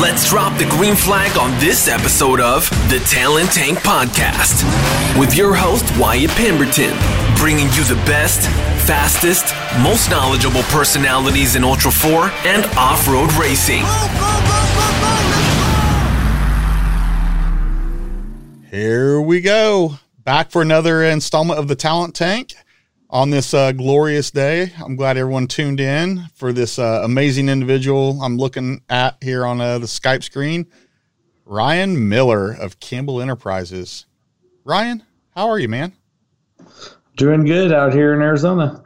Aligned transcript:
Let's 0.00 0.30
drop 0.30 0.56
the 0.56 0.64
green 0.66 0.94
flag 0.94 1.36
on 1.36 1.50
this 1.58 1.88
episode 1.88 2.38
of 2.38 2.70
the 2.88 3.00
Talent 3.10 3.50
Tank 3.50 3.78
Podcast 3.78 4.62
with 5.18 5.34
your 5.34 5.56
host, 5.56 5.84
Wyatt 5.98 6.30
Pemberton, 6.30 6.96
bringing 7.36 7.66
you 7.72 7.82
the 7.82 8.00
best, 8.06 8.48
fastest, 8.86 9.52
most 9.82 10.08
knowledgeable 10.08 10.62
personalities 10.70 11.56
in 11.56 11.64
Ultra 11.64 11.90
4 11.90 12.30
and 12.44 12.64
off 12.76 13.08
road 13.08 13.32
racing. 13.32 13.82
Here 18.70 19.20
we 19.20 19.40
go. 19.40 19.98
Back 20.22 20.52
for 20.52 20.62
another 20.62 21.02
installment 21.02 21.58
of 21.58 21.66
the 21.66 21.74
Talent 21.74 22.14
Tank 22.14 22.54
on 23.10 23.30
this 23.30 23.54
uh, 23.54 23.72
glorious 23.72 24.30
day. 24.30 24.72
I'm 24.82 24.96
glad 24.96 25.16
everyone 25.16 25.46
tuned 25.46 25.80
in 25.80 26.24
for 26.34 26.52
this 26.52 26.78
uh, 26.78 27.02
amazing 27.04 27.48
individual 27.48 28.20
I'm 28.22 28.36
looking 28.36 28.82
at 28.88 29.16
here 29.22 29.46
on 29.46 29.60
uh, 29.60 29.78
the 29.78 29.86
Skype 29.86 30.22
screen. 30.22 30.66
Ryan 31.44 32.08
Miller 32.08 32.52
of 32.52 32.78
Campbell 32.80 33.22
Enterprises. 33.22 34.06
Ryan, 34.64 35.02
how 35.34 35.48
are 35.48 35.58
you, 35.58 35.68
man? 35.68 35.94
Doing 37.16 37.44
good 37.44 37.72
out 37.72 37.94
here 37.94 38.12
in 38.12 38.20
Arizona. 38.20 38.82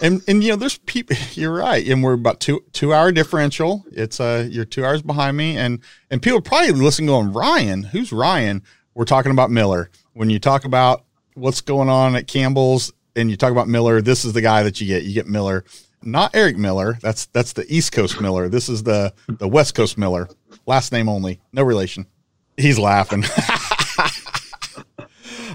And 0.00 0.22
and 0.28 0.42
you 0.42 0.50
know, 0.50 0.56
there's 0.56 0.78
people. 0.78 1.16
You're 1.32 1.54
right, 1.54 1.86
and 1.86 2.02
we're 2.02 2.14
about 2.14 2.40
two 2.40 2.64
two 2.72 2.92
hour 2.94 3.12
differential. 3.12 3.84
It's 3.92 4.20
uh, 4.20 4.48
you're 4.50 4.64
two 4.64 4.84
hours 4.84 5.02
behind 5.02 5.36
me, 5.36 5.56
and 5.56 5.80
and 6.10 6.22
people 6.22 6.40
probably 6.40 6.72
listen 6.72 7.06
going, 7.06 7.32
Ryan, 7.32 7.82
who's 7.82 8.12
Ryan? 8.12 8.62
We're 8.94 9.04
talking 9.04 9.32
about 9.32 9.50
Miller. 9.50 9.90
When 10.12 10.30
you 10.30 10.38
talk 10.38 10.64
about 10.64 11.04
what's 11.34 11.60
going 11.60 11.88
on 11.88 12.16
at 12.16 12.26
Campbell's, 12.26 12.92
and 13.16 13.30
you 13.30 13.36
talk 13.36 13.52
about 13.52 13.68
Miller, 13.68 14.00
this 14.00 14.24
is 14.24 14.32
the 14.32 14.40
guy 14.40 14.62
that 14.62 14.80
you 14.80 14.86
get. 14.86 15.04
You 15.04 15.14
get 15.14 15.26
Miller, 15.26 15.64
not 16.02 16.34
Eric 16.34 16.56
Miller. 16.56 16.98
That's 17.00 17.26
that's 17.26 17.52
the 17.52 17.64
East 17.68 17.92
Coast 17.92 18.20
Miller. 18.20 18.48
This 18.48 18.68
is 18.68 18.82
the 18.82 19.12
the 19.28 19.48
West 19.48 19.74
Coast 19.74 19.98
Miller. 19.98 20.28
Last 20.66 20.92
name 20.92 21.08
only, 21.08 21.40
no 21.52 21.62
relation. 21.62 22.06
He's 22.56 22.78
laughing. 22.78 23.24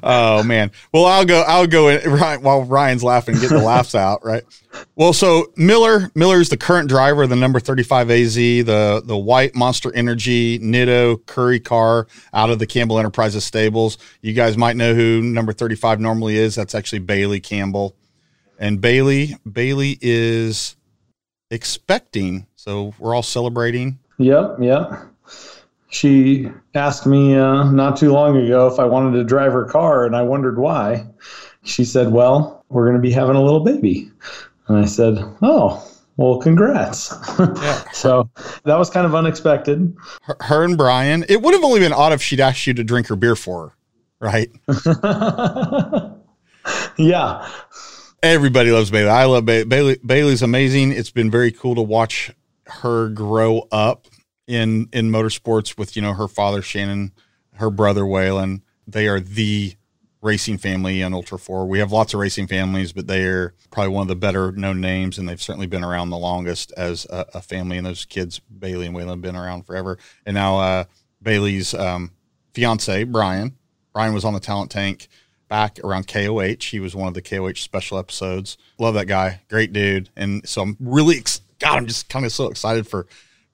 oh 0.04 0.44
man. 0.44 0.72
Well, 0.94 1.06
I'll 1.06 1.26
go. 1.26 1.42
I'll 1.42 1.68
go 1.68 1.90
in, 1.90 2.10
right 2.10 2.42
while 2.42 2.64
Ryan's 2.64 3.04
laughing, 3.04 3.36
get 3.40 3.50
the 3.50 3.58
laughs 3.60 3.96
out. 3.96 4.24
Right. 4.24 4.44
Well, 4.96 5.14
so 5.14 5.52
Miller 5.56 6.12
Miller 6.16 6.40
is 6.40 6.50
the 6.50 6.58
current 6.58 6.90
driver 6.90 7.24
of 7.24 7.30
the 7.30 7.36
number 7.36 7.60
thirty 7.60 7.84
five 7.84 8.10
AZ, 8.12 8.36
the 8.36 9.02
the 9.04 9.18
white 9.18 9.56
Monster 9.56 9.94
Energy 9.96 10.60
Nitto 10.60 11.26
Currie 11.26 11.60
car 11.60 12.08
out 12.34 12.50
of 12.50 12.60
the 12.60 12.68
Campbell 12.68 13.00
Enterprises 13.00 13.44
stables. 13.44 13.98
You 14.22 14.34
guys 14.34 14.58
might 14.58 14.76
know 14.76 14.94
who 14.94 15.22
number 15.22 15.54
thirty 15.54 15.76
five 15.76 16.00
normally 16.00 16.38
is. 16.38 16.56
That's 16.56 16.76
actually 16.76 17.00
Bailey 17.00 17.40
Campbell, 17.40 17.96
and 18.58 18.80
Bailey 18.82 19.36
Bailey 19.52 19.98
is 20.02 20.76
expecting. 21.52 22.48
So 22.56 22.94
we're 23.00 23.16
all 23.16 23.24
celebrating. 23.24 24.00
Yep. 24.18 24.58
Yep. 24.62 25.09
She 25.90 26.48
asked 26.76 27.08
me 27.08 27.36
uh, 27.36 27.72
not 27.72 27.98
too 27.98 28.12
long 28.12 28.38
ago 28.38 28.68
if 28.68 28.80
I 28.80 28.86
wanted 28.86 29.18
to 29.18 29.24
drive 29.24 29.54
her 29.54 29.66
car, 29.66 30.06
and 30.06 30.16
I 30.16 30.22
wondered 30.22 30.60
why. 30.60 31.08
She 31.64 31.84
said, 31.84 32.12
Well, 32.12 32.64
we're 32.70 32.86
going 32.86 32.96
to 32.96 33.02
be 33.02 33.12
having 33.12 33.36
a 33.36 33.44
little 33.44 33.62
baby. 33.62 34.12
And 34.68 34.78
I 34.78 34.86
said, 34.86 35.18
Oh, 35.42 35.86
well, 36.18 36.38
congrats. 36.38 37.14
Yeah. 37.40 37.84
so 37.94 38.30
that 38.66 38.78
was 38.78 38.90
kind 38.90 39.08
of 39.08 39.16
unexpected. 39.16 39.96
Her, 40.24 40.38
her, 40.42 40.64
and 40.64 40.78
Brian, 40.78 41.26
it 41.28 41.42
would 41.42 41.54
have 41.54 41.64
only 41.64 41.80
been 41.80 41.94
odd 41.94 42.14
if 42.14 42.22
she'd 42.22 42.40
asked 42.40 42.68
you 42.68 42.74
to 42.76 42.84
drink 42.84 43.08
her 43.08 43.16
beer 43.16 43.36
for 43.36 43.70
her, 43.70 43.76
right? 44.20 44.52
yeah. 46.98 47.50
Everybody 48.22 48.72
loves 48.72 48.92
Bailey. 48.92 49.10
I 49.10 49.24
love 49.24 49.46
Bailey. 49.46 49.64
Bailey. 49.64 49.98
Bailey's 50.06 50.42
amazing. 50.42 50.92
It's 50.92 51.10
been 51.10 51.32
very 51.32 51.52
cool 51.52 51.74
to 51.76 51.82
watch 51.82 52.32
her 52.68 53.10
grow 53.10 53.68
up 53.72 54.08
in 54.50 54.90
in 54.92 55.12
motorsports 55.12 55.78
with 55.78 55.96
you 55.96 56.02
know 56.02 56.14
her 56.14 56.28
father 56.28 56.62
Shannon, 56.62 57.14
her 57.54 57.70
brother 57.70 58.06
Wayland. 58.06 58.64
They 58.88 59.08
are 59.08 59.20
the 59.20 59.76
racing 60.22 60.58
family 60.58 61.02
in 61.02 61.14
Ultra 61.14 61.38
Four. 61.38 61.68
We 61.68 61.80
have 61.80 61.92
lots 61.92 62.14
of 62.14 62.20
racing 62.20 62.48
families, 62.48 62.92
but 62.92 63.08
they 63.08 63.24
are 63.26 63.54
probably 63.72 63.94
one 63.94 64.02
of 64.02 64.08
the 64.08 64.16
better 64.16 64.52
known 64.52 64.82
names, 64.82 65.18
and 65.18 65.30
they've 65.30 65.42
certainly 65.42 65.68
been 65.68 65.84
around 65.84 66.10
the 66.10 66.18
longest 66.18 66.74
as 66.76 67.06
a, 67.06 67.26
a 67.36 67.42
family. 67.42 67.78
And 67.78 67.86
those 67.86 68.06
kids, 68.06 68.40
Bailey 68.40 68.88
and 68.88 68.96
Wayland, 68.96 69.24
have 69.24 69.34
been 69.34 69.40
around 69.40 69.68
forever. 69.68 70.00
And 70.26 70.34
now 70.34 70.60
uh, 70.60 70.84
Bailey's 71.22 71.74
um, 71.76 72.12
fiance 72.54 73.04
Brian. 73.06 73.56
Brian 73.94 74.14
was 74.14 74.26
on 74.26 74.34
the 74.34 74.40
Talent 74.40 74.72
Tank 74.72 75.08
back 75.48 75.80
around 75.84 76.08
KOH. 76.08 76.64
He 76.64 76.80
was 76.80 76.96
one 76.96 77.08
of 77.08 77.14
the 77.14 77.22
KOH 77.22 77.56
special 77.56 78.00
episodes. 78.00 78.58
Love 78.80 78.96
that 78.96 79.08
guy, 79.08 79.42
great 79.48 79.74
dude. 79.74 80.10
And 80.16 80.48
so 80.48 80.64
I'm 80.64 80.78
really, 80.80 81.18
ex- 81.18 81.42
God, 81.60 81.78
I'm 81.78 81.88
just 81.88 82.10
kind 82.10 82.26
of 82.26 82.32
so 82.32 82.50
excited 82.50 82.88
for 82.88 83.08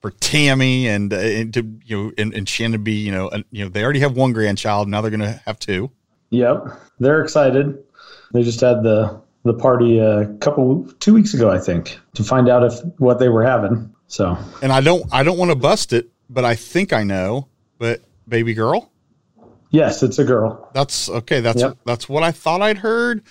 for 0.05 0.11
Tammy 0.19 0.87
and, 0.87 1.11
uh, 1.11 1.17
and 1.17 1.51
to 1.55 1.79
you 1.83 1.97
know 1.97 2.11
and, 2.15 2.31
and 2.31 2.47
Shannon 2.47 2.83
be 2.83 2.91
you 2.91 3.11
know 3.11 3.31
you 3.49 3.63
know 3.63 3.69
they 3.69 3.83
already 3.83 4.01
have 4.01 4.15
one 4.15 4.33
grandchild 4.33 4.87
now 4.87 5.01
they're 5.01 5.09
going 5.09 5.19
to 5.21 5.41
have 5.47 5.57
two. 5.57 5.89
Yep, 6.29 6.67
they're 6.99 7.23
excited. 7.23 7.83
They 8.31 8.43
just 8.43 8.61
had 8.61 8.83
the 8.83 9.19
the 9.45 9.55
party 9.55 9.97
a 9.97 10.27
couple 10.41 10.85
two 10.99 11.15
weeks 11.15 11.33
ago 11.33 11.49
I 11.49 11.57
think 11.57 11.97
to 12.13 12.23
find 12.23 12.49
out 12.49 12.63
if 12.63 12.73
what 12.99 13.17
they 13.17 13.29
were 13.29 13.43
having. 13.43 13.95
So 14.05 14.37
and 14.61 14.71
I 14.71 14.79
don't 14.79 15.11
I 15.11 15.23
don't 15.23 15.39
want 15.39 15.49
to 15.49 15.55
bust 15.55 15.91
it, 15.91 16.11
but 16.29 16.45
I 16.45 16.53
think 16.53 16.93
I 16.93 17.03
know. 17.03 17.47
But 17.79 18.01
baby 18.27 18.53
girl. 18.53 18.91
Yes, 19.71 20.03
it's 20.03 20.19
a 20.19 20.23
girl. 20.23 20.69
That's 20.75 21.09
okay. 21.09 21.39
That's 21.39 21.61
yep. 21.61 21.79
that's 21.83 22.07
what 22.07 22.21
I 22.21 22.31
thought 22.31 22.61
I'd 22.61 22.77
heard. 22.77 23.23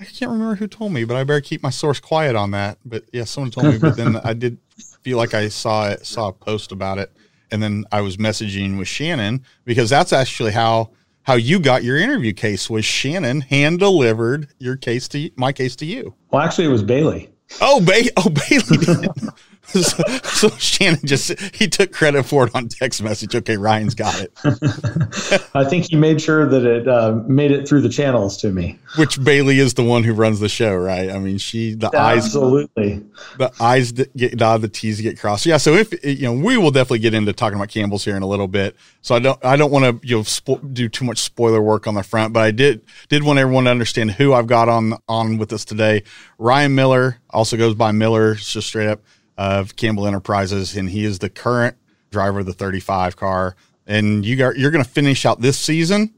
I 0.00 0.04
can't 0.04 0.32
remember 0.32 0.56
who 0.56 0.66
told 0.66 0.92
me, 0.92 1.04
but 1.04 1.16
I 1.16 1.22
better 1.22 1.40
keep 1.40 1.62
my 1.62 1.70
source 1.70 2.00
quiet 2.00 2.34
on 2.34 2.50
that. 2.50 2.78
But 2.84 3.04
yeah, 3.12 3.24
someone 3.24 3.52
told 3.52 3.66
me. 3.68 3.78
But 3.78 3.96
then 3.96 4.16
I 4.16 4.34
did 4.34 4.58
feel 5.06 5.18
like 5.18 5.34
I 5.34 5.46
saw 5.46 5.88
it, 5.90 6.04
saw 6.04 6.30
a 6.30 6.32
post 6.32 6.72
about 6.72 6.98
it, 6.98 7.12
and 7.52 7.62
then 7.62 7.84
I 7.92 8.00
was 8.00 8.16
messaging 8.16 8.76
with 8.76 8.88
Shannon 8.88 9.44
because 9.64 9.88
that's 9.88 10.12
actually 10.12 10.50
how 10.50 10.90
how 11.22 11.34
you 11.34 11.60
got 11.60 11.84
your 11.84 11.96
interview 11.96 12.32
case 12.32 12.68
was 12.68 12.84
Shannon 12.84 13.40
hand 13.42 13.78
delivered 13.78 14.48
your 14.58 14.74
case 14.74 15.06
to 15.08 15.30
my 15.36 15.52
case 15.52 15.76
to 15.76 15.86
you. 15.86 16.16
Well, 16.32 16.42
actually, 16.42 16.64
it 16.64 16.70
was 16.70 16.82
Bailey. 16.82 17.30
Oh, 17.60 17.80
ba- 17.80 18.10
oh 18.16 18.30
Bailey. 18.30 19.08
so, 19.66 20.02
so, 20.24 20.48
Shannon 20.58 21.00
just 21.04 21.38
he 21.54 21.68
took 21.68 21.92
credit 21.92 22.24
for 22.24 22.46
it 22.46 22.54
on 22.54 22.68
text 22.68 23.02
message. 23.02 23.34
Okay, 23.34 23.56
Ryan's 23.56 23.94
got 23.94 24.20
it. 24.20 24.32
I 25.54 25.64
think 25.64 25.86
he 25.90 25.96
made 25.96 26.20
sure 26.20 26.46
that 26.46 26.64
it 26.64 26.88
uh, 26.88 27.20
made 27.26 27.50
it 27.50 27.68
through 27.68 27.82
the 27.82 27.88
channels 27.88 28.36
to 28.38 28.50
me. 28.50 28.78
Which 28.96 29.22
Bailey 29.22 29.58
is 29.58 29.74
the 29.74 29.82
one 29.82 30.04
who 30.04 30.12
runs 30.12 30.40
the 30.40 30.48
show, 30.48 30.74
right? 30.74 31.10
I 31.10 31.18
mean, 31.18 31.38
she 31.38 31.74
the 31.74 31.94
eyes 31.96 32.26
absolutely 32.26 33.04
the 33.38 33.52
eyes 33.60 33.92
get 33.92 34.36
dotted, 34.36 34.62
the 34.62 34.68
T's 34.68 35.00
get 35.00 35.18
crossed. 35.18 35.46
Yeah, 35.46 35.56
so 35.56 35.74
if 35.74 35.92
you 36.04 36.22
know, 36.22 36.32
we 36.32 36.56
will 36.56 36.70
definitely 36.70 37.00
get 37.00 37.14
into 37.14 37.32
talking 37.32 37.56
about 37.56 37.68
Campbell's 37.68 38.04
here 38.04 38.16
in 38.16 38.22
a 38.22 38.28
little 38.28 38.48
bit. 38.48 38.76
So 39.02 39.14
I 39.14 39.18
don't 39.18 39.44
I 39.44 39.56
don't 39.56 39.70
want 39.70 40.02
to 40.02 40.06
you 40.06 40.16
know 40.16 40.22
spo- 40.22 40.74
do 40.74 40.88
too 40.88 41.04
much 41.04 41.18
spoiler 41.18 41.60
work 41.60 41.86
on 41.86 41.94
the 41.94 42.02
front, 42.02 42.32
but 42.32 42.42
I 42.42 42.50
did 42.50 42.82
did 43.08 43.22
want 43.22 43.38
everyone 43.38 43.64
to 43.64 43.70
understand 43.70 44.12
who 44.12 44.32
I've 44.32 44.46
got 44.46 44.68
on 44.68 44.94
on 45.08 45.38
with 45.38 45.52
us 45.52 45.64
today. 45.64 46.02
Ryan 46.38 46.74
Miller 46.74 47.18
also 47.30 47.56
goes 47.56 47.74
by 47.74 47.92
Miller, 47.92 48.34
just 48.34 48.68
straight 48.68 48.88
up 48.88 49.02
of 49.38 49.76
Campbell 49.76 50.06
Enterprises, 50.06 50.76
and 50.76 50.90
he 50.90 51.04
is 51.04 51.18
the 51.18 51.28
current 51.28 51.76
driver 52.10 52.40
of 52.40 52.46
the 52.46 52.52
35 52.52 53.16
car. 53.16 53.56
And 53.86 54.24
you 54.24 54.36
got 54.36 54.56
you're 54.56 54.70
going 54.70 54.84
to 54.84 54.90
finish 54.90 55.24
out 55.24 55.40
this 55.40 55.58
season, 55.58 56.12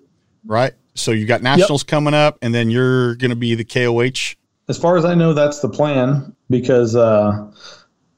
right? 0.44 0.72
So 0.94 1.10
you 1.12 1.26
got 1.26 1.42
nationals 1.42 1.82
yep. 1.82 1.88
coming 1.88 2.14
up, 2.14 2.38
and 2.42 2.54
then 2.54 2.70
you're 2.70 3.14
going 3.16 3.30
to 3.30 3.36
be 3.36 3.54
the 3.54 3.64
KOH. 3.64 4.36
As 4.68 4.78
far 4.78 4.96
as 4.96 5.04
I 5.04 5.14
know, 5.14 5.32
that's 5.32 5.60
the 5.60 5.68
plan 5.68 6.34
because 6.50 6.96
uh, 6.96 7.50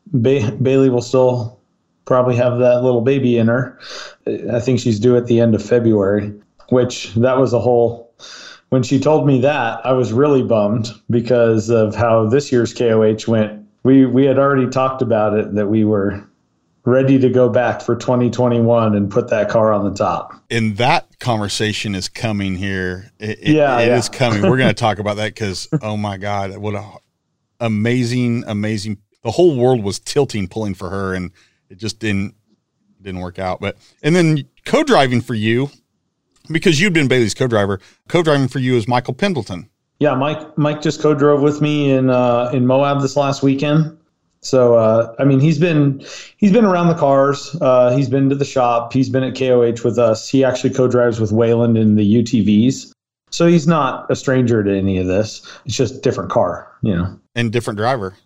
ba- 0.06 0.52
Bailey 0.62 0.88
will 0.88 1.02
still 1.02 1.60
probably 2.04 2.36
have 2.36 2.58
that 2.58 2.82
little 2.82 3.02
baby 3.02 3.38
in 3.38 3.48
her. 3.48 3.78
I 4.52 4.60
think 4.60 4.80
she's 4.80 4.98
due 4.98 5.16
at 5.16 5.26
the 5.26 5.40
end 5.40 5.54
of 5.54 5.64
February, 5.64 6.32
which 6.70 7.14
that 7.14 7.38
was 7.38 7.52
a 7.52 7.60
whole. 7.60 8.12
When 8.70 8.82
she 8.82 9.00
told 9.00 9.26
me 9.26 9.40
that, 9.40 9.84
I 9.84 9.92
was 9.92 10.12
really 10.12 10.42
bummed 10.42 10.90
because 11.08 11.70
of 11.70 11.94
how 11.94 12.28
this 12.28 12.52
year's 12.52 12.72
KOH 12.72 13.28
went 13.30 13.59
we 13.82 14.06
we 14.06 14.24
had 14.24 14.38
already 14.38 14.68
talked 14.68 15.02
about 15.02 15.34
it 15.34 15.54
that 15.54 15.66
we 15.66 15.84
were 15.84 16.24
ready 16.84 17.18
to 17.18 17.28
go 17.28 17.48
back 17.48 17.82
for 17.82 17.94
2021 17.94 18.94
and 18.94 19.10
put 19.10 19.28
that 19.28 19.48
car 19.48 19.72
on 19.72 19.84
the 19.84 19.94
top. 19.94 20.42
And 20.50 20.76
that 20.78 21.18
conversation 21.18 21.94
is 21.94 22.08
coming 22.08 22.56
here. 22.56 23.10
It, 23.18 23.38
it, 23.40 23.48
yeah, 23.48 23.78
it 23.80 23.88
yeah. 23.88 23.96
is 23.96 24.08
coming. 24.08 24.42
We're 24.42 24.56
going 24.56 24.68
to 24.68 24.74
talk 24.74 24.98
about 24.98 25.16
that 25.16 25.34
because 25.34 25.68
oh 25.82 25.96
my 25.96 26.16
god, 26.16 26.56
what 26.58 26.74
a 26.74 26.84
amazing, 27.60 28.44
amazing! 28.46 28.98
The 29.22 29.30
whole 29.30 29.56
world 29.56 29.82
was 29.82 29.98
tilting, 29.98 30.48
pulling 30.48 30.74
for 30.74 30.90
her, 30.90 31.14
and 31.14 31.32
it 31.68 31.78
just 31.78 31.98
didn't 31.98 32.34
didn't 33.00 33.20
work 33.20 33.38
out. 33.38 33.60
But 33.60 33.76
and 34.02 34.14
then 34.14 34.44
co-driving 34.64 35.20
for 35.20 35.34
you 35.34 35.70
because 36.50 36.80
you'd 36.80 36.92
been 36.92 37.08
Bailey's 37.08 37.34
co-driver. 37.34 37.80
Co-driving 38.08 38.48
for 38.48 38.58
you 38.58 38.76
is 38.76 38.88
Michael 38.88 39.14
Pendleton. 39.14 39.70
Yeah, 40.00 40.14
Mike. 40.14 40.56
Mike 40.56 40.80
just 40.80 41.00
co-drove 41.00 41.42
with 41.42 41.60
me 41.60 41.92
in 41.92 42.08
uh, 42.08 42.50
in 42.52 42.66
Moab 42.66 43.02
this 43.02 43.16
last 43.16 43.42
weekend. 43.42 43.98
So 44.40 44.74
uh, 44.74 45.14
I 45.18 45.24
mean, 45.24 45.40
he's 45.40 45.58
been 45.58 46.04
he's 46.38 46.52
been 46.52 46.64
around 46.64 46.88
the 46.88 46.94
cars. 46.94 47.54
Uh, 47.60 47.94
he's 47.94 48.08
been 48.08 48.30
to 48.30 48.34
the 48.34 48.44
shop. 48.44 48.94
He's 48.94 49.10
been 49.10 49.22
at 49.22 49.36
KOH 49.36 49.84
with 49.84 49.98
us. 49.98 50.28
He 50.28 50.42
actually 50.42 50.70
co-drives 50.70 51.20
with 51.20 51.32
Wayland 51.32 51.76
in 51.76 51.96
the 51.96 52.22
UTVs. 52.22 52.92
So 53.30 53.46
he's 53.46 53.66
not 53.66 54.10
a 54.10 54.16
stranger 54.16 54.64
to 54.64 54.76
any 54.76 54.98
of 54.98 55.06
this. 55.06 55.46
It's 55.66 55.76
just 55.76 56.02
different 56.02 56.30
car, 56.30 56.66
you 56.82 56.96
know, 56.96 57.20
and 57.34 57.52
different 57.52 57.76
driver. 57.76 58.16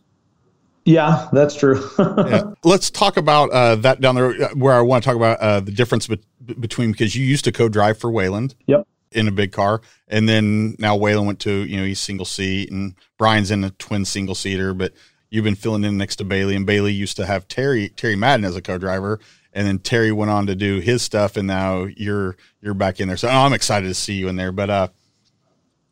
Yeah, 0.84 1.28
that's 1.32 1.56
true. 1.56 1.82
yeah. 1.98 2.52
Let's 2.62 2.90
talk 2.90 3.16
about 3.16 3.50
uh, 3.50 3.76
that 3.76 4.00
down 4.00 4.14
there 4.14 4.30
uh, 4.30 4.48
where 4.54 4.74
I 4.74 4.80
want 4.80 5.02
to 5.02 5.08
talk 5.08 5.16
about 5.16 5.40
uh, 5.40 5.60
the 5.60 5.72
difference 5.72 6.06
be- 6.06 6.20
between 6.60 6.92
because 6.92 7.16
you 7.16 7.24
used 7.24 7.44
to 7.44 7.52
co-drive 7.52 7.98
for 7.98 8.10
Wayland. 8.10 8.54
Yep. 8.66 8.86
In 9.14 9.28
a 9.28 9.32
big 9.32 9.52
car, 9.52 9.80
and 10.08 10.28
then 10.28 10.74
now 10.78 10.96
Wayland 10.96 11.26
went 11.26 11.40
to 11.40 11.50
you 11.50 11.76
know 11.76 11.84
he's 11.84 12.00
single 12.00 12.26
seat, 12.26 12.70
and 12.70 12.94
Brian's 13.16 13.50
in 13.50 13.62
a 13.62 13.70
twin 13.70 14.04
single 14.04 14.34
seater, 14.34 14.74
but 14.74 14.92
you've 15.30 15.44
been 15.44 15.54
filling 15.54 15.84
in 15.84 15.96
next 15.96 16.16
to 16.16 16.24
Bailey, 16.24 16.56
and 16.56 16.66
Bailey 16.66 16.92
used 16.92 17.16
to 17.18 17.26
have 17.26 17.46
Terry 17.46 17.90
Terry 17.90 18.16
Madden 18.16 18.44
as 18.44 18.56
a 18.56 18.62
co-driver, 18.62 19.20
and 19.52 19.66
then 19.66 19.78
Terry 19.78 20.10
went 20.12 20.30
on 20.30 20.46
to 20.48 20.54
do 20.54 20.80
his 20.80 21.02
stuff, 21.02 21.36
and 21.36 21.46
now 21.46 21.84
you're 21.96 22.36
you're 22.60 22.74
back 22.74 23.00
in 23.00 23.08
there. 23.08 23.16
So 23.16 23.28
oh, 23.28 23.32
I'm 23.32 23.52
excited 23.52 23.86
to 23.86 23.94
see 23.94 24.14
you 24.14 24.28
in 24.28 24.36
there. 24.36 24.52
But 24.52 24.70
uh, 24.70 24.88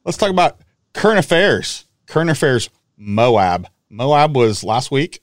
let's 0.05 0.19
talk 0.19 0.31
about 0.31 0.59
current 0.93 1.19
affairs. 1.19 1.87
Current 2.07 2.31
affairs. 2.31 2.69
Moab. 2.97 3.69
Moab 3.89 4.37
was 4.37 4.63
last 4.63 4.91
week. 4.91 5.23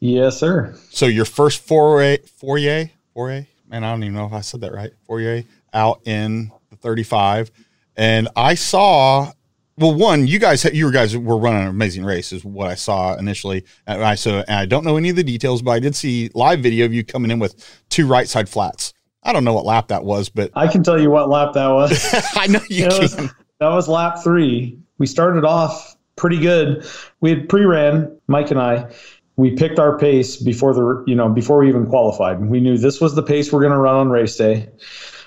Yes, 0.00 0.38
sir. 0.38 0.74
So 0.90 1.06
your 1.06 1.24
first 1.24 1.60
foray, 1.60 2.18
foray, 2.18 2.92
foray. 3.12 3.46
Man, 3.68 3.84
I 3.84 3.90
don't 3.90 4.02
even 4.02 4.14
know 4.14 4.26
if 4.26 4.32
I 4.32 4.40
said 4.40 4.60
that 4.60 4.72
right. 4.72 4.92
Foray 5.06 5.44
out 5.72 6.00
in 6.06 6.50
35, 6.84 7.50
and 7.96 8.28
I 8.36 8.54
saw. 8.54 9.32
Well, 9.76 9.92
one, 9.92 10.28
you 10.28 10.38
guys, 10.38 10.64
you 10.66 10.92
guys 10.92 11.16
were 11.16 11.36
running 11.36 11.62
an 11.62 11.66
amazing 11.66 12.04
race, 12.04 12.32
is 12.32 12.44
what 12.44 12.68
I 12.70 12.76
saw 12.76 13.16
initially. 13.16 13.64
And 13.88 14.04
I 14.04 14.14
so, 14.14 14.44
and 14.46 14.56
I 14.56 14.66
don't 14.66 14.84
know 14.84 14.96
any 14.96 15.10
of 15.10 15.16
the 15.16 15.24
details, 15.24 15.62
but 15.62 15.72
I 15.72 15.80
did 15.80 15.96
see 15.96 16.30
live 16.32 16.60
video 16.60 16.84
of 16.86 16.94
you 16.94 17.02
coming 17.04 17.32
in 17.32 17.40
with 17.40 17.56
two 17.88 18.06
right 18.06 18.28
side 18.28 18.48
flats. 18.48 18.94
I 19.24 19.32
don't 19.32 19.42
know 19.42 19.52
what 19.52 19.64
lap 19.64 19.88
that 19.88 20.04
was, 20.04 20.28
but 20.28 20.52
I 20.54 20.68
can 20.68 20.84
tell 20.84 21.00
you 21.00 21.10
what 21.10 21.28
lap 21.28 21.54
that 21.54 21.66
was. 21.66 21.90
I 22.36 22.46
know 22.46 22.60
you 22.68 22.84
It 22.86 22.90
can. 22.92 23.00
was, 23.00 23.16
that 23.58 23.68
was 23.68 23.88
lap 23.88 24.18
three. 24.22 24.78
We 24.98 25.06
started 25.06 25.44
off 25.44 25.96
pretty 26.14 26.38
good. 26.38 26.86
We 27.20 27.30
had 27.30 27.48
pre-ran 27.48 28.16
Mike 28.28 28.52
and 28.52 28.60
I. 28.60 28.92
We 29.36 29.56
picked 29.56 29.80
our 29.80 29.98
pace 29.98 30.36
before 30.36 30.72
the 30.72 31.02
you 31.08 31.16
know 31.16 31.28
before 31.30 31.58
we 31.58 31.68
even 31.68 31.86
qualified. 31.86 32.38
We 32.40 32.60
knew 32.60 32.78
this 32.78 33.00
was 33.00 33.16
the 33.16 33.24
pace 33.24 33.52
we're 33.52 33.62
going 33.62 33.72
to 33.72 33.78
run 33.78 33.96
on 33.96 34.10
race 34.10 34.36
day. 34.36 34.68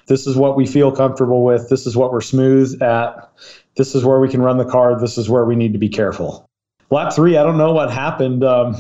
This 0.08 0.26
is 0.26 0.36
what 0.36 0.56
we 0.56 0.66
feel 0.66 0.92
comfortable 0.92 1.44
with. 1.44 1.70
This 1.70 1.86
is 1.86 1.96
what 1.96 2.12
we're 2.12 2.22
smooth 2.22 2.82
at. 2.82 3.32
This 3.76 3.94
is 3.94 4.04
where 4.04 4.20
we 4.20 4.30
can 4.30 4.42
run 4.42 4.58
the 4.58 4.66
car. 4.66 5.00
This 5.00 5.18
is 5.18 5.30
where 5.30 5.46
we 5.46 5.56
need 5.56 5.74
to 5.74 5.80
be 5.80 5.90
careful. 5.90 6.50
Lap 6.90 7.12
three, 7.12 7.36
I 7.36 7.44
don't 7.44 7.58
know 7.58 7.74
what 7.74 7.92
happened. 7.92 8.46
Um, 8.46 8.78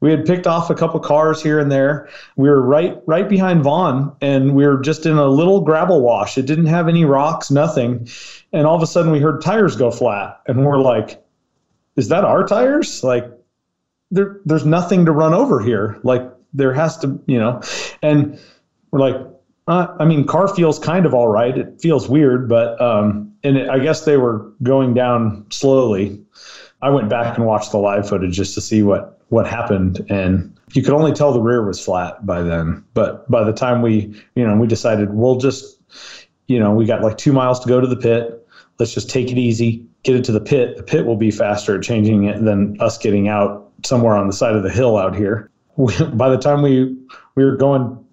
we 0.00 0.10
had 0.10 0.24
picked 0.24 0.46
off 0.46 0.70
a 0.70 0.74
couple 0.74 0.98
cars 1.00 1.42
here 1.42 1.58
and 1.58 1.70
there. 1.70 2.08
We 2.36 2.48
were 2.48 2.62
right 2.62 2.98
right 3.06 3.28
behind 3.28 3.62
Vaughn, 3.62 4.16
and 4.22 4.54
we 4.54 4.66
were 4.66 4.80
just 4.80 5.04
in 5.04 5.18
a 5.18 5.26
little 5.26 5.60
gravel 5.60 6.00
wash. 6.00 6.38
It 6.38 6.46
didn't 6.46 6.66
have 6.66 6.88
any 6.88 7.04
rocks, 7.04 7.50
nothing. 7.50 8.08
And 8.50 8.66
all 8.66 8.76
of 8.76 8.82
a 8.82 8.86
sudden, 8.86 9.12
we 9.12 9.20
heard 9.20 9.42
tires 9.42 9.76
go 9.76 9.90
flat, 9.90 10.40
and 10.46 10.64
we're 10.64 10.80
like, 10.80 11.22
"Is 11.96 12.08
that 12.08 12.24
our 12.24 12.46
tires?" 12.46 13.04
Like, 13.04 13.30
there, 14.10 14.40
there's 14.46 14.64
nothing 14.64 15.04
to 15.04 15.12
run 15.12 15.34
over 15.34 15.60
here. 15.60 16.00
Like, 16.02 16.22
there 16.54 16.72
has 16.72 16.96
to, 16.98 17.20
you 17.26 17.38
know. 17.38 17.60
And 18.00 18.40
we're 18.90 19.00
like, 19.00 19.26
uh, 19.66 19.94
I 19.98 20.04
mean, 20.04 20.26
car 20.26 20.48
feels 20.48 20.78
kind 20.78 21.06
of 21.06 21.14
all 21.14 21.28
right. 21.28 21.56
It 21.56 21.80
feels 21.80 22.08
weird, 22.08 22.48
but 22.48 22.80
um, 22.80 23.32
and 23.44 23.56
it, 23.56 23.68
I 23.68 23.78
guess 23.78 24.04
they 24.04 24.16
were 24.16 24.52
going 24.62 24.94
down 24.94 25.46
slowly. 25.50 26.20
I 26.82 26.90
went 26.90 27.08
back 27.08 27.36
and 27.36 27.46
watched 27.46 27.72
the 27.72 27.78
live 27.78 28.08
footage 28.08 28.34
just 28.34 28.54
to 28.54 28.60
see 28.60 28.82
what 28.82 29.20
what 29.28 29.46
happened, 29.46 30.04
and 30.10 30.58
you 30.72 30.82
could 30.82 30.94
only 30.94 31.12
tell 31.12 31.32
the 31.32 31.40
rear 31.40 31.64
was 31.64 31.82
flat 31.82 32.24
by 32.24 32.42
then. 32.42 32.84
But 32.94 33.30
by 33.30 33.44
the 33.44 33.52
time 33.52 33.82
we, 33.82 34.14
you 34.34 34.46
know, 34.46 34.56
we 34.56 34.66
decided 34.66 35.12
we'll 35.12 35.36
just, 35.36 35.78
you 36.46 36.58
know, 36.58 36.72
we 36.72 36.84
got 36.84 37.02
like 37.02 37.18
two 37.18 37.32
miles 37.32 37.60
to 37.60 37.68
go 37.68 37.80
to 37.80 37.86
the 37.86 37.96
pit. 37.96 38.46
Let's 38.78 38.94
just 38.94 39.10
take 39.10 39.30
it 39.30 39.38
easy, 39.38 39.84
get 40.02 40.16
it 40.16 40.24
to 40.24 40.32
the 40.32 40.40
pit. 40.40 40.76
The 40.76 40.82
pit 40.82 41.06
will 41.06 41.16
be 41.16 41.30
faster 41.30 41.76
at 41.76 41.82
changing 41.82 42.24
it 42.24 42.42
than 42.42 42.80
us 42.80 42.98
getting 42.98 43.28
out 43.28 43.70
somewhere 43.84 44.16
on 44.16 44.26
the 44.26 44.32
side 44.32 44.56
of 44.56 44.62
the 44.62 44.70
hill 44.70 44.96
out 44.96 45.14
here. 45.14 45.50
We, 45.76 45.94
by 46.14 46.28
the 46.28 46.38
time 46.38 46.62
we 46.62 46.96
we 47.34 47.44
were 47.44 47.56
going 47.56 48.04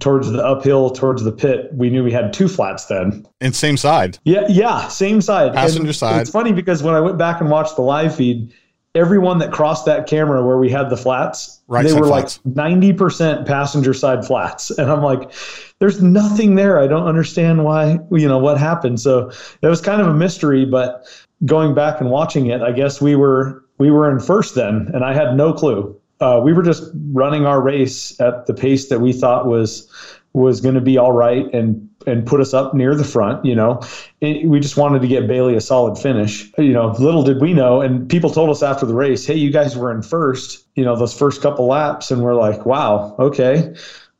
towards 0.00 0.30
the 0.30 0.44
uphill 0.44 0.90
towards 0.90 1.22
the 1.24 1.32
pit, 1.32 1.70
we 1.72 1.90
knew 1.90 2.04
we 2.04 2.12
had 2.12 2.32
two 2.32 2.48
flats 2.48 2.86
then. 2.86 3.26
And 3.40 3.54
same 3.54 3.76
side. 3.76 4.18
Yeah, 4.24 4.44
yeah, 4.48 4.88
same 4.88 5.20
side. 5.20 5.54
Passenger 5.54 5.88
And 5.88 5.96
side. 5.96 6.20
It's 6.22 6.30
funny 6.30 6.52
because 6.52 6.82
when 6.82 6.94
I 6.94 7.00
went 7.00 7.18
back 7.18 7.40
and 7.40 7.50
watched 7.50 7.76
the 7.76 7.82
live 7.82 8.14
feed, 8.14 8.52
everyone 8.94 9.38
that 9.38 9.52
crossed 9.52 9.84
that 9.86 10.06
camera 10.06 10.44
where 10.44 10.58
we 10.58 10.70
had 10.70 10.90
the 10.90 10.96
flats, 10.96 11.60
Right 11.68 11.84
they 11.86 11.92
were 11.92 12.06
flats. 12.06 12.40
like 12.44 12.56
ninety 12.56 12.92
percent 12.92 13.46
passenger 13.46 13.94
side 13.94 14.24
flats, 14.26 14.70
and 14.78 14.90
I'm 14.90 15.02
like, 15.02 15.30
"There's 15.78 16.02
nothing 16.02 16.54
there. 16.54 16.78
I 16.78 16.86
don't 16.86 17.06
understand 17.06 17.64
why. 17.64 17.98
You 18.10 18.28
know 18.28 18.38
what 18.38 18.58
happened." 18.58 19.00
So 19.00 19.30
it 19.62 19.68
was 19.68 19.80
kind 19.80 20.00
of 20.00 20.08
a 20.08 20.14
mystery. 20.14 20.64
But 20.64 21.04
going 21.44 21.74
back 21.74 22.00
and 22.00 22.10
watching 22.10 22.46
it, 22.46 22.62
I 22.62 22.72
guess 22.72 23.00
we 23.00 23.16
were 23.16 23.64
we 23.78 23.90
were 23.90 24.10
in 24.10 24.20
first 24.20 24.54
then, 24.54 24.90
and 24.94 25.04
I 25.04 25.14
had 25.14 25.36
no 25.36 25.52
clue. 25.52 25.94
Uh, 26.20 26.40
we 26.42 26.52
were 26.52 26.62
just 26.62 26.84
running 27.12 27.46
our 27.46 27.60
race 27.60 28.18
at 28.20 28.46
the 28.46 28.54
pace 28.54 28.88
that 28.88 29.00
we 29.00 29.12
thought 29.12 29.46
was 29.46 29.88
was 30.34 30.60
going 30.60 30.74
to 30.74 30.80
be 30.80 30.98
all 30.98 31.12
right 31.12 31.52
and 31.54 31.88
and 32.06 32.26
put 32.26 32.40
us 32.40 32.54
up 32.54 32.74
near 32.74 32.94
the 32.94 33.04
front. 33.04 33.44
You 33.44 33.54
know, 33.54 33.80
we 34.20 34.60
just 34.60 34.76
wanted 34.76 35.02
to 35.02 35.08
get 35.08 35.26
Bailey 35.26 35.56
a 35.56 35.60
solid 35.60 35.98
finish. 35.98 36.50
You 36.58 36.72
know, 36.72 36.88
little 36.98 37.22
did 37.22 37.40
we 37.40 37.52
know, 37.52 37.80
and 37.80 38.08
people 38.08 38.30
told 38.30 38.50
us 38.50 38.62
after 38.62 38.86
the 38.86 38.94
race, 38.94 39.26
"Hey, 39.26 39.34
you 39.34 39.50
guys 39.50 39.76
were 39.76 39.90
in 39.90 40.02
first. 40.02 40.66
You 40.74 40.84
know, 40.84 40.96
those 40.96 41.16
first 41.16 41.42
couple 41.42 41.66
laps," 41.66 42.10
and 42.10 42.22
we're 42.22 42.34
like, 42.34 42.66
"Wow, 42.66 43.14
okay." 43.18 43.74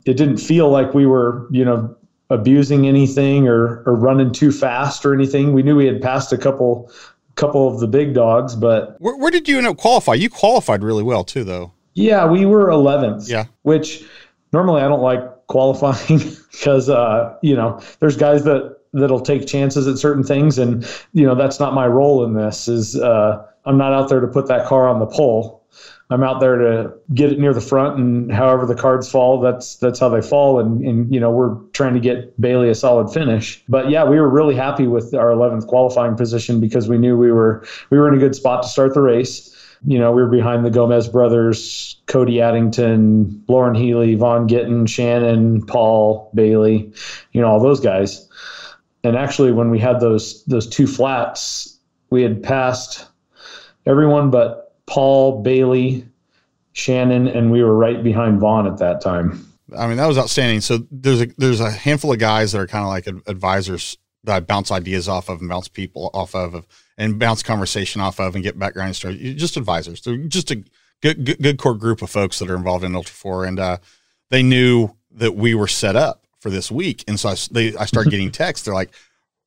It 0.05 0.17
didn't 0.17 0.39
feel 0.39 0.71
like 0.71 0.95
we 0.95 1.05
were, 1.05 1.47
you 1.51 1.65
know, 1.65 1.95
abusing 2.31 2.87
anything 2.87 3.49
or 3.49 3.83
or 3.87 3.95
running 3.95 4.33
too 4.33 4.53
fast 4.53 5.05
or 5.05 5.15
anything. 5.15 5.53
We 5.53 5.63
knew 5.63 5.77
we 5.77 5.87
had 5.87 6.01
passed 6.01 6.33
a 6.33 6.39
couple 6.39 6.91
couple 7.35 7.69
of 7.69 7.79
the 7.79 7.87
big 7.87 8.15
dogs, 8.15 8.57
but 8.57 8.97
Where, 8.99 9.17
where 9.17 9.31
did 9.31 9.49
you 9.49 9.59
end 9.59 9.67
up 9.67 9.77
qualify? 9.77 10.15
You 10.15 10.29
qualified 10.29 10.83
really 10.83 11.05
well 11.05 11.23
too, 11.23 11.45
though. 11.45 11.73
Yeah, 11.99 12.27
we 12.27 12.47
were 12.47 12.69
11th. 12.69 13.29
Yeah. 13.29 13.47
Which 13.63 14.05
normally 14.53 14.83
I 14.83 14.89
don't 14.89 15.03
like 15.03 15.21
qualifying 15.49 16.19
because, 16.53 16.89
uh, 16.89 17.37
you 17.43 17.57
know, 17.57 17.81
there's 18.01 18.17
guys 18.17 18.45
that, 18.45 18.79
that'll 18.93 19.21
take 19.21 19.47
chances 19.47 19.87
at 19.87 19.99
certain 19.99 20.23
things. 20.23 20.59
And, 20.59 20.89
you 21.13 21.27
know, 21.27 21.35
that's 21.35 21.61
not 21.61 21.75
my 21.75 21.87
role 21.87 22.25
in 22.25 22.35
this 22.35 22.69
is, 22.69 22.97
uh, 22.97 23.45
I'm 23.67 23.77
not 23.77 23.93
out 23.93 24.09
there 24.09 24.21
to 24.21 24.29
put 24.29 24.47
that 24.49 24.67
car 24.67 24.89
on 24.89 24.99
the 24.99 25.07
pole. 25.07 25.57
I'm 26.11 26.23
out 26.23 26.41
there 26.41 26.57
to 26.57 26.95
get 27.13 27.33
it 27.33 27.39
near 27.39 27.53
the 27.53 27.61
front 27.61 27.99
and 27.99 28.33
however 28.33 28.65
the 28.65 28.75
cards 28.75 29.11
fall, 29.11 29.41
that's, 29.41 29.77
that's 29.77 29.99
how 29.99 30.09
they 30.09 30.23
fall. 30.23 30.59
And, 30.59 30.81
and, 30.83 31.13
you 31.13 31.21
know, 31.21 31.31
we're 31.31 31.55
trying 31.73 31.93
to 31.93 32.01
get 32.01 32.41
Bailey 32.41 32.71
a 32.71 32.75
solid 32.75 33.13
finish, 33.13 33.63
but 33.69 33.91
yeah, 33.91 34.05
we 34.05 34.19
were 34.19 34.31
really 34.31 34.55
happy 34.55 34.87
with 34.87 35.13
our 35.13 35.29
11th 35.29 35.67
qualifying 35.67 36.17
position 36.17 36.61
because 36.61 36.89
we 36.89 36.97
knew 36.97 37.19
we 37.19 37.31
were, 37.31 37.63
we 37.91 37.99
were 37.99 38.09
in 38.09 38.15
a 38.15 38.19
good 38.19 38.35
spot 38.35 38.63
to 38.63 38.69
start 38.71 38.95
the 38.95 39.03
race 39.03 39.55
you 39.85 39.99
know, 39.99 40.13
we 40.13 40.23
were 40.23 40.29
behind 40.29 40.65
the 40.65 40.71
Gomez 40.71 41.09
brothers, 41.09 42.01
Cody 42.07 42.41
Addington, 42.41 43.45
Loren 43.49 43.75
Healy, 43.75 44.15
Vaughn 44.15 44.49
Gittin, 44.49 44.87
Shannon, 44.87 45.65
Paul, 45.65 46.31
Bailey, 46.35 46.93
you 47.33 47.41
know, 47.41 47.49
all 47.49 47.61
those 47.61 47.81
guys. 47.81 48.29
And 49.05 49.17
actually, 49.17 49.53
when 49.53 49.71
we 49.71 49.79
had 49.79 50.01
those 50.01 50.45
those 50.45 50.69
two 50.69 50.87
flats, 50.87 51.79
we 52.11 52.23
had 52.23 52.43
passed 52.43 53.07
everyone 53.87 54.31
but 54.31 54.75
Paul, 54.87 55.43
Bailey, 55.43 56.07
Shannon, 56.73 57.29
and 57.29 57.53
we 57.53 57.63
were 57.63 57.75
right 57.75 58.03
behind 58.03 58.41
Vaughn 58.41 58.67
at 58.67 58.79
that 58.79 59.01
time. 59.01 59.45
I 59.77 59.87
mean, 59.87 59.99
that 59.99 60.07
was 60.07 60.19
outstanding. 60.19 60.61
So 60.61 60.87
there's 60.91 61.23
a 61.23 61.27
there's 61.37 61.61
a 61.61 61.71
handful 61.71 62.13
of 62.13 62.19
guys 62.19 62.53
that 62.53 62.61
are 62.61 62.67
kind 62.67 62.83
of 62.83 62.89
like 62.89 63.07
advisors 63.29 63.97
that 64.25 64.37
I 64.37 64.41
bounce 64.41 64.71
ideas 64.71 65.09
off 65.09 65.29
of 65.29 65.41
and 65.41 65.49
bounce 65.49 65.69
people 65.69 66.11
off 66.15 66.35
of, 66.35 66.55
of 66.55 66.67
and 66.99 67.19
bounce 67.19 67.43
conversation 67.43 68.03
off 68.03 68.21
of 68.21 68.35
and 68.35 68.45
get 68.45 68.59
background 68.59 68.95
stories. 68.97 69.37
Just 69.37 69.57
advisors. 69.57 70.03
They're 70.03 70.17
just 70.17 70.51
a 70.51 70.57
good, 71.01 71.25
good 71.25 71.41
good 71.41 71.59
core 71.59 71.75
group 71.75 72.03
of 72.03 72.11
folks 72.11 72.39
that 72.41 72.51
are 72.51 72.57
involved 72.57 72.85
in 72.85 72.95
Ultra 72.95 73.15
Four, 73.15 73.45
and 73.47 73.59
uh, 73.59 73.79
they 74.31 74.43
knew 74.43 74.91
that 75.13 75.35
we 75.35 75.55
were 75.55 75.69
set 75.69 75.97
up 75.97 76.27
for 76.41 76.51
this 76.51 76.71
week, 76.71 77.05
and 77.09 77.19
so 77.19 77.31
I, 77.31 77.37
they 77.51 77.77
I 77.77 77.87
started 77.87 78.11
getting 78.13 78.33
texts. 78.33 78.67
They're 78.67 78.75
like, 78.75 78.91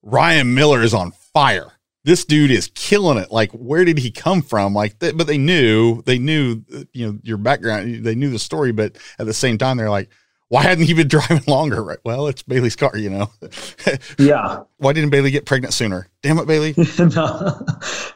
Ryan 0.02 0.56
Miller 0.56 0.82
is 0.82 0.94
on 0.94 1.12
fire. 1.12 1.74
This 2.04 2.26
dude 2.26 2.50
is 2.50 2.72
killing 2.74 3.20
it. 3.20 3.32
Like, 3.32 3.52
where 3.52 3.86
did 3.86 4.00
he 4.00 4.10
come 4.10 4.42
from? 4.42 4.74
Like, 4.74 4.98
th- 4.98 5.16
but 5.16 5.28
they 5.28 5.38
knew, 5.38 6.02
they 6.02 6.18
knew, 6.18 6.64
you 6.94 7.06
know, 7.06 7.20
your 7.22 7.38
background. 7.38 8.04
They 8.04 8.16
knew 8.16 8.32
the 8.32 8.40
story, 8.40 8.72
but 8.72 8.98
at 9.20 9.28
the 9.28 9.36
same 9.36 9.60
time, 9.60 9.78
they're 9.78 9.90
like, 9.90 10.10
why 10.52 10.64
hadn't 10.64 10.84
he 10.84 10.94
been 10.94 11.08
driving 11.08 11.44
longer? 11.48 11.82
Right. 11.82 12.00
Well, 12.04 12.28
it's 12.28 12.44
Bailey's 12.44 12.76
car, 12.76 12.98
you 12.98 13.10
know. 13.10 13.32
Yeah. 14.20 14.64
why 14.78 14.92
didn't 14.92 15.10
Bailey 15.10 15.32
get 15.32 15.46
pregnant 15.46 15.74
sooner? 15.74 16.08
Damn 16.22 16.38
it, 16.40 16.46
Bailey. 16.46 16.76
no, 17.00 17.66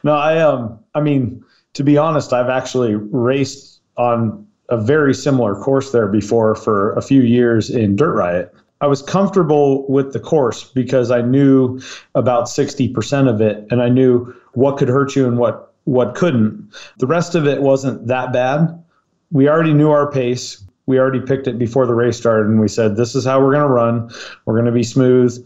no, 0.04 0.12
I 0.12 0.40
um, 0.40 0.78
I 0.94 1.00
mean, 1.00 1.42
to 1.72 1.82
be 1.82 1.96
honest, 1.96 2.34
I've 2.34 2.50
actually 2.50 2.94
raced 2.94 3.80
on 3.96 4.46
a 4.68 4.76
very 4.76 5.14
similar 5.14 5.54
course 5.54 5.92
there 5.92 6.08
before 6.08 6.54
for 6.54 6.92
a 6.92 7.00
few 7.00 7.22
years 7.22 7.70
in 7.70 7.96
Dirt 7.96 8.14
Riot. 8.14 8.54
I 8.82 8.86
was 8.86 9.00
comfortable 9.00 9.88
with 9.90 10.12
the 10.12 10.20
course 10.20 10.64
because 10.64 11.10
I 11.10 11.22
knew 11.22 11.80
about 12.14 12.44
60% 12.44 13.28
of 13.32 13.40
it 13.40 13.66
and 13.70 13.80
I 13.80 13.88
knew 13.88 14.34
what 14.52 14.76
could 14.76 14.88
hurt 14.88 15.16
you 15.16 15.26
and 15.26 15.38
what 15.38 15.72
what 15.84 16.14
couldn't. 16.14 16.70
The 16.98 17.06
rest 17.06 17.34
of 17.34 17.46
it 17.46 17.62
wasn't 17.62 18.08
that 18.08 18.32
bad. 18.34 18.82
We 19.30 19.48
already 19.48 19.72
knew 19.72 19.90
our 19.90 20.10
pace. 20.10 20.62
We 20.86 20.98
already 20.98 21.20
picked 21.20 21.46
it 21.46 21.58
before 21.58 21.86
the 21.86 21.94
race 21.94 22.16
started 22.16 22.46
and 22.48 22.60
we 22.60 22.68
said 22.68 22.96
this 22.96 23.14
is 23.14 23.24
how 23.24 23.40
we're 23.40 23.52
going 23.52 23.66
to 23.66 23.72
run. 23.72 24.10
We're 24.44 24.54
going 24.54 24.66
to 24.66 24.72
be 24.72 24.84
smooth. 24.84 25.36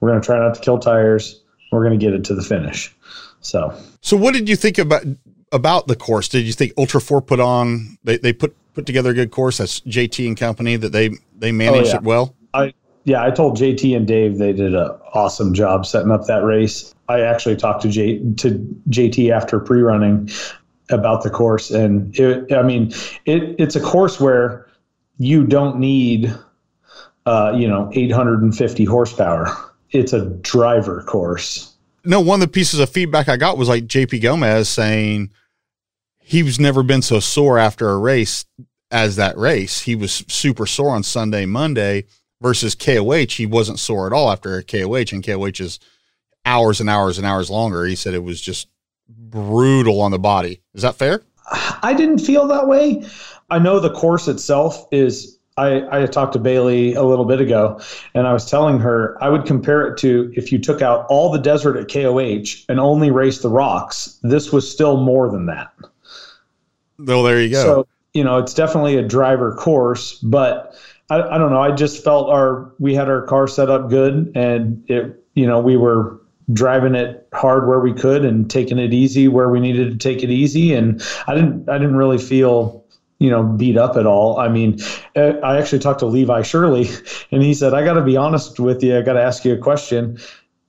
We're 0.00 0.10
going 0.10 0.20
to 0.20 0.26
try 0.26 0.38
not 0.38 0.54
to 0.54 0.60
kill 0.60 0.78
tires. 0.78 1.42
We're 1.70 1.84
going 1.84 1.98
to 1.98 2.04
get 2.04 2.14
it 2.14 2.24
to 2.24 2.34
the 2.34 2.42
finish. 2.42 2.94
So, 3.40 3.74
So, 4.00 4.16
what 4.16 4.34
did 4.34 4.48
you 4.48 4.56
think 4.56 4.78
about 4.78 5.04
about 5.52 5.86
the 5.86 5.96
course? 5.96 6.28
Did 6.28 6.46
you 6.46 6.52
think 6.52 6.72
Ultra 6.76 7.00
Four 7.00 7.22
put 7.22 7.40
on 7.40 7.98
they, 8.04 8.18
they 8.18 8.32
put 8.32 8.56
put 8.74 8.86
together 8.86 9.10
a 9.10 9.14
good 9.14 9.30
course? 9.30 9.58
That's 9.58 9.80
JT 9.80 10.26
and 10.26 10.36
company 10.36 10.76
that 10.76 10.92
they 10.92 11.10
they 11.36 11.52
managed 11.52 11.88
oh, 11.88 11.90
yeah. 11.90 11.96
it 11.96 12.02
well. 12.02 12.34
I 12.54 12.74
yeah, 13.04 13.24
I 13.24 13.30
told 13.30 13.56
JT 13.56 13.96
and 13.96 14.06
Dave 14.06 14.38
they 14.38 14.52
did 14.52 14.74
an 14.74 14.90
awesome 15.14 15.54
job 15.54 15.86
setting 15.86 16.10
up 16.10 16.26
that 16.26 16.44
race. 16.44 16.94
I 17.08 17.20
actually 17.20 17.56
talked 17.56 17.82
to 17.82 17.88
J 17.88 18.18
to 18.34 18.82
JT 18.90 19.30
after 19.30 19.60
pre 19.60 19.80
running 19.80 20.28
about 20.90 21.22
the 21.22 21.30
course, 21.30 21.70
and 21.70 22.18
it, 22.18 22.52
I 22.52 22.62
mean 22.62 22.92
it 23.24 23.56
it's 23.58 23.76
a 23.76 23.80
course 23.80 24.20
where 24.20 24.67
you 25.18 25.44
don't 25.44 25.78
need 25.78 26.34
uh, 27.26 27.52
you 27.56 27.68
know 27.68 27.90
850 27.92 28.84
horsepower. 28.84 29.48
It's 29.90 30.12
a 30.12 30.26
driver 30.26 31.02
course 31.02 31.78
no, 32.08 32.20
one 32.20 32.40
of 32.40 32.48
the 32.48 32.52
pieces 32.52 32.80
of 32.80 32.88
feedback 32.88 33.28
I 33.28 33.36
got 33.36 33.58
was 33.58 33.68
like 33.68 33.84
JP 33.84 34.22
Gomez 34.22 34.68
saying 34.68 35.30
he 36.18 36.42
was 36.42 36.58
never 36.58 36.82
been 36.82 37.02
so 37.02 37.20
sore 37.20 37.58
after 37.58 37.90
a 37.90 37.98
race 37.98 38.46
as 38.90 39.16
that 39.16 39.36
race. 39.36 39.82
He 39.82 39.94
was 39.94 40.24
super 40.26 40.64
sore 40.64 40.90
on 40.90 41.02
Sunday, 41.02 41.44
Monday 41.44 42.04
versus 42.40 42.74
KOH. 42.74 43.32
He 43.32 43.44
wasn't 43.44 43.78
sore 43.78 44.06
at 44.06 44.14
all 44.14 44.30
after 44.30 44.62
KOH, 44.62 45.12
and 45.12 45.22
KOH 45.22 45.62
is 45.62 45.80
hours 46.46 46.80
and 46.80 46.88
hours 46.88 47.18
and 47.18 47.26
hours 47.26 47.50
longer. 47.50 47.84
He 47.84 47.94
said 47.94 48.14
it 48.14 48.22
was 48.22 48.40
just 48.40 48.68
brutal 49.06 50.00
on 50.00 50.10
the 50.10 50.18
body. 50.18 50.62
Is 50.72 50.82
that 50.82 50.96
fair? 50.96 51.20
I 51.82 51.94
didn't 51.94 52.20
feel 52.20 52.46
that 52.48 52.68
way. 52.68 53.04
I 53.50 53.58
know 53.58 53.80
the 53.80 53.90
course 53.90 54.28
itself 54.28 54.86
is 54.92 55.38
I, 55.58 56.02
I 56.02 56.06
talked 56.06 56.34
to 56.34 56.38
Bailey 56.38 56.94
a 56.94 57.02
little 57.02 57.24
bit 57.24 57.40
ago, 57.40 57.80
and 58.14 58.26
I 58.26 58.32
was 58.32 58.48
telling 58.48 58.78
her 58.78 59.16
I 59.20 59.28
would 59.28 59.44
compare 59.44 59.86
it 59.86 59.98
to 59.98 60.32
if 60.36 60.52
you 60.52 60.58
took 60.58 60.82
out 60.82 61.06
all 61.08 61.32
the 61.32 61.38
desert 61.38 61.76
at 61.76 61.90
KOH 61.90 62.64
and 62.68 62.78
only 62.78 63.10
raced 63.10 63.42
the 63.42 63.48
rocks, 63.48 64.18
this 64.22 64.52
was 64.52 64.70
still 64.70 64.98
more 64.98 65.28
than 65.30 65.46
that. 65.46 65.72
Well, 66.98 67.24
there 67.24 67.40
you 67.40 67.50
go. 67.50 67.62
So, 67.62 67.88
you 68.14 68.22
know, 68.22 68.38
it's 68.38 68.54
definitely 68.54 68.96
a 68.96 69.02
driver 69.02 69.54
course, 69.54 70.14
but 70.14 70.76
I, 71.10 71.22
I 71.22 71.38
don't 71.38 71.50
know. 71.50 71.60
I 71.60 71.72
just 71.72 72.04
felt 72.04 72.30
our 72.30 72.72
we 72.78 72.94
had 72.94 73.08
our 73.08 73.22
car 73.22 73.48
set 73.48 73.70
up 73.70 73.90
good, 73.90 74.32
and 74.34 74.84
it, 74.88 75.24
you 75.34 75.46
know, 75.46 75.60
we 75.60 75.76
were 75.76 76.20
driving 76.52 76.94
it 76.94 77.28
hard 77.32 77.68
where 77.68 77.80
we 77.80 77.92
could 77.92 78.24
and 78.24 78.50
taking 78.50 78.78
it 78.78 78.94
easy 78.94 79.28
where 79.28 79.50
we 79.50 79.60
needed 79.60 79.90
to 79.90 79.98
take 79.98 80.22
it 80.22 80.30
easy, 80.30 80.72
and 80.74 81.02
I 81.26 81.34
didn't 81.34 81.68
I 81.68 81.78
didn't 81.78 81.96
really 81.96 82.18
feel 82.18 82.84
you 83.18 83.30
know, 83.30 83.42
beat 83.42 83.76
up 83.76 83.96
at 83.96 84.06
all. 84.06 84.38
I 84.38 84.48
mean, 84.48 84.78
uh, 85.16 85.34
I 85.42 85.58
actually 85.58 85.80
talked 85.80 86.00
to 86.00 86.06
Levi 86.06 86.42
Shirley, 86.42 86.88
and 87.32 87.42
he 87.42 87.54
said, 87.54 87.74
"I 87.74 87.84
got 87.84 87.94
to 87.94 88.02
be 88.02 88.16
honest 88.16 88.58
with 88.60 88.82
you. 88.82 88.96
I 88.96 89.02
got 89.02 89.14
to 89.14 89.22
ask 89.22 89.44
you 89.44 89.54
a 89.54 89.58
question. 89.58 90.18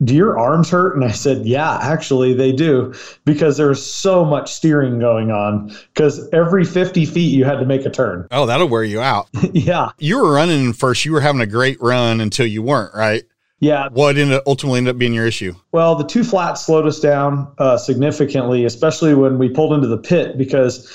Do 0.03 0.15
your 0.15 0.39
arms 0.39 0.69
hurt?" 0.69 0.95
And 0.95 1.03
I 1.03 1.11
said, 1.11 1.45
"Yeah, 1.45 1.77
actually, 1.81 2.33
they 2.33 2.51
do, 2.51 2.93
because 3.25 3.57
there's 3.57 3.83
so 3.83 4.25
much 4.25 4.51
steering 4.51 4.99
going 4.99 5.29
on. 5.31 5.75
Because 5.93 6.27
every 6.33 6.65
50 6.65 7.05
feet, 7.05 7.33
you 7.33 7.45
had 7.45 7.59
to 7.59 7.65
make 7.65 7.85
a 7.85 7.89
turn. 7.89 8.27
Oh, 8.31 8.45
that'll 8.45 8.69
wear 8.69 8.83
you 8.83 9.01
out. 9.01 9.29
yeah. 9.53 9.91
You 9.99 10.19
were 10.19 10.33
running 10.33 10.73
first. 10.73 11.05
You 11.05 11.11
were 11.11 11.21
having 11.21 11.41
a 11.41 11.47
great 11.47 11.81
run 11.81 12.21
until 12.21 12.47
you 12.47 12.63
weren't, 12.63 12.95
right? 12.95 13.25
Yeah. 13.59 13.89
What 13.91 14.17
ended 14.17 14.37
up, 14.37 14.43
ultimately 14.47 14.77
ended 14.77 14.95
up 14.95 14.99
being 14.99 15.13
your 15.13 15.27
issue? 15.27 15.53
Well, 15.73 15.95
the 15.95 16.05
two 16.05 16.23
flats 16.23 16.65
slowed 16.65 16.87
us 16.87 16.99
down 16.99 17.53
uh, 17.57 17.77
significantly, 17.77 18.63
especially 18.63 19.13
when 19.13 19.37
we 19.37 19.49
pulled 19.49 19.73
into 19.73 19.87
the 19.87 19.97
pit 19.97 20.37
because 20.37 20.89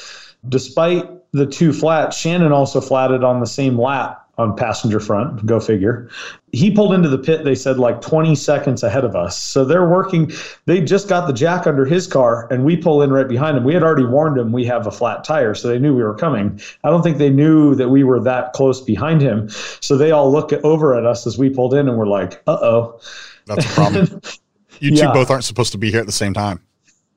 despite 0.48 1.06
the 1.34 1.46
two 1.46 1.72
flats, 1.72 2.16
Shannon 2.16 2.52
also 2.52 2.80
flatted 2.80 3.24
on 3.24 3.40
the 3.40 3.46
same 3.46 3.78
lap 3.78 4.20
on 4.38 4.56
passenger 4.56 5.00
front. 5.00 5.44
Go 5.44 5.58
figure. 5.58 6.08
He 6.52 6.70
pulled 6.70 6.94
into 6.94 7.08
the 7.08 7.18
pit, 7.18 7.42
they 7.42 7.56
said, 7.56 7.76
like 7.76 8.00
20 8.00 8.36
seconds 8.36 8.84
ahead 8.84 9.04
of 9.04 9.16
us. 9.16 9.36
So 9.36 9.64
they're 9.64 9.88
working. 9.88 10.30
They 10.66 10.80
just 10.80 11.08
got 11.08 11.26
the 11.26 11.32
jack 11.32 11.66
under 11.66 11.84
his 11.84 12.06
car, 12.06 12.46
and 12.52 12.64
we 12.64 12.76
pull 12.76 13.02
in 13.02 13.12
right 13.12 13.26
behind 13.26 13.56
him. 13.56 13.64
We 13.64 13.74
had 13.74 13.82
already 13.82 14.06
warned 14.06 14.38
him 14.38 14.52
we 14.52 14.64
have 14.66 14.86
a 14.86 14.92
flat 14.92 15.24
tire, 15.24 15.54
so 15.54 15.66
they 15.66 15.78
knew 15.80 15.94
we 15.94 16.04
were 16.04 16.14
coming. 16.14 16.60
I 16.84 16.90
don't 16.90 17.02
think 17.02 17.18
they 17.18 17.30
knew 17.30 17.74
that 17.74 17.88
we 17.88 18.04
were 18.04 18.20
that 18.22 18.52
close 18.52 18.80
behind 18.80 19.20
him. 19.20 19.48
So 19.80 19.96
they 19.96 20.12
all 20.12 20.30
look 20.30 20.52
over 20.52 20.96
at 20.96 21.04
us 21.04 21.26
as 21.26 21.36
we 21.36 21.50
pulled 21.50 21.74
in, 21.74 21.88
and 21.88 21.98
we're 21.98 22.06
like, 22.06 22.42
uh 22.46 22.58
oh. 22.60 23.00
That's 23.46 23.66
a 23.66 23.68
problem. 23.70 24.20
you 24.78 24.90
two 24.90 24.96
yeah. 25.02 25.12
both 25.12 25.30
aren't 25.30 25.44
supposed 25.44 25.72
to 25.72 25.78
be 25.78 25.90
here 25.90 26.00
at 26.00 26.06
the 26.06 26.12
same 26.12 26.32
time. 26.32 26.60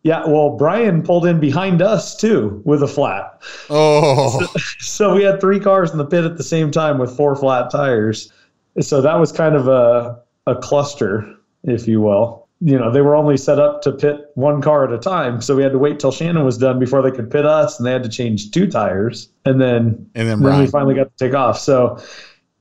Yeah, 0.08 0.26
well, 0.26 0.52
Brian 0.52 1.04
pulled 1.04 1.26
in 1.26 1.38
behind 1.38 1.82
us 1.82 2.16
too 2.16 2.62
with 2.64 2.82
a 2.82 2.88
flat. 2.88 3.42
Oh. 3.70 4.40
So, 4.40 4.60
so, 4.80 5.16
we 5.16 5.24
had 5.24 5.42
three 5.42 5.60
cars 5.60 5.92
in 5.92 5.98
the 5.98 6.06
pit 6.06 6.24
at 6.24 6.38
the 6.38 6.44
same 6.44 6.72
time 6.72 6.98
with 6.98 7.14
four 7.14 7.36
flat 7.36 7.70
tires. 7.70 8.32
So 8.80 9.02
that 9.02 9.20
was 9.20 9.34
kind 9.34 9.54
of 9.54 9.68
a, 9.68 10.18
a 10.46 10.56
cluster, 10.56 11.30
if 11.66 11.90
you 11.90 12.00
will. 12.00 12.48
You 12.62 12.80
know, 12.80 12.90
they 12.90 13.02
were 13.02 13.18
only 13.18 13.36
set 13.36 13.60
up 13.60 13.82
to 13.82 13.92
pit 13.92 14.32
one 14.36 14.62
car 14.62 14.86
at 14.86 14.94
a 14.94 14.98
time. 14.98 15.42
So 15.42 15.58
we 15.58 15.64
had 15.64 15.74
to 15.74 15.78
wait 15.78 16.00
till 16.00 16.14
Shannon 16.14 16.46
was 16.46 16.58
done 16.58 16.80
before 16.80 17.02
they 17.02 17.12
could 17.12 17.30
pit 17.30 17.46
us, 17.46 17.78
and 17.78 17.86
they 17.86 17.92
had 17.92 18.04
to 18.04 18.10
change 18.10 18.52
two 18.52 18.66
tires. 18.66 19.28
And 19.44 19.60
then, 19.60 20.10
and 20.16 20.30
then, 20.30 20.42
then 20.42 20.60
we 20.62 20.68
finally 20.68 20.96
got 20.96 21.18
to 21.18 21.26
take 21.26 21.36
off. 21.36 21.60
So, 21.60 22.02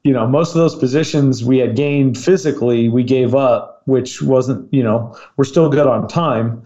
you 0.03 0.13
know, 0.13 0.27
most 0.27 0.49
of 0.49 0.57
those 0.57 0.75
positions 0.75 1.45
we 1.45 1.59
had 1.59 1.77
gained 1.77 2.19
physically, 2.19 2.89
we 2.89 3.05
gave 3.05 3.37
up 3.37 3.76
which 3.87 4.21
wasn't, 4.21 4.73
you 4.73 4.83
know, 4.83 5.17
we're 5.37 5.45
still 5.45 5.69
good 5.69 5.87
on 5.87 6.07
time, 6.07 6.63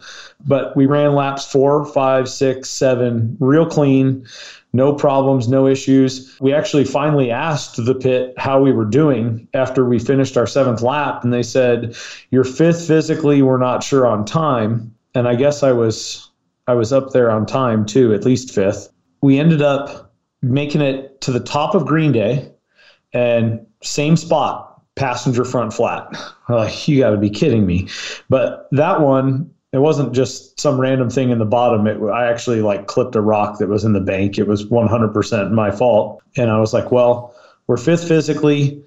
but 0.46 0.76
we 0.76 0.86
ran 0.86 1.14
laps 1.14 1.50
four, 1.50 1.84
five, 1.86 2.28
six, 2.28 2.68
seven, 2.68 3.36
real 3.40 3.66
clean, 3.66 4.26
no 4.72 4.94
problems, 4.94 5.48
no 5.48 5.66
issues. 5.66 6.36
We 6.40 6.52
actually 6.52 6.84
finally 6.84 7.30
asked 7.30 7.84
the 7.84 7.94
pit 7.94 8.34
how 8.38 8.60
we 8.60 8.72
were 8.72 8.84
doing 8.84 9.48
after 9.54 9.84
we 9.84 9.98
finished 9.98 10.36
our 10.36 10.46
seventh 10.46 10.80
lap, 10.80 11.24
and 11.24 11.32
they 11.32 11.42
said, 11.42 11.96
"You're 12.30 12.44
fifth 12.44 12.86
physically. 12.86 13.42
We're 13.42 13.58
not 13.58 13.82
sure 13.82 14.06
on 14.06 14.24
time." 14.24 14.94
And 15.14 15.26
I 15.26 15.34
guess 15.34 15.62
I 15.62 15.72
was, 15.72 16.30
I 16.68 16.74
was 16.74 16.92
up 16.92 17.10
there 17.10 17.30
on 17.30 17.46
time 17.46 17.84
too, 17.84 18.14
at 18.14 18.24
least 18.24 18.54
fifth. 18.54 18.92
We 19.22 19.38
ended 19.38 19.60
up 19.60 20.14
making 20.40 20.80
it 20.80 21.20
to 21.22 21.32
the 21.32 21.40
top 21.40 21.74
of 21.74 21.84
Green 21.84 22.12
Day, 22.12 22.50
and 23.12 23.66
same 23.82 24.16
spot 24.16 24.80
passenger 24.94 25.44
front 25.44 25.72
flat. 25.72 26.14
Like, 26.50 26.88
you 26.88 26.98
got 27.00 27.10
to 27.10 27.16
be 27.16 27.30
kidding 27.30 27.66
me. 27.66 27.88
But 28.28 28.68
that 28.72 29.00
one, 29.00 29.50
it 29.72 29.78
wasn't 29.78 30.12
just 30.12 30.58
some 30.58 30.80
random 30.80 31.10
thing 31.10 31.30
in 31.30 31.38
the 31.38 31.44
bottom. 31.44 31.86
It, 31.86 32.02
I 32.10 32.28
actually 32.28 32.60
like 32.60 32.86
clipped 32.86 33.14
a 33.14 33.20
rock 33.20 33.58
that 33.58 33.68
was 33.68 33.84
in 33.84 33.92
the 33.92 34.00
bank. 34.00 34.38
It 34.38 34.48
was 34.48 34.66
100% 34.66 35.50
my 35.52 35.70
fault. 35.70 36.22
And 36.36 36.50
I 36.50 36.58
was 36.58 36.72
like, 36.72 36.90
well, 36.90 37.34
we're 37.66 37.76
fifth 37.76 38.06
physically. 38.06 38.82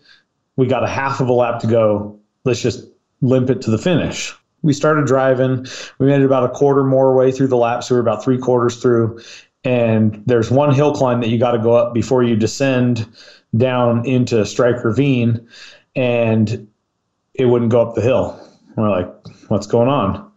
We 0.58 0.68
got 0.68 0.84
a 0.84 0.90
half 0.90 1.20
of 1.20 1.30
a 1.30 1.34
lap 1.34 1.62
to 1.62 1.68
go. 1.68 2.20
Let's 2.44 2.62
just 2.62 2.86
limp 3.22 3.50
it 3.50 3.62
to 3.62 3.72
the 3.72 3.78
finish. 3.78 4.34
We 4.62 4.74
started 4.74 5.06
driving. 5.06 5.66
We 6.00 6.08
made 6.08 6.22
it 6.22 6.26
about 6.26 6.44
a 6.44 6.50
quarter 6.50 6.84
more 6.84 7.16
way 7.16 7.32
through 7.32 7.48
the 7.48 7.58
lap. 7.58 7.84
So 7.84 7.96
we 7.96 8.00
are 8.00 8.02
about 8.02 8.24
three 8.24 8.38
quarters 8.38 8.82
through. 8.82 9.22
And 9.64 10.22
there's 10.26 10.52
one 10.52 10.74
hill 10.74 10.94
climb 10.94 11.22
that 11.22 11.30
you 11.30 11.38
got 11.38 11.54
to 11.54 11.60
go 11.60 11.74
up 11.74 11.94
before 11.94 12.24
you 12.24 12.36
descend 12.36 13.08
down 13.56 14.06
into 14.06 14.46
Strike 14.46 14.84
Ravine 14.84 15.48
and 15.96 16.68
it 17.34 17.46
wouldn't 17.46 17.72
go 17.72 17.82
up 17.82 17.96
the 17.96 18.02
hill. 18.02 18.40
We're 18.76 18.90
like, 18.90 19.12
what's 19.48 19.68
going 19.68 19.90
on? 19.90 20.32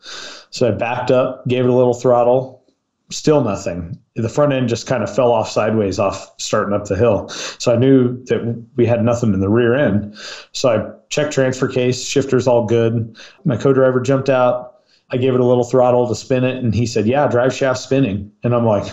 So 0.50 0.68
I 0.68 0.70
backed 0.72 1.10
up, 1.10 1.46
gave 1.48 1.64
it 1.64 1.70
a 1.70 1.74
little 1.74 1.94
throttle, 1.94 2.64
still 3.10 3.42
nothing. 3.42 3.98
The 4.14 4.28
front 4.28 4.52
end 4.52 4.68
just 4.68 4.86
kind 4.86 5.02
of 5.02 5.14
fell 5.14 5.32
off 5.32 5.50
sideways 5.50 5.98
off 5.98 6.32
starting 6.38 6.74
up 6.74 6.86
the 6.86 6.96
hill. 6.96 7.28
So 7.28 7.72
I 7.72 7.76
knew 7.76 8.24
that 8.24 8.64
we 8.76 8.86
had 8.86 9.04
nothing 9.04 9.34
in 9.34 9.40
the 9.40 9.48
rear 9.48 9.74
end. 9.74 10.16
So 10.52 10.68
I 10.70 11.08
checked 11.08 11.32
transfer 11.32 11.68
case, 11.68 12.02
shifter's 12.02 12.46
all 12.46 12.64
good. 12.66 13.16
My 13.44 13.56
co-driver 13.56 14.00
jumped 14.00 14.28
out. 14.28 14.72
I 15.10 15.18
gave 15.18 15.34
it 15.34 15.40
a 15.40 15.44
little 15.44 15.64
throttle 15.64 16.08
to 16.08 16.16
spin 16.16 16.42
it, 16.42 16.56
and 16.56 16.74
he 16.74 16.84
said, 16.84 17.06
"Yeah, 17.06 17.28
drive 17.28 17.54
shaft 17.54 17.78
spinning." 17.78 18.32
And 18.42 18.52
I'm 18.52 18.66
like, 18.66 18.92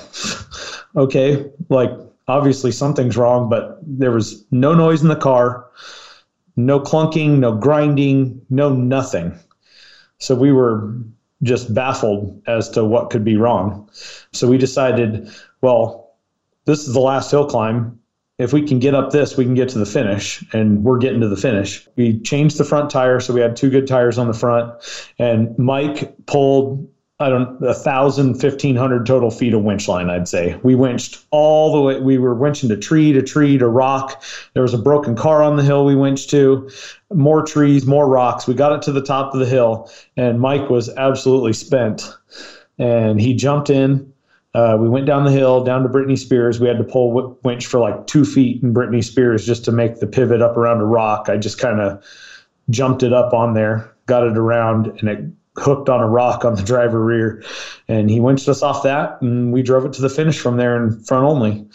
"Okay, 0.95 1.43
like 1.69 1.89
obviously 2.27 2.71
something's 2.71 3.17
wrong." 3.17 3.49
But 3.49 3.79
there 3.81 4.11
was 4.11 4.45
no 4.51 4.75
noise 4.75 5.01
in 5.01 5.07
the 5.07 5.15
car 5.15 5.65
no 6.55 6.79
clunking, 6.79 7.39
no 7.39 7.55
grinding, 7.55 8.41
no 8.49 8.73
nothing. 8.73 9.37
So 10.19 10.35
we 10.35 10.51
were 10.51 10.95
just 11.41 11.73
baffled 11.73 12.41
as 12.47 12.69
to 12.69 12.85
what 12.85 13.09
could 13.09 13.25
be 13.25 13.37
wrong. 13.37 13.89
So 14.31 14.47
we 14.47 14.57
decided, 14.57 15.29
well, 15.61 16.15
this 16.65 16.87
is 16.87 16.93
the 16.93 17.01
last 17.01 17.31
hill 17.31 17.45
climb. 17.45 17.99
If 18.39 18.53
we 18.53 18.65
can 18.67 18.79
get 18.79 18.95
up 18.95 19.11
this, 19.11 19.37
we 19.37 19.45
can 19.45 19.53
get 19.53 19.69
to 19.69 19.79
the 19.79 19.85
finish, 19.85 20.43
and 20.53 20.83
we're 20.83 20.97
getting 20.97 21.21
to 21.21 21.27
the 21.27 21.37
finish. 21.37 21.87
We 21.95 22.19
changed 22.21 22.57
the 22.57 22.63
front 22.63 22.89
tire, 22.89 23.19
so 23.19 23.33
we 23.33 23.41
had 23.41 23.55
two 23.55 23.69
good 23.69 23.87
tires 23.87 24.17
on 24.17 24.27
the 24.27 24.33
front, 24.33 24.73
and 25.19 25.57
Mike 25.59 26.15
pulled 26.25 26.89
I 27.23 27.29
don't 27.29 27.63
a 27.63 27.73
thousand, 27.73 28.35
fifteen 28.35 28.75
hundred 28.75 29.05
total 29.05 29.31
feet 29.31 29.53
of 29.53 29.63
winch 29.63 29.87
line. 29.87 30.09
I'd 30.09 30.27
say 30.27 30.59
we 30.61 30.75
winched 30.75 31.25
all 31.31 31.73
the 31.73 31.81
way. 31.81 31.99
We 31.99 32.17
were 32.17 32.35
winching 32.35 32.67
to 32.67 32.77
tree 32.77 33.13
to 33.13 33.21
tree 33.21 33.57
to 33.57 33.67
rock. 33.67 34.21
There 34.53 34.61
was 34.61 34.73
a 34.73 34.77
broken 34.77 35.15
car 35.15 35.41
on 35.41 35.55
the 35.55 35.63
hill 35.63 35.85
we 35.85 35.95
winched 35.95 36.29
to. 36.31 36.69
More 37.13 37.43
trees, 37.45 37.85
more 37.85 38.07
rocks. 38.07 38.45
We 38.45 38.53
got 38.53 38.73
it 38.73 38.81
to 38.83 38.91
the 38.91 39.01
top 39.01 39.33
of 39.33 39.39
the 39.39 39.45
hill, 39.45 39.89
and 40.17 40.39
Mike 40.39 40.69
was 40.69 40.89
absolutely 40.89 41.53
spent. 41.53 42.13
And 42.77 43.21
he 43.21 43.33
jumped 43.33 43.69
in. 43.69 44.11
Uh, 44.53 44.77
we 44.79 44.87
went 44.89 45.05
down 45.05 45.23
the 45.23 45.31
hill 45.31 45.63
down 45.63 45.81
to 45.83 45.89
Britney 45.89 46.17
Spears. 46.17 46.59
We 46.59 46.67
had 46.67 46.77
to 46.77 46.83
pull 46.83 47.39
winch 47.43 47.65
for 47.65 47.79
like 47.79 48.05
two 48.05 48.25
feet 48.25 48.61
in 48.61 48.73
Britney 48.73 49.03
Spears 49.03 49.45
just 49.45 49.65
to 49.65 49.71
make 49.71 49.99
the 49.99 50.07
pivot 50.07 50.41
up 50.41 50.57
around 50.57 50.81
a 50.81 50.85
rock. 50.85 51.29
I 51.29 51.37
just 51.37 51.57
kind 51.57 51.79
of 51.79 52.03
jumped 52.69 53.01
it 53.01 53.13
up 53.13 53.33
on 53.33 53.53
there, 53.53 53.91
got 54.05 54.27
it 54.27 54.37
around, 54.37 54.87
and 54.99 55.09
it 55.09 55.25
hooked 55.55 55.89
on 55.89 56.01
a 56.01 56.07
rock 56.07 56.45
on 56.45 56.55
the 56.55 56.63
driver 56.63 57.03
rear 57.03 57.43
and 57.87 58.09
he 58.09 58.19
winched 58.19 58.49
us 58.49 58.63
off 58.63 58.83
that 58.83 59.21
and 59.21 59.53
we 59.53 59.61
drove 59.61 59.85
it 59.85 59.93
to 59.93 60.01
the 60.01 60.09
finish 60.09 60.39
from 60.39 60.57
there 60.57 60.81
in 60.81 60.99
front 61.03 61.25
only 61.25 61.65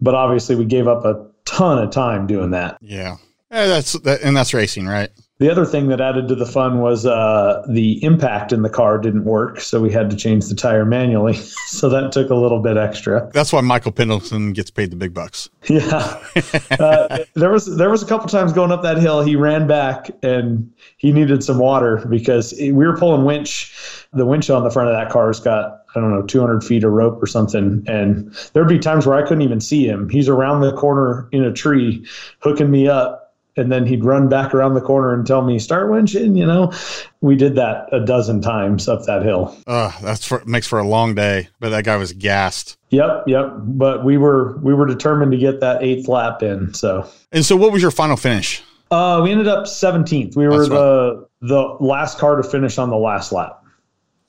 but 0.00 0.14
obviously 0.14 0.54
we 0.54 0.64
gave 0.64 0.86
up 0.86 1.04
a 1.04 1.26
ton 1.44 1.78
of 1.78 1.90
time 1.90 2.26
doing 2.26 2.50
that 2.50 2.78
Yeah. 2.80 3.16
Yeah, 3.50 3.66
that's 3.66 3.92
that, 3.92 4.22
and 4.22 4.36
that's 4.36 4.52
racing, 4.52 4.86
right? 4.86 5.10
The 5.38 5.50
other 5.50 5.64
thing 5.64 5.88
that 5.88 6.00
added 6.00 6.28
to 6.28 6.36
the 6.36 6.46
fun 6.46 6.80
was 6.80 7.04
uh, 7.06 7.64
the 7.68 8.02
impact 8.04 8.52
in 8.52 8.62
the 8.62 8.70
car 8.70 8.98
didn't 8.98 9.24
work 9.24 9.60
so 9.60 9.80
we 9.80 9.90
had 9.90 10.08
to 10.10 10.16
change 10.16 10.46
the 10.46 10.54
tire 10.54 10.84
manually. 10.84 11.38
So 11.74 11.88
that 11.88 12.12
took 12.12 12.30
a 12.30 12.36
little 12.36 12.60
bit 12.60 12.76
extra. 12.76 13.28
That's 13.32 13.52
why 13.52 13.60
Michael 13.60 13.90
Pendleton 13.90 14.52
gets 14.52 14.70
paid 14.70 14.92
the 14.92 14.96
big 14.96 15.12
bucks. 15.12 15.50
yeah. 15.68 16.22
Uh, 16.78 17.24
there 17.34 17.50
was 17.50 17.76
there 17.76 17.90
was 17.90 18.02
a 18.02 18.06
couple 18.06 18.28
times 18.28 18.52
going 18.52 18.70
up 18.70 18.82
that 18.82 18.98
hill 18.98 19.22
he 19.22 19.34
ran 19.34 19.66
back 19.66 20.10
and 20.22 20.70
he 20.98 21.12
needed 21.12 21.42
some 21.42 21.58
water 21.58 22.04
because 22.08 22.54
we 22.58 22.72
were 22.72 22.96
pulling 22.96 23.24
winch 23.24 23.74
the 24.12 24.24
winch 24.26 24.50
on 24.50 24.62
the 24.62 24.70
front 24.70 24.88
of 24.88 24.94
that 24.94 25.10
car's 25.10 25.40
got 25.40 25.82
i 25.94 26.00
don't 26.00 26.10
know 26.10 26.22
200 26.22 26.62
feet 26.62 26.84
of 26.84 26.92
rope 26.92 27.20
or 27.22 27.26
something. 27.26 27.82
And 27.86 28.32
there'd 28.52 28.68
be 28.68 28.78
times 28.78 29.06
where 29.06 29.16
i 29.16 29.22
couldn't 29.22 29.42
even 29.42 29.60
see 29.60 29.86
him. 29.86 30.08
He's 30.08 30.28
around 30.28 30.60
the 30.60 30.72
corner 30.74 31.28
in 31.32 31.42
a 31.44 31.52
tree 31.52 32.06
hooking 32.40 32.70
me 32.70 32.86
up 32.88 33.23
and 33.56 33.70
then 33.70 33.86
he'd 33.86 34.04
run 34.04 34.28
back 34.28 34.52
around 34.54 34.74
the 34.74 34.80
corner 34.80 35.14
and 35.14 35.26
tell 35.26 35.42
me 35.42 35.58
start 35.58 35.90
winching 35.90 36.36
you 36.36 36.44
know 36.46 36.72
we 37.20 37.36
did 37.36 37.54
that 37.56 37.86
a 37.92 38.00
dozen 38.00 38.40
times 38.42 38.88
up 38.88 39.04
that 39.04 39.22
hill 39.22 39.56
Uh, 39.66 39.92
that's 40.02 40.26
for, 40.26 40.42
makes 40.44 40.66
for 40.66 40.78
a 40.78 40.86
long 40.86 41.14
day, 41.14 41.48
but 41.60 41.70
that 41.70 41.84
guy 41.84 41.96
was 41.96 42.12
gassed. 42.12 42.76
yep 42.90 43.24
yep 43.26 43.52
but 43.58 44.04
we 44.04 44.16
were 44.16 44.56
we 44.58 44.74
were 44.74 44.86
determined 44.86 45.32
to 45.32 45.38
get 45.38 45.60
that 45.60 45.82
eighth 45.82 46.08
lap 46.08 46.42
in 46.42 46.72
so 46.74 47.08
And 47.32 47.44
so, 47.44 47.56
what 47.56 47.72
was 47.72 47.82
your 47.82 47.90
final 47.90 48.16
finish? 48.16 48.62
Uh, 48.90 49.20
we 49.24 49.32
ended 49.32 49.48
up 49.48 49.64
17th. 49.64 50.36
We 50.36 50.46
were 50.46 50.58
That's 50.58 50.68
the 50.68 51.28
the 51.40 51.62
last 51.80 52.18
car 52.18 52.36
to 52.36 52.42
finish 52.42 52.78
on 52.78 52.90
the 52.90 52.96
last 52.96 53.32
lap. 53.32 53.64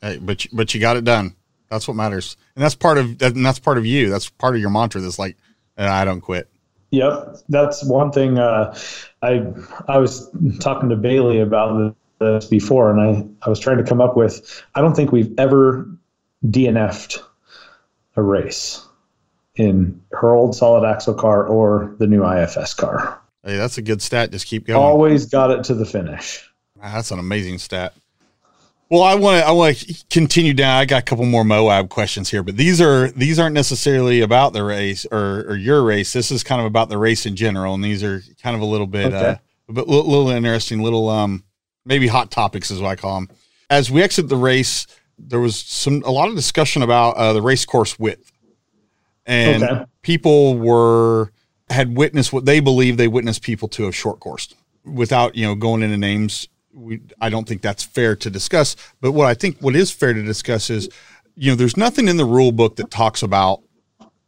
Hey, 0.01 0.17
but 0.17 0.44
you, 0.46 0.51
but 0.53 0.74
you 0.74 0.79
got 0.79 0.98
it 0.98 1.03
done. 1.03 1.36
That's 1.70 1.88
what 1.88 1.96
matters, 1.96 2.36
and 2.55 2.63
that's 2.63 2.74
part 2.75 2.98
of 2.98 3.22
and 3.22 3.46
that's 3.46 3.60
part 3.60 3.77
of 3.77 3.86
you. 3.86 4.10
That's 4.10 4.29
part 4.29 4.55
of 4.55 4.62
your 4.62 4.70
mantra. 4.72 5.01
That's 5.01 5.20
like, 5.20 5.36
"Uh, 5.77 5.84
I 5.88 6.05
don't 6.05 6.22
quit. 6.22 6.50
Yep, 6.92 7.38
that's 7.50 7.84
one 7.84 8.12
thing. 8.12 8.38
Uh, 8.38 8.77
I 9.22 9.46
I 9.88 9.98
was 9.98 10.30
talking 10.60 10.89
to 10.89 10.96
Bailey 10.96 11.39
about 11.39 11.96
this 12.20 12.46
before, 12.46 12.92
and 12.92 13.01
I 13.01 13.46
I 13.46 13.50
was 13.50 13.60
trying 13.60 13.77
to 13.77 13.84
come 13.84 14.01
up 14.01 14.15
with. 14.15 14.63
I 14.75 14.82
don't 14.82 14.96
think 14.96 15.12
we've 15.12 15.34
ever 15.38 15.89
DNF'd 16.46 17.20
a 18.15 18.22
race 18.22 18.86
in 19.56 20.01
her 20.12 20.34
old 20.34 20.56
solid 20.56 20.88
axle 20.88 21.13
car 21.13 21.46
or 21.46 21.96
the 22.00 22.08
new 22.08 22.25
IFS 22.25 22.74
car. 22.74 23.22
Hey, 23.44 23.58
that's 23.58 23.77
a 23.77 23.82
good 23.82 24.01
stat. 24.01 24.32
Just 24.32 24.48
keep 24.48 24.65
going. 24.65 24.82
Always 24.82 25.25
got 25.27 25.51
it 25.51 25.63
to 25.65 25.74
the 25.74 25.86
finish. 25.86 26.50
Wow, 26.82 26.94
That's 26.96 27.12
an 27.12 27.20
amazing 27.20 27.60
stat. 27.60 27.94
Well, 28.89 29.01
I 29.01 29.15
want 29.15 29.42
to 29.42 29.48
I 29.48 29.51
want 29.51 29.77
to 29.77 29.96
continue 30.12 30.54
down. 30.54 30.77
I 30.77 30.86
got 30.86 31.00
a 31.00 31.06
couple 31.06 31.25
more 31.25 31.44
Moab 31.44 31.89
questions 31.89 32.30
here, 32.30 32.44
but 32.44 32.56
these 32.56 32.80
are 32.80 33.10
these 33.10 33.39
aren't 33.39 33.56
necessarily 33.56 34.22
about 34.22 34.54
the 34.54 34.63
race 34.63 35.06
or, 35.12 35.44
or 35.48 35.56
your 35.56 35.84
race. 35.84 36.13
This 36.13 36.30
is 36.32 36.44
kind 36.44 36.62
of 36.62 36.68
about 36.68 36.89
the 36.89 36.98
race 36.98 37.25
in 37.25 37.36
general, 37.36 37.74
and 37.74 37.84
these 37.84 38.04
are 38.04 38.22
kind 38.44 38.56
of 38.56 38.62
a 38.62 38.65
little 38.65 38.86
bit 38.88 39.08
Okay. 39.08 39.25
uh, 39.32 39.36
a 39.70 39.72
little, 39.72 40.04
little 40.06 40.30
interesting, 40.30 40.82
little 40.82 41.10
um 41.10 41.44
maybe 41.84 42.06
hot 42.08 42.30
topics 42.30 42.70
is 42.70 42.80
what 42.80 42.89
I 42.89 42.96
call 42.96 43.15
them. 43.22 43.30
As 43.72 43.89
we 43.89 44.04
exit 44.04 44.30
the 44.30 44.36
race, 44.38 44.86
there 45.18 45.39
was 45.39 45.56
some 45.60 46.04
a 46.06 46.12
lot 46.12 46.30
of 46.30 46.36
discussion 46.36 46.84
about 46.84 47.18
uh, 47.18 47.34
the 47.34 47.42
race 47.42 47.65
course 47.65 47.98
width, 47.98 48.32
and 49.25 49.63
Okay. 49.63 49.84
people 50.04 50.60
were 50.60 51.32
had 51.72 51.98
witnessed 51.98 52.32
what 52.32 52.46
they 52.46 52.60
believe 52.60 52.98
they 52.98 53.08
witnessed 53.08 53.42
people 53.42 53.68
to 53.70 53.86
have 53.86 53.96
short 53.96 54.20
coursed 54.20 54.56
without 54.84 55.36
you 55.36 55.44
know 55.44 55.56
going 55.56 55.82
into 55.82 55.98
names 55.98 56.48
we 56.75 57.01
i 57.22 57.29
don't 57.29 57.48
think 57.48 57.62
that's 57.62 57.84
fair 57.84 58.15
to 58.15 58.29
discuss 58.29 58.75
but 59.01 59.13
what 59.13 59.27
i 59.27 59.34
think 59.34 59.58
what 59.60 59.75
is 59.75 59.91
fair 59.91 60.13
to 60.13 60.22
discuss 60.22 60.70
is 60.70 60.89
you 61.36 61.51
know 61.51 61.55
there's 61.55 61.77
nothing 61.77 62.08
in 62.08 62.17
the 62.17 62.25
rule 62.25 62.51
book 62.51 62.75
that 62.75 62.91
talks 62.91 63.24
about 63.24 63.62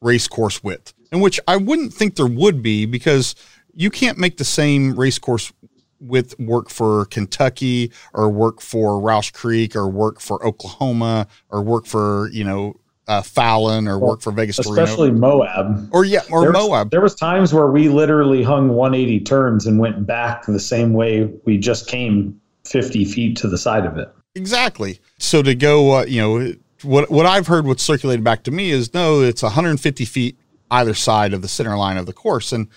race 0.01 0.27
course 0.27 0.63
width 0.63 0.93
and 1.11 1.21
which 1.21 1.39
i 1.47 1.57
wouldn't 1.57 1.93
think 1.93 2.15
there 2.15 2.27
would 2.27 2.61
be 2.61 2.85
because 2.85 3.35
you 3.73 3.89
can't 3.89 4.17
make 4.17 4.37
the 4.37 4.45
same 4.45 4.95
race 4.95 5.19
course 5.19 5.51
width 5.99 6.39
work 6.39 6.69
for 6.69 7.05
kentucky 7.05 7.91
or 8.13 8.29
work 8.29 8.61
for 8.61 8.99
rausch 8.99 9.31
creek 9.31 9.75
or 9.75 9.87
work 9.87 10.19
for 10.19 10.43
oklahoma 10.45 11.27
or 11.49 11.61
work 11.61 11.85
for 11.85 12.29
you 12.31 12.43
know 12.43 12.75
uh, 13.07 13.21
fallon 13.21 13.87
or 13.87 13.97
work 13.97 14.21
for 14.21 14.31
vegas. 14.31 14.59
Especially 14.59 15.11
Moab. 15.11 15.89
or 15.93 16.03
yeah 16.03 16.21
or 16.29 16.41
there 16.41 16.51
was, 16.51 16.67
moab 16.67 16.91
There 16.91 17.01
was 17.01 17.15
times 17.15 17.53
where 17.53 17.67
we 17.67 17.89
literally 17.89 18.43
hung 18.43 18.69
180 18.69 19.21
turns 19.21 19.65
and 19.65 19.79
went 19.79 20.05
back 20.05 20.45
the 20.45 20.59
same 20.59 20.93
way 20.93 21.31
we 21.45 21.57
just 21.57 21.87
came 21.87 22.39
50 22.65 23.05
feet 23.05 23.37
to 23.37 23.47
the 23.47 23.57
side 23.57 23.85
of 23.85 23.97
it. 23.97 24.13
Exactly. 24.35 24.99
So 25.19 25.41
to 25.41 25.55
go, 25.55 25.99
uh, 25.99 26.05
you 26.05 26.21
know, 26.21 26.53
what 26.83 27.09
what 27.09 27.25
I've 27.25 27.47
heard, 27.47 27.65
what's 27.65 27.83
circulated 27.83 28.23
back 28.23 28.43
to 28.43 28.51
me 28.51 28.71
is 28.71 28.93
no, 28.93 29.21
it's 29.21 29.41
150 29.41 30.05
feet 30.05 30.37
either 30.69 30.93
side 30.93 31.33
of 31.33 31.41
the 31.41 31.47
center 31.47 31.77
line 31.77 31.97
of 31.97 32.05
the 32.05 32.13
course, 32.13 32.51
and 32.51 32.67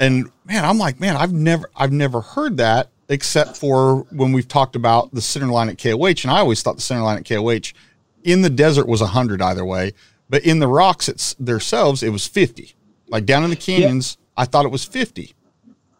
and 0.00 0.30
man, 0.44 0.64
I'm 0.64 0.78
like, 0.78 0.98
man, 0.98 1.16
I've 1.16 1.32
never 1.32 1.70
I've 1.76 1.92
never 1.92 2.20
heard 2.20 2.56
that 2.56 2.90
except 3.08 3.56
for 3.56 4.00
when 4.10 4.32
we've 4.32 4.48
talked 4.48 4.76
about 4.76 5.12
the 5.14 5.22
center 5.22 5.46
line 5.46 5.68
at 5.68 5.78
KOH, 5.78 6.22
and 6.24 6.30
I 6.30 6.38
always 6.38 6.62
thought 6.62 6.76
the 6.76 6.82
center 6.82 7.02
line 7.02 7.18
at 7.18 7.28
KOH 7.28 7.72
in 8.28 8.42
the 8.42 8.50
desert 8.50 8.86
was 8.86 9.00
100 9.00 9.40
either 9.42 9.64
way, 9.64 9.92
but 10.28 10.44
in 10.44 10.58
the 10.58 10.68
rocks 10.68 11.08
it's 11.08 11.34
themselves 11.34 12.02
it 12.02 12.10
was 12.10 12.26
50. 12.26 12.74
Like 13.08 13.24
down 13.24 13.44
in 13.44 13.50
the 13.50 13.56
canyons, 13.56 14.18
I 14.36 14.44
thought 14.44 14.64
it 14.64 14.70
was 14.70 14.84
50. 14.84 15.34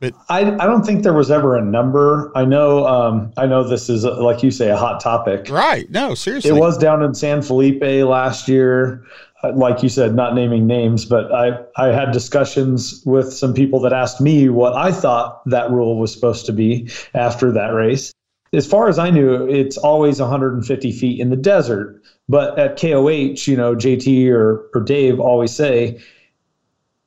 But 0.00 0.14
I, 0.28 0.40
I 0.40 0.66
don't 0.66 0.84
think 0.84 1.02
there 1.02 1.14
was 1.14 1.30
ever 1.30 1.56
a 1.56 1.64
number. 1.64 2.30
I 2.36 2.44
know 2.44 2.86
um, 2.86 3.32
I 3.36 3.46
know 3.46 3.66
this 3.66 3.88
is 3.88 4.04
uh, 4.04 4.22
like 4.22 4.42
you 4.44 4.50
say 4.50 4.70
a 4.70 4.76
hot 4.76 5.00
topic. 5.00 5.48
Right? 5.50 5.90
No, 5.90 6.14
seriously. 6.14 6.50
It 6.50 6.54
was 6.54 6.78
down 6.78 7.02
in 7.02 7.14
San 7.14 7.42
Felipe 7.42 7.82
last 7.82 8.48
year. 8.48 9.04
Uh, 9.42 9.52
Like 9.52 9.82
you 9.82 9.88
said, 9.88 10.14
not 10.14 10.34
naming 10.34 10.66
names, 10.66 11.04
but 11.04 11.32
I, 11.32 11.58
I 11.76 11.86
had 11.86 12.12
discussions 12.12 13.02
with 13.06 13.32
some 13.32 13.54
people 13.54 13.80
that 13.80 13.92
asked 13.92 14.20
me 14.20 14.48
what 14.48 14.74
I 14.74 14.92
thought 14.92 15.42
that 15.46 15.70
rule 15.70 15.98
was 15.98 16.12
supposed 16.12 16.46
to 16.46 16.52
be 16.52 16.88
after 17.14 17.50
that 17.52 17.68
race. 17.68 18.12
As 18.52 18.66
far 18.66 18.88
as 18.88 18.98
I 18.98 19.10
knew, 19.10 19.48
it's 19.48 19.76
always 19.76 20.20
150 20.20 20.92
feet 20.92 21.20
in 21.20 21.30
the 21.30 21.36
desert. 21.36 22.00
But 22.28 22.58
at 22.58 22.78
KOH, 22.78 23.46
you 23.46 23.56
know, 23.56 23.74
JT 23.74 24.30
or, 24.30 24.68
or 24.74 24.80
Dave 24.82 25.18
always 25.18 25.54
say 25.54 26.00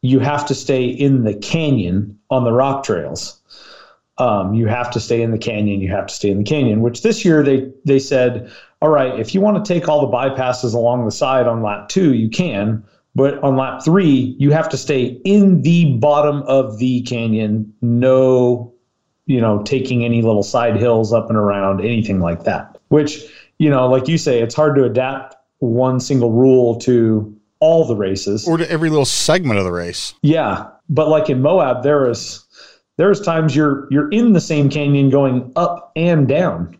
you 0.02 0.20
have 0.20 0.46
to 0.48 0.56
stay 0.56 0.86
in 0.86 1.24
the 1.24 1.36
canyon 1.36 2.20
on 2.30 2.44
the 2.44 2.52
rock 2.52 2.84
trails. 2.84 3.40
Um, 4.18 4.54
you 4.54 4.68
have 4.68 4.92
to 4.92 5.00
stay 5.00 5.22
in 5.22 5.32
the 5.32 5.38
canyon. 5.38 5.80
You 5.80 5.90
have 5.90 6.08
to 6.08 6.14
stay 6.14 6.30
in 6.30 6.40
the 6.40 6.44
canyon. 6.44 6.82
Which 6.82 7.04
this 7.04 7.24
year 7.24 7.44
they 7.44 7.72
they 7.86 8.00
said, 8.00 8.52
all 8.82 8.90
right, 8.90 9.20
if 9.20 9.34
you 9.34 9.42
want 9.42 9.64
to 9.64 9.74
take 9.74 9.88
all 9.88 10.02
the 10.02 10.16
bypasses 10.16 10.74
along 10.74 11.06
the 11.06 11.12
side 11.12 11.48
on 11.48 11.62
lap 11.62 11.90
two, 11.90 12.14
you 12.14 12.30
can. 12.30 12.84
But 13.14 13.44
on 13.44 13.58
lap 13.58 13.84
three, 13.84 14.36
you 14.40 14.52
have 14.52 14.70
to 14.70 14.78
stay 14.78 15.20
in 15.26 15.62
the 15.62 15.98
bottom 15.98 16.44
of 16.44 16.78
the 16.78 17.02
canyon. 17.02 17.74
No, 17.82 18.74
you 19.26 19.42
know, 19.42 19.62
taking 19.64 20.04
any 20.04 20.22
little 20.22 20.44
side 20.44 20.78
hills 20.78 21.14
up 21.14 21.30
and 21.30 21.38
around, 21.38 21.82
anything 21.82 22.20
like 22.20 22.44
that. 22.44 22.78
Which 22.88 23.24
you 23.62 23.70
know, 23.70 23.88
like 23.88 24.08
you 24.08 24.18
say, 24.18 24.42
it's 24.42 24.56
hard 24.56 24.76
to 24.76 24.84
adapt 24.86 25.36
one 25.60 26.00
single 26.00 26.32
rule 26.32 26.80
to 26.80 27.40
all 27.60 27.86
the 27.86 27.96
races. 27.96 28.48
or 28.48 28.58
to 28.58 28.70
every 28.72 28.90
little 28.90 29.06
segment 29.06 29.60
of 29.60 29.66
the 29.66 29.72
race. 29.72 30.16
Yeah, 30.24 30.68
but 30.90 31.10
like 31.10 31.30
in 31.30 31.44
Moab, 31.44 31.84
there 31.84 32.10
is 32.10 32.44
there's 32.98 33.22
times 33.22 33.56
you're 33.56 33.88
you're 33.92 34.10
in 34.10 34.34
the 34.34 34.42
same 34.42 34.68
canyon 34.68 35.12
going 35.12 35.52
up 35.56 35.92
and 35.96 36.28
down. 36.28 36.76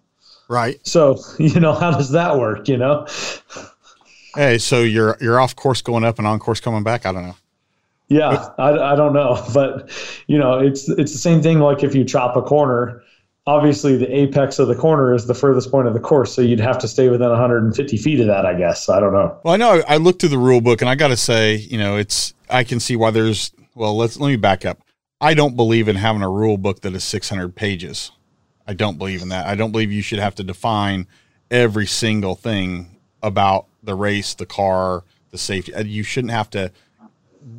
Right. 0.50 0.80
So 0.82 1.20
you 1.38 1.60
know 1.60 1.74
how 1.74 1.92
does 1.92 2.10
that 2.14 2.40
work? 2.40 2.68
You 2.68 2.78
know, 2.78 3.06
Hey, 4.34 4.58
so 4.58 4.82
you're 4.82 5.18
you're 5.22 5.40
off 5.40 5.56
course 5.56 5.84
going 5.84 6.04
up 6.04 6.18
and 6.18 6.28
on 6.28 6.40
course 6.40 6.60
coming 6.60 6.82
back. 6.82 7.06
I 7.06 7.12
don't 7.12 7.28
know. 7.28 7.36
yeah, 8.08 8.50
I, 8.58 8.72
I 8.72 8.96
don't 8.96 9.14
know, 9.14 9.46
but 9.54 9.92
you 10.26 10.40
know 10.40 10.58
it's 10.58 10.90
it's 10.90 11.12
the 11.12 11.20
same 11.20 11.44
thing. 11.44 11.60
Like 11.60 11.84
if 11.84 11.94
you 11.94 12.04
chop 12.04 12.36
a 12.36 12.42
corner, 12.42 13.04
obviously 13.48 13.98
the 13.98 14.14
apex 14.16 14.60
of 14.60 14.68
the 14.68 14.76
corner 14.76 15.14
is 15.14 15.26
the 15.26 15.34
furthest 15.34 15.72
point 15.72 15.88
of 15.88 15.94
the 15.94 16.00
course, 16.00 16.34
so 16.34 16.42
you'd 16.42 16.60
have 16.60 16.78
to 16.80 16.88
stay 16.88 17.10
within 17.10 17.30
150 17.30 17.98
feet 17.98 18.20
of 18.20 18.28
that. 18.28 18.46
I 18.46 18.54
guess 18.54 18.90
I 18.90 19.00
don't 19.00 19.14
know. 19.14 19.40
Well, 19.44 19.54
I 19.54 19.58
know 19.58 19.84
I 19.88 19.98
looked 19.98 20.22
through 20.22 20.30
the 20.30 20.38
rule 20.38 20.62
book 20.62 20.82
and 20.82 20.90
I 20.90 20.96
got 20.96 21.10
to 21.10 21.18
say, 21.18 21.56
you 21.56 21.78
know, 21.78 21.98
it's 21.98 22.34
I 22.50 22.64
can 22.64 22.80
see 22.80 22.96
why 22.96 23.12
there's. 23.12 23.52
Well, 23.74 23.96
let's 23.96 24.18
let 24.18 24.30
me 24.30 24.36
back 24.36 24.66
up. 24.66 24.82
I 25.20 25.34
don't 25.34 25.56
believe 25.56 25.88
in 25.88 25.96
having 25.96 26.24
a 26.24 26.30
rule 26.30 26.58
book 26.58 26.82
that 26.82 26.94
is 26.94 27.04
600 27.04 27.56
pages. 27.56 28.12
I 28.68 28.74
don't 28.74 28.98
believe 28.98 29.22
in 29.22 29.30
that. 29.30 29.46
I 29.46 29.56
don't 29.56 29.72
believe 29.72 29.92
you 29.92 30.02
should 30.02 30.20
have 30.20 30.36
to 30.36 30.44
define 30.44 31.08
every 31.50 31.86
single 31.86 32.36
thing 32.36 32.98
about 33.24 33.68
the 33.84 33.96
race, 33.96 34.34
the 34.34 34.46
car, 34.46 35.04
the 35.30 35.38
safety. 35.38 35.74
Uh, 35.74 35.84
You 35.84 36.04
shouldn't 36.04 36.32
have 36.32 36.50
to 36.52 36.72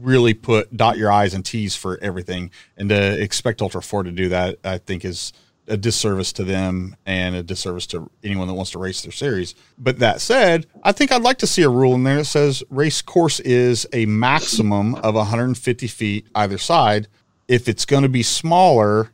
really 0.00 0.34
put 0.34 0.76
dot 0.76 0.96
your 0.96 1.10
i's 1.10 1.34
and 1.34 1.44
t's 1.44 1.74
for 1.74 1.98
everything 2.00 2.50
and 2.76 2.88
to 2.88 3.20
expect 3.20 3.60
ultra 3.60 3.82
4 3.82 4.04
to 4.04 4.12
do 4.12 4.28
that 4.28 4.56
i 4.62 4.78
think 4.78 5.04
is 5.04 5.32
a 5.68 5.76
disservice 5.76 6.32
to 6.32 6.44
them 6.44 6.96
and 7.06 7.34
a 7.36 7.42
disservice 7.42 7.86
to 7.86 8.10
anyone 8.24 8.48
that 8.48 8.54
wants 8.54 8.72
to 8.72 8.78
race 8.78 9.02
their 9.02 9.12
series 9.12 9.54
but 9.78 10.00
that 10.00 10.20
said 10.20 10.66
i 10.82 10.90
think 10.90 11.12
i'd 11.12 11.22
like 11.22 11.38
to 11.38 11.46
see 11.46 11.62
a 11.62 11.68
rule 11.68 11.94
in 11.94 12.02
there 12.02 12.16
that 12.16 12.24
says 12.24 12.64
race 12.68 13.00
course 13.00 13.38
is 13.40 13.86
a 13.92 14.04
maximum 14.06 14.94
of 14.96 15.14
150 15.14 15.86
feet 15.86 16.26
either 16.34 16.58
side 16.58 17.06
if 17.46 17.68
it's 17.68 17.84
going 17.84 18.02
to 18.02 18.08
be 18.08 18.24
smaller 18.24 19.12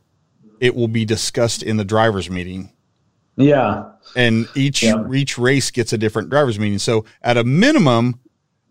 it 0.59 0.73
will 0.75 0.87
be 0.87 1.05
discussed 1.05 1.61
in 1.61 1.77
the 1.77 1.85
drivers 1.85 2.29
meeting 2.29 2.71
Yeah. 3.37 3.91
And 4.15 4.47
each 4.55 4.81
Yeah. 4.83 5.03
each 5.13 5.37
race 5.37 5.69
gets 5.71 5.93
a 5.93 5.97
different 5.97 6.29
drivers 6.29 6.57
meeting. 6.59 6.79
So 6.79 7.05
at 7.21 7.37
a 7.37 7.43
minimum, 7.45 8.19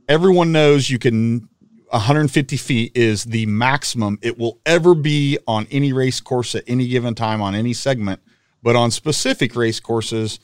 everyone 0.08 0.52
knows 0.52 0.90
you 0.90 0.98
can 0.98 1.47
150 1.90 2.56
feet 2.56 2.92
is 2.96 3.24
the 3.24 3.46
maximum 3.46 4.18
it 4.22 4.38
will 4.38 4.58
ever 4.66 4.94
be 4.94 5.38
on 5.46 5.66
any 5.70 5.92
race 5.92 6.20
course 6.20 6.54
at 6.54 6.64
any 6.66 6.88
given 6.88 7.14
time 7.14 7.40
on 7.40 7.54
any 7.54 7.72
segment. 7.72 8.20
But 8.62 8.76
on 8.76 8.90
specific 8.90 9.54
race 9.56 9.80
courses, 9.80 10.40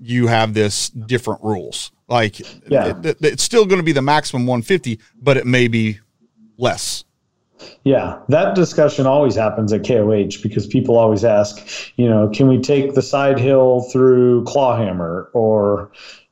you 0.00 0.28
have 0.28 0.54
this 0.54 0.88
different 0.90 1.42
rules. 1.42 1.90
Like 2.08 2.40
Yeah. 2.70 2.86
it- 2.88 3.06
it- 3.06 3.16
it's 3.20 3.42
still 3.42 3.66
going 3.66 3.80
to 3.80 3.84
be 3.84 3.92
the 3.92 4.02
maximum 4.02 4.46
150, 4.46 4.98
but 5.20 5.36
it 5.36 5.46
may 5.46 5.68
be 5.68 5.98
less. 6.56 7.04
Yeah, 7.84 8.18
that 8.28 8.54
discussion 8.54 9.04
always 9.06 9.34
happens 9.34 9.72
at 9.72 9.82
KOH 9.84 10.40
because 10.42 10.66
people 10.66 10.96
always 10.96 11.24
ask, 11.24 11.60
you 11.96 12.08
know, 12.08 12.28
can 12.32 12.46
we 12.46 12.58
take 12.58 12.94
the 12.94 13.02
side 13.02 13.38
hill 13.40 13.88
through 13.92 14.44
Clawhammer 14.44 15.28
or, 15.34 15.90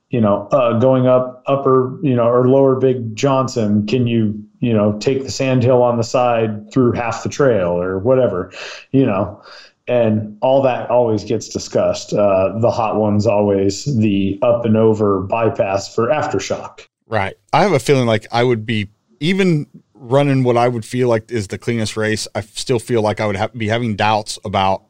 you 0.09 0.21
know, 0.21 0.47
uh, 0.51 0.79
going 0.79 1.07
up 1.07 1.43
upper, 1.47 1.99
you 2.01 2.15
know, 2.15 2.27
or 2.27 2.47
lower 2.47 2.75
Big 2.75 3.15
Johnson? 3.15 3.85
Can 3.87 4.07
you, 4.07 4.41
you 4.59 4.73
know, 4.73 4.97
take 4.99 5.23
the 5.23 5.31
sand 5.31 5.63
hill 5.63 5.83
on 5.83 5.97
the 5.97 6.03
side 6.03 6.71
through 6.71 6.93
half 6.93 7.23
the 7.23 7.29
trail 7.29 7.69
or 7.69 7.99
whatever, 7.99 8.51
you 8.91 9.05
know? 9.05 9.41
And 9.89 10.37
all 10.41 10.61
that 10.63 10.89
always 10.89 11.23
gets 11.23 11.47
discussed. 11.47 12.13
Uh, 12.13 12.57
the 12.59 12.71
hot 12.71 12.97
one's 12.97 13.25
always 13.25 13.85
the 13.85 14.37
up 14.41 14.65
and 14.65 14.75
over 14.75 15.21
bypass 15.21 15.93
for 15.93 16.07
aftershock. 16.07 16.85
Right. 17.07 17.37
I 17.53 17.63
have 17.63 17.71
a 17.71 17.79
feeling 17.79 18.05
like 18.05 18.27
I 18.31 18.43
would 18.43 18.65
be 18.65 18.89
even 19.21 19.65
running 19.93 20.43
what 20.43 20.57
I 20.57 20.67
would 20.67 20.85
feel 20.85 21.07
like 21.07 21.31
is 21.31 21.47
the 21.47 21.57
cleanest 21.57 21.95
race. 21.95 22.27
I 22.35 22.41
still 22.41 22.79
feel 22.79 23.01
like 23.01 23.21
I 23.21 23.27
would 23.27 23.37
have, 23.37 23.53
be 23.53 23.69
having 23.69 23.95
doubts 23.95 24.37
about 24.43 24.83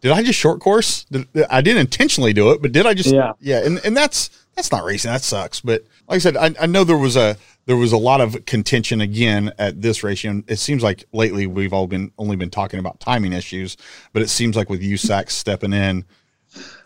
did 0.00 0.10
I 0.10 0.22
just 0.22 0.38
short 0.38 0.60
course? 0.60 1.04
Did, 1.04 1.28
I 1.48 1.60
didn't 1.60 1.80
intentionally 1.80 2.32
do 2.32 2.50
it, 2.50 2.60
but 2.60 2.72
did 2.72 2.86
I 2.86 2.94
just 2.94 3.14
Yeah. 3.14 3.32
yeah, 3.40 3.64
and 3.64 3.78
and 3.84 3.96
that's 3.96 4.30
that's 4.54 4.70
not 4.70 4.84
racing. 4.84 5.10
That 5.10 5.22
sucks. 5.22 5.60
But 5.60 5.82
like 6.08 6.16
I 6.16 6.18
said, 6.18 6.36
I, 6.36 6.54
I 6.60 6.66
know 6.66 6.84
there 6.84 6.96
was 6.96 7.16
a 7.16 7.36
there 7.66 7.76
was 7.76 7.92
a 7.92 7.98
lot 7.98 8.20
of 8.20 8.44
contention 8.44 9.00
again 9.00 9.52
at 9.58 9.80
this 9.82 10.02
race. 10.02 10.24
And 10.24 10.44
it 10.50 10.58
seems 10.58 10.82
like 10.82 11.04
lately 11.12 11.46
we've 11.46 11.72
all 11.72 11.86
been 11.86 12.12
only 12.18 12.36
been 12.36 12.50
talking 12.50 12.80
about 12.80 13.00
timing 13.00 13.32
issues, 13.32 13.76
but 14.12 14.22
it 14.22 14.28
seems 14.28 14.56
like 14.56 14.68
with 14.68 14.82
USAC 14.82 15.30
stepping 15.30 15.72
in, 15.72 16.04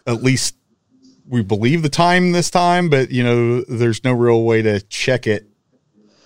at 0.07 0.23
least 0.23 0.57
we 1.29 1.43
believe 1.43 1.83
the 1.83 1.89
time 1.89 2.33
this 2.33 2.51
time, 2.51 2.89
but 2.89 3.11
you 3.11 3.25
know, 3.25 3.63
there's 3.63 4.05
no 4.05 4.13
real 4.13 4.45
way 4.45 4.63
to 4.63 4.81
check 4.83 5.27
it 5.27 5.49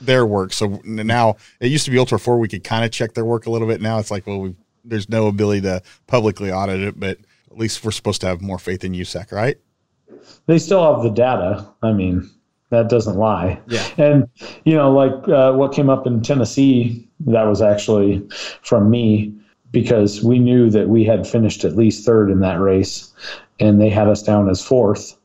their 0.00 0.26
work. 0.26 0.52
So 0.52 0.80
now 0.84 1.36
it 1.60 1.68
used 1.68 1.84
to 1.84 1.90
be 1.90 1.98
Ultra 1.98 2.18
Four, 2.18 2.38
we 2.38 2.48
could 2.48 2.64
kind 2.64 2.84
of 2.84 2.90
check 2.90 3.14
their 3.14 3.24
work 3.24 3.46
a 3.46 3.50
little 3.50 3.68
bit. 3.68 3.80
Now 3.80 3.98
it's 3.98 4.10
like, 4.10 4.26
well, 4.26 4.40
we 4.40 4.54
there's 4.84 5.08
no 5.08 5.26
ability 5.26 5.60
to 5.62 5.82
publicly 6.06 6.50
audit 6.50 6.80
it, 6.80 6.98
but 6.98 7.18
at 7.50 7.56
least 7.56 7.84
we're 7.84 7.90
supposed 7.90 8.20
to 8.22 8.26
have 8.26 8.40
more 8.40 8.58
faith 8.58 8.82
in 8.82 8.92
USAC, 8.92 9.30
right? 9.30 9.58
They 10.46 10.58
still 10.58 10.92
have 10.92 11.02
the 11.02 11.10
data. 11.10 11.66
I 11.82 11.92
mean, 11.92 12.28
that 12.70 12.88
doesn't 12.88 13.16
lie. 13.16 13.60
Yeah. 13.68 13.86
And 13.98 14.28
you 14.64 14.74
know, 14.74 14.92
like 14.92 15.28
uh, 15.28 15.52
what 15.52 15.72
came 15.72 15.90
up 15.90 16.06
in 16.06 16.22
Tennessee, 16.22 17.08
that 17.26 17.44
was 17.44 17.60
actually 17.60 18.26
from 18.62 18.90
me 18.90 19.34
because 19.72 20.22
we 20.22 20.38
knew 20.38 20.70
that 20.70 20.88
we 20.88 21.04
had 21.04 21.26
finished 21.26 21.64
at 21.64 21.76
least 21.76 22.04
third 22.04 22.30
in 22.30 22.40
that 22.40 22.60
race, 22.60 23.12
and 23.60 23.80
they 23.80 23.90
had 23.90 24.08
us 24.08 24.22
down 24.22 24.48
as 24.48 24.64
fourth, 24.64 25.16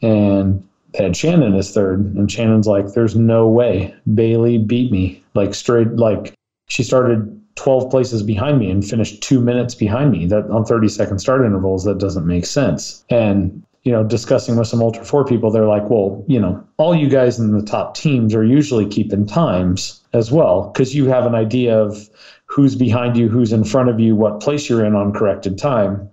and 0.00 0.66
they 0.92 1.04
had 1.04 1.16
Shannon 1.16 1.54
as 1.54 1.72
third, 1.74 2.00
and 2.00 2.30
Shannon's 2.30 2.66
like, 2.66 2.92
"There's 2.92 3.16
no 3.16 3.48
way 3.48 3.94
Bailey 4.14 4.58
beat 4.58 4.92
me." 4.92 5.22
Like 5.34 5.54
straight, 5.54 5.88
like 5.96 6.34
she 6.68 6.82
started. 6.82 7.38
12 7.56 7.90
places 7.90 8.22
behind 8.22 8.58
me 8.58 8.70
and 8.70 8.82
finished 8.82 9.22
two 9.22 9.38
minutes 9.38 9.74
behind 9.74 10.10
me 10.10 10.24
that 10.24 10.48
on 10.50 10.64
30 10.64 10.88
second 10.88 11.18
start 11.18 11.44
intervals 11.44 11.84
that 11.84 11.98
doesn't 11.98 12.26
make 12.26 12.46
sense 12.46 13.04
and 13.10 13.62
you 13.82 13.90
know, 13.90 14.04
discussing 14.04 14.56
with 14.56 14.68
some 14.68 14.80
Ultra 14.80 15.04
4 15.04 15.24
people, 15.24 15.50
they're 15.50 15.66
like, 15.66 15.88
well, 15.90 16.24
you 16.28 16.40
know, 16.40 16.64
all 16.76 16.94
you 16.94 17.08
guys 17.08 17.38
in 17.38 17.52
the 17.52 17.64
top 17.64 17.96
teams 17.96 18.34
are 18.34 18.44
usually 18.44 18.86
keeping 18.86 19.26
times 19.26 20.00
as 20.12 20.30
well, 20.30 20.70
because 20.70 20.94
you 20.94 21.06
have 21.06 21.26
an 21.26 21.34
idea 21.34 21.76
of 21.76 22.08
who's 22.46 22.76
behind 22.76 23.16
you, 23.16 23.28
who's 23.28 23.52
in 23.52 23.64
front 23.64 23.88
of 23.88 23.98
you, 23.98 24.14
what 24.14 24.40
place 24.40 24.68
you're 24.68 24.84
in 24.84 24.94
on 24.94 25.12
corrected 25.12 25.58
time. 25.58 26.08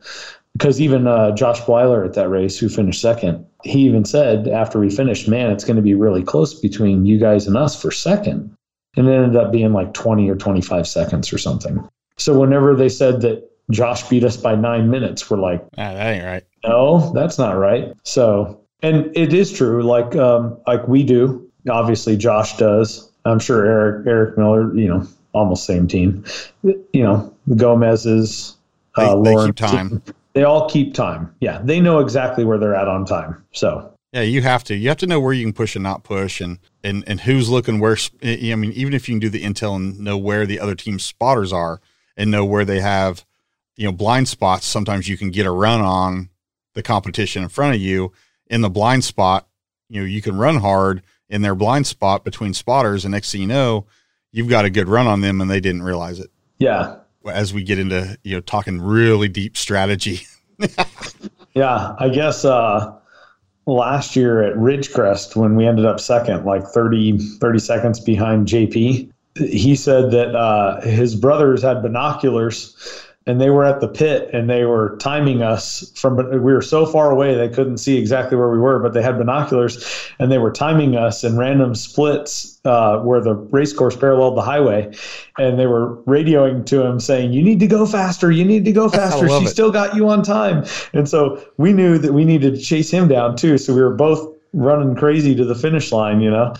Because 0.53 0.82
even 0.82 1.05
uh, 1.05 1.32
Josh 1.36 1.67
Weiler 1.67 2.03
at 2.03 2.13
that 2.13 2.29
race, 2.29 2.58
who 2.58 2.69
finished 2.69 3.01
second, 3.01 3.45
he 3.63 3.82
even 3.82 4.03
said 4.03 4.47
after 4.47 4.79
we 4.79 4.89
finished, 4.89 5.27
man, 5.27 5.51
it's 5.51 5.63
going 5.63 5.75
to 5.75 5.82
be 5.82 5.93
really 5.93 6.23
close 6.23 6.60
between 6.60 7.05
you 7.05 7.19
guys 7.19 7.45
and 7.45 7.55
us 7.55 7.79
for 7.79 7.91
second. 7.91 8.55
And 8.97 9.08
it 9.08 9.12
ended 9.12 9.36
up 9.36 9.51
being 9.51 9.73
like 9.73 9.93
20 9.93 10.27
or 10.29 10.36
25 10.36 10.88
seconds 10.88 11.32
or 11.32 11.38
something. 11.38 11.88
So 12.17 12.38
whenever 12.38 12.75
they 12.75 12.89
said 12.89 13.21
that 13.21 13.49
Josh 13.71 14.08
beat 14.10 14.23
us 14.23 14.38
by 14.38 14.55
nine 14.55 14.89
minutes, 14.89 15.29
we're 15.29 15.38
like, 15.38 15.62
Ah, 15.77 15.93
that 15.93 16.15
ain't 16.15 16.25
right. 16.25 16.43
no, 16.65 17.12
that's 17.13 17.38
not 17.38 17.51
right. 17.58 17.93
So, 18.03 18.60
and 18.82 19.15
it 19.15 19.34
is 19.34 19.51
true. 19.51 19.84
Like, 19.84 20.15
um, 20.15 20.58
like 20.67 20.88
we 20.88 21.03
do. 21.03 21.49
Obviously, 21.69 22.17
Josh 22.17 22.58
does. 22.58 23.12
I'm 23.25 23.39
sure 23.39 23.65
Eric, 23.65 24.08
Eric 24.08 24.38
Miller. 24.38 24.73
You 24.75 24.88
know, 24.88 25.08
almost 25.34 25.65
same 25.65 25.88
team. 25.88 26.23
You 26.63 26.86
know, 26.93 27.34
the 27.47 27.55
Gomez's, 27.55 28.58
uh, 28.95 29.21
they 29.21 29.36
keep 29.45 29.55
time. 29.55 30.01
They 30.34 30.43
all 30.43 30.69
keep 30.69 30.93
time. 30.93 31.34
Yeah, 31.41 31.60
they 31.63 31.79
know 31.79 31.99
exactly 31.99 32.45
where 32.45 32.58
they're 32.58 32.75
at 32.75 32.88
on 32.88 33.05
time. 33.05 33.43
So, 33.51 33.93
Yeah, 34.13 34.21
you 34.21 34.41
have 34.41 34.63
to. 34.65 34.75
You 34.75 34.88
have 34.89 34.97
to 34.97 35.08
know 35.08 35.19
where 35.19 35.34
you 35.34 35.43
can 35.45 35.53
push 35.53 35.75
and 35.75 35.84
not 35.84 36.03
push, 36.03 36.39
and 36.41 36.60
and 36.84 37.03
and 37.08 37.19
who's 37.21 37.49
looking 37.49 37.79
where. 37.79 37.97
I 38.23 38.55
mean, 38.55 38.71
even 38.71 38.93
if 38.93 39.08
you 39.10 39.13
can 39.13 39.19
do 39.19 39.29
the 39.29 39.43
intel 39.43 39.75
and 39.75 39.99
know 39.99 40.17
where 40.17 40.45
the 40.45 40.60
other 40.60 40.75
team's 40.75 41.03
spotters 41.03 41.51
are, 41.51 41.82
and 42.15 42.32
know 42.32 42.45
where 42.45 42.65
they 42.65 42.79
have, 42.79 43.25
you 43.80 43.86
know, 43.86 43.94
blind 43.94 44.28
spots. 44.28 44.65
Sometimes 44.65 45.08
you 45.08 45.18
can 45.18 45.32
get 45.32 45.46
a 45.46 45.52
run 45.52 45.80
on 45.80 46.30
the 46.74 46.84
competition 46.84 47.44
in 47.44 47.50
front 47.50 47.76
of 47.76 47.82
you 47.82 48.12
in 48.48 48.60
the 48.60 48.70
blind 48.70 49.06
spot. 49.06 49.48
You 49.88 50.02
know, 50.02 50.06
you 50.06 50.22
can 50.22 50.38
run 50.38 50.58
hard 50.58 51.02
in 51.30 51.44
their 51.44 51.56
blind 51.56 51.88
spot 51.88 52.26
between 52.26 52.54
spotters, 52.54 53.06
and 53.06 53.13
next 53.13 53.32
thing 53.32 53.39
you 53.39 53.48
know, 53.48 53.88
you've 54.34 54.50
got 54.50 54.65
a 54.65 54.70
good 54.70 54.89
run 54.89 55.08
on 55.08 55.22
them, 55.22 55.39
and 55.39 55.50
they 55.50 55.62
didn't 55.62 55.84
realize 55.84 56.20
it. 56.20 56.30
yeah, 56.58 56.98
As 57.26 57.54
we 57.54 57.63
get 57.63 57.80
into 57.80 58.20
you 58.22 58.36
know 58.36 58.42
talking 58.42 58.82
really 58.82 59.30
deep 59.30 59.56
strategy, 59.56 60.24
yeah. 61.54 61.96
I 61.98 62.10
guess 62.10 62.44
uh, 62.44 62.98
last 63.65 64.13
year 64.13 64.44
at 64.44 64.58
Ridgecrest, 64.58 65.38
when 65.38 65.56
we 65.56 65.65
ended 65.65 65.86
up 65.86 66.02
second, 66.02 66.44
like 66.44 66.65
30, 66.65 67.18
30 67.18 67.60
seconds 67.60 68.02
behind 68.02 68.46
JP, 68.46 69.10
he 69.38 69.76
said 69.78 70.12
that 70.12 70.36
uh, 70.36 70.82
his 70.82 71.15
brothers 71.15 71.62
had 71.62 71.82
binoculars 71.82 73.06
and 73.30 73.39
they 73.39 73.52
were 73.52 73.63
at 73.63 73.80
the 73.80 73.88
pit 73.88 74.28
and 74.34 74.50
they 74.50 74.65
were 74.65 74.98
timing 74.98 75.44
us 75.44 75.92
from 75.96 76.18
we 76.18 76.39
were 76.39 76.63
so 76.63 76.84
far 76.86 77.12
away 77.12 77.36
they 77.36 77.48
couldn't 77.48 77.78
see 77.78 77.96
exactly 77.96 78.36
where 78.36 78.50
we 78.50 78.58
were 78.58 78.80
but 78.80 78.94
they 78.94 79.04
had 79.04 79.20
binoculars 79.20 80.10
and 80.18 80.32
they 80.32 80.39
were 80.39 80.52
timing 80.52 80.96
us 80.96 81.24
in 81.24 81.38
random 81.38 81.76
splits 81.76 82.60
uh, 82.65 82.98
where 83.00 83.22
the 83.22 83.36
race 83.36 83.72
course 83.72 83.96
paralleled 83.96 84.36
the 84.36 84.42
highway 84.42 84.92
and 85.38 85.60
they 85.60 85.68
were 85.68 85.98
radioing 86.04 86.65
to 86.65 86.84
him 86.84 87.00
saying 87.00 87.32
you 87.32 87.44
need 87.44 87.60
to 87.60 87.68
go 87.68 87.86
faster 87.86 88.32
you 88.32 88.44
need 88.44 88.65
to 88.65 88.72
go 88.72 88.89
faster 89.02 89.30
she 89.30 89.46
it. 89.46 89.50
still 89.50 89.72
got 89.72 89.96
you 89.96 90.10
on 90.10 90.24
time 90.24 90.65
and 90.94 91.08
so 91.08 91.46
we 91.58 91.72
knew 91.72 92.00
that 92.00 92.13
we 92.13 92.26
needed 92.26 92.56
to 92.56 92.62
chase 92.62 92.89
him 92.89 93.08
down 93.08 93.36
too 93.36 93.60
so 93.60 93.76
we 93.76 93.82
were 93.82 93.94
both 93.94 94.36
running 94.54 94.96
crazy 94.96 95.36
to 95.36 95.46
the 95.46 95.54
finish 95.54 95.92
line 95.92 96.20
you 96.20 96.32
know 96.32 96.52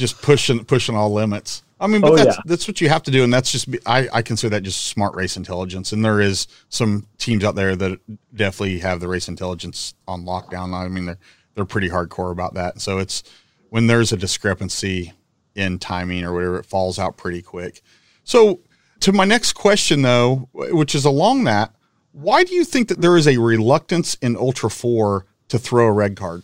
just 0.00 0.20
pushing 0.22 0.64
pushing 0.64 0.96
all 0.96 1.12
limits. 1.12 1.62
I 1.80 1.86
mean, 1.86 2.02
but 2.02 2.12
Oh, 2.12 2.16
that's 2.16 2.36
yeah. 2.36 2.42
that's 2.44 2.68
what 2.68 2.80
you 2.80 2.88
have 2.90 3.02
to 3.04 3.10
do, 3.10 3.24
and 3.24 3.32
that's 3.32 3.50
just 3.50 3.70
be- 3.70 3.78
I 3.86 4.08
I 4.12 4.22
consider 4.22 4.50
that 4.50 4.60
just 4.62 4.84
smart 4.84 5.14
race 5.14 5.36
intelligence. 5.36 5.92
And 5.92 6.04
there 6.04 6.20
is 6.20 6.46
some 6.68 7.06
teams 7.18 7.42
out 7.42 7.54
there 7.54 7.74
that 7.74 7.98
definitely 8.34 8.78
have 8.80 9.00
the 9.00 9.08
race 9.08 9.28
intelligence 9.28 9.94
on 10.06 10.24
lockdown. 10.24 10.74
I 10.74 10.88
mean, 10.88 11.06
they're 11.06 11.18
they're 11.54 11.64
pretty 11.64 11.88
hardcore 11.88 12.32
about 12.32 12.54
that. 12.54 12.80
So 12.80 12.98
it's 12.98 13.22
when 13.70 13.86
there's 13.86 14.12
a 14.12 14.16
discrepancy 14.16 15.12
in 15.54 15.78
timing 15.78 16.24
or 16.24 16.32
whatever, 16.34 16.58
it 16.58 16.66
falls 16.66 16.98
out 16.98 17.16
pretty 17.16 17.42
quick. 17.42 17.82
So 18.24 18.60
to 19.00 19.12
my 19.12 19.24
next 19.24 19.54
question 19.54 20.02
though, 20.02 20.48
which 20.52 20.94
is 20.94 21.04
along 21.04 21.44
that, 21.44 21.74
why 22.12 22.44
do 22.44 22.54
you 22.54 22.64
think 22.64 22.88
that 22.88 23.00
there 23.00 23.16
is 23.16 23.26
a 23.26 23.38
reluctance 23.38 24.14
in 24.16 24.36
Ultra 24.36 24.70
Four 24.70 25.26
to 25.48 25.58
throw 25.58 25.86
a 25.86 25.92
red 25.92 26.14
card? 26.16 26.42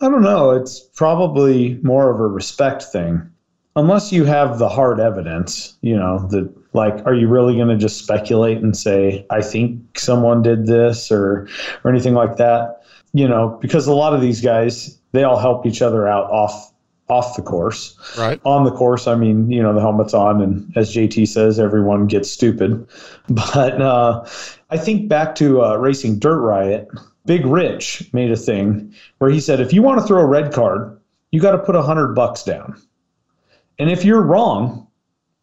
I 0.00 0.08
don't 0.10 0.22
know. 0.22 0.50
It's 0.50 0.80
probably 0.80 1.78
more 1.82 2.12
of 2.12 2.18
a 2.20 2.26
respect 2.26 2.82
thing. 2.82 3.30
Unless 3.74 4.12
you 4.12 4.24
have 4.24 4.58
the 4.58 4.68
hard 4.68 5.00
evidence, 5.00 5.76
you 5.80 5.96
know, 5.96 6.26
that 6.28 6.52
like, 6.74 7.04
are 7.06 7.14
you 7.14 7.28
really 7.28 7.56
going 7.56 7.68
to 7.68 7.76
just 7.76 7.98
speculate 7.98 8.58
and 8.58 8.76
say, 8.76 9.26
I 9.30 9.42
think 9.42 9.98
someone 9.98 10.42
did 10.42 10.66
this 10.66 11.10
or, 11.10 11.48
or 11.84 11.90
anything 11.90 12.14
like 12.14 12.36
that? 12.36 12.82
You 13.12 13.28
know, 13.28 13.58
because 13.60 13.86
a 13.86 13.94
lot 13.94 14.14
of 14.14 14.20
these 14.20 14.40
guys, 14.40 14.98
they 15.12 15.24
all 15.24 15.38
help 15.38 15.66
each 15.66 15.82
other 15.82 16.08
out 16.08 16.30
off, 16.30 16.72
off 17.08 17.36
the 17.36 17.42
course. 17.42 17.98
Right. 18.18 18.40
On 18.44 18.64
the 18.64 18.70
course, 18.70 19.06
I 19.06 19.14
mean, 19.14 19.50
you 19.50 19.62
know, 19.62 19.74
the 19.74 19.80
helmet's 19.80 20.14
on, 20.14 20.40
and 20.40 20.72
as 20.76 20.94
JT 20.94 21.28
says, 21.28 21.58
everyone 21.58 22.06
gets 22.06 22.30
stupid. 22.30 22.86
But 23.28 23.80
uh, 23.80 24.26
I 24.70 24.76
think 24.76 25.08
back 25.08 25.36
to 25.36 25.62
uh, 25.62 25.76
Racing 25.76 26.18
Dirt 26.18 26.40
Riot, 26.40 26.88
Big 27.24 27.46
Rich 27.46 28.10
made 28.12 28.32
a 28.32 28.36
thing 28.36 28.92
where 29.18 29.30
he 29.30 29.38
said, 29.38 29.60
if 29.60 29.72
you 29.72 29.80
want 29.80 30.00
to 30.00 30.06
throw 30.06 30.20
a 30.20 30.26
red 30.26 30.52
card, 30.52 30.98
you 31.30 31.40
got 31.40 31.52
to 31.52 31.58
put 31.58 31.76
a 31.76 31.82
hundred 31.82 32.14
bucks 32.14 32.42
down. 32.42 32.80
And 33.82 33.90
if 33.90 34.04
you're 34.04 34.22
wrong, 34.22 34.86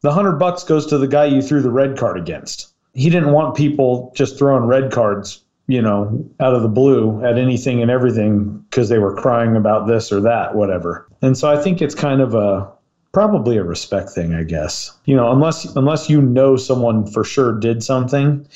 the 0.01 0.11
hundred 0.11 0.39
bucks 0.39 0.63
goes 0.63 0.85
to 0.87 0.97
the 0.97 1.07
guy 1.07 1.25
you 1.25 1.41
threw 1.41 1.61
the 1.61 1.71
red 1.71 1.97
card 1.97 2.17
against. 2.17 2.73
He 2.93 3.09
didn't 3.09 3.33
want 3.33 3.55
people 3.55 4.13
just 4.15 4.37
throwing 4.37 4.63
red 4.63 4.91
cards 4.91 5.43
you 5.69 5.83
know, 5.83 6.27
out 6.39 6.55
of 6.55 6.63
the 6.63 6.67
blue 6.67 7.23
at 7.23 7.37
anything 7.37 7.79
and 7.79 7.91
everything 7.91 8.57
because 8.69 8.89
they 8.89 8.97
were 8.97 9.15
crying 9.15 9.55
about 9.55 9.87
this 9.87 10.11
or 10.11 10.19
that, 10.19 10.55
whatever. 10.55 11.07
And 11.21 11.37
so 11.37 11.47
I 11.47 11.61
think 11.61 11.79
it's 11.79 11.93
kind 11.93 12.21
of 12.21 12.33
a 12.33 12.67
probably 13.11 13.55
a 13.55 13.63
respect 13.63 14.09
thing, 14.09 14.33
I 14.33 14.41
guess. 14.43 14.91
You 15.05 15.15
know, 15.15 15.31
unless 15.31 15.65
unless 15.75 16.09
you 16.09 16.23
know 16.23 16.55
someone 16.55 17.05
for 17.05 17.23
sure 17.23 17.59
did 17.59 17.83
something, 17.83 18.47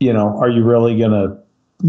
you 0.00 0.14
know, 0.14 0.38
are 0.40 0.48
you 0.48 0.64
really 0.64 0.98
gonna 0.98 1.38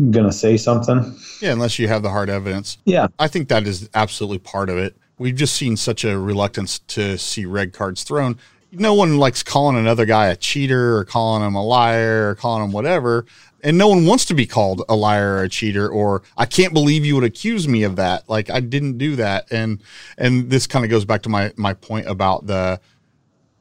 gonna 0.10 0.34
say 0.34 0.58
something? 0.58 1.18
Yeah, 1.42 1.54
unless 1.54 1.80
you 1.80 1.88
have 1.88 2.04
the 2.04 2.10
hard 2.10 2.30
evidence. 2.30 2.80
Yeah. 2.84 3.08
I 3.18 3.30
think 3.30 3.48
that 3.48 3.66
is 3.66 3.90
absolutely 3.94 4.40
part 4.40 4.70
of 4.70 4.78
it. 4.78 4.94
We've 5.22 5.36
just 5.36 5.56
seen 5.56 5.78
such 5.78 6.04
a 6.04 6.18
reluctance 6.18 6.80
to 6.80 7.16
see 7.16 7.46
red 7.46 7.74
cards 7.74 8.02
thrown. 8.02 8.40
No 8.72 8.96
one 8.96 9.20
likes 9.20 9.44
calling 9.44 9.78
another 9.78 10.04
guy 10.04 10.30
a 10.30 10.36
cheater 10.36 10.98
or 10.98 11.06
calling 11.06 11.46
him 11.46 11.54
a 11.54 11.64
liar 11.64 12.32
or 12.32 12.34
calling 12.34 12.64
him 12.64 12.72
whatever. 12.72 13.28
And 13.64 13.78
no 13.78 13.88
one 13.88 14.08
wants 14.08 14.26
to 14.26 14.34
be 14.34 14.48
called 14.48 14.82
a 14.90 14.96
liar 14.96 15.34
or 15.34 15.44
a 15.44 15.50
cheater 15.50 15.88
or 15.88 16.24
I 16.36 16.48
can't 16.48 16.74
believe 16.74 17.06
you 17.06 17.14
would 17.14 17.24
accuse 17.24 17.68
me 17.68 17.84
of 17.84 17.98
that. 17.98 18.28
Like 18.32 18.50
I 18.50 18.62
didn't 18.62 18.98
do 18.98 19.16
that. 19.18 19.52
And 19.52 19.84
and 20.18 20.50
this 20.50 20.66
kind 20.66 20.84
of 20.84 20.90
goes 20.90 21.06
back 21.06 21.22
to 21.22 21.30
my 21.30 21.54
my 21.56 21.76
point 21.76 22.08
about 22.08 22.48
the 22.48 22.82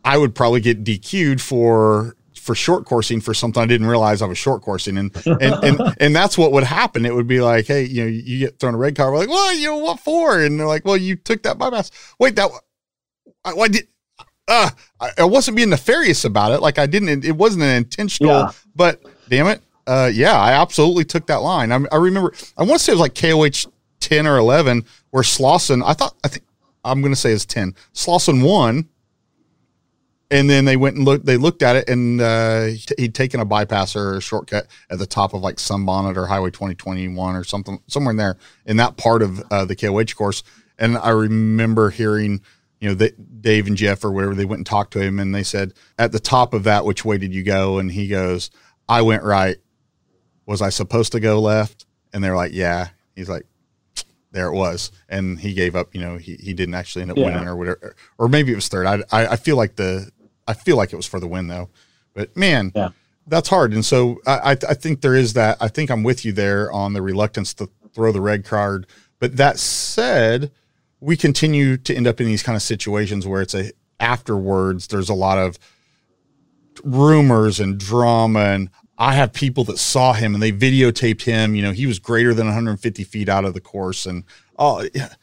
I 0.03 0.17
would 0.17 0.35
probably 0.35 0.63
get 0.63 0.83
DQ'd 0.83 1.43
for 1.43 2.17
for 2.41 2.55
short 2.55 2.87
coursing 2.87 3.21
for 3.21 3.35
something 3.35 3.63
I 3.63 3.67
didn't 3.67 3.87
realize 3.87 4.23
I 4.23 4.27
was 4.27 4.39
short 4.39 4.63
coursing, 4.63 4.97
and 4.97 5.15
and 5.27 5.55
and, 5.63 5.97
and 6.01 6.17
that's 6.17 6.39
what 6.39 6.53
would 6.53 6.65
happen. 6.65 7.05
It 7.05 7.15
would 7.15 7.27
be 7.27 7.41
like, 7.41 7.67
hey, 7.67 7.85
you 7.85 8.03
know, 8.03 8.09
you 8.09 8.39
get 8.39 8.59
thrown 8.59 8.75
a 8.75 8.79
red 8.79 8.97
card. 8.97 9.13
We're 9.13 9.19
like, 9.21 9.29
well, 9.29 9.55
you 9.55 9.67
know, 9.69 9.79
what 9.79 10.01
for? 10.01 10.41
And 10.41 10.59
they're 10.59 10.67
like, 10.67 10.85
well, 10.85 10.97
you 10.97 11.17
took 11.17 11.43
that 11.43 11.59
bypass. 11.59 11.91
Wait, 12.19 12.37
that 12.37 12.51
why 13.45 13.69
did? 13.69 13.87
Uh, 14.49 14.71
I, 15.01 15.11
I 15.19 15.25
wasn't 15.25 15.57
being 15.57 15.71
nefarious 15.71 16.25
about 16.25 16.53
it. 16.53 16.61
Like 16.61 16.79
I 16.79 16.87
didn't. 16.87 17.25
It 17.25 17.37
wasn't 17.37 17.63
an 17.63 17.77
intentional. 17.77 18.33
Yeah. 18.33 18.51
But 18.75 19.03
damn 19.29 19.47
it, 19.47 19.63
uh, 19.87 20.11
yeah, 20.13 20.39
I 20.39 20.53
absolutely 20.53 21.05
took 21.05 21.27
that 21.27 21.43
line. 21.43 21.73
I, 21.73 21.81
I 21.93 21.97
remember. 21.97 22.33
I 22.57 22.63
want 22.63 22.79
to 22.79 22.85
say 22.85 22.93
it 22.93 22.99
was 22.99 23.01
like 23.01 23.15
KOH 23.15 23.71
ten 24.01 24.27
or 24.27 24.39
eleven 24.39 24.85
where 25.11 25.23
Slauson. 25.23 25.83
I 25.85 25.93
thought. 25.93 26.17
I 26.25 26.29
think 26.29 26.45
I'm 26.85 27.01
going 27.01 27.13
to 27.13 27.21
say 27.21 27.33
it's 27.33 27.45
ten. 27.45 27.75
Slauson 27.95 28.45
won 28.45 28.89
and 30.31 30.49
then 30.49 30.65
they 30.65 30.77
went 30.77 30.97
and 30.97 31.05
looked 31.05 31.27
they 31.27 31.37
looked 31.37 31.63
at 31.63 31.77
it 31.77 31.89
and 31.89 32.21
uh, 32.21 32.67
he'd 32.97 33.15
taken 33.15 33.41
a 33.41 33.45
bypass 33.45 33.97
or 33.97 34.15
a 34.17 34.21
shortcut 34.21 34.67
at 34.89 34.99
the 34.99 35.07
top 35.07 35.35
of 35.35 35.41
like 35.41 35.57
sunbonnet 35.57 36.17
or 36.17 36.27
highway 36.27 36.51
2021 36.51 37.35
or 37.37 37.45
something 37.45 37.81
somewhere 37.89 38.13
in 38.13 38.17
there 38.17 38.37
in 38.67 38.77
that 38.77 38.97
part 38.97 39.23
of 39.23 39.43
uh, 39.51 39.65
the 39.65 39.75
koh 39.77 40.03
course. 40.15 40.43
And 40.79 40.97
i 40.97 41.11
remember 41.11 41.91
hearing 41.91 42.41
you 42.81 42.89
know 42.89 42.95
that 42.95 43.43
dave 43.43 43.67
and 43.67 43.77
jeff 43.77 44.05
or 44.05 44.11
whatever 44.13 44.35
they 44.35 44.45
went 44.45 44.61
and 44.61 44.67
talked 44.67 44.93
to 44.95 45.01
him 45.01 45.19
and 45.19 45.35
they 45.35 45.43
said 45.43 45.75
at 45.99 46.13
the 46.13 46.21
top 46.21 46.55
of 46.55 46.65
that 46.65 46.85
which 46.85 47.05
way 47.05 47.19
did 47.19 47.35
you 47.35 47.43
go? 47.43 47.79
And 47.79 47.91
he 47.93 48.07
goes 48.09 48.51
i 48.89 49.03
went 49.03 49.23
right 49.23 49.57
was 50.47 50.63
i 50.63 50.69
supposed 50.71 51.13
to 51.13 51.21
go 51.21 51.41
left? 51.41 51.87
And 52.13 52.23
they're 52.25 52.37
like 52.37 52.53
yeah. 52.53 52.89
He's 53.15 53.29
like 53.29 53.47
there 54.33 54.47
it 54.47 54.55
was. 54.55 54.93
And 55.09 55.39
he 55.41 55.53
gave 55.55 55.75
up 55.75 55.95
you 55.95 56.01
know 56.01 56.17
he, 56.17 56.37
he 56.37 56.55
didn't 56.55 56.75
actually 56.75 57.03
end 57.03 57.11
up 57.11 57.17
Yeah. 57.19 57.27
winning 57.27 57.49
or 57.49 57.57
whatever 57.57 57.97
or 58.17 58.29
maybe 58.29 58.53
it 58.53 58.55
was 58.55 58.69
third. 58.69 58.87
I, 58.87 59.03
I 59.11 59.27
i 59.33 59.37
feel 59.37 59.57
like 59.57 59.77
the 59.77 60.11
i 60.51 60.55
feel 60.55 60.77
like 60.77 60.93
it 60.93 60.97
was 60.97 61.07
for 61.07 61.21
the 61.21 61.27
win 61.27 61.47
though 61.49 61.69
but 62.15 62.37
man 62.37 62.73
Yeah. 62.75 62.91
that's 63.27 63.49
hard 63.49 63.73
and 63.73 63.85
so 63.85 64.21
I, 64.27 64.53
I 64.53 64.57
i 64.71 64.75
think 64.75 65.01
there 65.01 65.15
is 65.15 65.33
that 65.35 65.57
i 65.61 65.69
think 65.69 65.91
i'm 65.91 66.03
with 66.03 66.25
you 66.25 66.33
there 66.33 66.71
on 66.73 66.93
the 66.93 67.03
reluctance 67.03 67.55
to 67.55 67.69
throw 67.95 68.13
the 68.13 68.21
red 68.21 68.45
card 68.45 68.87
but 69.19 69.37
that 69.37 69.59
said 69.59 70.51
we 71.01 71.17
continue 71.17 71.77
to 71.79 71.95
end 71.95 72.07
up 72.07 72.21
in 72.21 72.27
these 72.27 72.43
kind 72.43 72.57
of 72.57 72.63
situations 72.63 73.27
where 73.27 73.43
it's 73.43 73.55
a 73.55 73.73
afterwards 73.99 74.87
there's 74.89 75.09
a 75.09 75.15
lot 75.15 75.39
of 75.39 75.59
rumors 76.85 77.61
and 77.61 77.79
drama 77.79 78.41
and 78.41 78.71
I 78.99 79.15
have 79.15 79.33
people 79.33 79.65
that 79.65 79.79
saw 79.79 80.13
him 80.13 80.35
and 80.35 80.43
they 80.43 80.53
videotaped 80.53 81.23
him. 81.23 81.55
You 81.55 81.63
know, 81.63 81.73
he 81.73 81.87
was 81.87 81.99
greater 81.99 82.35
than 82.35 82.47
150 82.47 83.03
feet 83.05 83.31
out 83.31 83.47
of 83.47 83.55
the 83.55 83.61
course. 83.61 84.05
And 84.05 84.25
oh, 84.59 84.87
yeah. 84.95 85.15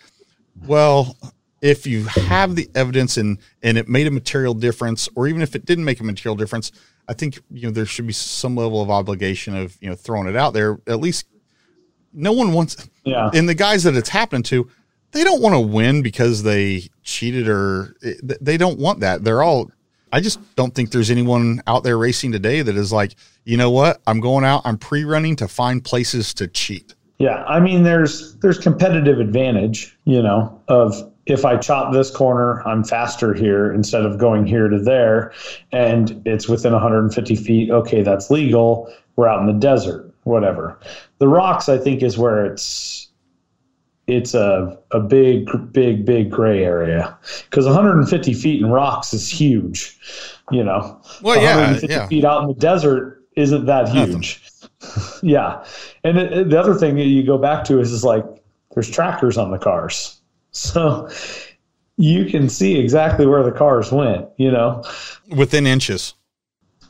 well, 0.65 1.15
if 1.61 1.87
you 1.87 2.03
have 2.05 2.55
the 2.55 2.69
evidence 2.75 3.17
and 3.17 3.39
and 3.63 3.77
it 3.77 3.87
made 3.87 4.07
a 4.07 4.11
material 4.11 4.53
difference, 4.53 5.09
or 5.15 5.27
even 5.27 5.41
if 5.41 5.55
it 5.55 5.65
didn't 5.65 5.85
make 5.85 5.99
a 5.99 6.03
material 6.03 6.35
difference, 6.35 6.71
I 7.07 7.13
think 7.13 7.39
you 7.51 7.67
know 7.67 7.71
there 7.71 7.85
should 7.85 8.07
be 8.07 8.13
some 8.13 8.55
level 8.55 8.81
of 8.81 8.89
obligation 8.89 9.55
of 9.55 9.77
you 9.81 9.89
know 9.89 9.95
throwing 9.95 10.27
it 10.27 10.35
out 10.35 10.53
there. 10.53 10.79
At 10.87 10.99
least 10.99 11.25
no 12.13 12.31
one 12.31 12.53
wants. 12.53 12.89
Yeah. 13.03 13.29
And 13.33 13.47
the 13.47 13.55
guys 13.55 13.83
that 13.83 13.95
it's 13.95 14.09
happened 14.09 14.45
to, 14.45 14.69
they 15.11 15.23
don't 15.23 15.41
want 15.41 15.53
to 15.55 15.59
win 15.59 16.01
because 16.01 16.43
they 16.43 16.89
cheated 17.03 17.47
or 17.47 17.95
eh, 18.03 18.13
they 18.41 18.57
don't 18.57 18.79
want 18.79 18.99
that. 19.01 19.23
They're 19.23 19.43
all. 19.43 19.71
I 20.11 20.21
just 20.21 20.39
don't 20.55 20.73
think 20.73 20.91
there's 20.91 21.11
anyone 21.11 21.61
out 21.67 21.83
there 21.83 21.97
racing 21.97 22.31
today 22.31 22.61
that 22.61 22.77
is 22.77 22.93
like, 22.93 23.15
you 23.43 23.57
know 23.57 23.69
what? 23.69 24.01
I'm 24.07 24.21
going 24.21 24.45
out. 24.45 24.61
I'm 24.63 24.77
pre-running 24.77 25.35
to 25.37 25.49
find 25.49 25.83
places 25.83 26.33
to 26.35 26.47
cheat. 26.47 26.95
Yeah, 27.17 27.43
I 27.45 27.59
mean, 27.59 27.83
there's 27.83 28.35
there's 28.37 28.57
competitive 28.57 29.19
advantage, 29.19 29.97
you 30.05 30.21
know, 30.21 30.61
of 30.67 31.11
if 31.29 31.45
I 31.45 31.57
chop 31.57 31.93
this 31.93 32.09
corner, 32.09 32.61
I'm 32.67 32.83
faster 32.83 33.33
here 33.33 33.71
instead 33.71 34.05
of 34.05 34.17
going 34.17 34.45
here 34.45 34.67
to 34.69 34.79
there, 34.79 35.33
and 35.71 36.21
it's 36.25 36.47
within 36.47 36.73
150 36.73 37.35
feet. 37.35 37.69
Okay, 37.69 38.01
that's 38.01 38.29
legal. 38.29 38.91
We're 39.15 39.27
out 39.27 39.41
in 39.41 39.47
the 39.47 39.53
desert, 39.53 40.13
whatever. 40.23 40.79
The 41.19 41.27
rocks, 41.27 41.69
I 41.69 41.77
think, 41.77 42.03
is 42.03 42.17
where 42.17 42.45
it's 42.45 43.09
it's 44.07 44.33
a 44.33 44.77
a 44.91 44.99
big, 45.01 45.49
big, 45.73 46.05
big 46.05 46.31
gray 46.31 46.63
area 46.63 47.17
because 47.49 47.65
150 47.65 48.33
feet 48.33 48.61
in 48.61 48.69
rocks 48.69 49.13
is 49.13 49.29
huge, 49.29 49.99
you 50.51 50.63
know. 50.63 51.01
Well, 51.21 51.35
yeah, 51.41 51.55
150 51.55 51.87
yeah. 51.93 52.07
feet 52.07 52.23
out 52.23 52.43
in 52.43 52.47
the 52.47 52.53
desert 52.53 53.23
isn't 53.35 53.65
that 53.65 53.89
huge. 53.89 54.41
yeah, 55.21 55.63
and 56.03 56.17
it, 56.17 56.31
it- 56.31 56.49
the 56.49 56.59
other 56.59 56.73
thing 56.75 56.95
that 56.95 57.05
you 57.05 57.23
go 57.25 57.37
back 57.37 57.65
to 57.65 57.79
is 57.79 57.91
is 57.91 58.03
like 58.03 58.23
there's 58.73 58.89
trackers 58.89 59.37
on 59.37 59.51
the 59.51 59.57
cars, 59.57 60.16
so 60.57 61.09
you 61.97 62.25
can 62.25 62.49
see 62.49 62.77
exactly 62.77 63.25
where 63.25 63.43
the 63.43 63.51
cars 63.51 63.91
went. 63.91 64.27
You 64.37 64.51
know, 64.51 64.83
Within 65.35 65.65
inches. 65.67 66.13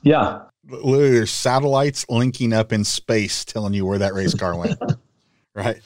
yeah, 0.04 0.44
Literally, 0.70 1.12
there's 1.12 1.32
satellites 1.32 2.06
linking 2.10 2.52
up 2.52 2.74
in 2.74 2.84
space 2.84 3.46
telling 3.46 3.74
you 3.74 3.86
where 3.86 4.00
that 4.00 4.14
race 4.14 4.34
car 4.34 4.58
went. 4.58 4.78
right. 5.56 5.78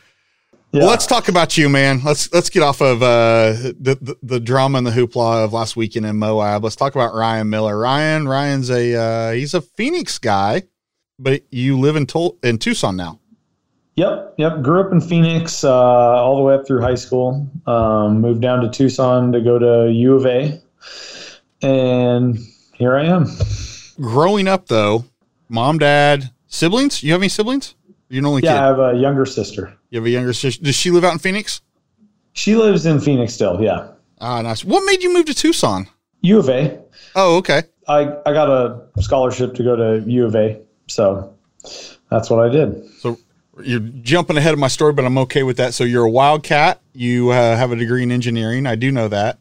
yeah. 0.72 0.80
Well, 0.82 0.90
let's 0.90 1.06
talk 1.06 1.28
about 1.28 1.56
you, 1.56 1.70
man. 1.70 2.02
Let's 2.04 2.34
let's 2.34 2.50
get 2.50 2.64
off 2.64 2.82
of 2.82 3.04
uh, 3.04 3.52
the, 3.80 3.98
the 4.02 4.16
the 4.24 4.40
drama 4.40 4.80
and 4.80 4.88
the 4.88 4.92
hoopla 4.92 5.44
of 5.46 5.54
last 5.54 5.76
weekend 5.76 6.08
in 6.08 6.18
Moab. 6.18 6.64
Let's 6.64 6.76
talk 6.76 6.96
about 6.96 7.14
Ryan 7.14 7.50
Miller. 7.50 7.78
Ryan, 7.78 8.28
Ryan's 8.28 8.72
a 8.72 8.96
uh, 8.96 9.32
he's 9.34 9.54
a 9.54 9.62
Phoenix 9.62 10.18
guy, 10.18 10.64
but 11.20 11.44
you 11.52 11.78
live 11.80 11.96
in 11.96 12.08
Tul- 12.08 12.40
in 12.42 12.58
Tucson 12.58 12.96
now. 12.96 13.20
Yep, 13.96 14.36
yep. 14.38 14.62
Grew 14.62 14.80
up 14.82 14.92
in 14.92 15.02
Phoenix 15.02 15.64
uh, 15.64 15.72
all 15.74 16.38
the 16.38 16.42
way 16.44 16.54
up 16.56 16.66
through 16.66 16.82
high 16.82 16.96
school. 16.96 17.50
Um, 17.68 18.22
moved 18.22 18.42
down 18.42 18.62
to 18.62 18.70
Tucson 18.70 19.32
to 19.34 19.42
go 19.42 19.60
to 19.60 19.92
U 19.92 20.16
of 20.16 20.26
A, 20.26 20.62
and 21.62 22.38
here 22.76 22.96
I 22.96 23.06
am. 23.06 23.28
Growing 24.00 24.48
up 24.48 24.68
though, 24.68 25.06
mom, 25.50 25.78
dad, 25.78 26.32
siblings. 26.48 27.04
You 27.04 27.12
have 27.12 27.22
any 27.22 27.30
siblings? 27.30 27.76
You're 28.10 28.20
an 28.20 28.26
only 28.26 28.44
Yeah, 28.44 28.64
I 28.64 28.68
have 28.68 28.80
a 28.80 28.94
younger 28.96 29.26
sister. 29.26 29.74
You 29.90 30.00
have 30.00 30.06
a 30.06 30.10
younger 30.10 30.34
sister. 30.34 30.64
Does 30.64 30.76
she 30.76 30.90
live 30.92 31.04
out 31.04 31.14
in 31.14 31.20
Phoenix? 31.20 31.62
She 32.34 32.56
lives 32.56 32.86
in 32.86 33.00
Phoenix 33.00 33.34
still. 33.34 33.62
Yeah, 33.62 33.90
Ah, 34.20 34.42
nice. 34.42 34.64
What 34.64 34.86
made 34.86 35.04
you 35.04 35.14
move 35.14 35.26
to 35.26 35.34
Tucson? 35.34 35.88
U 36.22 36.40
of 36.40 36.48
A. 36.50 36.80
Oh, 37.16 37.38
okay. 37.38 37.64
I 37.88 38.16
I 38.26 38.32
got 38.34 38.50
a 38.50 39.02
scholarship 39.02 39.54
to 39.56 39.64
go 39.64 39.76
to 39.76 40.10
U 40.10 40.26
of 40.26 40.36
A, 40.36 40.62
so 40.88 41.34
that's 42.10 42.30
what 42.30 42.40
I 42.40 42.50
did. 42.50 42.90
So 43.00 43.18
you're 43.62 43.80
jumping 43.80 44.38
ahead 44.38 44.54
of 44.54 44.60
my 44.60 44.68
story, 44.68 44.94
but 44.94 45.06
I'm 45.06 45.18
okay 45.20 45.44
with 45.44 45.58
that. 45.58 45.74
So 45.74 45.84
you're 45.84 46.06
a 46.06 46.10
wildcat. 46.10 46.82
You 46.94 47.32
uh, 47.32 47.56
have 47.56 47.72
a 47.72 47.76
degree 47.76 48.04
in 48.04 48.12
engineering. 48.12 48.66
I 48.66 48.76
do 48.76 48.92
know 48.92 49.08
that. 49.08 49.40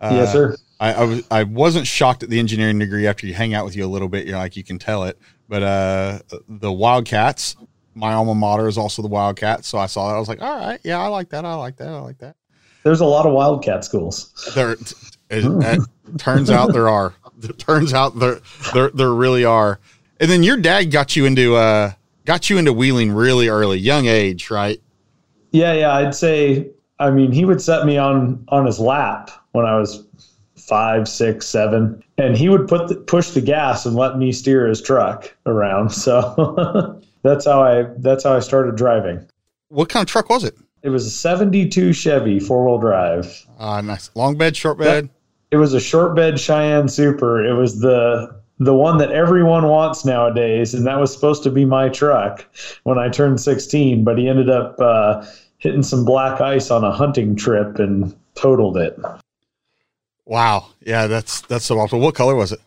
Uh, 0.00 0.10
yes, 0.12 0.32
sir. 0.32 0.56
I, 0.80 0.92
I 0.94 1.04
was 1.04 1.26
I 1.30 1.42
wasn't 1.42 1.86
shocked 1.86 2.22
at 2.22 2.30
the 2.30 2.38
engineering 2.38 2.78
degree 2.78 3.06
after 3.06 3.26
you 3.26 3.34
hang 3.34 3.52
out 3.54 3.64
with 3.64 3.74
you 3.74 3.84
a 3.84 3.88
little 3.88 4.08
bit. 4.08 4.26
You're 4.26 4.38
like 4.38 4.56
you 4.56 4.62
can 4.62 4.78
tell 4.78 5.04
it. 5.04 5.18
But 5.48 5.62
uh, 5.62 6.18
the 6.48 6.72
Wildcats, 6.72 7.56
my 7.94 8.12
alma 8.12 8.34
mater 8.34 8.68
is 8.68 8.78
also 8.78 9.02
the 9.02 9.08
Wildcats. 9.08 9.66
So 9.66 9.78
I 9.78 9.86
saw 9.86 10.08
that. 10.08 10.14
I 10.14 10.18
was 10.18 10.28
like, 10.28 10.40
all 10.40 10.56
right, 10.56 10.78
yeah, 10.84 11.00
I 11.00 11.08
like 11.08 11.30
that. 11.30 11.44
I 11.44 11.54
like 11.54 11.76
that. 11.76 11.88
I 11.88 11.98
like 11.98 12.18
that. 12.18 12.36
There's 12.84 13.00
a 13.00 13.06
lot 13.06 13.26
of 13.26 13.32
Wildcat 13.32 13.84
schools. 13.84 14.50
There, 14.54 14.72
it, 14.72 14.94
it 15.30 15.80
turns 16.18 16.50
out 16.50 16.72
there 16.72 16.88
are. 16.88 17.14
It 17.42 17.58
turns 17.58 17.92
out 17.92 18.18
there 18.18 18.40
there 18.72 18.90
there 18.90 19.12
really 19.12 19.44
are. 19.44 19.80
And 20.20 20.30
then 20.30 20.42
your 20.42 20.56
dad 20.56 20.90
got 20.90 21.16
you 21.16 21.24
into 21.24 21.56
uh 21.56 21.92
got 22.28 22.50
you 22.50 22.58
into 22.58 22.74
wheeling 22.74 23.10
really 23.10 23.48
early, 23.48 23.78
young 23.78 24.04
age, 24.04 24.50
right? 24.50 24.80
Yeah, 25.50 25.72
yeah. 25.72 25.94
I'd 25.94 26.14
say. 26.14 26.68
I 27.00 27.10
mean, 27.10 27.32
he 27.32 27.44
would 27.44 27.62
set 27.62 27.86
me 27.86 27.96
on 27.96 28.44
on 28.48 28.66
his 28.66 28.78
lap 28.78 29.30
when 29.52 29.64
I 29.64 29.78
was 29.78 30.04
five, 30.56 31.08
six, 31.08 31.46
seven, 31.46 32.02
and 32.18 32.36
he 32.36 32.48
would 32.50 32.68
put 32.68 32.88
the, 32.88 32.96
push 32.96 33.30
the 33.30 33.40
gas 33.40 33.86
and 33.86 33.96
let 33.96 34.18
me 34.18 34.30
steer 34.32 34.66
his 34.66 34.82
truck 34.82 35.34
around. 35.46 35.90
So 35.90 37.00
that's 37.22 37.46
how 37.46 37.62
I 37.62 37.84
that's 37.96 38.24
how 38.24 38.36
I 38.36 38.40
started 38.40 38.76
driving. 38.76 39.26
What 39.68 39.88
kind 39.88 40.02
of 40.02 40.10
truck 40.10 40.28
was 40.28 40.44
it? 40.44 40.56
It 40.82 40.90
was 40.90 41.06
a 41.06 41.10
'72 41.10 41.94
Chevy 41.94 42.38
four 42.40 42.66
wheel 42.66 42.78
drive. 42.78 43.46
Uh, 43.58 43.80
nice. 43.80 44.10
Long 44.14 44.36
bed, 44.36 44.54
short 44.54 44.78
bed. 44.78 45.08
It 45.50 45.56
was 45.56 45.72
a 45.72 45.80
short 45.80 46.14
bed 46.14 46.38
Cheyenne 46.38 46.88
Super. 46.88 47.42
It 47.42 47.54
was 47.54 47.80
the 47.80 48.37
the 48.60 48.74
one 48.74 48.98
that 48.98 49.12
everyone 49.12 49.68
wants 49.68 50.04
nowadays, 50.04 50.74
and 50.74 50.86
that 50.86 50.98
was 50.98 51.12
supposed 51.12 51.42
to 51.44 51.50
be 51.50 51.64
my 51.64 51.88
truck 51.88 52.44
when 52.84 52.98
I 52.98 53.08
turned 53.08 53.40
16. 53.40 54.04
But 54.04 54.18
he 54.18 54.28
ended 54.28 54.50
up 54.50 54.76
uh, 54.80 55.24
hitting 55.58 55.82
some 55.82 56.04
black 56.04 56.40
ice 56.40 56.70
on 56.70 56.84
a 56.84 56.90
hunting 56.92 57.36
trip 57.36 57.78
and 57.78 58.14
totaled 58.34 58.76
it. 58.76 58.98
Wow. 60.26 60.66
Yeah, 60.84 61.06
that's 61.06 61.40
that's 61.42 61.64
so 61.64 61.78
awful. 61.78 62.00
What 62.00 62.14
color 62.14 62.34
was 62.34 62.52
it? 62.52 62.60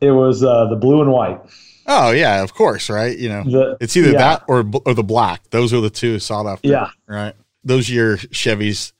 It 0.00 0.10
was 0.12 0.42
uh, 0.42 0.66
the 0.66 0.76
blue 0.76 1.02
and 1.02 1.10
white. 1.12 1.40
Oh 1.86 2.10
yeah, 2.10 2.42
of 2.42 2.52
course, 2.54 2.90
right? 2.90 3.16
You 3.16 3.28
know, 3.28 3.44
The- 3.44 3.76
it's 3.80 3.96
either 3.96 4.12
yeah. 4.12 4.18
that 4.18 4.44
or 4.48 4.64
or 4.84 4.94
the 4.94 5.04
black. 5.04 5.48
Those 5.50 5.72
are 5.72 5.80
the 5.80 5.90
two 5.90 6.18
sought 6.18 6.46
after. 6.46 6.68
Yeah. 6.68 6.90
Right. 7.06 7.34
Those 7.64 7.88
year 7.90 8.16
Chevys, 8.16 8.92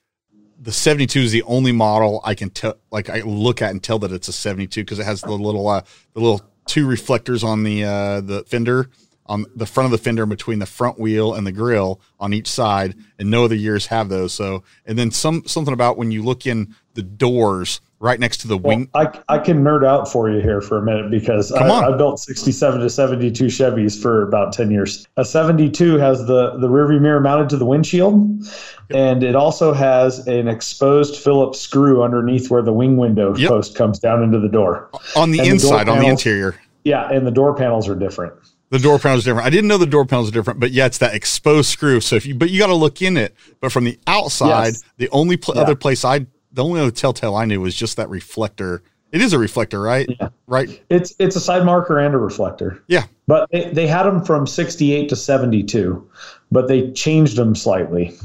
the 0.58 0.72
72 0.72 1.20
is 1.20 1.32
the 1.32 1.42
only 1.42 1.72
model 1.72 2.20
I 2.24 2.34
can 2.34 2.50
tell 2.50 2.76
like 2.90 3.10
I 3.10 3.20
look 3.20 3.62
at 3.62 3.70
and 3.70 3.82
tell 3.82 3.98
that 4.00 4.12
it's 4.12 4.28
a 4.28 4.32
72 4.32 4.82
because 4.82 4.98
it 4.98 5.04
has 5.04 5.20
the 5.20 5.32
little 5.32 5.66
uh 5.68 5.82
the 6.14 6.20
little 6.20 6.42
two 6.66 6.86
reflectors 6.86 7.44
on 7.44 7.62
the 7.62 7.84
uh 7.84 8.20
the 8.20 8.44
fender 8.44 8.88
on 9.26 9.44
the 9.54 9.66
front 9.66 9.86
of 9.86 9.90
the 9.90 9.98
fender 9.98 10.24
between 10.24 10.58
the 10.58 10.66
front 10.66 10.98
wheel 10.98 11.34
and 11.34 11.46
the 11.46 11.52
grill 11.52 12.00
on 12.18 12.32
each 12.32 12.48
side 12.48 12.94
and 13.18 13.30
no 13.30 13.44
other 13.44 13.54
years 13.54 13.86
have 13.86 14.08
those. 14.08 14.32
So 14.32 14.62
and 14.84 14.98
then 14.98 15.10
some 15.10 15.44
something 15.46 15.74
about 15.74 15.96
when 15.96 16.10
you 16.10 16.22
look 16.22 16.46
in 16.46 16.74
the 16.94 17.02
doors 17.02 17.80
right 17.98 18.20
next 18.20 18.38
to 18.38 18.48
the 18.48 18.56
Well, 18.58 18.76
wing 18.76 18.90
I, 18.94 19.08
I 19.28 19.38
can 19.38 19.62
nerd 19.64 19.86
out 19.86 20.10
for 20.10 20.30
you 20.30 20.40
here 20.40 20.60
for 20.60 20.78
a 20.78 20.82
minute 20.82 21.10
because 21.10 21.50
I. 21.52 21.66
I 21.66 21.96
built 21.96 22.18
67 22.20 22.80
to 22.80 22.90
72 22.90 23.44
Chevys 23.46 24.00
for 24.00 24.22
about 24.28 24.52
10 24.52 24.70
years. 24.70 25.06
A 25.16 25.24
72 25.24 25.96
has 25.96 26.18
the, 26.26 26.58
the 26.58 26.68
rearview 26.68 27.00
mirror 27.00 27.20
mounted 27.20 27.48
to 27.50 27.56
the 27.56 27.64
windshield, 27.64 28.44
and 28.90 29.22
it 29.22 29.34
also 29.34 29.72
has 29.72 30.26
an 30.26 30.48
exposed 30.48 31.16
Phillips 31.16 31.60
screw 31.60 32.02
underneath 32.02 32.50
where 32.50 32.62
the 32.62 32.72
wing 32.72 32.96
window 32.96 33.34
Yep. 33.36 33.48
post 33.48 33.74
comes 33.74 33.98
down 33.98 34.22
into 34.22 34.38
the 34.40 34.48
door. 34.48 34.90
on 35.16 35.30
the 35.30 35.38
and 35.40 35.46
the 35.58 35.58
door 35.68 35.78
inside 35.80 35.88
on 35.88 35.98
the 35.98 36.06
interior 36.06 36.54
Yeah, 36.84 37.10
and 37.10 37.26
the 37.26 37.30
door 37.30 37.54
panels 37.54 37.88
are 37.88 37.94
different. 37.96 38.34
The 38.70 38.78
door 38.80 38.98
panels 38.98 39.24
are 39.26 39.30
different. 39.30 39.46
I 39.46 39.50
didn't 39.50 39.68
know 39.68 39.78
the 39.78 39.86
door 39.86 40.04
panels 40.04 40.28
are 40.28 40.32
different, 40.32 40.58
but 40.60 40.72
yeah, 40.72 40.86
it's 40.86 40.98
that 40.98 41.14
exposed 41.14 41.68
screw. 41.70 42.00
So 42.00 42.16
if 42.16 42.26
you, 42.26 42.34
but 42.34 42.50
you 42.50 42.58
got 42.58 42.66
to 42.66 42.74
look 42.74 43.00
in 43.00 43.16
it. 43.16 43.34
But 43.60 43.70
from 43.72 43.84
the 43.84 43.96
outside, 44.08 44.66
Yes. 44.66 44.82
the 44.98 45.08
only 45.10 45.36
pl- 45.36 45.54
Yeah. 45.54 45.62
other 45.62 45.76
place 45.76 46.04
I, 46.04 46.26
the 46.56 46.64
only 46.64 46.80
other 46.80 46.90
telltale 46.90 47.36
I 47.36 47.44
knew 47.44 47.60
was 47.60 47.74
just 47.76 47.96
that 47.98 48.08
reflector. 48.08 48.82
It 49.12 49.20
is 49.20 49.32
a 49.32 49.38
reflector, 49.38 49.80
right? 49.80 50.08
Yeah. 50.20 50.30
Right. 50.46 50.82
It's 50.90 51.14
it's 51.18 51.36
a 51.36 51.40
side 51.40 51.64
marker 51.64 51.98
and 51.98 52.14
a 52.14 52.18
reflector. 52.18 52.82
Yeah. 52.88 53.04
But 53.28 53.48
they, 53.52 53.70
they 53.70 53.86
had 53.86 54.02
them 54.04 54.24
from 54.24 54.46
68 54.46 55.08
to 55.10 55.16
72, 55.16 56.10
but 56.50 56.66
they 56.66 56.90
changed 56.92 57.36
them 57.36 57.54
slightly. 57.54 58.16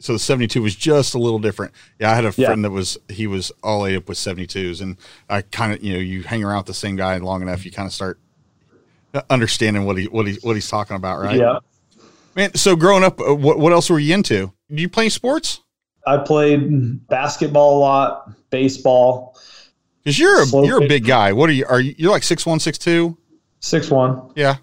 So 0.00 0.12
the 0.12 0.18
72 0.18 0.60
was 0.60 0.76
just 0.76 1.14
a 1.14 1.18
little 1.18 1.38
different. 1.38 1.72
Yeah. 1.98 2.10
I 2.12 2.14
had 2.14 2.24
a 2.24 2.32
Yeah. 2.36 2.48
friend 2.48 2.64
that 2.64 2.70
was, 2.70 2.98
he 3.08 3.26
was 3.26 3.50
all 3.62 3.86
ate 3.86 3.96
up 3.96 4.08
with 4.08 4.18
72s. 4.18 4.82
And 4.82 4.98
I 5.30 5.40
kind 5.42 5.72
of, 5.72 5.82
you 5.82 5.94
know, 5.94 6.00
you 6.00 6.22
hang 6.22 6.44
around 6.44 6.58
with 6.58 6.66
the 6.66 6.74
same 6.74 6.96
guy 6.96 7.16
long 7.16 7.40
enough, 7.42 7.64
you 7.64 7.70
kind 7.72 7.86
of 7.86 7.92
start 7.92 8.18
understanding 9.30 9.84
what 9.84 9.96
he, 9.96 10.04
what 10.06 10.26
he, 10.26 10.34
what 10.42 10.54
he's 10.54 10.68
talking 10.68 10.96
about. 10.96 11.20
Right. 11.20 11.38
Yeah. 11.38 11.58
Man. 12.36 12.54
So 12.54 12.76
growing 12.76 13.04
up, 13.04 13.20
uh, 13.20 13.34
what, 13.34 13.58
what 13.58 13.72
else 13.72 13.88
were 13.88 13.98
you 13.98 14.12
into? 14.14 14.52
Do 14.72 14.82
you 14.82 14.88
play 14.88 15.08
sports? 15.08 15.60
I 16.06 16.18
played 16.18 17.06
basketball 17.08 17.78
a 17.78 17.80
lot, 17.80 18.50
baseball, 18.50 19.36
Cause 20.04 20.18
you're 20.18 20.42
a, 20.42 20.46
Slow 20.46 20.64
you're 20.64 20.84
a 20.84 20.86
big 20.86 21.06
guy. 21.06 21.32
What 21.32 21.48
are 21.48 21.52
you? 21.52 21.64
Are 21.66 21.80
you, 21.80 21.94
you're 21.96 22.10
like 22.10 22.22
six 22.22 22.44
one, 22.44 22.60
six 22.60 22.76
two? 22.76 23.16
six 23.60 23.90
one. 23.90 24.30
Yeah. 24.36 24.56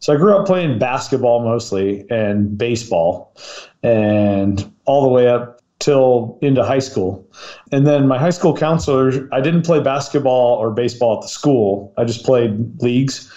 So 0.00 0.14
I 0.14 0.16
grew 0.16 0.34
up 0.34 0.46
playing 0.46 0.78
basketball 0.78 1.44
mostly 1.44 2.08
and 2.08 2.56
baseball, 2.56 3.36
and 3.82 4.72
all 4.86 5.02
the 5.02 5.08
way 5.08 5.28
up 5.28 5.60
till 5.78 6.38
into 6.40 6.64
high 6.64 6.78
school. 6.78 7.30
And 7.70 7.86
then 7.86 8.08
my 8.08 8.18
high 8.18 8.30
school 8.30 8.56
counselor, 8.56 9.28
I 9.32 9.42
didn't 9.42 9.62
play 9.62 9.80
basketball 9.80 10.56
or 10.56 10.70
baseball 10.70 11.16
at 11.16 11.22
the 11.22 11.28
school. 11.28 11.92
I 11.98 12.04
just 12.04 12.24
played 12.24 12.80
leagues 12.80 13.30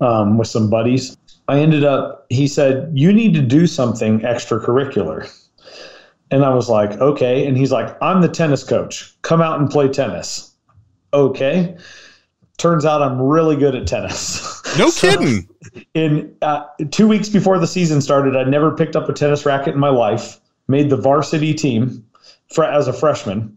um, 0.00 0.36
with 0.36 0.48
some 0.48 0.68
buddies. 0.68 1.16
I 1.48 1.60
ended 1.60 1.84
up. 1.84 2.26
He 2.28 2.48
said, 2.48 2.90
"You 2.92 3.14
need 3.14 3.32
to 3.32 3.40
do 3.40 3.66
something 3.66 4.20
extracurricular." 4.20 5.32
And 6.30 6.44
I 6.44 6.52
was 6.54 6.68
like, 6.68 6.92
okay. 7.00 7.46
And 7.46 7.56
he's 7.56 7.72
like, 7.72 7.96
I'm 8.02 8.20
the 8.20 8.28
tennis 8.28 8.62
coach. 8.64 9.14
Come 9.22 9.40
out 9.40 9.58
and 9.60 9.70
play 9.70 9.88
tennis. 9.88 10.52
Okay. 11.12 11.76
Turns 12.58 12.84
out 12.84 13.02
I'm 13.02 13.20
really 13.22 13.56
good 13.56 13.74
at 13.74 13.86
tennis. 13.86 14.62
No 14.78 14.90
So- 14.90 15.10
kidding. 15.16 15.48
in 15.94 16.34
uh, 16.42 16.64
two 16.90 17.08
weeks 17.08 17.28
before 17.28 17.58
the 17.58 17.66
season 17.66 18.00
started, 18.00 18.36
I 18.36 18.44
never 18.44 18.74
picked 18.74 18.96
up 18.96 19.08
a 19.08 19.12
tennis 19.12 19.46
racket 19.46 19.74
in 19.74 19.80
my 19.80 19.88
life. 19.90 20.38
Made 20.66 20.90
the 20.90 20.96
varsity 20.96 21.54
team 21.54 22.04
for, 22.52 22.62
as 22.64 22.88
a 22.88 22.92
freshman 22.92 23.56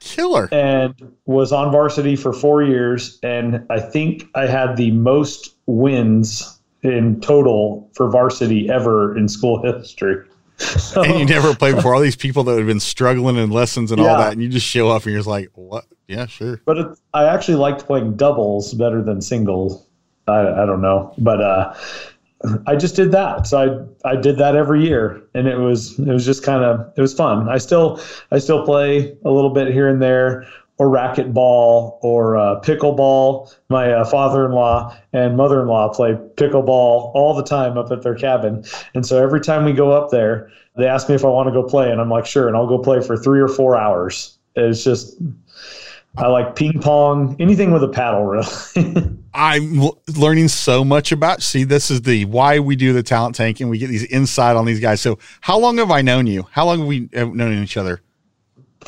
Killer. 0.00 0.48
and 0.50 0.94
was 1.26 1.52
on 1.52 1.70
varsity 1.70 2.16
for 2.16 2.32
four 2.32 2.62
years. 2.64 3.20
And 3.22 3.64
I 3.70 3.78
think 3.78 4.24
I 4.34 4.46
had 4.46 4.76
the 4.76 4.90
most 4.90 5.54
wins 5.66 6.58
in 6.82 7.20
total 7.20 7.88
for 7.94 8.10
varsity 8.10 8.68
ever 8.70 9.16
in 9.16 9.28
school 9.28 9.62
history. 9.80 10.16
So, 10.58 11.02
And 11.04 11.18
you 11.18 11.26
never 11.26 11.54
played 11.54 11.76
before. 11.76 11.94
All 11.94 12.00
these 12.00 12.16
people 12.16 12.44
that 12.44 12.58
have 12.58 12.66
been 12.66 12.80
struggling 12.80 13.36
in 13.36 13.50
lessons 13.50 13.92
and 13.92 14.00
all 14.00 14.18
that, 14.18 14.32
and 14.32 14.42
you 14.42 14.48
just 14.48 14.66
show 14.66 14.90
up 14.90 15.04
and 15.04 15.12
you're 15.12 15.20
just 15.20 15.28
like, 15.28 15.50
what? 15.54 15.84
Yeah, 16.06 16.26
sure. 16.26 16.60
but 16.64 16.78
it, 16.78 16.86
I 17.14 17.24
actually 17.26 17.56
liked 17.56 17.86
playing 17.86 18.16
doubles 18.16 18.74
better 18.74 19.02
than 19.02 19.20
single. 19.20 19.86
I, 20.26 20.62
I 20.62 20.66
don't 20.66 20.82
know, 20.82 21.14
but 21.18 21.40
uh, 21.40 21.74
I 22.66 22.76
just 22.76 22.96
did 22.96 23.12
that. 23.12 23.46
So 23.46 23.88
I 24.04 24.10
I 24.10 24.16
did 24.16 24.38
that 24.38 24.56
every 24.56 24.86
year, 24.86 25.22
and 25.34 25.46
it 25.48 25.56
was 25.56 25.98
it 25.98 26.06
was 26.06 26.24
just 26.24 26.42
kind 26.42 26.64
of 26.64 26.92
it 26.96 27.00
was 27.00 27.14
fun. 27.14 27.48
I 27.48 27.58
still 27.58 28.00
I 28.30 28.38
still 28.38 28.64
play 28.64 29.16
a 29.24 29.30
little 29.30 29.50
bit 29.50 29.72
here 29.72 29.88
and 29.88 30.00
there, 30.00 30.46
or 30.78 30.88
racquetball 30.88 31.98
or 32.02 32.36
uh, 32.36 32.60
pickleball. 32.60 33.54
My 33.68 33.92
uh, 33.92 34.04
father-in-law 34.04 34.96
and 35.12 35.36
mother-in-law 35.36 35.94
play 35.94 36.12
pickleball 36.36 37.12
all 37.14 37.34
the 37.34 37.42
time 37.42 37.76
up 37.76 37.90
at 37.90 38.02
their 38.02 38.14
cabin, 38.14 38.64
and 38.94 39.04
so 39.04 39.22
every 39.22 39.40
time 39.40 39.64
we 39.64 39.72
go 39.72 39.92
up 39.92 40.10
there, 40.10 40.50
they 40.76 40.86
ask 40.86 41.08
me 41.08 41.14
if 41.14 41.24
I 41.24 41.28
want 41.28 41.48
to 41.48 41.52
go 41.52 41.62
play, 41.62 41.90
and 41.90 42.00
I'm 42.00 42.10
like 42.10 42.26
sure, 42.26 42.48
and 42.48 42.56
I'll 42.56 42.68
go 42.68 42.78
play 42.78 43.00
for 43.00 43.16
three 43.16 43.40
or 43.40 43.48
four 43.48 43.76
hours. 43.76 44.38
It's 44.54 44.82
just 44.82 45.16
I 46.16 46.26
like 46.26 46.56
ping 46.56 46.80
pong, 46.80 47.36
anything 47.38 47.70
with 47.70 47.84
a 47.84 47.88
paddle, 47.88 48.24
really. 48.24 48.46
I'm 49.34 49.80
l- 49.80 50.02
learning 50.16 50.48
so 50.48 50.84
much 50.84 51.12
about. 51.12 51.42
See, 51.42 51.64
this 51.64 51.90
is 51.90 52.02
the 52.02 52.24
why 52.24 52.58
we 52.58 52.74
do 52.74 52.92
the 52.92 53.02
talent 53.02 53.36
tank, 53.36 53.60
and 53.60 53.70
we 53.70 53.78
get 53.78 53.88
these 53.88 54.04
insight 54.04 54.56
on 54.56 54.64
these 54.64 54.80
guys. 54.80 55.00
So, 55.00 55.18
how 55.40 55.58
long 55.58 55.78
have 55.78 55.90
I 55.90 56.02
known 56.02 56.26
you? 56.26 56.46
How 56.50 56.66
long 56.66 56.80
have 56.80 56.88
we 56.88 57.08
known 57.12 57.62
each 57.62 57.76
other? 57.76 58.00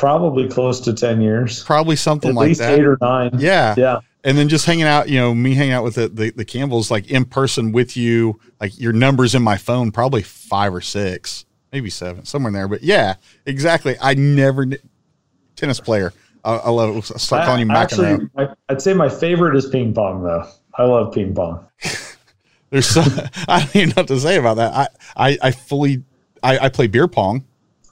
Probably 0.00 0.48
close 0.48 0.80
to 0.80 0.94
ten 0.94 1.20
years, 1.20 1.62
Probably 1.62 1.94
something 1.94 2.30
at 2.30 2.34
like 2.36 2.48
least 2.48 2.60
that. 2.60 2.78
eight 2.78 2.86
or 2.86 2.96
nine. 3.02 3.30
yeah. 3.38 3.74
yeah. 3.76 4.00
And 4.24 4.36
then 4.38 4.48
just 4.48 4.64
hanging 4.64 4.84
out, 4.84 5.08
you 5.10 5.18
know, 5.18 5.34
me 5.34 5.54
hanging 5.54 5.72
out 5.74 5.84
with 5.84 5.94
the, 5.96 6.08
the, 6.08 6.30
the 6.30 6.44
Campbells, 6.44 6.90
like 6.90 7.10
in 7.10 7.24
person 7.26 7.70
with 7.72 7.96
you, 7.98 8.40
like 8.60 8.78
your 8.80 8.92
numbers 8.94 9.34
in 9.34 9.42
my 9.42 9.56
phone, 9.58 9.90
probably 9.92 10.22
five 10.22 10.74
or 10.74 10.80
six, 10.80 11.44
maybe 11.72 11.90
seven, 11.90 12.24
somewhere 12.24 12.48
in 12.48 12.54
there. 12.54 12.68
But 12.68 12.82
yeah, 12.82 13.14
exactly. 13.46 13.96
I 14.00 14.14
never, 14.14 14.66
tennis 15.56 15.80
player. 15.80 16.12
I, 16.44 16.56
I 16.56 16.70
love 16.70 16.90
it. 16.90 16.94
I'll 16.96 17.18
start 17.18 17.44
calling 17.46 17.66
you 17.68 17.74
I- 17.74 17.82
actually, 17.82 18.28
I, 18.38 18.48
I'd 18.70 18.80
say 18.80 18.94
my 18.94 19.08
favorite 19.10 19.54
is 19.56 19.66
ping 19.68 19.92
pong, 19.92 20.22
though. 20.22 20.46
I 20.76 20.84
love 20.84 21.12
ping 21.14 21.34
pong. 21.34 21.66
There's 22.70 22.86
so, 22.86 23.00
I 23.48 23.60
don't 23.60 23.76
even 23.76 23.88
know 23.90 23.94
what 23.96 24.08
to 24.08 24.20
say 24.20 24.36
about 24.38 24.56
that. 24.58 24.72
I, 24.74 24.88
I, 25.30 25.38
I 25.42 25.50
fully, 25.50 26.04
I, 26.42 26.58
I 26.58 26.68
play 26.70 26.86
beer 26.86 27.08
pong. 27.08 27.44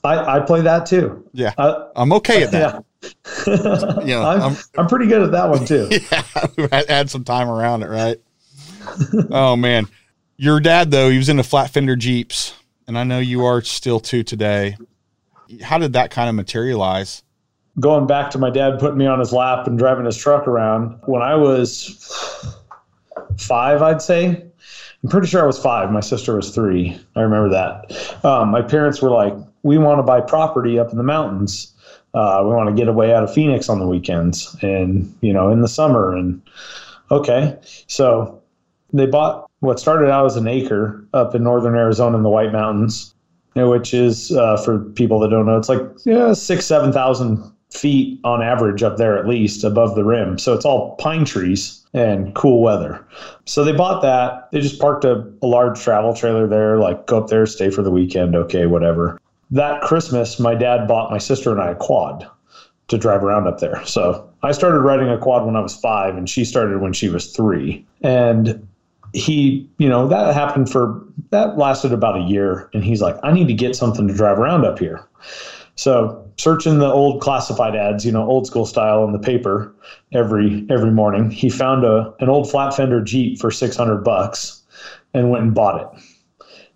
I, 0.03 0.37
I 0.37 0.39
play 0.41 0.61
that 0.61 0.85
too. 0.85 1.27
Yeah. 1.33 1.53
I, 1.57 1.87
I'm 1.95 2.11
okay 2.13 2.43
at 2.43 2.51
that. 2.51 2.73
yeah. 2.73 2.79
Yeah, 4.05 4.27
I'm, 4.27 4.41
I'm- 4.41 4.55
I'm 4.77 4.87
pretty 4.87 5.07
good 5.07 5.21
at 5.21 5.31
that 5.31 5.49
one 5.49 5.65
too. 5.65 5.87
yeah, 6.57 6.81
had 6.89 7.09
some 7.09 7.23
time 7.23 7.47
around 7.49 7.83
it, 7.83 7.87
right? 7.89 8.17
oh 9.31 9.55
man, 9.55 9.87
your 10.37 10.59
dad 10.59 10.91
though 10.91 11.09
he 11.09 11.17
was 11.17 11.29
into 11.29 11.43
flat 11.43 11.69
fender 11.71 11.95
jeeps, 11.95 12.53
and 12.87 12.97
I 12.97 13.03
know 13.05 13.19
you 13.19 13.45
are 13.45 13.61
still 13.61 13.99
too 14.01 14.23
today. 14.23 14.75
How 15.61 15.77
did 15.77 15.93
that 15.93 16.11
kind 16.11 16.27
of 16.29 16.35
materialize? 16.35 17.23
Going 17.79 18.05
back 18.07 18.31
to 18.31 18.37
my 18.37 18.49
dad 18.49 18.79
putting 18.79 18.97
me 18.97 19.05
on 19.05 19.19
his 19.19 19.31
lap 19.31 19.65
and 19.67 19.77
driving 19.77 20.05
his 20.05 20.17
truck 20.17 20.47
around 20.47 20.99
when 21.05 21.21
I 21.21 21.35
was 21.35 22.53
five, 23.37 23.81
I'd 23.81 24.01
say. 24.01 24.43
I'm 25.03 25.09
pretty 25.09 25.27
sure 25.27 25.41
I 25.41 25.45
was 25.45 25.57
five. 25.57 25.89
My 25.91 26.01
sister 26.01 26.35
was 26.35 26.53
three. 26.53 26.99
I 27.15 27.21
remember 27.21 27.49
that. 27.49 28.25
Um, 28.25 28.49
my 28.49 28.61
parents 28.61 29.01
were 29.01 29.11
like, 29.11 29.33
"We 29.63 29.77
want 29.77 29.99
to 29.99 30.03
buy 30.03 30.21
property 30.21 30.79
up 30.79 30.91
in 30.91 30.97
the 30.97 31.03
mountains. 31.03 31.73
Uh, 32.13 32.41
we 32.43 32.49
want 32.49 32.69
to 32.69 32.75
get 32.75 32.87
away 32.87 33.13
out 33.13 33.23
of 33.23 33.33
Phoenix 33.33 33.69
on 33.69 33.79
the 33.79 33.87
weekends 33.87 34.55
and 34.61 35.13
you 35.21 35.33
know 35.33 35.51
in 35.51 35.61
the 35.61 35.67
summer." 35.67 36.15
And 36.15 36.41
okay, 37.11 37.57
so 37.87 38.41
they 38.93 39.05
bought 39.05 39.49
what 39.59 39.79
started 39.79 40.09
out 40.09 40.25
as 40.25 40.35
an 40.35 40.47
acre 40.47 41.05
up 41.13 41.35
in 41.35 41.43
northern 41.43 41.75
Arizona 41.75 42.17
in 42.17 42.23
the 42.23 42.29
White 42.29 42.51
Mountains, 42.51 43.13
which 43.55 43.93
is 43.93 44.31
uh, 44.31 44.57
for 44.57 44.79
people 44.79 45.19
that 45.19 45.29
don't 45.29 45.45
know, 45.45 45.57
it's 45.57 45.69
like 45.69 45.81
yeah, 46.05 46.33
six, 46.33 46.65
seven 46.65 46.91
thousand 46.91 47.43
feet 47.71 48.19
on 48.23 48.41
average 48.41 48.81
up 48.81 48.97
there 48.97 49.17
at 49.17 49.27
least 49.27 49.63
above 49.63 49.95
the 49.95 50.03
rim. 50.03 50.39
So 50.39 50.53
it's 50.53 50.65
all 50.65 50.95
pine 50.95 51.23
trees 51.23 51.85
and 51.93 52.33
cool 52.33 52.63
weather. 52.63 53.05
So 53.45 53.63
they 53.63 53.71
bought 53.71 54.01
that. 54.01 54.49
They 54.51 54.59
just 54.59 54.79
parked 54.79 55.05
a, 55.05 55.31
a 55.41 55.47
large 55.47 55.79
travel 55.79 56.13
trailer 56.15 56.47
there, 56.47 56.77
like 56.77 57.05
go 57.05 57.19
up 57.19 57.27
there, 57.27 57.45
stay 57.45 57.69
for 57.69 57.83
the 57.83 57.91
weekend, 57.91 58.35
okay, 58.35 58.65
whatever. 58.65 59.19
That 59.51 59.81
Christmas, 59.81 60.39
my 60.39 60.55
dad 60.55 60.87
bought 60.87 61.11
my 61.11 61.17
sister 61.17 61.51
and 61.51 61.61
I 61.61 61.71
a 61.71 61.75
quad 61.75 62.27
to 62.87 62.97
drive 62.97 63.23
around 63.23 63.47
up 63.47 63.59
there. 63.59 63.83
So 63.85 64.29
I 64.43 64.51
started 64.51 64.79
riding 64.79 65.09
a 65.09 65.17
quad 65.17 65.45
when 65.45 65.55
I 65.55 65.59
was 65.59 65.75
five, 65.75 66.15
and 66.15 66.29
she 66.29 66.45
started 66.45 66.81
when 66.81 66.93
she 66.93 67.09
was 67.09 67.31
three. 67.31 67.85
And 68.01 68.67
he, 69.13 69.67
you 69.77 69.89
know, 69.89 70.07
that 70.07 70.33
happened 70.33 70.71
for 70.71 71.03
that 71.31 71.57
lasted 71.57 71.93
about 71.93 72.17
a 72.17 72.23
year. 72.23 72.69
And 72.73 72.83
he's 72.83 73.01
like, 73.01 73.17
I 73.23 73.31
need 73.31 73.47
to 73.47 73.53
get 73.53 73.75
something 73.75 74.07
to 74.07 74.13
drive 74.13 74.39
around 74.39 74.65
up 74.65 74.79
here. 74.79 75.07
So 75.75 76.27
searching 76.37 76.79
the 76.79 76.91
old 76.91 77.21
classified 77.21 77.75
ads, 77.75 78.05
you 78.05 78.11
know, 78.11 78.27
old 78.27 78.47
school 78.47 78.65
style 78.65 79.03
in 79.05 79.13
the 79.13 79.19
paper 79.19 79.73
every 80.11 80.65
every 80.69 80.91
morning, 80.91 81.31
he 81.31 81.49
found 81.49 81.85
a 81.85 82.13
an 82.19 82.29
old 82.29 82.49
flat 82.49 82.75
fender 82.75 83.01
Jeep 83.01 83.39
for 83.39 83.49
six 83.49 83.75
hundred 83.75 84.03
bucks 84.03 84.61
and 85.13 85.29
went 85.29 85.43
and 85.43 85.55
bought 85.55 85.81
it. 85.81 86.03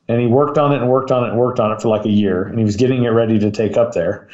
And 0.07 0.19
he 0.19 0.27
worked 0.27 0.57
on 0.57 0.73
it 0.73 0.81
and 0.81 0.89
worked 0.89 1.11
on 1.11 1.23
it 1.23 1.29
and 1.29 1.39
worked 1.39 1.59
on 1.59 1.71
it 1.71 1.81
for 1.81 1.87
like 1.87 2.05
a 2.05 2.09
year. 2.11 2.43
And 2.43 2.57
he 2.57 2.65
was 2.65 2.75
getting 2.75 3.03
it 3.03 3.09
ready 3.09 3.39
to 3.39 3.49
take 3.49 3.77
up 3.77 3.93
there. 3.93 4.27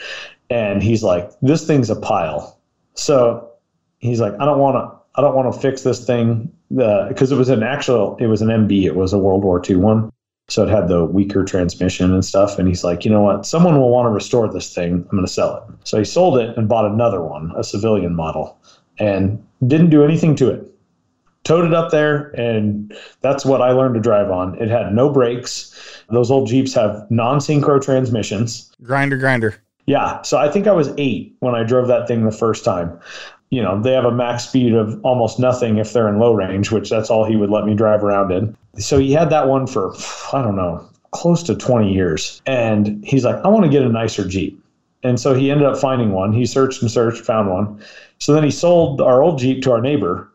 And 0.49 0.81
he's 0.81 1.03
like, 1.03 1.31
This 1.41 1.65
thing's 1.65 1.89
a 1.89 1.95
pile. 1.95 2.59
So 2.95 3.49
he's 3.99 4.19
like, 4.19 4.33
I 4.39 4.45
don't 4.45 4.59
want 4.59 4.75
to 4.75 4.99
I 5.15 5.21
don't 5.21 5.35
want 5.35 5.53
to 5.53 5.59
fix 5.59 5.81
this 5.81 6.05
thing 6.05 6.51
because 6.69 7.31
uh, 7.31 7.35
it 7.35 7.37
was 7.37 7.49
an 7.49 7.63
actual, 7.63 8.15
it 8.19 8.27
was 8.27 8.41
an 8.41 8.49
MB, 8.49 8.83
it 8.83 8.95
was 8.95 9.11
a 9.11 9.17
World 9.17 9.43
War 9.43 9.61
II 9.67 9.77
one. 9.77 10.11
So 10.47 10.63
it 10.63 10.69
had 10.69 10.87
the 10.87 11.03
weaker 11.05 11.43
transmission 11.43 12.13
and 12.13 12.23
stuff. 12.25 12.57
And 12.57 12.67
he's 12.67 12.83
like, 12.83 13.05
you 13.05 13.11
know 13.11 13.21
what? 13.21 13.45
Someone 13.45 13.77
will 13.77 13.89
want 13.89 14.05
to 14.07 14.11
restore 14.11 14.51
this 14.51 14.73
thing. 14.73 14.93
I'm 14.93 15.03
going 15.11 15.25
to 15.25 15.31
sell 15.31 15.57
it. 15.57 15.87
So 15.87 15.97
he 15.97 16.05
sold 16.05 16.39
it 16.39 16.57
and 16.57 16.67
bought 16.67 16.89
another 16.89 17.21
one, 17.21 17.51
a 17.55 17.63
civilian 17.63 18.15
model, 18.15 18.57
and 18.97 19.45
didn't 19.67 19.89
do 19.89 20.03
anything 20.03 20.35
to 20.37 20.49
it. 20.49 20.71
Towed 21.43 21.65
it 21.65 21.73
up 21.73 21.89
there, 21.91 22.29
and 22.31 22.95
that's 23.21 23.45
what 23.45 23.61
I 23.61 23.71
learned 23.71 23.95
to 23.95 24.01
drive 24.01 24.29
on. 24.29 24.61
It 24.61 24.69
had 24.69 24.93
no 24.93 25.09
brakes. 25.09 26.03
Those 26.09 26.29
old 26.29 26.47
Jeeps 26.47 26.73
have 26.73 27.09
non 27.09 27.39
synchro 27.39 27.81
transmissions. 27.81 28.71
Grinder, 28.83 29.17
grinder. 29.17 29.55
Yeah. 29.85 30.21
So 30.21 30.37
I 30.37 30.49
think 30.51 30.67
I 30.67 30.73
was 30.73 30.91
eight 30.97 31.35
when 31.39 31.55
I 31.55 31.63
drove 31.63 31.87
that 31.87 32.07
thing 32.07 32.25
the 32.25 32.31
first 32.31 32.63
time 32.63 32.99
you 33.49 33.63
know, 33.63 33.81
they 33.81 33.93
have 33.93 34.05
a 34.05 34.11
max 34.11 34.47
speed 34.47 34.73
of 34.73 34.99
almost 35.03 35.39
nothing 35.39 35.77
if 35.77 35.93
they're 35.93 36.07
in 36.07 36.19
low 36.19 36.33
range, 36.33 36.71
which 36.71 36.89
that's 36.89 37.09
all 37.09 37.25
he 37.25 37.35
would 37.35 37.49
let 37.49 37.65
me 37.65 37.73
drive 37.73 38.03
around 38.03 38.31
in. 38.31 38.55
So 38.77 38.99
he 38.99 39.11
had 39.11 39.29
that 39.31 39.47
one 39.47 39.65
for, 39.65 39.93
I 40.33 40.41
don't 40.41 40.55
know, 40.55 40.87
close 41.11 41.41
to 41.43 41.55
20 41.55 41.91
years. 41.91 42.41
And 42.45 43.03
he's 43.03 43.25
like, 43.25 43.43
I 43.43 43.47
want 43.47 43.65
to 43.65 43.71
get 43.71 43.81
a 43.81 43.89
nicer 43.89 44.27
Jeep. 44.27 44.63
And 45.01 45.19
so 45.19 45.33
he 45.33 45.49
ended 45.49 45.65
up 45.65 45.79
finding 45.79 46.11
one. 46.11 46.33
He 46.33 46.45
searched 46.45 46.81
and 46.81 46.91
searched, 46.91 47.23
found 47.23 47.49
one. 47.49 47.81
So 48.19 48.33
then 48.33 48.43
he 48.43 48.51
sold 48.51 49.01
our 49.01 49.23
old 49.23 49.39
Jeep 49.39 49.63
to 49.63 49.71
our 49.71 49.81
neighbor. 49.81 50.28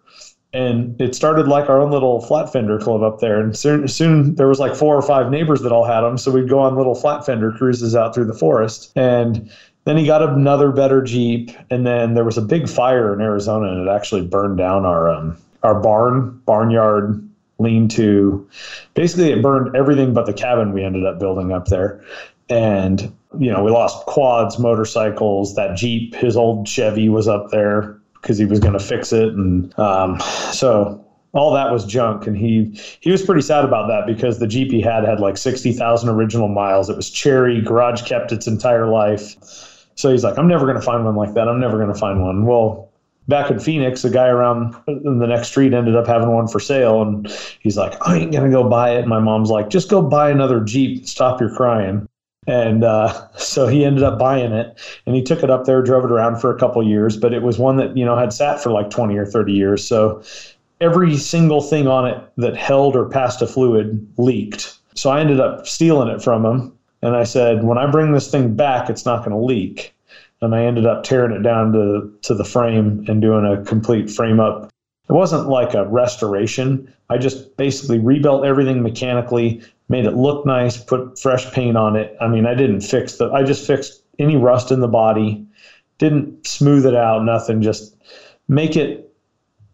And 0.55 0.99
it 1.01 1.15
started 1.15 1.49
like 1.49 1.69
our 1.69 1.81
own 1.81 1.91
little 1.91 2.21
flat 2.21 2.53
fender 2.53 2.79
club 2.79 3.03
up 3.03 3.19
there. 3.19 3.41
And 3.41 3.57
soon, 3.57 3.89
soon 3.89 4.37
there 4.37 4.49
was 4.49 4.61
like 4.61 4.75
four 4.75 4.97
or 4.97 5.03
five 5.03 5.31
neighbors 5.31 5.61
that 5.63 5.73
all 5.73 5.85
had 5.85 6.03
them. 6.03 6.17
So 6.17 6.31
we'd 6.31 6.49
go 6.49 6.61
on 6.61 6.77
little 6.77 6.95
flat 6.95 7.27
fender 7.27 7.51
cruises 7.51 7.97
out 7.97 8.15
through 8.15 8.27
the 8.27 8.35
forest. 8.35 8.93
And 8.95 9.51
then 9.85 9.97
he 9.99 10.07
got 10.07 10.23
another 10.23 10.73
better 10.73 11.03
Jeep, 11.03 11.51
and 11.71 11.87
then 11.87 12.15
there 12.15 12.25
was 12.25 12.39
a 12.39 12.43
big 12.43 12.69
fire 12.69 13.13
in 13.13 13.21
Arizona, 13.21 13.71
and 13.71 13.87
it 13.87 13.91
actually 13.91 14.23
burned 14.23 14.57
down 14.57 14.87
our 14.87 15.11
um, 15.11 15.37
our 15.63 15.79
barn, 15.79 16.41
barnyard, 16.47 17.27
lean 17.59 17.89
to. 17.89 18.49
Basically, 18.95 19.31
it 19.31 19.43
burned 19.43 19.77
everything 19.77 20.15
but 20.15 20.27
the 20.27 20.33
cabin 20.33 20.73
we 20.73 20.83
ended 20.83 21.05
up 21.05 21.19
building 21.19 21.53
up 21.53 21.67
there, 21.67 22.03
and 22.49 23.15
you 23.39 23.51
know 23.51 23.63
we 23.63 23.71
lost 23.71 24.07
quads, 24.07 24.59
motorcycles. 24.59 25.55
That 25.55 25.77
Jeep, 25.77 26.15
his 26.15 26.37
old 26.37 26.67
Chevy, 26.67 27.11
was 27.11 27.29
up 27.29 27.51
there 27.51 28.01
because 28.25 28.39
he 28.39 28.47
was 28.47 28.59
going 28.59 28.73
to 28.73 28.85
fix 28.85 29.13
it, 29.13 29.29
and 29.29 29.79
um, 29.79 30.19
so 30.53 31.01
all 31.33 31.53
that 31.53 31.73
was 31.73 31.85
junk 31.85 32.29
and 32.29 32.37
he 32.37 32.81
he 33.01 33.11
was 33.11 33.21
pretty 33.21 33.41
sad 33.41 33.65
about 33.65 33.89
that 33.89 34.07
because 34.07 34.39
the 34.39 34.47
jeep 34.47 34.71
he 34.71 34.81
had 34.81 35.05
had 35.05 35.19
like 35.19 35.37
60,000 35.37 36.09
original 36.09 36.47
miles 36.47 36.89
it 36.89 36.95
was 36.95 37.11
cherry 37.11 37.61
garage 37.61 38.03
kept 38.03 38.31
its 38.31 38.47
entire 38.47 38.87
life 38.87 39.35
so 39.97 40.11
he's 40.11 40.25
like, 40.25 40.39
I'm 40.39 40.49
never 40.49 40.67
going 40.67 40.77
to 40.77 40.83
find 40.83 41.05
one 41.05 41.17
like 41.17 41.35
that. 41.35 41.49
I'm 41.49 41.61
never 41.61 41.79
going 41.79 41.93
to 41.93 41.99
find 41.99 42.23
one. 42.23 42.47
Well, 42.47 42.91
back 43.29 43.51
in 43.51 43.59
Phoenix, 43.59 44.05
a 44.05 44.11
guy 44.11 44.27
around 44.27 44.75
in 44.89 45.19
the 45.19 45.27
next 45.27 45.49
street 45.49 45.73
ended 45.73 45.97
up 45.97 46.07
having 46.07 46.31
one 46.31 46.49
for 46.49 46.61
sale. 46.61 47.03
And 47.03 47.29
he's 47.61 47.77
like, 47.77 47.95
I 48.07 48.17
ain't 48.17 48.33
going 48.33 48.45
to 48.45 48.51
go 48.51 48.69
buy 48.69 48.97
it. 48.97 49.01
And 49.01 49.09
my 49.09 49.21
mom's 49.21 49.51
like, 49.51 49.71
just 49.71 49.89
go 49.89 50.03
buy 50.03 50.31
another 50.31 50.61
Jeep. 50.61 51.07
Stop 51.07 51.41
your 51.41 51.55
crying. 51.55 52.09
And 52.47 52.85
uh, 52.85 53.29
so 53.37 53.67
he 53.67 53.85
ended 53.85 54.03
up 54.03 54.19
buying 54.19 54.53
it 54.53 54.79
and 55.07 55.15
he 55.15 55.23
took 55.23 55.43
it 55.43 55.51
up 55.51 55.65
there, 55.65 55.83
drove 55.83 56.05
it 56.05 56.11
around 56.11 56.41
for 56.41 56.55
a 56.55 56.59
couple 56.59 56.83
years, 56.83 57.17
but 57.17 57.33
it 57.33 57.43
was 57.43 57.59
one 57.59 57.77
that, 57.77 57.97
you 57.97 58.05
know, 58.05 58.17
had 58.17 58.33
sat 58.33 58.63
for 58.63 58.71
like 58.71 58.91
20 58.91 59.17
or 59.17 59.27
30 59.27 59.53
years. 59.53 59.87
So 59.87 60.23
every 60.81 61.17
single 61.17 61.61
thing 61.61 61.87
on 61.87 62.07
it 62.07 62.23
that 62.37 62.57
held 62.57 62.97
or 62.97 63.09
passed 63.09 63.43
a 63.43 63.47
fluid 63.47 64.07
leaked. 64.17 64.77
So 64.95 65.11
I 65.11 65.21
ended 65.21 65.41
up 65.41 65.67
stealing 65.67 66.09
it 66.09 66.23
from 66.23 66.45
him 66.45 66.73
and 67.03 67.17
I 67.17 67.25
said, 67.25 67.65
when 67.65 67.79
I 67.79 67.91
bring 67.91 68.13
this 68.13 68.31
thing 68.31 68.55
back, 68.55 68.89
it's 68.89 69.05
not 69.05 69.19
going 69.25 69.37
to 69.37 69.45
leak. 69.45 69.95
And 70.41 70.55
I 70.55 70.65
ended 70.65 70.87
up 70.87 71.05
tearing 71.05 71.37
it 71.37 71.43
down 71.43 71.73
to, 71.73 72.11
to 72.23 72.35
the 72.35 72.45
frame 72.45 73.05
and 73.09 73.21
doing 73.21 73.45
a 73.45 73.63
complete 73.65 74.11
frame 74.11 74.41
up. 74.41 74.71
It 75.09 75.13
wasn't 75.13 75.49
like 75.49 75.75
a 75.75 75.87
restoration. 75.87 76.93
I 77.11 77.19
just 77.19 77.59
basically 77.59 77.99
rebuilt 77.99 78.47
everything 78.47 78.83
mechanically, 78.83 79.63
made 79.89 80.07
it 80.07 80.15
look 80.15 80.47
nice, 80.47 80.77
put 80.77 81.19
fresh 81.19 81.51
paint 81.53 81.77
on 81.77 81.97
it. 81.97 82.17
I 82.21 82.29
mean, 82.29 82.47
I 82.47 82.55
didn't 82.55 82.81
fix 82.81 83.17
the, 83.17 83.31
I 83.31 83.43
just 83.43 83.67
fixed 83.67 84.03
any 84.19 84.37
rust 84.37 84.71
in 84.73 84.81
the 84.81 84.89
body, 84.89 85.47
didn't 85.99 86.47
smooth 86.47 86.87
it 86.87 86.95
out, 86.95 87.25
nothing, 87.25 87.63
just 87.63 87.97
make 88.49 88.77
it 88.77 89.13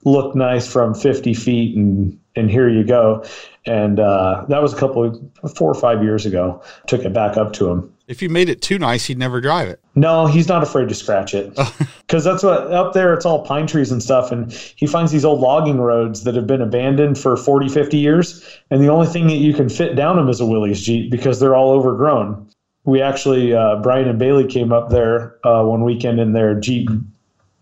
look 0.05 0.35
nice 0.35 0.71
from 0.71 0.95
50 0.95 1.35
feet 1.35 1.77
and 1.77 2.19
and 2.37 2.51
here 2.51 2.69
you 2.69 2.85
go. 2.85 3.25
And 3.67 4.01
uh, 4.01 4.45
that 4.49 4.63
was 4.63 4.73
a 4.73 4.77
couple 4.77 5.31
of 5.43 5.57
four 5.57 5.71
or 5.71 5.75
five 5.75 6.03
years 6.03 6.25
ago. 6.25 6.63
Took 6.87 7.05
it 7.05 7.13
back 7.13 7.37
up 7.37 7.53
to 7.55 7.69
him. 7.69 7.93
If 8.11 8.23
you 8.23 8.29
made 8.29 8.49
it 8.49 8.61
too 8.61 8.79
nice, 8.79 9.05
he'd 9.05 9.19
never 9.19 9.41
drive 9.41 9.69
it. 9.69 9.81
No, 9.95 10.27
he's 10.27 10.49
not 10.49 10.65
afraid 10.65 10.89
to 10.89 10.95
scratch 10.95 11.33
it 11.33 11.55
because 12.01 12.25
that's 12.25 12.43
what 12.43 12.73
up 12.73 12.93
there. 12.93 13.15
It's 13.15 13.25
all 13.25 13.45
pine 13.45 13.69
trees 13.69 13.93
and 13.93 14.03
stuff, 14.03 14.33
and 14.33 14.51
he 14.53 14.87
finds 14.87 15.13
these 15.13 15.25
old 15.25 15.41
logging 15.41 15.79
roads 15.79 16.25
that 16.25 16.35
have 16.35 16.47
been 16.47 16.61
abandoned 16.61 17.19
for 17.19 17.37
40, 17.37 17.69
50 17.69 17.99
years, 17.99 18.45
and 18.71 18.83
the 18.83 18.89
only 18.89 19.07
thing 19.07 19.29
that 19.29 19.37
you 19.37 19.55
can 19.55 19.69
fit 19.69 19.95
down 19.95 20.17
them 20.17 20.29
is 20.29 20.41
a 20.41 20.47
Willys 20.47 20.81
Jeep 20.81 21.11
because 21.11 21.39
they're 21.39 21.55
all 21.55 21.71
overgrown. 21.71 22.49
We 22.85 23.01
actually, 23.01 23.55
uh, 23.55 23.77
Brian 23.77 24.09
and 24.09 24.19
Bailey 24.19 24.47
came 24.47 24.73
up 24.73 24.89
there 24.89 25.37
uh, 25.47 25.63
one 25.63 25.85
weekend 25.85 26.19
in 26.19 26.33
their 26.33 26.59
Jeep 26.59 26.89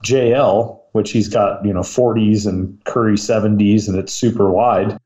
JL, 0.05 0.81
which 0.93 1.11
he's 1.11 1.29
got, 1.29 1.65
you 1.65 1.73
know, 1.73 1.81
40s 1.81 2.47
and 2.47 2.83
Currie 2.85 3.17
70s, 3.17 3.89
and 3.89 3.99
it's 3.99 4.13
super 4.13 4.51
wide. 4.51 4.98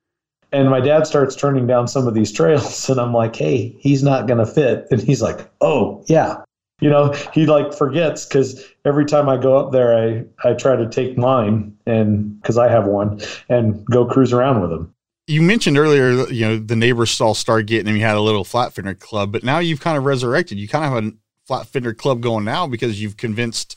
And 0.52 0.68
my 0.68 0.80
dad 0.80 1.06
starts 1.06 1.34
turning 1.34 1.66
down 1.66 1.88
some 1.88 2.06
of 2.06 2.14
these 2.14 2.30
trails, 2.30 2.88
and 2.90 3.00
I'm 3.00 3.12
like, 3.12 3.34
hey, 3.34 3.76
he's 3.78 4.02
not 4.02 4.26
going 4.26 4.38
to 4.38 4.46
fit. 4.46 4.86
And 4.90 5.00
he's 5.00 5.22
like, 5.22 5.50
oh, 5.60 6.04
yeah. 6.08 6.42
You 6.80 6.90
know, 6.90 7.12
he 7.32 7.46
like 7.46 7.72
forgets 7.72 8.26
because 8.26 8.64
every 8.84 9.04
time 9.04 9.28
I 9.28 9.36
go 9.36 9.56
up 9.56 9.70
there, 9.70 9.96
I, 9.96 10.24
I 10.44 10.54
try 10.54 10.74
to 10.74 10.88
take 10.88 11.16
mine 11.16 11.76
and 11.86 12.40
because 12.40 12.58
I 12.58 12.68
have 12.68 12.86
one 12.86 13.20
and 13.48 13.86
go 13.86 14.04
cruise 14.04 14.32
around 14.32 14.62
with 14.62 14.72
him. 14.72 14.92
You 15.28 15.42
mentioned 15.42 15.78
earlier, 15.78 16.26
you 16.28 16.44
know, 16.44 16.58
the 16.58 16.74
neighbors 16.74 17.20
all 17.20 17.34
started 17.34 17.68
getting 17.68 17.86
him. 17.86 17.96
You 17.96 18.02
had 18.02 18.16
a 18.16 18.20
little 18.20 18.42
flat 18.42 18.72
fender 18.72 18.94
club, 18.94 19.30
but 19.30 19.44
now 19.44 19.60
you've 19.60 19.80
kind 19.80 19.96
of 19.96 20.04
resurrected. 20.04 20.58
You 20.58 20.66
kind 20.66 20.84
of 20.84 20.92
have 20.92 21.04
a 21.04 21.16
flat 21.46 21.68
fender 21.68 21.94
club 21.94 22.20
going 22.20 22.44
now 22.44 22.66
because 22.66 23.00
you've 23.00 23.16
convinced 23.16 23.76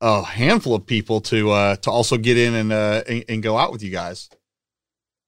a 0.00 0.22
handful 0.22 0.74
of 0.74 0.86
people 0.86 1.20
to 1.20 1.52
uh, 1.52 1.76
to 1.76 1.90
also 1.92 2.16
get 2.16 2.36
in 2.36 2.54
and, 2.54 2.72
uh, 2.72 3.04
and, 3.08 3.24
and 3.28 3.42
go 3.44 3.56
out 3.56 3.70
with 3.70 3.84
you 3.84 3.90
guys. 3.90 4.28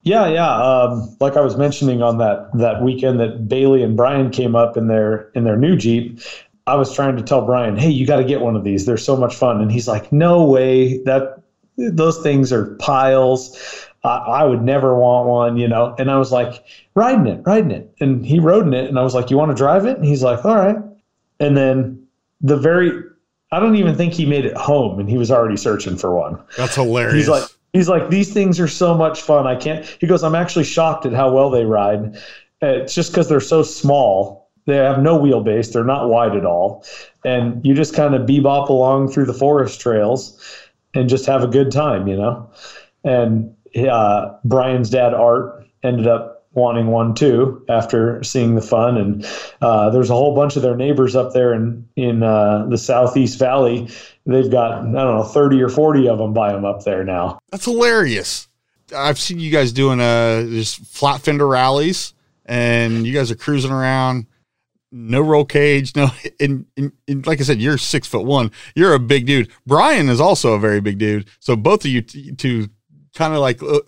Yeah, 0.03 0.27
yeah. 0.27 0.49
Um, 0.49 1.15
like 1.19 1.35
I 1.35 1.41
was 1.41 1.57
mentioning 1.57 2.01
on 2.01 2.17
that 2.19 2.49
that 2.53 2.81
weekend 2.81 3.19
that 3.19 3.47
Bailey 3.47 3.83
and 3.83 3.97
Brian 3.97 4.29
came 4.29 4.55
up 4.55 4.77
in 4.77 4.87
their 4.87 5.29
in 5.35 5.43
their 5.43 5.57
new 5.57 5.75
Jeep. 5.75 6.19
I 6.65 6.75
was 6.75 6.93
trying 6.93 7.17
to 7.17 7.23
tell 7.23 7.45
Brian, 7.45 7.77
"Hey, 7.77 7.89
you 7.89 8.05
got 8.05 8.17
to 8.17 8.23
get 8.23 8.41
one 8.41 8.55
of 8.55 8.63
these. 8.63 8.85
They're 8.85 8.97
so 8.97 9.17
much 9.17 9.35
fun." 9.35 9.61
And 9.61 9.71
he's 9.71 9.87
like, 9.87 10.11
"No 10.11 10.45
way. 10.45 11.03
That 11.03 11.41
those 11.77 12.21
things 12.21 12.53
are 12.53 12.75
piles. 12.75 13.87
I, 14.03 14.17
I 14.17 14.43
would 14.43 14.63
never 14.63 14.97
want 14.97 15.27
one." 15.27 15.57
You 15.57 15.67
know. 15.67 15.95
And 15.99 16.09
I 16.09 16.17
was 16.17 16.31
like, 16.31 16.63
"Riding 16.95 17.27
it, 17.27 17.41
riding 17.45 17.71
it." 17.71 17.93
And 17.99 18.25
he 18.25 18.39
rode 18.39 18.65
in 18.65 18.73
it, 18.73 18.87
and 18.87 18.97
I 18.97 19.03
was 19.03 19.13
like, 19.13 19.29
"You 19.29 19.37
want 19.37 19.51
to 19.51 19.55
drive 19.55 19.85
it?" 19.85 19.97
And 19.97 20.05
he's 20.05 20.23
like, 20.23 20.45
"All 20.45 20.55
right." 20.55 20.77
And 21.39 21.57
then 21.57 22.07
the 22.41 22.57
very 22.57 22.91
I 23.51 23.59
don't 23.59 23.75
even 23.75 23.95
think 23.95 24.13
he 24.13 24.25
made 24.25 24.45
it 24.45 24.55
home, 24.57 24.99
and 24.99 25.09
he 25.09 25.17
was 25.17 25.31
already 25.31 25.57
searching 25.57 25.95
for 25.97 26.13
one. 26.13 26.41
That's 26.57 26.75
hilarious. 26.75 27.13
He's 27.13 27.29
like, 27.29 27.43
he's 27.77 27.89
like, 27.89 28.09
these 28.09 28.33
things 28.33 28.59
are 28.59 28.67
so 28.67 28.93
much 28.95 29.21
fun. 29.21 29.47
I 29.47 29.55
can't. 29.55 29.85
He 29.99 30.07
goes, 30.07 30.23
I'm 30.23 30.35
actually 30.35 30.65
shocked 30.65 31.05
at 31.05 31.13
how 31.13 31.31
well 31.31 31.49
they 31.49 31.63
ride. 31.63 32.17
It's 32.61 32.93
just 32.93 33.11
because 33.11 33.29
they're 33.29 33.39
so 33.39 33.63
small. 33.63 34.49
They 34.65 34.75
have 34.75 35.01
no 35.01 35.17
wheelbase. 35.17 35.71
They're 35.71 35.85
not 35.85 36.09
wide 36.09 36.35
at 36.35 36.45
all, 36.45 36.85
and 37.23 37.65
you 37.65 37.73
just 37.73 37.93
kind 37.93 38.13
of 38.13 38.27
bebop 38.27 38.67
along 38.67 39.09
through 39.11 39.25
the 39.25 39.33
forest 39.33 39.79
trails 39.79 40.43
and 40.93 41.07
just 41.07 41.25
have 41.25 41.41
a 41.41 41.47
good 41.47 41.71
time, 41.71 42.07
you 42.07 42.17
know. 42.17 42.49
And 43.05 43.55
uh, 43.89 44.37
Brian's 44.43 44.89
dad 44.89 45.13
Art 45.13 45.65
ended 45.83 46.07
up 46.07 46.36
wanting 46.57 46.87
one 46.87 47.13
too 47.13 47.63
after 47.69 48.21
seeing 48.23 48.55
the 48.55 48.61
fun. 48.61 48.97
And 48.97 49.25
uh, 49.61 49.91
there's 49.91 50.09
a 50.09 50.13
whole 50.13 50.35
bunch 50.35 50.55
of 50.57 50.63
their 50.63 50.75
neighbors 50.75 51.15
up 51.15 51.31
there 51.31 51.53
in 51.53 51.87
in 51.95 52.23
uh, 52.23 52.65
the 52.69 52.77
Southeast 52.77 53.39
Valley. 53.39 53.87
They've 54.25 54.51
got 54.51 54.79
I 54.79 54.83
don't 54.83 54.93
know 54.93 55.23
30 55.23 55.61
or 55.61 55.69
40 55.69 56.09
of 56.09 56.17
them 56.17 56.33
by 56.33 56.51
them 56.51 56.65
up 56.65 56.83
there 56.83 57.05
now. 57.05 57.39
That's 57.51 57.63
hilarious. 57.65 58.49
I've 58.93 59.19
seen 59.19 59.39
you 59.39 59.51
guys 59.51 59.71
doing 59.71 60.01
uh 60.01 60.43
just 60.43 60.79
flat 60.85 61.21
fender 61.21 61.47
rallies, 61.47 62.13
and 62.45 63.05
you 63.07 63.13
guys 63.13 63.31
are 63.31 63.35
cruising 63.35 63.71
around. 63.71 64.25
no 64.91 65.21
roll 65.21 65.45
cage, 65.45 65.95
no. 65.95 66.09
And, 66.39 66.65
like 67.25 67.39
I 67.39 67.43
said, 67.43 67.59
you're 67.61 67.77
six 67.77 68.07
foot 68.07 68.25
one. 68.25 68.51
You're 68.75 68.93
a 68.93 68.99
big 68.99 69.25
dude. 69.25 69.49
Brian 69.65 70.09
is 70.09 70.19
also 70.21 70.53
a 70.53 70.59
very 70.59 70.79
big 70.81 70.97
dude. 70.97 71.27
So 71.39 71.55
both 71.55 71.83
of 71.85 71.91
you 71.91 72.01
t- 72.01 72.31
two 72.33 72.69
kind 73.15 73.33
of 73.33 73.39
like 73.39 73.61
uh, 73.61 73.79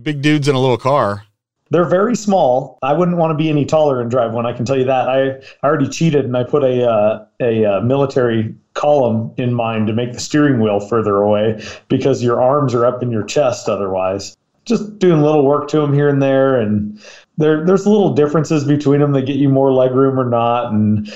big 0.00 0.22
dudes 0.22 0.48
in 0.48 0.54
a 0.54 0.60
little 0.60 0.78
car. 0.78 1.24
They're 1.70 1.88
very 1.88 2.14
small. 2.14 2.78
I 2.82 2.92
wouldn't 2.92 3.16
want 3.16 3.32
to 3.32 3.34
be 3.36 3.48
any 3.48 3.64
taller 3.64 4.00
and 4.00 4.10
drive 4.10 4.32
one. 4.32 4.46
I 4.46 4.52
can 4.52 4.64
tell 4.64 4.78
you 4.78 4.84
that. 4.84 5.08
I, 5.08 5.30
I 5.30 5.66
already 5.66 5.88
cheated 5.88 6.24
and 6.24 6.36
I 6.36 6.44
put 6.44 6.62
a 6.62 6.88
uh, 6.88 7.26
a 7.40 7.64
uh, 7.64 7.80
military 7.80 8.54
column 8.74 9.32
in 9.36 9.52
mine 9.52 9.86
to 9.86 9.92
make 9.92 10.12
the 10.12 10.20
steering 10.20 10.60
wheel 10.60 10.78
further 10.78 11.16
away 11.16 11.60
because 11.88 12.22
your 12.22 12.40
arms 12.40 12.74
are 12.74 12.86
up 12.86 13.02
in 13.02 13.10
your 13.10 13.24
chest 13.24 13.68
otherwise. 13.68 14.36
Just 14.64 14.98
doing 14.98 15.22
little 15.22 15.44
work 15.44 15.68
to 15.68 15.80
them 15.80 15.92
here 15.92 16.08
and 16.08 16.22
there, 16.22 16.60
and 16.60 17.00
there 17.36 17.64
there's 17.64 17.86
little 17.86 18.14
differences 18.14 18.64
between 18.64 19.00
them 19.00 19.12
that 19.12 19.22
get 19.22 19.36
you 19.36 19.48
more 19.48 19.72
leg 19.72 19.92
room 19.92 20.18
or 20.18 20.28
not, 20.28 20.72
and 20.72 21.12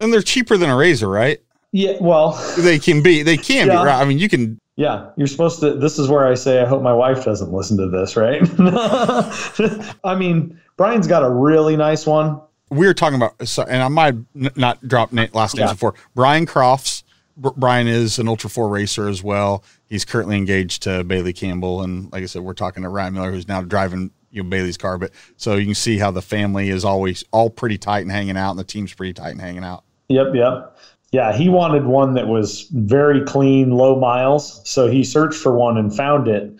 and 0.00 0.12
they're 0.12 0.22
cheaper 0.22 0.56
than 0.56 0.70
a 0.70 0.76
razor, 0.76 1.08
right? 1.08 1.40
Yeah, 1.72 1.96
well, 2.00 2.32
they 2.58 2.78
can 2.78 3.02
be. 3.02 3.22
They 3.22 3.36
can 3.36 3.66
yeah. 3.66 3.80
be. 3.80 3.86
Right? 3.86 4.00
I 4.00 4.04
mean, 4.06 4.18
you 4.18 4.28
can 4.28 4.58
yeah, 4.76 5.10
you're 5.16 5.26
supposed 5.26 5.60
to. 5.60 5.74
This 5.74 5.98
is 5.98 6.08
where 6.08 6.26
I 6.26 6.34
say, 6.34 6.60
I 6.60 6.66
hope 6.66 6.82
my 6.82 6.92
wife 6.92 7.24
doesn't 7.24 7.50
listen 7.50 7.78
to 7.78 7.88
this, 7.88 8.14
right? 8.14 8.42
I 10.04 10.14
mean, 10.14 10.60
Brian's 10.76 11.06
got 11.06 11.24
a 11.24 11.30
really 11.30 11.76
nice 11.76 12.06
one. 12.06 12.40
We 12.68 12.86
were 12.86 12.94
talking 12.94 13.16
about, 13.16 13.34
and 13.68 13.82
I 13.82 13.88
might 13.88 14.14
not 14.34 14.86
drop 14.86 15.12
last 15.12 15.56
names 15.56 15.68
yeah. 15.68 15.72
before. 15.72 15.94
Brian 16.14 16.46
Crofts. 16.46 17.02
Brian 17.38 17.86
is 17.86 18.18
an 18.18 18.28
Ultra 18.28 18.48
4 18.48 18.70
racer 18.70 19.08
as 19.08 19.22
well. 19.22 19.62
He's 19.90 20.06
currently 20.06 20.38
engaged 20.38 20.82
to 20.84 21.04
Bailey 21.04 21.34
Campbell. 21.34 21.82
And 21.82 22.10
like 22.10 22.22
I 22.22 22.26
said, 22.26 22.40
we're 22.40 22.54
talking 22.54 22.82
to 22.82 22.88
Ryan 22.88 23.12
Miller, 23.12 23.30
who's 23.30 23.46
now 23.46 23.60
driving 23.60 24.10
you 24.30 24.42
know, 24.42 24.48
Bailey's 24.48 24.78
car. 24.78 24.96
But 24.96 25.12
so 25.36 25.56
you 25.56 25.66
can 25.66 25.74
see 25.74 25.98
how 25.98 26.10
the 26.10 26.22
family 26.22 26.70
is 26.70 26.82
always 26.82 27.24
all 27.32 27.50
pretty 27.50 27.76
tight 27.76 28.00
and 28.00 28.10
hanging 28.10 28.38
out, 28.38 28.52
and 28.52 28.58
the 28.58 28.64
team's 28.64 28.94
pretty 28.94 29.12
tight 29.12 29.32
and 29.32 29.40
hanging 29.40 29.64
out. 29.64 29.84
Yep, 30.08 30.28
yep. 30.34 30.78
Yeah, 31.12 31.32
he 31.32 31.48
wanted 31.48 31.86
one 31.86 32.14
that 32.14 32.26
was 32.26 32.62
very 32.72 33.24
clean, 33.24 33.70
low 33.70 33.98
miles. 33.98 34.60
So 34.68 34.88
he 34.88 35.04
searched 35.04 35.38
for 35.38 35.56
one 35.56 35.78
and 35.78 35.94
found 35.94 36.26
it. 36.26 36.52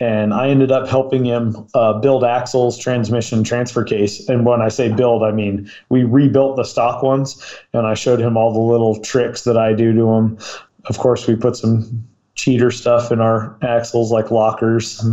And 0.00 0.34
I 0.34 0.48
ended 0.48 0.72
up 0.72 0.88
helping 0.88 1.24
him 1.24 1.68
uh, 1.74 1.94
build 2.00 2.24
axles, 2.24 2.76
transmission, 2.76 3.44
transfer 3.44 3.84
case. 3.84 4.28
And 4.28 4.44
when 4.44 4.60
I 4.60 4.68
say 4.68 4.92
build, 4.92 5.22
I 5.22 5.30
mean 5.30 5.70
we 5.88 6.02
rebuilt 6.02 6.56
the 6.56 6.64
stock 6.64 7.02
ones. 7.02 7.42
And 7.72 7.86
I 7.86 7.94
showed 7.94 8.20
him 8.20 8.36
all 8.36 8.52
the 8.52 8.58
little 8.60 9.00
tricks 9.00 9.44
that 9.44 9.56
I 9.56 9.72
do 9.72 9.92
to 9.92 10.04
them. 10.04 10.38
Of 10.86 10.98
course, 10.98 11.28
we 11.28 11.36
put 11.36 11.56
some 11.56 12.04
cheater 12.34 12.72
stuff 12.72 13.12
in 13.12 13.20
our 13.20 13.56
axles 13.62 14.10
like 14.10 14.32
lockers, 14.32 15.04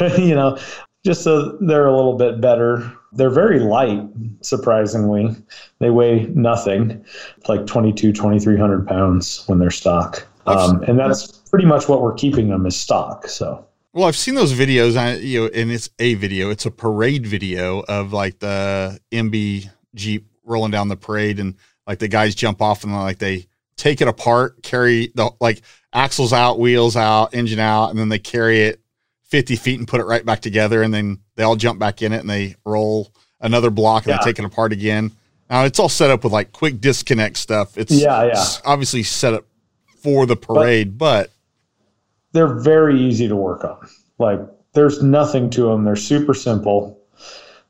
you 0.18 0.34
know, 0.34 0.58
just 1.04 1.22
so 1.22 1.56
they're 1.60 1.86
a 1.86 1.94
little 1.94 2.16
bit 2.16 2.40
better 2.40 2.92
they're 3.12 3.30
very 3.30 3.58
light, 3.58 4.02
surprisingly. 4.40 5.36
They 5.78 5.90
weigh 5.90 6.26
nothing, 6.34 7.04
like 7.48 7.66
22, 7.66 8.12
2300 8.12 8.86
pounds 8.86 9.44
when 9.46 9.58
they're 9.58 9.70
stock. 9.70 10.26
Um, 10.46 10.82
and 10.84 10.98
that's 10.98 11.26
pretty 11.26 11.66
much 11.66 11.88
what 11.88 12.02
we're 12.02 12.14
keeping 12.14 12.48
them 12.48 12.66
as 12.66 12.76
stock. 12.76 13.28
So, 13.28 13.66
well, 13.92 14.08
I've 14.08 14.16
seen 14.16 14.34
those 14.34 14.52
videos, 14.52 14.96
I, 14.96 15.16
you 15.16 15.42
know, 15.42 15.50
and 15.54 15.70
it's 15.70 15.90
a 15.98 16.14
video. 16.14 16.50
It's 16.50 16.66
a 16.66 16.70
parade 16.70 17.26
video 17.26 17.80
of 17.80 18.12
like 18.12 18.38
the 18.38 18.98
MB 19.12 19.68
Jeep 19.94 20.26
rolling 20.44 20.70
down 20.70 20.88
the 20.88 20.96
parade, 20.96 21.38
and 21.38 21.54
like 21.86 21.98
the 21.98 22.08
guys 22.08 22.34
jump 22.34 22.60
off 22.60 22.84
and 22.84 22.92
like 22.92 23.18
they 23.18 23.46
take 23.76 24.00
it 24.00 24.08
apart, 24.08 24.62
carry 24.62 25.12
the 25.14 25.30
like 25.40 25.62
axles 25.92 26.32
out, 26.32 26.58
wheels 26.58 26.96
out, 26.96 27.34
engine 27.34 27.58
out, 27.58 27.90
and 27.90 27.98
then 27.98 28.08
they 28.08 28.18
carry 28.18 28.62
it 28.62 28.80
50 29.24 29.56
feet 29.56 29.78
and 29.78 29.88
put 29.88 30.00
it 30.00 30.04
right 30.04 30.24
back 30.24 30.40
together. 30.40 30.82
And 30.82 30.92
then 30.92 31.18
they 31.36 31.42
all 31.42 31.56
jump 31.56 31.78
back 31.78 32.02
in 32.02 32.12
it 32.12 32.20
and 32.20 32.30
they 32.30 32.56
roll 32.64 33.12
another 33.40 33.70
block 33.70 34.04
and 34.04 34.12
yeah. 34.12 34.18
they 34.18 34.24
take 34.24 34.38
it 34.38 34.44
apart 34.44 34.72
again. 34.72 35.12
Now 35.50 35.64
it's 35.64 35.78
all 35.78 35.88
set 35.88 36.10
up 36.10 36.24
with 36.24 36.32
like 36.32 36.52
quick 36.52 36.80
disconnect 36.80 37.36
stuff. 37.36 37.76
It's, 37.76 37.92
yeah, 37.92 38.24
yeah. 38.24 38.44
Obviously 38.64 39.02
set 39.02 39.34
up 39.34 39.44
for 40.02 40.26
the 40.26 40.36
parade, 40.36 40.98
but, 40.98 41.24
but 41.24 41.30
they're 42.32 42.58
very 42.60 43.00
easy 43.00 43.28
to 43.28 43.36
work 43.36 43.64
on. 43.64 43.88
Like 44.18 44.40
there's 44.72 45.02
nothing 45.02 45.50
to 45.50 45.64
them. 45.64 45.84
They're 45.84 45.96
super 45.96 46.34
simple. 46.34 46.98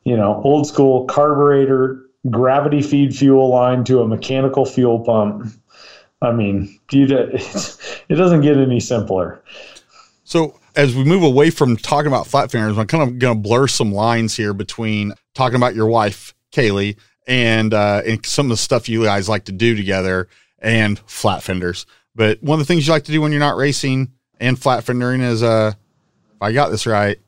You 0.04 0.16
know, 0.16 0.40
old 0.44 0.66
school 0.66 1.06
carburetor, 1.06 2.06
gravity 2.30 2.82
feed 2.82 3.16
fuel 3.16 3.50
line 3.50 3.84
to 3.84 4.00
a 4.00 4.08
mechanical 4.08 4.64
fuel 4.64 5.00
pump. 5.00 5.52
I 6.20 6.32
mean, 6.32 6.78
you, 6.90 7.06
it 7.10 8.14
doesn't 8.14 8.42
get 8.42 8.56
any 8.56 8.80
simpler. 8.80 9.42
So 10.24 10.58
as 10.74 10.94
we 10.94 11.04
move 11.04 11.22
away 11.22 11.50
from 11.50 11.76
talking 11.76 12.06
about 12.06 12.26
flat 12.26 12.50
fenders, 12.50 12.78
I'm 12.78 12.86
kind 12.86 13.02
of 13.02 13.18
going 13.18 13.36
to 13.36 13.40
blur 13.40 13.66
some 13.66 13.92
lines 13.92 14.36
here 14.36 14.54
between 14.54 15.12
talking 15.34 15.56
about 15.56 15.74
your 15.74 15.86
wife, 15.86 16.34
Kaylee, 16.52 16.96
and, 17.26 17.72
uh, 17.74 18.02
and 18.06 18.24
some 18.24 18.46
of 18.46 18.50
the 18.50 18.56
stuff 18.56 18.88
you 18.88 19.04
guys 19.04 19.28
like 19.28 19.44
to 19.46 19.52
do 19.52 19.76
together 19.76 20.28
and 20.58 20.98
flat 21.00 21.42
fenders. 21.42 21.86
But 22.14 22.42
one 22.42 22.60
of 22.60 22.66
the 22.66 22.72
things 22.72 22.86
you 22.86 22.92
like 22.92 23.04
to 23.04 23.12
do 23.12 23.20
when 23.20 23.32
you're 23.32 23.40
not 23.40 23.56
racing 23.56 24.12
and 24.40 24.58
flat 24.58 24.84
fendering 24.84 25.20
is, 25.20 25.42
uh, 25.42 25.72
if 26.34 26.42
I 26.42 26.52
got 26.52 26.70
this 26.70 26.86
right, 26.86 27.18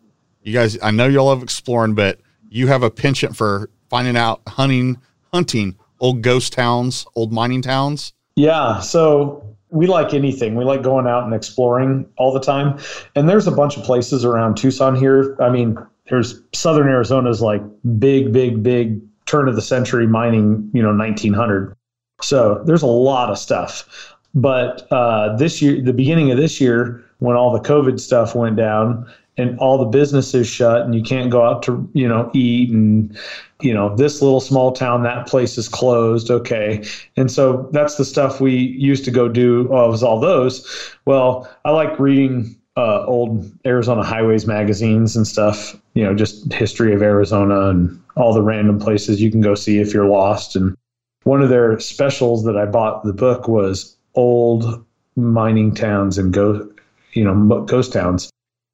you 0.43 0.53
guys, 0.53 0.79
I 0.83 0.91
know 0.91 1.07
y'all 1.07 1.27
love 1.27 1.43
exploring, 1.43 1.95
but 1.95 2.21
you 2.49 2.67
have 2.67 2.83
a 2.83 2.91
penchant 2.91 3.37
for 3.37 3.71
finding 3.89 4.17
out 4.17 4.43
hunting, 4.47 4.99
hunting 5.33 5.77
old 6.01 6.23
ghost 6.23 6.53
towns, 6.53 7.07
old 7.15 7.33
mining 7.33 7.63
towns. 7.63 8.13
Yeah. 8.37 8.81
So 8.81 9.54
we 9.75 9.87
like 9.89 10.14
anything. 10.14 10.55
We 10.55 10.64
like 10.64 10.83
going 10.83 11.07
out 11.07 11.25
and 11.25 11.35
exploring 11.35 12.07
all 12.16 12.33
the 12.33 12.41
time. 12.41 12.79
And 13.16 13.29
there's 13.29 13.47
a 13.47 13.51
bunch 13.51 13.77
of 13.77 13.83
places 13.83 14.25
around 14.25 14.57
Tucson 14.57 14.95
here. 14.95 15.37
I 15.41 15.51
mean, 15.51 15.77
there's 16.09 16.41
southern 16.53 16.89
Arizona's 16.89 17.43
like 17.43 17.61
big, 17.99 18.33
big, 18.33 18.62
big 18.62 19.01
turn 19.27 19.49
of 19.49 19.57
the 19.57 19.62
century 19.62 20.07
mining, 20.07 20.70
you 20.72 20.83
know, 20.83 20.95
1900. 20.95 21.75
So 22.22 22.62
there's 22.64 22.83
a 22.83 22.87
lot 22.87 23.31
of 23.31 23.39
stuff. 23.39 24.14
But 24.33 24.87
uh, 24.93 25.37
this 25.37 25.61
year, 25.61 25.83
the 25.83 25.93
beginning 25.93 26.31
of 26.31 26.39
this 26.39 26.61
year, 26.61 27.05
when 27.18 27.37
all 27.37 27.53
the 27.53 27.61
COVID 27.61 27.99
stuff 27.99 28.35
went 28.35 28.57
down, 28.57 29.07
and 29.37 29.59
all 29.59 29.79
the 29.79 29.85
businesses 29.85 30.47
shut 30.47 30.83
and 30.83 30.95
you 30.95 31.03
can't 31.03 31.31
go 31.31 31.45
out 31.45 31.62
to 31.64 31.89
you 31.93 32.07
know 32.07 32.31
eat 32.35 32.70
and 32.70 33.18
you 33.65 33.73
know 33.73 33.95
this 33.97 34.21
little 34.21 34.41
small 34.41 34.73
town 34.73 35.03
that 35.03 35.27
place 35.27 35.57
is 35.57 35.69
closed 35.69 36.31
okay. 36.31 36.85
And 37.17 37.31
so 37.31 37.69
that's 37.73 37.97
the 37.97 38.05
stuff 38.05 38.41
we 38.41 38.55
used 38.55 39.05
to 39.07 39.11
go 39.11 39.29
do 39.29 39.73
uh, 39.73 39.89
was 39.89 40.03
all 40.03 40.21
those. 40.21 40.97
Well 41.07 41.49
i 41.65 41.71
like 41.71 41.99
reading 41.99 42.57
uh, 42.77 43.05
old 43.07 43.51
arizona 43.65 44.05
highways 44.05 44.47
magazines 44.47 45.17
and 45.17 45.27
stuff 45.27 45.81
you 45.95 46.03
know 46.03 46.12
just 46.12 46.53
history 46.53 46.93
of 46.93 47.03
arizona 47.03 47.69
and 47.69 48.03
all 48.17 48.35
the 48.35 48.43
random 48.43 48.81
places 48.81 49.23
you 49.23 49.31
can 49.31 49.41
go 49.41 49.55
see 49.55 49.79
if 49.79 49.95
you're 49.95 50.09
lost. 50.09 50.57
And 50.57 50.77
one 51.23 51.41
of 51.43 51.49
their 51.49 51.81
specials 51.81 52.45
that 52.45 52.57
i 52.57 52.67
bought 52.67 53.05
the 53.05 53.12
book 53.12 53.49
was 53.49 53.97
old 54.15 54.85
mining 55.17 55.75
towns 55.75 56.19
and 56.19 56.33
go 56.33 56.69
you 57.15 57.25
know 57.25 57.62
ghost 57.62 57.93
towns. 57.93 58.31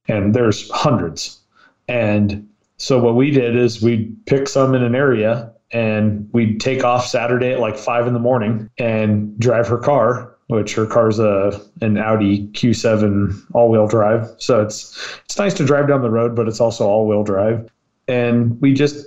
And 0.09 0.35
there's 0.35 0.69
hundreds. 0.71 1.39
And 1.87 2.49
so 2.81 2.99
what 2.99 3.15
we 3.15 3.31
did 3.31 3.57
is 3.57 3.83
we'd 3.83 4.25
pick 4.25 4.49
some 4.49 4.75
in 4.75 4.83
an 4.83 4.95
area 4.95 5.53
and 5.71 6.31
we'd 6.33 6.61
take 6.61 6.83
off 6.83 7.07
Saturday 7.07 7.53
at 7.53 7.61
like 7.61 7.77
five 7.77 8.07
in 8.07 8.15
the 8.15 8.19
morning 8.19 8.71
and 8.79 9.39
drive 9.39 9.69
her 9.69 9.77
car, 9.77 10.35
which 10.47 10.75
her 10.77 10.87
car's 10.87 11.19
a 11.19 11.61
an 11.83 11.99
Audi 11.99 12.49
Q7 12.49 13.39
all-wheel 13.53 13.87
drive. 13.87 14.31
So 14.39 14.63
it's 14.63 14.97
it's 15.27 15.37
nice 15.37 15.53
to 15.55 15.65
drive 15.67 15.89
down 15.89 16.01
the 16.01 16.11
road, 16.11 16.35
but 16.35 16.49
it's 16.49 16.59
also 16.59 16.89
all-wheel 16.89 17.23
drive. 17.23 17.71
And 18.09 18.59
we 18.63 18.73
just 18.73 19.07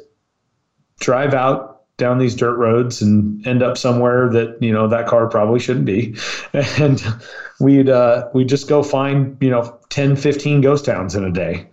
drive 0.99 1.33
out 1.33 1.81
down 1.97 2.19
these 2.19 2.35
dirt 2.35 2.57
roads 2.57 3.01
and 3.01 3.45
end 3.47 3.63
up 3.63 3.75
somewhere 3.75 4.29
that 4.29 4.55
you 4.61 4.71
know 4.71 4.87
that 4.87 5.07
car 5.07 5.27
probably 5.27 5.59
shouldn't 5.59 5.85
be 5.85 6.15
and 6.53 7.03
we'd 7.59 7.89
uh, 7.89 8.29
we'd 8.35 8.49
just 8.49 8.69
go 8.69 8.83
find 8.83 9.35
you 9.41 9.49
know 9.49 9.79
10 9.89 10.15
15 10.15 10.61
ghost 10.61 10.85
towns 10.85 11.15
in 11.15 11.23
a 11.23 11.31
day 11.31 11.67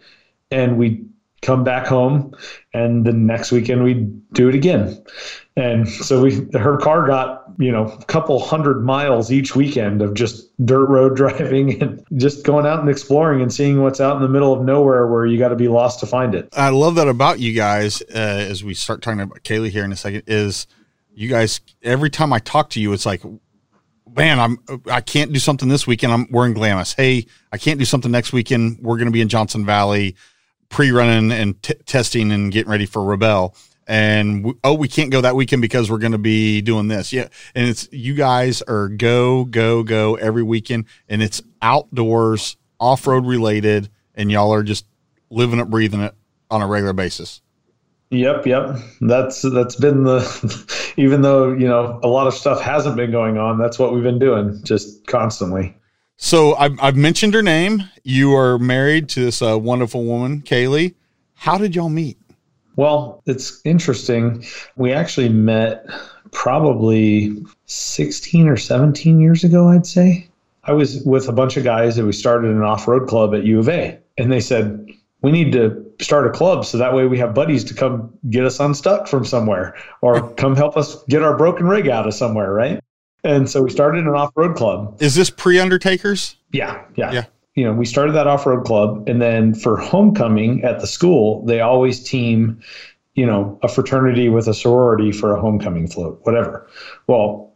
and 0.51 0.77
we'd 0.79 1.10
come 1.43 1.65
back 1.65 1.87
home 1.87 2.35
and 2.75 3.05
the 3.07 3.13
next 3.13 3.51
weekend 3.51 3.83
we'd 3.83 4.33
do 4.33 4.49
it 4.49 4.55
again. 4.55 5.03
And 5.57 5.89
so 5.89 6.23
we 6.23 6.47
her 6.55 6.77
car 6.79 7.07
got 7.07 7.45
you 7.59 7.73
know 7.73 7.87
a 7.87 8.05
couple 8.05 8.39
hundred 8.39 8.85
miles 8.85 9.33
each 9.33 9.57
weekend 9.57 10.03
of 10.03 10.15
just 10.15 10.49
dirt 10.65 10.87
road 10.87 11.17
driving 11.17 11.83
and 11.83 12.05
just 12.17 12.45
going 12.45 12.67
out 12.67 12.81
and 12.81 12.89
exploring 12.89 13.43
and 13.43 13.53
seeing 13.53 13.83
what's 13.83 14.01
out 14.01 14.17
in 14.17 14.23
the 14.23 14.29
middle 14.29 14.53
of 14.53 14.65
nowhere 14.65 15.07
where 15.07 15.27
you 15.27 15.39
got 15.39 15.49
to 15.49 15.57
be 15.57 15.69
lost 15.69 16.01
to 16.01 16.07
find 16.07 16.35
it. 16.35 16.49
I 16.53 16.69
love 16.71 16.95
that 16.97 17.09
about 17.09 17.41
you 17.41 17.53
guys 17.53 18.03
uh, 18.03 18.19
as 18.19 18.63
we 18.63 18.75
start 18.75 19.03
talking 19.03 19.21
about 19.21 19.43
kaylee 19.43 19.71
here 19.71 19.85
in 19.85 19.93
a 19.93 19.97
second 19.97 20.23
is 20.27 20.67
you 21.13 21.29
guys 21.29 21.61
every 21.83 22.09
time 22.09 22.33
i 22.33 22.39
talk 22.39 22.71
to 22.71 22.81
you 22.81 22.93
it's 22.93 23.05
like 23.05 23.21
man 24.15 24.39
i'm 24.39 24.59
i 24.91 25.01
can't 25.01 25.33
do 25.33 25.41
something 25.41 25.69
this 25.69 25.87
weekend. 25.87 26.13
I'm 26.13 26.27
we're 26.31 26.47
in 26.47 26.55
glamis. 26.55 26.93
Hey 26.93 27.27
i 27.53 27.59
can't 27.59 27.79
do 27.79 27.85
something 27.85 28.13
next 28.13 28.33
weekend. 28.33 28.79
We're 28.81 28.97
going 28.97 29.07
to 29.07 29.13
be 29.13 29.21
in 29.21 29.29
johnson 29.29 29.67
valley 29.67 30.17
pre-running 30.71 31.31
and 31.31 31.63
t- 31.63 31.75
testing 31.85 32.33
and 32.33 32.51
getting 32.53 32.71
ready 32.71 32.87
for 32.87 33.01
rebelle 33.01 33.55
and 33.87 34.45
we, 34.45 34.55
oh 34.65 34.73
we 34.73 34.89
can't 34.89 35.11
go 35.11 35.21
that 35.21 35.37
weekend 35.37 35.61
because 35.61 35.91
we're 35.91 35.99
going 35.99 36.13
to 36.13 36.19
be 36.19 36.63
doing 36.63 36.89
this 36.89 37.13
yeah 37.13 37.29
and 37.55 37.69
it's 37.69 37.89
you 37.93 38.15
guys 38.15 38.63
are 38.63 38.89
go 38.89 39.45
go 39.45 39.83
go 39.83 40.15
every 40.15 40.43
weekend 40.43 40.87
and 41.09 41.23
it's 41.23 41.43
outdoors 41.61 42.57
off-road 42.79 43.27
related 43.27 43.91
and 44.15 44.31
y'all 44.31 44.55
are 44.55 44.63
just 44.63 44.87
living 45.29 45.59
it 45.59 45.69
breathing 45.69 46.01
it 46.01 46.15
on 46.51 46.63
a 46.63 46.67
regular 46.67 46.95
basis 46.95 47.43
Yep, 48.11 48.45
yep. 48.47 48.77
That's 49.01 49.43
that's 49.43 49.77
been 49.77 50.03
the 50.03 50.93
even 50.97 51.23
though, 51.23 51.53
you 51.53 51.69
know, 51.69 52.01
a 52.03 52.09
lot 52.09 52.27
of 52.27 52.35
stuff 52.35 52.61
hasn't 52.61 52.97
been 52.97 53.13
going 53.13 53.39
on, 53.39 53.57
that's 53.57 53.79
what 53.79 53.95
we've 53.95 54.03
been 54.03 54.19
doing 54.19 54.61
just 54.65 55.07
constantly. 55.07 55.77
So 56.23 56.55
I've, 56.55 56.79
I've 56.81 56.97
mentioned 56.97 57.33
her 57.33 57.43
name. 57.43 57.83
You 58.05 58.37
are 58.37 58.59
married 58.59 59.09
to 59.11 59.21
this 59.25 59.41
uh, 59.41 59.59
wonderful 59.59 60.05
woman, 60.05 60.43
Kaylee. 60.43 60.95
How 61.35 61.57
did 61.57 61.75
y'all 61.75 61.89
meet? 61.89 62.19
Well, 62.77 63.23
it's 63.25 63.61
interesting. 63.65 64.45
We 64.77 64.93
actually 64.93 65.31
met 65.31 65.87
probably 66.31 67.35
16 67.65 68.49
or 68.49 68.59
17 68.59 69.19
years 69.19 69.45
ago, 69.45 69.69
I'd 69.69 69.87
say. 69.87 70.29
I 70.63 70.73
was 70.73 71.03
with 71.05 71.27
a 71.27 71.33
bunch 71.33 71.57
of 71.57 71.65
guys 71.65 71.97
that 71.97 72.05
we 72.05 72.13
started 72.13 72.51
an 72.51 72.63
off 72.63 72.87
road 72.87 73.09
club 73.09 73.35
at 73.35 73.45
U 73.45 73.59
of 73.59 73.71
A, 73.71 73.99
and 74.19 74.31
they 74.31 74.41
said, 74.41 74.89
We 75.23 75.33
need 75.33 75.53
to 75.53 75.91
start 76.03 76.27
a 76.27 76.31
club 76.31 76.67
so 76.67 76.77
that 76.77 76.95
way 76.95 77.07
we 77.07 77.19
have 77.19 77.35
buddies 77.35 77.65
to 77.65 77.75
come 77.75 78.13
get 78.29 78.45
us 78.45 78.61
unstuck 78.61 79.09
from 79.09 79.25
somewhere 79.25 79.75
or 80.03 80.35
come 80.35 80.55
help 80.55 80.77
us 80.77 81.03
get 81.05 81.23
our 81.23 81.37
broken 81.37 81.67
rig 81.67 81.89
out 81.89 82.07
of 82.07 82.13
somewhere, 82.13 82.53
right? 82.53 82.81
And 83.25 83.49
so 83.49 83.63
we 83.63 83.71
started 83.71 84.07
an 84.07 84.15
off 84.15 84.33
road 84.35 84.57
club. 84.57 84.97
Is 85.01 85.15
this 85.15 85.31
pre 85.31 85.59
Undertakers? 85.59 86.37
Yeah, 86.53 86.83
yeah. 86.97 87.13
Yeah. 87.13 87.25
You 87.55 87.65
know, 87.65 87.73
we 87.73 87.85
started 87.85 88.13
that 88.13 88.27
off 88.27 88.47
road 88.47 88.65
club, 88.65 89.09
and 89.09 89.21
then 89.21 89.55
for 89.55 89.77
homecoming 89.77 90.65
at 90.65 90.81
the 90.81 90.87
school, 90.87 91.45
they 91.45 91.61
always 91.61 92.03
team, 92.03 92.61
you 93.15 93.27
know, 93.27 93.59
a 93.63 93.69
fraternity 93.69 94.29
with 94.29 94.47
a 94.47 94.55
sorority 94.55 95.13
for 95.13 95.35
a 95.35 95.41
homecoming 95.41 95.89
float, 95.89 96.21
whatever. 96.23 96.69
Well, 97.07 97.53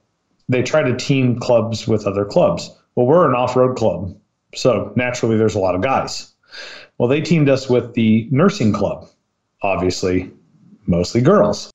they 0.48 0.62
try 0.62 0.82
to 0.82 0.96
team 0.96 1.38
clubs 1.38 1.86
with 1.86 2.06
other 2.06 2.24
clubs. 2.24 2.70
Well, 2.96 3.06
we're 3.06 3.28
an 3.28 3.34
off 3.34 3.56
road 3.56 3.76
club, 3.76 4.14
so 4.54 4.92
naturally 4.96 5.36
there's 5.36 5.54
a 5.54 5.60
lot 5.60 5.74
of 5.74 5.80
guys. 5.80 6.32
Well, 6.98 7.08
they 7.08 7.20
teamed 7.20 7.48
us 7.48 7.68
with 7.68 7.94
the 7.94 8.28
nursing 8.30 8.72
club, 8.72 9.08
obviously, 9.62 10.30
mostly 10.86 11.20
girls. 11.20 11.70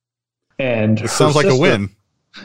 And 0.59 0.99
It 0.99 1.09
sounds 1.09 1.35
like 1.35 1.47
a 1.47 1.55
win. 1.55 1.89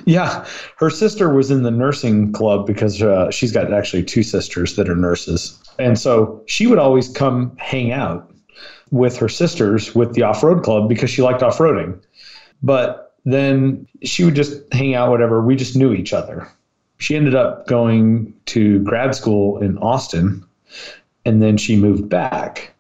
Yeah, 0.07 0.47
her 0.79 0.91
sister 0.91 1.33
was 1.33 1.51
in 1.51 1.63
the 1.63 1.71
nursing 1.71 2.33
club 2.33 2.67
because 2.67 3.03
uh, 3.03 3.31
she's 3.31 3.53
got 3.53 3.73
actually 3.73 4.03
two 4.03 4.23
sisters 4.23 4.77
that 4.77 4.89
are 4.89 4.97
nurses, 4.97 5.59
and 5.79 5.99
so 5.99 6.43
she 6.47 6.67
would 6.67 6.79
always 6.79 7.09
come 7.09 7.57
hang 7.59 7.93
out 7.93 8.31
with 8.91 9.17
her 9.17 9.29
sisters 9.29 9.95
with 9.95 10.15
the 10.15 10.23
off-road 10.23 10.63
club 10.63 10.89
because 10.89 11.11
she 11.11 11.23
liked 11.23 11.43
off-roading. 11.43 12.01
But 12.63 13.15
then 13.25 13.87
she 14.03 14.25
would 14.25 14.35
just 14.35 14.63
hang 14.73 14.95
out, 14.95 15.11
whatever. 15.11 15.43
We 15.43 15.57
just 15.57 15.77
knew 15.77 15.93
each 15.93 16.13
other. 16.13 16.49
She 16.99 17.17
ended 17.17 17.35
up 17.35 17.67
going 17.67 18.33
to 18.47 18.79
grad 18.81 19.15
school 19.15 19.59
in 19.59 19.79
Austin, 19.79 20.45
and 21.25 21.43
then 21.43 21.57
she 21.57 21.77
moved 21.77 22.09
back, 22.09 22.73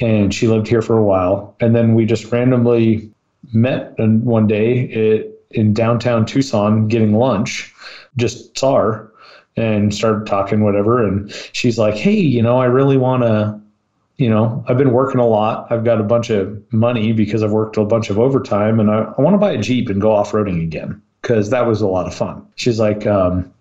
and 0.00 0.34
she 0.34 0.48
lived 0.48 0.68
here 0.68 0.82
for 0.82 0.98
a 0.98 1.04
while, 1.04 1.56
and 1.60 1.74
then 1.74 1.94
we 1.94 2.04
just 2.04 2.30
randomly 2.32 3.10
met 3.52 3.94
and 3.98 4.24
one 4.24 4.46
day 4.46 4.80
it, 4.80 5.37
in 5.50 5.72
downtown 5.72 6.26
Tucson 6.26 6.88
getting 6.88 7.14
lunch. 7.14 7.74
Just 8.16 8.56
saw 8.58 8.76
her 8.76 9.12
and 9.56 9.94
started 9.94 10.26
talking, 10.26 10.62
whatever. 10.62 11.04
And 11.04 11.32
she's 11.52 11.78
like, 11.78 11.94
"Hey, 11.94 12.18
you 12.18 12.42
know, 12.42 12.58
I 12.58 12.66
really 12.66 12.96
want 12.96 13.22
to." 13.22 13.60
You 14.16 14.28
know, 14.28 14.64
I've 14.66 14.76
been 14.76 14.90
working 14.90 15.20
a 15.20 15.26
lot. 15.28 15.70
I've 15.70 15.84
got 15.84 16.00
a 16.00 16.02
bunch 16.02 16.28
of 16.30 16.60
money 16.72 17.12
because 17.12 17.44
I've 17.44 17.52
worked 17.52 17.76
a 17.76 17.84
bunch 17.84 18.10
of 18.10 18.18
overtime, 18.18 18.80
and 18.80 18.90
I, 18.90 19.12
I 19.16 19.20
want 19.22 19.34
to 19.34 19.38
buy 19.38 19.52
a 19.52 19.58
Jeep 19.58 19.88
and 19.88 20.00
go 20.00 20.12
off 20.12 20.32
roading 20.32 20.60
again 20.60 21.00
because 21.22 21.50
that 21.50 21.66
was 21.66 21.80
a 21.82 21.86
lot 21.86 22.06
of 22.06 22.14
fun. 22.14 22.44
She's 22.56 22.80
like, 22.80 23.06
um, 23.06 23.52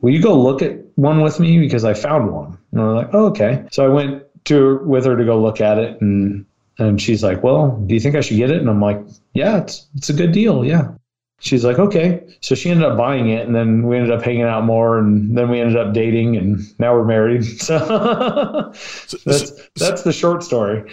Will 0.00 0.12
you 0.12 0.22
go 0.22 0.40
look 0.40 0.62
at 0.62 0.78
one 0.96 1.20
with 1.20 1.38
me? 1.38 1.58
Because 1.58 1.84
I 1.84 1.94
found 1.94 2.32
one. 2.32 2.56
And 2.72 2.80
I'm 2.80 2.94
like, 2.94 3.10
Oh, 3.12 3.26
okay. 3.26 3.64
So 3.70 3.84
I 3.84 3.88
went 3.88 4.22
to 4.46 4.78
with 4.84 5.04
her 5.04 5.16
to 5.16 5.24
go 5.24 5.40
look 5.40 5.60
at 5.60 5.78
it, 5.78 6.00
and 6.00 6.46
and 6.78 7.00
she's 7.00 7.22
like, 7.22 7.42
Well, 7.42 7.76
do 7.86 7.94
you 7.94 8.00
think 8.00 8.16
I 8.16 8.20
should 8.20 8.38
get 8.38 8.50
it? 8.50 8.60
And 8.60 8.70
I'm 8.70 8.80
like, 8.80 9.00
Yeah, 9.34 9.58
it's 9.58 9.86
it's 9.96 10.08
a 10.08 10.14
good 10.14 10.32
deal. 10.32 10.64
Yeah. 10.64 10.92
She's 11.40 11.64
like, 11.64 11.78
okay. 11.78 12.22
So 12.40 12.54
she 12.54 12.70
ended 12.70 12.86
up 12.86 12.98
buying 12.98 13.30
it, 13.30 13.46
and 13.46 13.54
then 13.54 13.86
we 13.86 13.96
ended 13.96 14.12
up 14.12 14.22
hanging 14.22 14.42
out 14.42 14.64
more, 14.64 14.98
and 14.98 15.36
then 15.36 15.48
we 15.48 15.58
ended 15.58 15.76
up 15.76 15.94
dating, 15.94 16.36
and 16.36 16.60
now 16.78 16.94
we're 16.94 17.04
married. 17.04 17.44
So 17.60 19.18
that's 19.24 19.52
that's 19.76 20.02
the 20.02 20.12
short 20.12 20.42
story. 20.42 20.90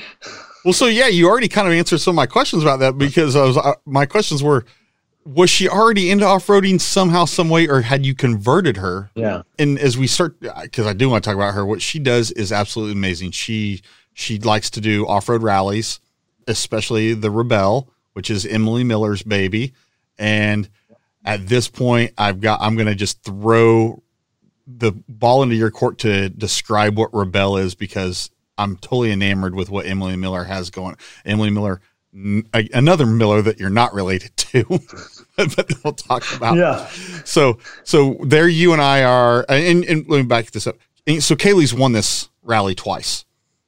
Well, 0.64 0.74
so 0.74 0.88
yeah, 0.88 1.08
you 1.08 1.28
already 1.28 1.48
kind 1.48 1.68
of 1.68 1.74
answered 1.74 2.00
some 2.00 2.12
of 2.12 2.16
my 2.16 2.26
questions 2.26 2.64
about 2.64 2.80
that 2.80 2.98
because 2.98 3.36
I 3.36 3.44
was 3.44 3.58
uh, 3.58 3.74
my 3.86 4.06
questions 4.06 4.42
were 4.42 4.66
was 5.26 5.50
she 5.50 5.68
already 5.68 6.10
into 6.10 6.26
off-roading 6.26 6.80
somehow 6.80 7.26
some 7.26 7.50
way 7.50 7.68
or 7.68 7.82
had 7.82 8.06
you 8.06 8.16
converted 8.16 8.78
her? 8.78 9.12
Yeah. 9.16 9.44
And 9.60 9.78
as 9.78 9.98
we 9.98 10.08
start 10.08 10.38
cuz 10.72 10.86
I 10.86 10.94
do 10.94 11.10
want 11.10 11.24
to 11.24 11.30
talk 11.30 11.36
about 11.36 11.54
her 11.54 11.66
what 11.66 11.82
she 11.82 12.00
does 12.00 12.32
is 12.32 12.52
absolutely 12.52 12.94
amazing. 12.94 13.32
She 13.32 13.82
she 14.14 14.40
likes 14.40 14.70
to 14.72 14.82
do 14.82 15.06
off-road 15.08 15.44
rallies, 15.44 16.00
especially 16.48 17.14
the 17.14 17.30
Rebelle, 17.30 17.88
which 18.14 18.30
is 18.30 18.46
Emily 18.46 18.84
Miller's 18.84 19.24
baby. 19.24 19.74
And 20.20 20.70
at 21.26 21.48
this 21.48 21.68
point, 21.68 22.14
I've 22.18 22.42
got 22.42 22.62
I'm 22.62 22.76
going 22.76 22.88
to 22.88 22.96
just 22.96 23.24
throw 23.24 24.02
the 24.66 24.92
ball 25.08 25.44
into 25.44 25.56
your 25.56 25.72
court 25.72 25.98
to 26.00 26.30
describe 26.30 26.98
what 26.98 27.12
Rebelle 27.12 27.62
is 27.62 27.76
because 27.76 28.30
I'm 28.58 28.76
totally 28.78 29.12
enamored 29.12 29.56
with 29.56 29.70
what 29.70 29.86
Emily 29.86 30.16
Miller 30.16 30.44
has 30.44 30.70
going. 30.70 30.96
Emily 31.26 31.50
Miller, 31.50 31.80
n- 32.14 32.48
another 32.74 33.06
Miller 33.06 33.42
that 33.44 33.60
you're 33.60 33.70
not 33.70 33.94
related 33.94 34.36
to, 34.38 34.64
but 35.38 35.72
we'll 35.84 35.94
talk 35.94 36.24
about. 36.36 36.58
Yeah. 36.58 36.88
So, 37.24 37.60
so 37.84 38.18
there 38.24 38.48
you 38.50 38.74
and 38.74 38.82
I 38.82 39.04
are, 39.04 39.46
and, 39.48 39.86
and 39.86 40.08
let 40.10 40.18
me 40.18 40.24
back 40.24 40.52
this 40.52 40.68
up. 40.68 40.76
And 41.06 41.24
So 41.24 41.36
Kaylee's 41.36 41.74
won 41.74 41.94
this 41.94 42.28
rally 42.44 42.76
twice, 42.76 43.24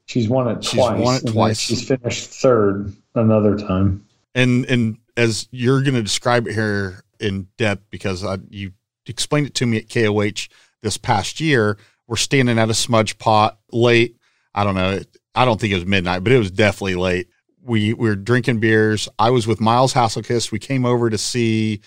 She's 0.05 0.27
won 0.27 0.47
it 0.49 0.63
She's 0.63 0.73
twice. 0.79 0.99
won 1.01 1.15
it 1.17 1.27
twice. 1.31 1.59
She's 1.59 1.87
finished 1.87 2.29
third 2.29 2.93
another 3.15 3.57
time. 3.57 4.05
and 4.35 4.65
and 4.65 4.97
as 5.19 5.49
you're 5.51 5.81
going 5.81 5.95
to 5.95 6.01
describe 6.01 6.47
it 6.47 6.53
here 6.53 7.03
in 7.19 7.47
depth 7.57 7.83
because 7.89 8.23
I, 8.23 8.37
you 8.49 8.71
explained 9.05 9.47
it 9.47 9.55
to 9.55 9.65
me 9.65 9.77
at 9.77 9.89
KOH 9.89 10.47
this 10.81 10.97
past 10.97 11.41
year. 11.41 11.77
We're 12.07 12.15
standing 12.15 12.57
at 12.57 12.69
a 12.69 12.73
smudge 12.73 13.17
pot 13.17 13.59
late. 13.71 14.15
I 14.55 14.63
don't 14.63 14.75
know. 14.75 15.01
I 15.35 15.43
don't 15.43 15.59
think 15.59 15.73
it 15.73 15.75
was 15.75 15.85
midnight, 15.85 16.23
but 16.23 16.31
it 16.31 16.37
was 16.37 16.51
definitely 16.51 16.95
late. 16.95 17.27
We, 17.61 17.93
we 17.93 18.07
were 18.09 18.15
drinking 18.15 18.61
beers. 18.61 19.09
I 19.19 19.29
was 19.29 19.45
with 19.45 19.59
Miles 19.59 19.93
Hasselkiss. 19.93 20.51
We 20.51 20.59
came 20.59 20.85
over 20.85 21.09
to 21.09 21.17
see 21.17 21.81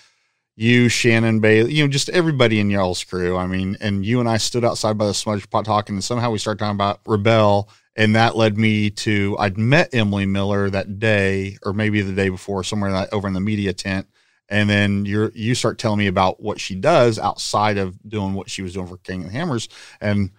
you, 0.54 0.90
Shannon 0.90 1.40
Bailey, 1.40 1.72
you 1.72 1.82
know, 1.82 1.88
just 1.88 2.10
everybody 2.10 2.60
in 2.60 2.68
y'all's 2.68 3.02
crew. 3.02 3.38
I 3.38 3.46
mean, 3.46 3.78
and 3.80 4.04
you 4.04 4.20
and 4.20 4.28
I 4.28 4.36
stood 4.36 4.64
outside 4.64 4.98
by 4.98 5.06
the 5.06 5.14
smudge 5.14 5.48
pot 5.48 5.64
talking, 5.64 5.96
and 5.96 6.04
somehow 6.04 6.30
we 6.30 6.38
started 6.38 6.58
talking 6.58 6.76
about 6.76 7.02
Rebelle. 7.04 7.68
And 7.95 8.14
that 8.16 8.36
led 8.36 8.57
me 8.57 8.90
to 8.90 9.36
I'd 9.38 9.59
met 9.59 9.95
Emily 9.95 10.26
Miller 10.26 10.70
that 10.70 10.99
day, 10.99 11.59
or 11.62 11.72
maybe 11.72 12.01
the 12.01 12.12
day 12.12 12.30
before, 12.30 12.64
somewhere 12.64 12.93
that, 12.93 13.12
over 13.12 13.28
in 13.28 13.34
the 13.34 13.40
media 13.40 13.72
tent. 13.72 14.07
And 14.49 14.68
then 14.68 15.05
you 15.05 15.30
you 15.34 15.55
start 15.55 15.78
telling 15.78 15.99
me 15.99 16.07
about 16.07 16.43
what 16.43 16.61
she 16.61 16.74
does 16.74 17.18
outside 17.18 17.78
of 17.78 17.99
doing 18.09 18.34
what 18.34 18.51
she 18.51 18.62
was 18.62 18.74
doing 18.74 18.86
for 18.86 18.97
King 18.99 19.22
and 19.22 19.32
Hammers. 19.32 19.68
And 20.01 20.30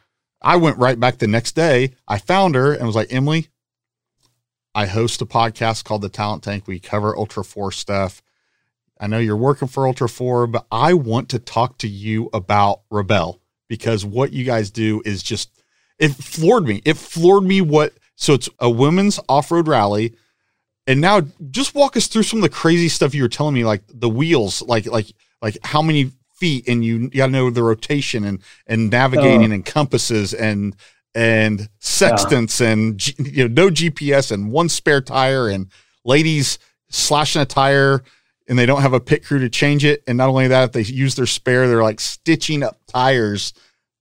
I 0.41 0.57
went 0.57 0.77
right 0.77 0.99
back 0.99 1.17
the 1.17 1.27
next 1.27 1.53
day. 1.53 1.91
I 2.07 2.17
found 2.17 2.55
her 2.55 2.73
and 2.73 2.85
was 2.85 2.95
like, 2.95 3.13
Emily, 3.13 3.47
I 4.75 4.87
host 4.87 5.21
a 5.21 5.25
podcast 5.25 5.83
called 5.85 6.01
The 6.01 6.09
Talent 6.09 6.43
Tank. 6.43 6.67
We 6.67 6.79
cover 6.79 7.15
Ultra 7.15 7.43
4 7.43 7.71
stuff. 7.71 8.21
I 8.99 9.07
know 9.07 9.19
you're 9.19 9.37
working 9.37 9.67
for 9.67 9.87
Ultra 9.87 10.09
4, 10.09 10.47
but 10.47 10.65
I 10.71 10.93
want 10.95 11.29
to 11.29 11.39
talk 11.39 11.77
to 11.79 11.87
you 11.87 12.29
about 12.33 12.81
Rebelle 12.91 13.39
because 13.69 14.03
what 14.05 14.33
you 14.33 14.43
guys 14.43 14.69
do 14.71 15.01
is 15.05 15.23
just, 15.23 15.49
it 15.99 16.09
floored 16.09 16.65
me. 16.65 16.81
It 16.85 16.97
floored 16.97 17.43
me 17.43 17.61
what, 17.61 17.93
so 18.15 18.33
it's 18.33 18.49
a 18.59 18.69
women's 18.69 19.19
off 19.29 19.51
road 19.51 19.67
rally. 19.67 20.15
And 20.85 20.99
now 20.99 21.21
just 21.49 21.75
walk 21.75 21.95
us 21.95 22.07
through 22.07 22.23
some 22.23 22.39
of 22.39 22.43
the 22.43 22.49
crazy 22.49 22.89
stuff 22.89 23.15
you 23.15 23.23
were 23.23 23.29
telling 23.29 23.53
me, 23.53 23.63
like 23.63 23.83
the 23.87 24.09
wheels, 24.09 24.61
like, 24.61 24.85
like, 24.85 25.07
like 25.41 25.57
how 25.63 25.81
many 25.81 26.11
feet 26.35 26.67
and 26.67 26.83
you, 26.83 26.99
you 26.99 27.09
got 27.09 27.27
to 27.27 27.31
know 27.31 27.49
the 27.49 27.63
rotation 27.63 28.25
and, 28.25 28.41
and 28.67 28.89
navigating 28.89 29.53
and 29.53 29.65
compasses 29.65 30.33
and, 30.33 30.75
and 31.15 31.69
sextants 31.79 32.59
and 32.59 32.97
G, 32.97 33.13
you 33.19 33.47
know 33.47 33.65
no 33.65 33.69
GPS 33.69 34.31
and 34.31 34.51
one 34.51 34.69
spare 34.69 35.01
tire 35.01 35.47
and 35.47 35.67
ladies 36.03 36.59
slashing 36.89 37.41
a 37.41 37.45
tire 37.45 38.03
and 38.47 38.57
they 38.57 38.65
don't 38.65 38.81
have 38.81 38.93
a 38.93 38.99
pit 38.99 39.23
crew 39.23 39.39
to 39.39 39.49
change 39.49 39.85
it 39.85 40.03
and 40.07 40.17
not 40.17 40.29
only 40.29 40.47
that 40.47 40.63
if 40.63 40.71
they 40.71 40.81
use 40.81 41.15
their 41.15 41.25
spare 41.25 41.67
they're 41.67 41.83
like 41.83 41.99
stitching 41.99 42.63
up 42.63 42.79
tires 42.87 43.53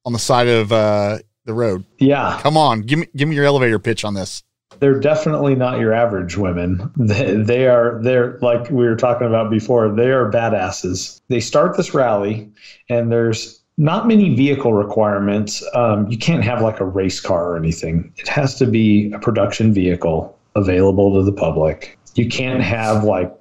on 0.04 0.12
the 0.12 0.18
side 0.18 0.48
of 0.48 0.72
uh, 0.72 1.18
the 1.44 1.54
road. 1.54 1.84
Yeah. 1.98 2.38
Come 2.42 2.56
on, 2.56 2.82
give 2.82 2.98
me 2.98 3.08
give 3.16 3.28
me 3.28 3.36
your 3.36 3.44
elevator 3.44 3.78
pitch 3.78 4.04
on 4.04 4.14
this. 4.14 4.42
They're 4.78 4.98
definitely 4.98 5.54
not 5.54 5.78
your 5.78 5.92
average 5.92 6.36
women. 6.36 6.90
They, 6.96 7.34
they 7.36 7.68
are, 7.68 8.00
they're 8.02 8.38
like 8.40 8.70
we 8.70 8.84
were 8.84 8.96
talking 8.96 9.26
about 9.26 9.50
before, 9.50 9.88
they 9.90 10.10
are 10.10 10.30
badasses. 10.30 11.20
They 11.28 11.40
start 11.40 11.76
this 11.76 11.94
rally 11.94 12.50
and 12.88 13.12
there's 13.12 13.62
not 13.78 14.06
many 14.06 14.34
vehicle 14.34 14.72
requirements. 14.72 15.62
Um, 15.74 16.08
you 16.08 16.18
can't 16.18 16.44
have 16.44 16.62
like 16.62 16.80
a 16.80 16.84
race 16.84 17.20
car 17.20 17.50
or 17.52 17.56
anything. 17.56 18.12
It 18.16 18.28
has 18.28 18.56
to 18.58 18.66
be 18.66 19.12
a 19.12 19.18
production 19.18 19.72
vehicle 19.72 20.38
available 20.54 21.14
to 21.14 21.22
the 21.22 21.32
public. 21.32 21.98
You 22.14 22.28
can't 22.28 22.62
have 22.62 23.04
like 23.04 23.32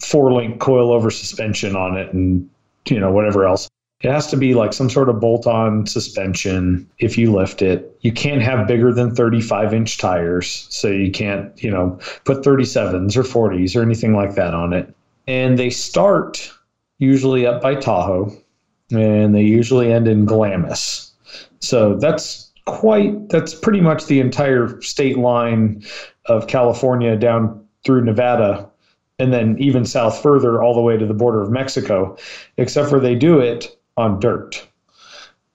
four 0.00 0.32
link 0.32 0.60
coilover 0.60 1.12
suspension 1.12 1.76
on 1.76 1.96
it 1.96 2.12
and 2.12 2.48
you 2.88 2.98
know 2.98 3.12
whatever 3.12 3.44
else. 3.44 3.68
It 4.00 4.12
has 4.12 4.28
to 4.28 4.36
be 4.36 4.54
like 4.54 4.72
some 4.72 4.88
sort 4.88 5.08
of 5.08 5.18
bolt 5.18 5.46
on 5.46 5.86
suspension 5.86 6.88
if 6.98 7.18
you 7.18 7.32
lift 7.32 7.62
it. 7.62 7.96
You 8.02 8.12
can't 8.12 8.42
have 8.42 8.68
bigger 8.68 8.92
than 8.92 9.12
35 9.12 9.74
inch 9.74 9.98
tires. 9.98 10.68
So 10.70 10.88
you 10.88 11.10
can't, 11.10 11.60
you 11.62 11.70
know, 11.70 11.98
put 12.24 12.44
37s 12.44 13.16
or 13.16 13.22
40s 13.24 13.74
or 13.74 13.82
anything 13.82 14.14
like 14.14 14.36
that 14.36 14.54
on 14.54 14.72
it. 14.72 14.94
And 15.26 15.58
they 15.58 15.70
start 15.70 16.52
usually 16.98 17.44
up 17.44 17.60
by 17.60 17.74
Tahoe 17.74 18.30
and 18.92 19.34
they 19.34 19.42
usually 19.42 19.92
end 19.92 20.06
in 20.06 20.26
Glamis. 20.26 21.12
So 21.60 21.96
that's 21.96 22.52
quite, 22.66 23.28
that's 23.30 23.52
pretty 23.52 23.80
much 23.80 24.06
the 24.06 24.20
entire 24.20 24.80
state 24.80 25.18
line 25.18 25.82
of 26.26 26.46
California 26.46 27.16
down 27.16 27.66
through 27.84 28.04
Nevada 28.04 28.70
and 29.18 29.32
then 29.32 29.56
even 29.58 29.84
south 29.84 30.22
further 30.22 30.62
all 30.62 30.74
the 30.74 30.80
way 30.80 30.96
to 30.96 31.04
the 31.04 31.14
border 31.14 31.42
of 31.42 31.50
Mexico, 31.50 32.16
except 32.56 32.88
for 32.88 33.00
they 33.00 33.16
do 33.16 33.40
it 33.40 33.76
on 33.98 34.20
dirt. 34.20 34.66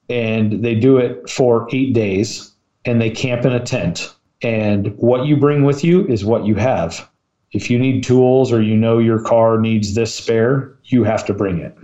And 0.10 0.64
they 0.64 0.76
do 0.76 0.98
it 0.98 1.30
for 1.30 1.68
eight 1.72 1.94
days 1.94 2.52
and 2.86 3.02
they 3.02 3.10
camp 3.10 3.46
in 3.46 3.54
a 3.54 3.60
tent. 3.60 4.14
And 4.42 4.96
what 4.98 5.26
you 5.26 5.38
bring 5.38 5.64
with 5.64 5.84
you 5.84 6.06
is 6.08 6.26
what 6.26 6.46
you 6.46 6.56
have. 6.56 7.10
If 7.54 7.70
you 7.70 7.80
need 7.80 8.04
tools 8.04 8.52
or 8.52 8.62
you 8.62 8.76
know 8.76 8.98
your 8.98 9.22
car 9.22 9.60
needs 9.60 9.94
this 9.94 10.14
spare, 10.14 10.76
you 10.86 11.04
have 11.04 11.26
to 11.26 11.34
bring 11.34 11.60
it. 11.60 11.76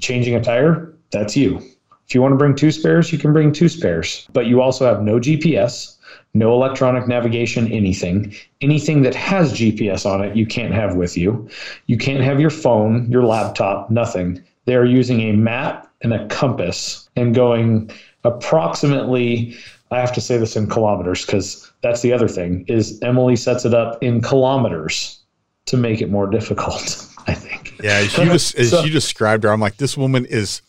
Changing 0.00 0.34
a 0.34 0.42
tire, 0.42 0.92
that's 1.10 1.36
you. 1.36 1.60
If 2.08 2.14
you 2.14 2.22
want 2.22 2.32
to 2.32 2.38
bring 2.38 2.56
two 2.56 2.72
spares, 2.72 3.12
you 3.12 3.18
can 3.18 3.32
bring 3.32 3.52
two 3.52 3.68
spares. 3.68 4.26
But 4.32 4.46
you 4.46 4.60
also 4.60 4.84
have 4.86 5.02
no 5.02 5.20
GPS, 5.20 5.96
no 6.34 6.52
electronic 6.52 7.06
navigation, 7.06 7.70
anything. 7.70 8.34
Anything 8.60 9.02
that 9.02 9.14
has 9.14 9.52
GPS 9.52 10.04
on 10.04 10.24
it, 10.24 10.34
you 10.34 10.46
can't 10.46 10.74
have 10.74 10.96
with 10.96 11.16
you. 11.16 11.48
You 11.86 11.96
can't 11.96 12.24
have 12.24 12.40
your 12.40 12.50
phone, 12.50 13.08
your 13.10 13.24
laptop, 13.24 13.90
nothing. 13.90 14.42
They 14.64 14.74
are 14.74 14.84
using 14.84 15.20
a 15.20 15.32
map 15.32 15.89
and 16.02 16.12
a 16.12 16.26
compass 16.28 17.08
and 17.16 17.34
going 17.34 17.90
approximately 18.24 19.56
I 19.90 19.98
have 19.98 20.12
to 20.12 20.20
say 20.20 20.36
this 20.38 20.56
in 20.56 20.68
kilometers 20.68 21.26
because 21.26 21.72
that's 21.82 22.02
the 22.02 22.12
other 22.12 22.28
thing 22.28 22.64
is 22.68 23.00
Emily 23.02 23.34
sets 23.34 23.64
it 23.64 23.74
up 23.74 24.00
in 24.02 24.20
kilometers 24.20 25.18
to 25.66 25.76
make 25.76 26.00
it 26.00 26.10
more 26.10 26.28
difficult. 26.28 27.06
I 27.26 27.34
think. 27.34 27.80
Yeah, 27.82 27.92
as 27.98 28.16
you, 28.16 28.24
just, 28.24 28.54
as 28.56 28.70
so, 28.70 28.82
you 28.82 28.90
described 28.90 29.44
her, 29.44 29.50
I'm 29.50 29.60
like, 29.60 29.76
this 29.76 29.96
woman 29.96 30.24
is 30.24 30.62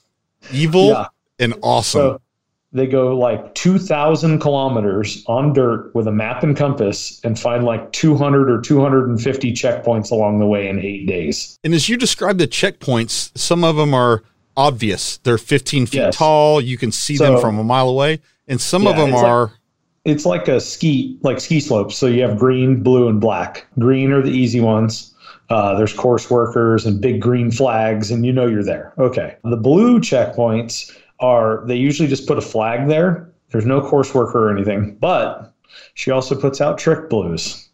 evil 0.51 0.87
yeah. 0.87 1.07
and 1.39 1.53
awesome. 1.61 2.01
So 2.01 2.21
they 2.73 2.87
go 2.87 3.17
like 3.17 3.53
2,000 3.55 4.39
kilometers 4.39 5.23
on 5.27 5.53
dirt 5.53 5.93
with 5.93 6.07
a 6.07 6.11
map 6.11 6.43
and 6.43 6.55
compass 6.55 7.19
and 7.23 7.37
find 7.37 7.63
like 7.63 7.91
200 7.91 8.49
or 8.49 8.61
250 8.61 9.51
checkpoints 9.53 10.11
along 10.11 10.39
the 10.39 10.45
way 10.45 10.67
in 10.67 10.79
eight 10.79 11.05
days. 11.05 11.59
And 11.63 11.73
as 11.73 11.89
you 11.89 11.97
describe 11.97 12.37
the 12.37 12.47
checkpoints, 12.47 13.37
some 13.37 13.63
of 13.63 13.75
them 13.75 13.93
are 13.93 14.23
obvious. 14.61 15.17
They're 15.17 15.37
15 15.37 15.87
feet 15.87 15.97
yes. 15.97 16.15
tall. 16.15 16.61
You 16.61 16.77
can 16.77 16.91
see 16.91 17.17
so, 17.17 17.25
them 17.25 17.41
from 17.41 17.57
a 17.57 17.63
mile 17.63 17.89
away. 17.89 18.21
And 18.47 18.61
some 18.61 18.83
yeah, 18.83 18.91
of 18.91 18.97
them 18.97 19.13
are. 19.13 19.41
Like, 19.47 19.55
it's 20.05 20.25
like 20.25 20.47
a 20.47 20.59
ski, 20.59 21.17
like 21.21 21.39
ski 21.39 21.59
slopes. 21.59 21.95
So 21.95 22.07
you 22.07 22.21
have 22.21 22.37
green, 22.37 22.83
blue, 22.83 23.07
and 23.07 23.19
black. 23.19 23.67
Green 23.79 24.11
are 24.11 24.21
the 24.21 24.31
easy 24.31 24.59
ones. 24.59 25.13
Uh, 25.49 25.75
there's 25.75 25.93
course 25.93 26.29
workers 26.29 26.85
and 26.85 27.01
big 27.01 27.21
green 27.21 27.51
flags, 27.51 28.09
and 28.09 28.25
you 28.25 28.31
know 28.31 28.47
you're 28.47 28.63
there. 28.63 28.93
Okay. 28.97 29.35
The 29.43 29.57
blue 29.57 29.99
checkpoints 29.99 30.95
are, 31.19 31.63
they 31.67 31.75
usually 31.75 32.07
just 32.07 32.27
put 32.27 32.37
a 32.37 32.41
flag 32.41 32.87
there. 32.87 33.31
There's 33.49 33.65
no 33.65 33.81
course 33.81 34.13
worker 34.13 34.47
or 34.47 34.55
anything, 34.55 34.95
but 34.95 35.53
she 35.93 36.09
also 36.09 36.39
puts 36.39 36.61
out 36.61 36.77
trick 36.77 37.09
blues 37.09 37.69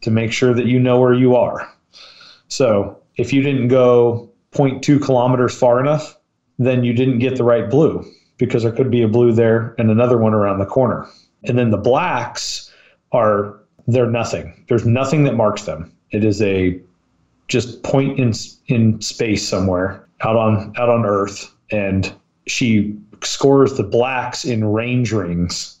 to 0.00 0.10
make 0.10 0.32
sure 0.32 0.54
that 0.54 0.66
you 0.66 0.80
know 0.80 0.98
where 0.98 1.12
you 1.12 1.36
are. 1.36 1.70
So 2.48 3.02
if 3.16 3.32
you 3.32 3.42
didn't 3.42 3.68
go 3.68 4.30
0.2 4.54 5.02
kilometers 5.02 5.56
far 5.56 5.80
enough, 5.80 6.16
then 6.58 6.84
you 6.84 6.92
didn't 6.92 7.18
get 7.18 7.36
the 7.36 7.44
right 7.44 7.68
blue 7.68 8.04
because 8.38 8.62
there 8.62 8.72
could 8.72 8.90
be 8.90 9.02
a 9.02 9.08
blue 9.08 9.32
there 9.32 9.74
and 9.78 9.90
another 9.90 10.18
one 10.18 10.34
around 10.34 10.58
the 10.58 10.66
corner. 10.66 11.06
And 11.44 11.58
then 11.58 11.70
the 11.70 11.76
blacks 11.76 12.72
are 13.12 13.58
they're 13.86 14.10
nothing. 14.10 14.64
There's 14.68 14.86
nothing 14.86 15.24
that 15.24 15.34
marks 15.34 15.62
them. 15.62 15.92
It 16.10 16.24
is 16.24 16.40
a 16.40 16.80
just 17.48 17.82
point 17.82 18.18
in 18.18 18.32
in 18.66 19.00
space 19.00 19.46
somewhere 19.46 20.06
out 20.22 20.36
on 20.36 20.72
out 20.76 20.88
on 20.88 21.04
Earth, 21.04 21.54
and 21.70 22.12
she 22.46 22.96
scores 23.22 23.76
the 23.76 23.82
blacks 23.82 24.44
in 24.44 24.64
range 24.64 25.12
rings 25.12 25.78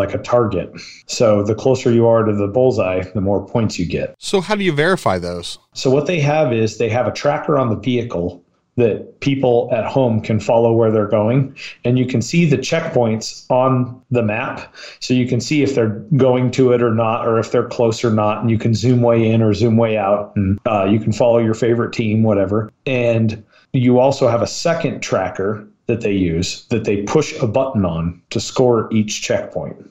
like 0.00 0.14
a 0.14 0.18
target. 0.18 0.72
So 1.06 1.42
the 1.42 1.54
closer 1.54 1.92
you 1.92 2.06
are 2.06 2.24
to 2.24 2.34
the 2.34 2.48
bullseye, 2.48 3.02
the 3.14 3.20
more 3.20 3.46
points 3.46 3.78
you 3.78 3.86
get. 3.86 4.14
So 4.18 4.40
how 4.40 4.54
do 4.54 4.64
you 4.64 4.72
verify 4.72 5.18
those? 5.18 5.58
So 5.74 5.90
what 5.90 6.06
they 6.06 6.20
have 6.20 6.52
is 6.52 6.78
they 6.78 6.88
have 6.88 7.06
a 7.06 7.12
tracker 7.12 7.58
on 7.58 7.68
the 7.68 7.76
vehicle 7.76 8.42
that 8.76 9.20
people 9.20 9.68
at 9.72 9.84
home 9.84 10.20
can 10.20 10.40
follow 10.40 10.72
where 10.72 10.90
they're 10.90 11.08
going 11.08 11.54
and 11.84 11.98
you 11.98 12.06
can 12.06 12.22
see 12.22 12.46
the 12.46 12.56
checkpoints 12.56 13.44
on 13.50 14.00
the 14.10 14.22
map 14.22 14.74
so 15.00 15.12
you 15.12 15.26
can 15.26 15.40
see 15.40 15.62
if 15.62 15.74
they're 15.74 15.98
going 16.16 16.50
to 16.50 16.72
it 16.72 16.82
or 16.82 16.94
not 16.94 17.26
or 17.26 17.38
if 17.38 17.50
they're 17.52 17.68
close 17.68 18.04
or 18.04 18.10
not 18.10 18.40
and 18.40 18.50
you 18.50 18.56
can 18.56 18.72
zoom 18.72 19.02
way 19.02 19.28
in 19.28 19.42
or 19.42 19.52
zoom 19.52 19.76
way 19.76 19.98
out 19.98 20.32
and 20.36 20.58
uh, 20.66 20.84
you 20.84 20.98
can 20.98 21.12
follow 21.12 21.38
your 21.38 21.52
favorite 21.52 21.92
team 21.92 22.22
whatever 22.22 22.70
and 22.86 23.44
you 23.72 23.98
also 23.98 24.28
have 24.28 24.40
a 24.40 24.46
second 24.46 25.00
tracker 25.00 25.66
that 25.90 26.02
they 26.02 26.12
use 26.12 26.64
that 26.66 26.84
they 26.84 27.02
push 27.02 27.36
a 27.40 27.46
button 27.46 27.84
on 27.84 28.22
to 28.30 28.40
score 28.40 28.88
each 28.92 29.22
checkpoint. 29.22 29.90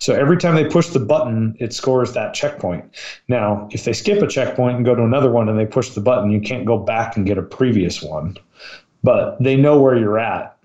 So 0.00 0.14
every 0.14 0.38
time 0.38 0.56
they 0.56 0.64
push 0.64 0.88
the 0.88 0.98
button, 0.98 1.56
it 1.60 1.72
scores 1.72 2.12
that 2.14 2.34
checkpoint. 2.34 2.84
Now, 3.28 3.68
if 3.70 3.84
they 3.84 3.92
skip 3.92 4.22
a 4.22 4.26
checkpoint 4.26 4.76
and 4.76 4.84
go 4.84 4.94
to 4.94 5.04
another 5.04 5.30
one 5.30 5.48
and 5.48 5.58
they 5.58 5.66
push 5.66 5.90
the 5.90 6.00
button, 6.00 6.30
you 6.30 6.40
can't 6.40 6.66
go 6.66 6.78
back 6.78 7.16
and 7.16 7.26
get 7.26 7.38
a 7.38 7.42
previous 7.42 8.02
one. 8.02 8.36
But 9.02 9.40
they 9.40 9.56
know 9.56 9.80
where 9.80 9.96
you're 9.96 10.18
at, 10.18 10.56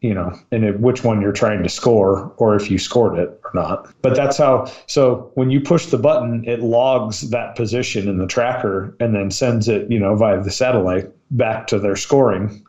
you 0.00 0.14
know, 0.14 0.38
and 0.52 0.80
which 0.80 1.02
one 1.02 1.20
you're 1.20 1.32
trying 1.32 1.62
to 1.62 1.68
score 1.68 2.32
or 2.36 2.54
if 2.54 2.70
you 2.70 2.78
scored 2.78 3.18
it 3.18 3.40
or 3.44 3.50
not. 3.54 3.92
But 4.02 4.14
that's 4.14 4.36
how, 4.36 4.70
so 4.86 5.32
when 5.34 5.50
you 5.50 5.60
push 5.60 5.86
the 5.86 5.98
button, 5.98 6.44
it 6.46 6.60
logs 6.60 7.30
that 7.30 7.56
position 7.56 8.08
in 8.08 8.18
the 8.18 8.26
tracker 8.26 8.94
and 9.00 9.14
then 9.14 9.30
sends 9.30 9.68
it, 9.68 9.90
you 9.90 9.98
know, 9.98 10.14
via 10.14 10.40
the 10.42 10.50
satellite 10.50 11.10
back 11.30 11.66
to 11.68 11.78
their 11.78 11.96
scoring 11.96 12.63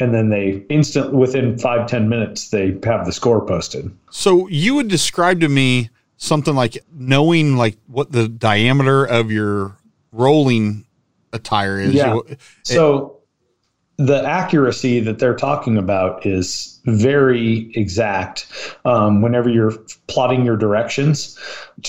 and 0.00 0.14
then 0.14 0.30
they 0.30 0.64
instant 0.68 1.12
within 1.12 1.58
five 1.58 1.86
ten 1.88 2.08
minutes 2.08 2.48
they 2.48 2.78
have 2.84 3.06
the 3.06 3.12
score 3.12 3.44
posted. 3.44 3.90
So 4.10 4.48
you 4.48 4.74
would 4.74 4.88
describe 4.88 5.40
to 5.40 5.48
me 5.48 5.90
something 6.16 6.54
like 6.54 6.78
knowing 6.92 7.56
like 7.56 7.76
what 7.86 8.12
the 8.12 8.28
diameter 8.28 9.04
of 9.04 9.30
your 9.30 9.76
rolling 10.12 10.84
attire 11.32 11.80
is. 11.80 11.94
Yeah. 11.94 12.18
so 12.62 13.20
the 13.96 14.24
accuracy 14.26 15.00
that 15.00 15.18
they're 15.18 15.36
talking 15.36 15.76
about 15.76 16.24
is 16.24 16.80
very 16.86 17.70
exact 17.74 18.46
um, 18.86 19.20
whenever 19.20 19.50
you're 19.50 19.72
plotting 20.06 20.44
your 20.44 20.56
directions 20.56 21.38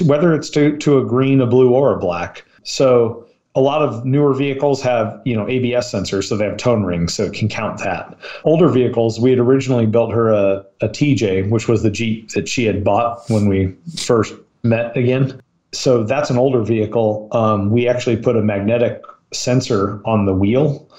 whether 0.04 0.34
it's 0.34 0.50
to, 0.50 0.78
to 0.78 0.98
a 0.98 1.06
green 1.06 1.40
a 1.40 1.48
blue 1.48 1.74
or 1.74 1.96
a 1.96 2.00
black. 2.00 2.46
So 2.64 3.28
a 3.56 3.62
lot 3.62 3.82
of 3.82 4.06
newer 4.06 4.34
vehicles 4.34 4.82
have 4.82 5.20
you 5.26 5.36
know 5.36 5.44
abs 5.44 5.92
sensors 5.92 6.26
so 6.26 6.38
they 6.38 6.46
have 6.46 6.58
tone 6.58 6.84
rings 6.84 7.14
so 7.14 7.24
it 7.24 7.34
can 7.34 7.50
count 7.50 7.80
that. 7.80 8.18
Older 8.44 8.70
vehicles 8.70 9.20
we 9.20 9.32
had 9.32 9.40
originally 9.40 9.86
built 9.86 10.14
her 10.14 10.30
a, 10.30 10.66
a 10.82 10.88
tj 10.88 11.50
which 11.50 11.68
was 11.68 11.84
the 11.84 11.92
jeep 11.92 12.30
that 12.32 12.48
she 12.48 12.66
had 12.66 12.84
bought 12.84 13.30
when 13.30 13.48
we 13.48 13.76
first 13.98 14.34
met 14.64 14.96
again. 14.96 15.42
So 15.74 16.04
that's 16.04 16.30
an 16.30 16.38
older 16.38 16.64
vehicle. 16.64 17.30
Um, 17.32 17.72
we 17.72 17.88
actually 17.88 18.18
put 18.18 18.36
a 18.36 18.42
magnetic 18.42 19.02
sensor 19.34 20.02
on 20.06 20.26
the 20.26 20.34
wheel 20.34 20.90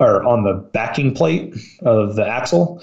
or 0.00 0.24
on 0.24 0.44
the 0.44 0.54
backing 0.54 1.14
plate 1.14 1.54
of 1.82 2.16
the 2.16 2.26
axle 2.26 2.82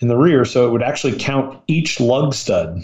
in 0.00 0.08
the 0.08 0.16
rear 0.16 0.44
so 0.44 0.66
it 0.66 0.70
would 0.70 0.82
actually 0.82 1.16
count 1.18 1.60
each 1.66 2.00
lug 2.00 2.34
stud 2.34 2.82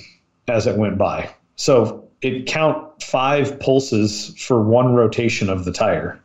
as 0.49 0.67
it 0.67 0.77
went 0.77 0.97
by. 0.99 1.31
So 1.57 2.08
it 2.23 2.47
count 2.47 3.03
five 3.03 3.59
pulses 3.61 4.35
for 4.39 4.63
one 4.63 4.95
rotation 4.95 5.49
of 5.49 5.65
the 5.65 5.73
tire. 5.73 6.21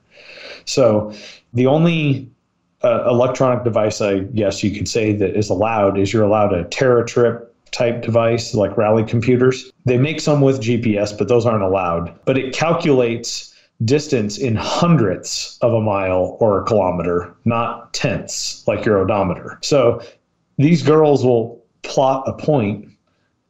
So 0.66 1.14
the 1.54 1.68
only 1.68 2.30
uh, 2.84 3.06
electronic 3.08 3.64
device, 3.64 4.02
I 4.02 4.20
guess 4.20 4.64
you 4.64 4.72
could 4.72 4.88
say, 4.88 5.14
that 5.14 5.36
is 5.36 5.50
allowed 5.50 5.98
is 5.98 6.12
you're 6.12 6.24
allowed 6.24 6.54
a 6.54 6.66
TerraTrip 6.66 7.48
type 7.72 8.02
device 8.02 8.54
like 8.54 8.78
rally 8.78 9.04
computers. 9.04 9.72
They 9.86 9.98
make 9.98 10.20
some 10.20 10.42
with 10.42 10.62
GPS, 10.62 11.18
but 11.18 11.28
those 11.28 11.46
aren't 11.46 11.64
allowed. 11.64 12.18
But 12.26 12.38
it 12.38 12.54
calculates 12.54 13.54
distance 13.84 14.38
in 14.38 14.56
hundredths 14.56 15.58
of 15.62 15.74
a 15.74 15.82
mile 15.82 16.38
or 16.40 16.62
a 16.62 16.66
kilometer, 16.66 17.34
not 17.46 17.94
tenths 17.94 18.66
like 18.68 18.86
your 18.86 19.00
odometer. 19.00 19.58
So 19.62 20.02
these 20.58 20.84
girls 20.84 21.26
will 21.26 21.64
plot 21.82 22.24
a 22.28 22.34
point 22.34 22.93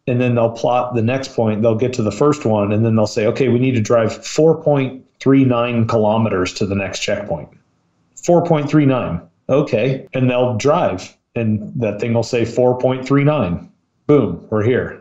and 0.08 0.20
then 0.20 0.36
they'll 0.36 0.52
plot 0.52 0.96
the 0.96 1.02
next 1.02 1.36
point. 1.36 1.62
They'll 1.62 1.76
get 1.76 1.94
to 1.94 2.04
the 2.04 2.12
first 2.12 2.46
one, 2.46 2.72
and 2.72 2.86
then 2.86 2.96
they'll 2.96 3.08
say, 3.08 3.26
okay, 3.28 3.50
we 3.50 3.60
need 3.60 3.76
to 3.76 3.82
drive 3.82 4.12
4.39 4.12 5.90
kilometers 5.90 6.54
to 6.54 6.66
the 6.66 6.76
next 6.76 7.00
checkpoint. 7.00 7.50
4.39. 8.18 9.28
Okay. 9.50 10.08
And 10.14 10.30
they'll 10.30 10.58
drive, 10.58 11.16
and 11.36 11.72
that 11.82 12.00
thing 12.00 12.14
will 12.14 12.24
say 12.24 12.44
4.39. 12.44 13.70
Boom, 14.08 14.48
we're 14.50 14.64
here. 14.64 15.00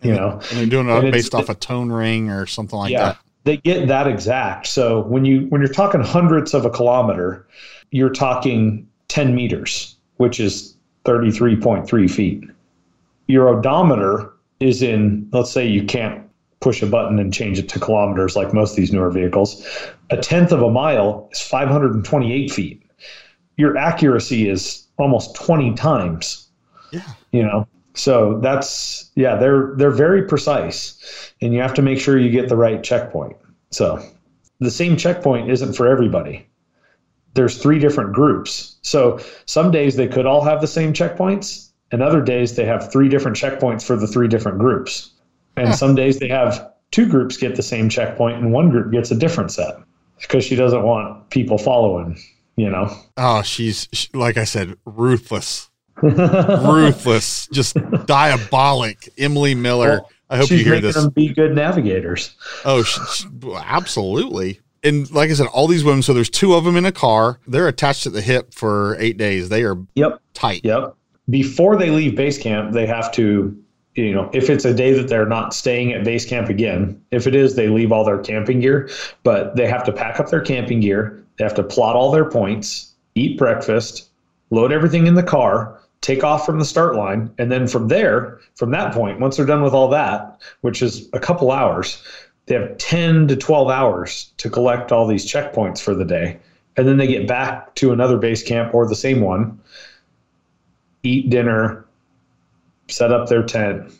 You 0.00 0.14
know, 0.14 0.34
and 0.50 0.58
they're 0.58 0.66
doing 0.66 0.88
it 0.88 1.10
based 1.10 1.34
off 1.34 1.48
a 1.48 1.56
tone 1.56 1.90
ring 1.90 2.30
or 2.30 2.46
something 2.46 2.78
like 2.78 2.92
yeah, 2.92 3.04
that. 3.04 3.18
They 3.42 3.56
get 3.56 3.88
that 3.88 4.06
exact. 4.06 4.68
So 4.68 5.00
when 5.00 5.24
you 5.24 5.46
when 5.48 5.60
you're 5.60 5.72
talking 5.72 6.00
hundredths 6.00 6.54
of 6.54 6.64
a 6.64 6.70
kilometer, 6.70 7.48
you're 7.90 8.12
talking 8.12 8.88
10 9.08 9.34
meters 9.34 9.96
which 10.18 10.38
is 10.38 10.76
33.3 11.04 12.10
feet. 12.10 12.44
Your 13.28 13.48
odometer 13.48 14.32
is 14.58 14.82
in, 14.82 15.28
let's 15.32 15.50
say 15.50 15.66
you 15.66 15.84
can't 15.84 16.28
push 16.60 16.82
a 16.82 16.86
button 16.86 17.18
and 17.18 17.32
change 17.32 17.58
it 17.58 17.68
to 17.68 17.78
kilometers 17.78 18.34
like 18.34 18.52
most 18.52 18.70
of 18.70 18.76
these 18.76 18.92
newer 18.92 19.10
vehicles. 19.10 19.64
A 20.10 20.16
tenth 20.16 20.50
of 20.50 20.62
a 20.62 20.70
mile 20.70 21.28
is 21.30 21.40
528 21.40 22.50
feet. 22.50 22.82
Your 23.56 23.76
accuracy 23.76 24.48
is 24.48 24.86
almost 24.98 25.34
20 25.36 25.74
times. 25.74 26.48
Yeah. 26.90 27.02
You 27.30 27.42
know, 27.44 27.68
so 27.94 28.38
that's 28.40 29.10
yeah, 29.16 29.36
they're 29.36 29.74
they're 29.76 29.90
very 29.90 30.22
precise, 30.22 31.32
and 31.42 31.52
you 31.52 31.60
have 31.60 31.74
to 31.74 31.82
make 31.82 31.98
sure 31.98 32.16
you 32.16 32.30
get 32.30 32.48
the 32.48 32.56
right 32.56 32.82
checkpoint. 32.82 33.36
So 33.70 34.02
the 34.60 34.70
same 34.70 34.96
checkpoint 34.96 35.50
isn't 35.50 35.74
for 35.74 35.86
everybody. 35.86 36.46
There's 37.34 37.60
three 37.60 37.78
different 37.78 38.12
groups. 38.12 38.76
So 38.82 39.20
some 39.46 39.70
days 39.70 39.96
they 39.96 40.08
could 40.08 40.26
all 40.26 40.42
have 40.42 40.60
the 40.60 40.66
same 40.66 40.92
checkpoints, 40.92 41.67
and 41.92 42.02
other 42.02 42.20
days 42.22 42.56
they 42.56 42.64
have 42.64 42.90
three 42.92 43.08
different 43.08 43.36
checkpoints 43.36 43.82
for 43.84 43.96
the 43.96 44.06
three 44.06 44.28
different 44.28 44.58
groups. 44.58 45.12
And 45.56 45.74
some 45.74 45.94
days 45.94 46.18
they 46.18 46.28
have 46.28 46.70
two 46.92 47.08
groups 47.08 47.36
get 47.36 47.56
the 47.56 47.62
same 47.62 47.88
checkpoint, 47.88 48.36
and 48.38 48.52
one 48.52 48.70
group 48.70 48.92
gets 48.92 49.10
a 49.10 49.14
different 49.16 49.50
set 49.50 49.74
because 50.20 50.44
she 50.44 50.54
doesn't 50.56 50.82
want 50.82 51.30
people 51.30 51.58
following. 51.58 52.18
You 52.56 52.70
know. 52.70 52.94
Oh, 53.16 53.42
she's 53.42 53.88
she, 53.92 54.08
like 54.14 54.36
I 54.36 54.44
said, 54.44 54.74
ruthless, 54.84 55.70
ruthless, 56.02 57.48
just 57.52 57.76
diabolic. 58.06 59.08
Emily 59.18 59.54
Miller. 59.54 59.88
Well, 59.88 60.10
I 60.30 60.36
hope 60.36 60.50
you 60.50 60.58
hear 60.58 60.72
making 60.74 60.82
this. 60.86 60.96
them 60.96 61.10
be 61.10 61.28
good 61.32 61.54
navigators. 61.54 62.36
Oh, 62.64 62.82
sh- 62.82 62.98
sh- 63.10 63.24
absolutely. 63.64 64.60
And 64.84 65.10
like 65.10 65.30
I 65.30 65.32
said, 65.32 65.46
all 65.48 65.66
these 65.66 65.84
women. 65.84 66.02
So 66.02 66.12
there's 66.12 66.30
two 66.30 66.54
of 66.54 66.64
them 66.64 66.76
in 66.76 66.84
a 66.84 66.92
car. 66.92 67.40
They're 67.46 67.66
attached 67.68 68.06
at 68.06 68.12
the 68.12 68.20
hip 68.20 68.52
for 68.54 68.96
eight 69.00 69.16
days. 69.16 69.48
They 69.48 69.64
are 69.64 69.76
Yep. 69.94 70.20
tight. 70.34 70.60
Yep. 70.64 70.94
Before 71.30 71.76
they 71.76 71.90
leave 71.90 72.16
base 72.16 72.38
camp, 72.38 72.72
they 72.72 72.86
have 72.86 73.12
to, 73.12 73.56
you 73.94 74.14
know, 74.14 74.30
if 74.32 74.48
it's 74.48 74.64
a 74.64 74.72
day 74.72 74.92
that 74.94 75.08
they're 75.08 75.26
not 75.26 75.52
staying 75.52 75.92
at 75.92 76.04
base 76.04 76.24
camp 76.24 76.48
again, 76.48 77.02
if 77.10 77.26
it 77.26 77.34
is, 77.34 77.54
they 77.54 77.68
leave 77.68 77.92
all 77.92 78.04
their 78.04 78.18
camping 78.18 78.60
gear, 78.60 78.88
but 79.24 79.56
they 79.56 79.66
have 79.66 79.84
to 79.84 79.92
pack 79.92 80.20
up 80.20 80.30
their 80.30 80.40
camping 80.40 80.80
gear. 80.80 81.22
They 81.36 81.44
have 81.44 81.54
to 81.54 81.62
plot 81.62 81.96
all 81.96 82.10
their 82.10 82.28
points, 82.28 82.94
eat 83.14 83.38
breakfast, 83.38 84.08
load 84.50 84.72
everything 84.72 85.06
in 85.06 85.14
the 85.14 85.22
car, 85.22 85.78
take 86.00 86.24
off 86.24 86.46
from 86.46 86.58
the 86.58 86.64
start 86.64 86.96
line. 86.96 87.30
And 87.38 87.52
then 87.52 87.66
from 87.66 87.88
there, 87.88 88.38
from 88.54 88.70
that 88.70 88.94
point, 88.94 89.20
once 89.20 89.36
they're 89.36 89.46
done 89.46 89.62
with 89.62 89.74
all 89.74 89.88
that, 89.88 90.40
which 90.62 90.82
is 90.82 91.08
a 91.12 91.20
couple 91.20 91.52
hours, 91.52 92.02
they 92.46 92.54
have 92.54 92.78
10 92.78 93.28
to 93.28 93.36
12 93.36 93.68
hours 93.68 94.32
to 94.38 94.48
collect 94.48 94.92
all 94.92 95.06
these 95.06 95.30
checkpoints 95.30 95.80
for 95.80 95.94
the 95.94 96.04
day. 96.04 96.38
And 96.76 96.88
then 96.88 96.96
they 96.96 97.06
get 97.06 97.28
back 97.28 97.74
to 97.76 97.92
another 97.92 98.16
base 98.16 98.42
camp 98.42 98.72
or 98.72 98.86
the 98.86 98.94
same 98.94 99.20
one 99.20 99.60
eat 101.02 101.30
dinner, 101.30 101.86
set 102.88 103.12
up 103.12 103.28
their 103.28 103.42
tent, 103.42 103.92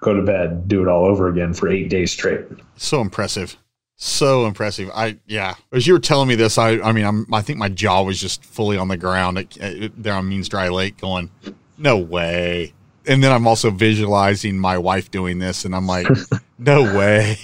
go 0.00 0.14
to 0.14 0.22
bed, 0.22 0.68
do 0.68 0.82
it 0.82 0.88
all 0.88 1.04
over 1.06 1.28
again 1.28 1.52
for 1.54 1.68
eight 1.68 1.88
days 1.90 2.12
straight. 2.12 2.44
So 2.76 3.00
impressive. 3.00 3.56
So 3.98 4.46
impressive. 4.46 4.90
I 4.94 5.16
yeah. 5.26 5.54
As 5.72 5.86
you 5.86 5.94
were 5.94 5.98
telling 5.98 6.28
me 6.28 6.34
this, 6.34 6.58
I 6.58 6.72
I 6.80 6.92
mean 6.92 7.04
I'm 7.06 7.26
I 7.32 7.40
think 7.40 7.58
my 7.58 7.68
jaw 7.70 8.02
was 8.02 8.20
just 8.20 8.44
fully 8.44 8.76
on 8.76 8.88
the 8.88 8.96
ground 8.98 9.38
at, 9.38 9.56
at, 9.58 9.92
there 10.02 10.12
on 10.12 10.28
Means 10.28 10.48
Dry 10.50 10.68
Lake, 10.68 10.98
going, 10.98 11.30
no 11.78 11.96
way. 11.96 12.74
And 13.06 13.22
then 13.24 13.32
I'm 13.32 13.46
also 13.46 13.70
visualizing 13.70 14.58
my 14.58 14.76
wife 14.78 15.10
doing 15.10 15.38
this, 15.38 15.64
and 15.64 15.74
I'm 15.74 15.86
like, 15.86 16.06
no 16.58 16.82
way. 16.82 17.38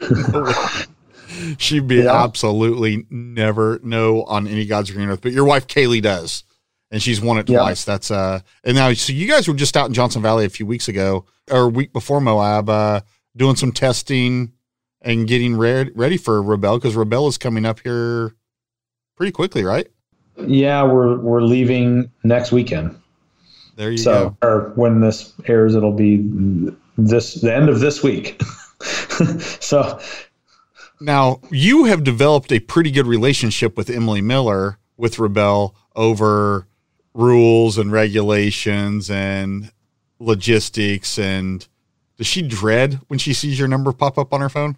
No 0.00 0.42
way. 0.42 1.54
She'd 1.58 1.88
be 1.88 1.96
Yeah. 2.02 2.22
absolutely 2.22 3.06
never 3.10 3.80
no 3.82 4.24
on 4.24 4.46
any 4.46 4.66
God's 4.66 4.90
green 4.90 5.08
earth. 5.08 5.22
But 5.22 5.32
your 5.32 5.44
wife 5.44 5.66
Kaylee 5.66 6.02
does, 6.02 6.44
and 6.90 7.02
she's 7.02 7.20
won 7.20 7.38
it 7.38 7.48
Yeah. 7.48 7.58
twice. 7.60 7.84
That's 7.84 8.10
uh. 8.10 8.40
And 8.64 8.76
now, 8.76 8.92
so 8.94 9.12
you 9.12 9.26
guys 9.28 9.46
were 9.48 9.54
just 9.54 9.76
out 9.76 9.86
in 9.88 9.94
Johnson 9.94 10.22
Valley 10.22 10.44
a 10.44 10.50
few 10.50 10.66
weeks 10.66 10.88
ago, 10.88 11.24
or 11.50 11.62
a 11.62 11.68
week 11.68 11.92
before 11.92 12.20
Moab, 12.20 12.68
uh, 12.68 13.00
doing 13.36 13.56
some 13.56 13.72
testing 13.72 14.52
and 15.02 15.26
getting 15.26 15.56
ready 15.56 15.90
ready 15.94 16.16
for 16.16 16.42
Rebelle 16.42 16.76
because 16.76 16.94
Rebelle 16.96 17.28
is 17.28 17.38
coming 17.38 17.64
up 17.64 17.80
here 17.80 18.34
pretty 19.16 19.32
quickly, 19.32 19.64
right? 19.64 19.86
Yeah, 20.46 20.82
we're 20.84 21.18
we're 21.18 21.42
leaving 21.42 22.10
next 22.24 22.50
weekend. 22.52 22.96
There 23.76 23.90
you 23.90 23.98
So, 23.98 24.36
go. 24.42 24.48
or 24.48 24.72
when 24.74 25.00
this 25.00 25.32
airs, 25.46 25.74
it'll 25.74 25.92
be 25.92 26.26
this 26.98 27.34
the 27.34 27.54
end 27.54 27.68
of 27.70 27.80
this 27.80 28.02
week. 28.02 28.40
so, 29.60 29.98
Now 31.00 31.40
you 31.50 31.84
have 31.84 32.04
developed 32.04 32.52
a 32.52 32.60
pretty 32.60 32.90
good 32.90 33.06
relationship 33.06 33.76
with 33.76 33.88
Emily 33.88 34.20
Miller 34.20 34.78
with 34.96 35.16
Rebelle 35.16 35.74
over 35.96 36.66
rules 37.14 37.78
and 37.78 37.92
regulations 37.92 39.10
and 39.10 39.72
logistics 40.18 41.18
and 41.18 41.66
does 42.16 42.26
she 42.26 42.42
dread 42.42 43.00
when 43.08 43.18
she 43.18 43.32
sees 43.32 43.58
your 43.58 43.68
number 43.68 43.92
pop 43.92 44.18
up 44.18 44.32
on 44.32 44.40
her 44.40 44.48
phone? 44.48 44.76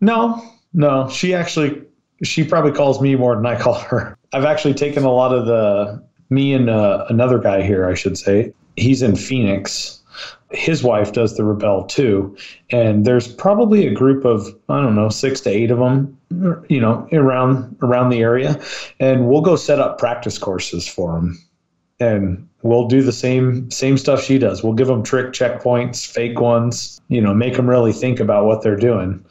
no, 0.00 0.42
no, 0.74 1.08
she 1.08 1.34
actually 1.34 1.82
she 2.22 2.44
probably 2.44 2.72
calls 2.72 3.00
me 3.00 3.14
more 3.16 3.34
than 3.36 3.46
I 3.46 3.58
call 3.58 3.74
her. 3.74 4.18
I've 4.32 4.44
actually 4.44 4.74
taken 4.74 5.04
a 5.04 5.10
lot 5.10 5.32
of 5.32 5.46
the 5.46 6.02
me 6.30 6.52
and 6.52 6.68
uh, 6.68 7.06
another 7.08 7.38
guy 7.38 7.62
here, 7.62 7.88
I 7.88 7.94
should 7.94 8.18
say. 8.18 8.52
He's 8.76 9.02
in 9.02 9.14
Phoenix. 9.16 10.00
His 10.50 10.82
wife 10.82 11.12
does 11.12 11.36
the 11.36 11.42
Rebelle 11.42 11.88
too, 11.88 12.36
and 12.70 13.04
there's 13.04 13.26
probably 13.26 13.86
a 13.86 13.94
group 13.94 14.24
of 14.24 14.46
I 14.68 14.80
don't 14.80 14.94
know 14.94 15.08
six 15.08 15.40
to 15.42 15.50
eight 15.50 15.70
of 15.70 15.78
them, 15.78 16.16
you 16.68 16.80
know, 16.80 17.08
around 17.12 17.76
around 17.82 18.10
the 18.10 18.20
area, 18.20 18.60
and 19.00 19.28
we'll 19.28 19.42
go 19.42 19.56
set 19.56 19.78
up 19.78 19.98
practice 19.98 20.38
courses 20.38 20.86
for 20.86 21.14
them, 21.14 21.38
and 22.00 22.48
we'll 22.62 22.88
do 22.88 23.02
the 23.02 23.12
same 23.12 23.70
same 23.70 23.96
stuff 23.98 24.22
she 24.22 24.38
does. 24.38 24.62
We'll 24.62 24.74
give 24.74 24.88
them 24.88 25.02
trick 25.02 25.32
checkpoints, 25.32 26.06
fake 26.06 26.40
ones, 26.40 27.00
you 27.08 27.20
know, 27.20 27.34
make 27.34 27.54
them 27.54 27.68
really 27.68 27.92
think 27.92 28.20
about 28.20 28.46
what 28.46 28.62
they're 28.62 28.76
doing 28.76 29.24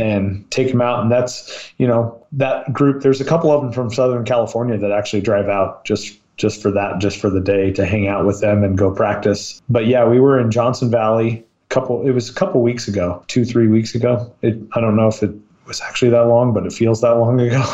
and 0.00 0.50
take 0.50 0.68
them 0.68 0.80
out. 0.80 1.02
And 1.02 1.12
that's, 1.12 1.72
you 1.78 1.86
know, 1.86 2.26
that 2.32 2.72
group, 2.72 3.02
there's 3.02 3.20
a 3.20 3.24
couple 3.24 3.52
of 3.52 3.62
them 3.62 3.72
from 3.72 3.92
Southern 3.92 4.24
California 4.24 4.78
that 4.78 4.90
actually 4.90 5.20
drive 5.20 5.48
out 5.48 5.84
just 5.84 6.18
just 6.36 6.62
for 6.62 6.70
that, 6.70 6.98
just 7.00 7.18
for 7.18 7.28
the 7.28 7.40
day 7.40 7.70
to 7.70 7.84
hang 7.84 8.08
out 8.08 8.24
with 8.24 8.40
them 8.40 8.64
and 8.64 8.78
go 8.78 8.90
practice. 8.90 9.60
But 9.68 9.86
yeah, 9.86 10.08
we 10.08 10.18
were 10.18 10.40
in 10.40 10.50
Johnson 10.50 10.90
Valley 10.90 11.44
a 11.70 11.74
couple 11.74 12.06
it 12.06 12.12
was 12.12 12.30
a 12.30 12.34
couple 12.34 12.62
weeks 12.62 12.88
ago, 12.88 13.22
two, 13.28 13.44
three 13.44 13.68
weeks 13.68 13.94
ago. 13.94 14.32
It 14.42 14.58
I 14.72 14.80
don't 14.80 14.96
know 14.96 15.08
if 15.08 15.22
it 15.22 15.34
was 15.70 15.80
actually 15.80 16.10
that 16.10 16.26
long, 16.26 16.52
but 16.52 16.66
it 16.66 16.72
feels 16.72 17.00
that 17.00 17.12
long 17.12 17.40
ago. 17.48 17.64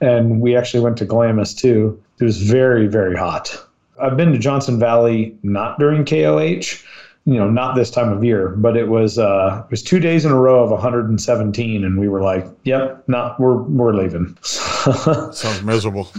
And 0.00 0.40
we 0.40 0.56
actually 0.56 0.82
went 0.82 0.96
to 0.98 1.04
Glamis 1.04 1.54
too. 1.54 2.02
It 2.18 2.24
was 2.24 2.40
very, 2.42 2.86
very 2.88 3.14
hot. 3.14 3.54
I've 4.00 4.16
been 4.16 4.32
to 4.32 4.38
Johnson 4.38 4.78
Valley 4.80 5.36
not 5.42 5.78
during 5.78 6.04
KOH, 6.04 6.82
you 7.26 7.34
know, 7.38 7.48
not 7.50 7.76
this 7.76 7.90
time 7.90 8.10
of 8.10 8.24
year, 8.24 8.48
but 8.48 8.76
it 8.76 8.88
was 8.88 9.18
uh, 9.18 9.62
it 9.66 9.70
was 9.70 9.82
two 9.82 10.00
days 10.00 10.24
in 10.24 10.32
a 10.32 10.36
row 10.40 10.64
of 10.64 10.70
117, 10.70 11.84
and 11.84 12.00
we 12.00 12.08
were 12.08 12.22
like, 12.22 12.46
"Yep, 12.64 13.04
not 13.06 13.38
we're 13.38 13.62
we're 13.62 13.92
leaving." 13.94 14.36
Sounds 14.42 15.62
miserable. 15.62 16.10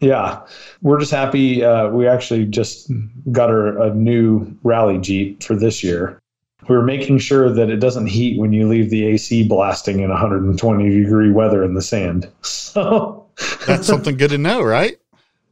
yeah, 0.00 0.40
we're 0.82 1.00
just 1.00 1.10
happy. 1.10 1.64
Uh, 1.64 1.88
we 1.88 2.06
actually 2.06 2.44
just 2.44 2.92
got 3.32 3.50
her 3.50 3.82
a 3.82 3.92
new 3.94 4.46
rally 4.62 4.98
jeep 4.98 5.42
for 5.42 5.56
this 5.56 5.82
year. 5.82 6.20
We 6.68 6.76
were 6.76 6.84
making 6.84 7.18
sure 7.18 7.52
that 7.52 7.70
it 7.70 7.76
doesn't 7.76 8.06
heat 8.06 8.38
when 8.38 8.52
you 8.52 8.68
leave 8.68 8.90
the 8.90 9.06
AC 9.06 9.48
blasting 9.48 10.00
in 10.00 10.10
120 10.10 11.02
degree 11.02 11.30
weather 11.30 11.64
in 11.64 11.74
the 11.74 11.82
sand. 11.82 12.28
So 12.42 13.26
That's 13.66 13.86
something 13.86 14.16
good 14.16 14.30
to 14.30 14.38
know, 14.38 14.62
right? 14.62 14.98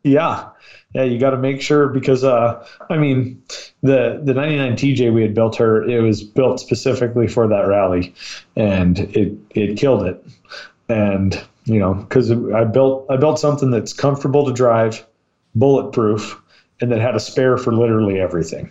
Yeah. 0.03 0.49
Yeah, 0.95 1.05
you 1.05 1.19
got 1.19 1.31
to 1.31 1.37
make 1.37 1.61
sure 1.61 1.89
because 1.89 2.25
uh 2.25 2.67
I 2.91 2.97
mean 2.97 3.43
the 3.83 4.21
the 4.25 4.35
99 4.35 4.73
TJ 4.73 5.13
we 5.13 5.23
had 5.23 5.35
built 5.35 5.57
her 5.57 5.83
it 5.83 6.01
was 6.01 6.23
built 6.23 6.59
specifically 6.61 7.29
for 7.29 7.47
that 7.49 7.67
rally 7.67 8.15
and 8.55 8.99
it 8.99 9.37
it 9.51 9.79
killed 9.79 10.05
it. 10.07 10.25
And 10.89 11.41
you 11.65 11.79
know, 11.79 12.07
cuz 12.09 12.31
I 12.31 12.65
built 12.65 13.07
I 13.11 13.17
built 13.17 13.39
something 13.39 13.71
that's 13.71 13.93
comfortable 13.93 14.47
to 14.47 14.53
drive, 14.53 15.05
bulletproof 15.55 16.41
and 16.81 16.93
that 16.93 17.01
had 17.01 17.17
a 17.17 17.21
spare 17.21 17.57
for 17.57 17.73
literally 17.73 18.21
everything. 18.21 18.71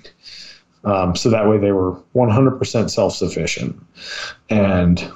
Um, 0.86 1.16
so 1.16 1.30
that 1.30 1.50
way 1.50 1.58
they 1.58 1.72
were 1.72 1.94
100% 2.16 2.90
self-sufficient. 2.90 3.76
And 4.50 5.12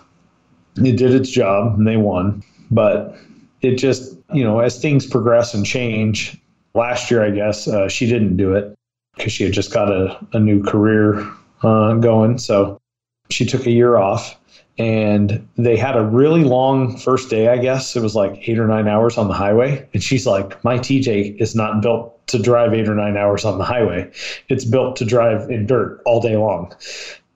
it 0.78 0.98
did 0.98 1.14
its 1.14 1.30
job 1.30 1.78
and 1.78 1.88
they 1.88 1.98
won, 1.98 2.44
but 2.72 3.16
it 3.62 3.76
just 3.76 4.16
you 4.34 4.44
know 4.44 4.60
as 4.60 4.80
things 4.80 5.06
progress 5.06 5.54
and 5.54 5.66
change 5.66 6.40
last 6.76 7.10
year 7.12 7.26
i 7.26 7.32
guess 7.32 7.68
uh, 7.68 7.90
she 7.90 8.08
didn't 8.08 8.38
do 8.38 8.54
it 8.54 8.78
because 9.20 9.34
she 9.34 9.44
had 9.44 9.54
just 9.54 9.74
got 9.74 9.92
a, 9.92 10.18
a 10.34 10.40
new 10.40 10.64
career 10.64 11.30
uh, 11.62 11.94
going. 11.96 12.38
So 12.38 12.80
she 13.30 13.46
took 13.46 13.66
a 13.66 13.72
year 13.72 13.98
off 13.98 14.39
and 14.80 15.48
they 15.58 15.78
had 15.78 15.96
a 15.96 16.04
really 16.04 16.44
long 16.44 16.98
first 16.98 17.30
day 17.30 17.50
i 17.50 17.58
guess 17.58 17.96
it 17.96 18.02
was 18.02 18.16
like 18.16 18.50
eight 18.50 18.58
or 18.58 18.68
nine 18.68 18.88
hours 18.88 19.18
on 19.18 19.28
the 19.28 19.34
highway 19.34 19.88
and 19.94 20.02
she's 20.02 20.26
like 20.26 20.64
my 20.64 20.78
tj 20.80 21.40
is 21.40 21.54
not 21.54 21.82
built 21.82 22.16
to 22.28 22.40
drive 22.40 22.74
eight 22.74 22.90
or 22.90 22.96
nine 22.96 23.18
hours 23.18 23.46
on 23.46 23.58
the 23.58 23.66
highway 23.66 24.10
it's 24.48 24.66
built 24.66 24.96
to 24.96 25.06
drive 25.06 25.50
in 25.52 25.68
dirt 25.68 26.02
all 26.06 26.20
day 26.20 26.38
long 26.38 26.74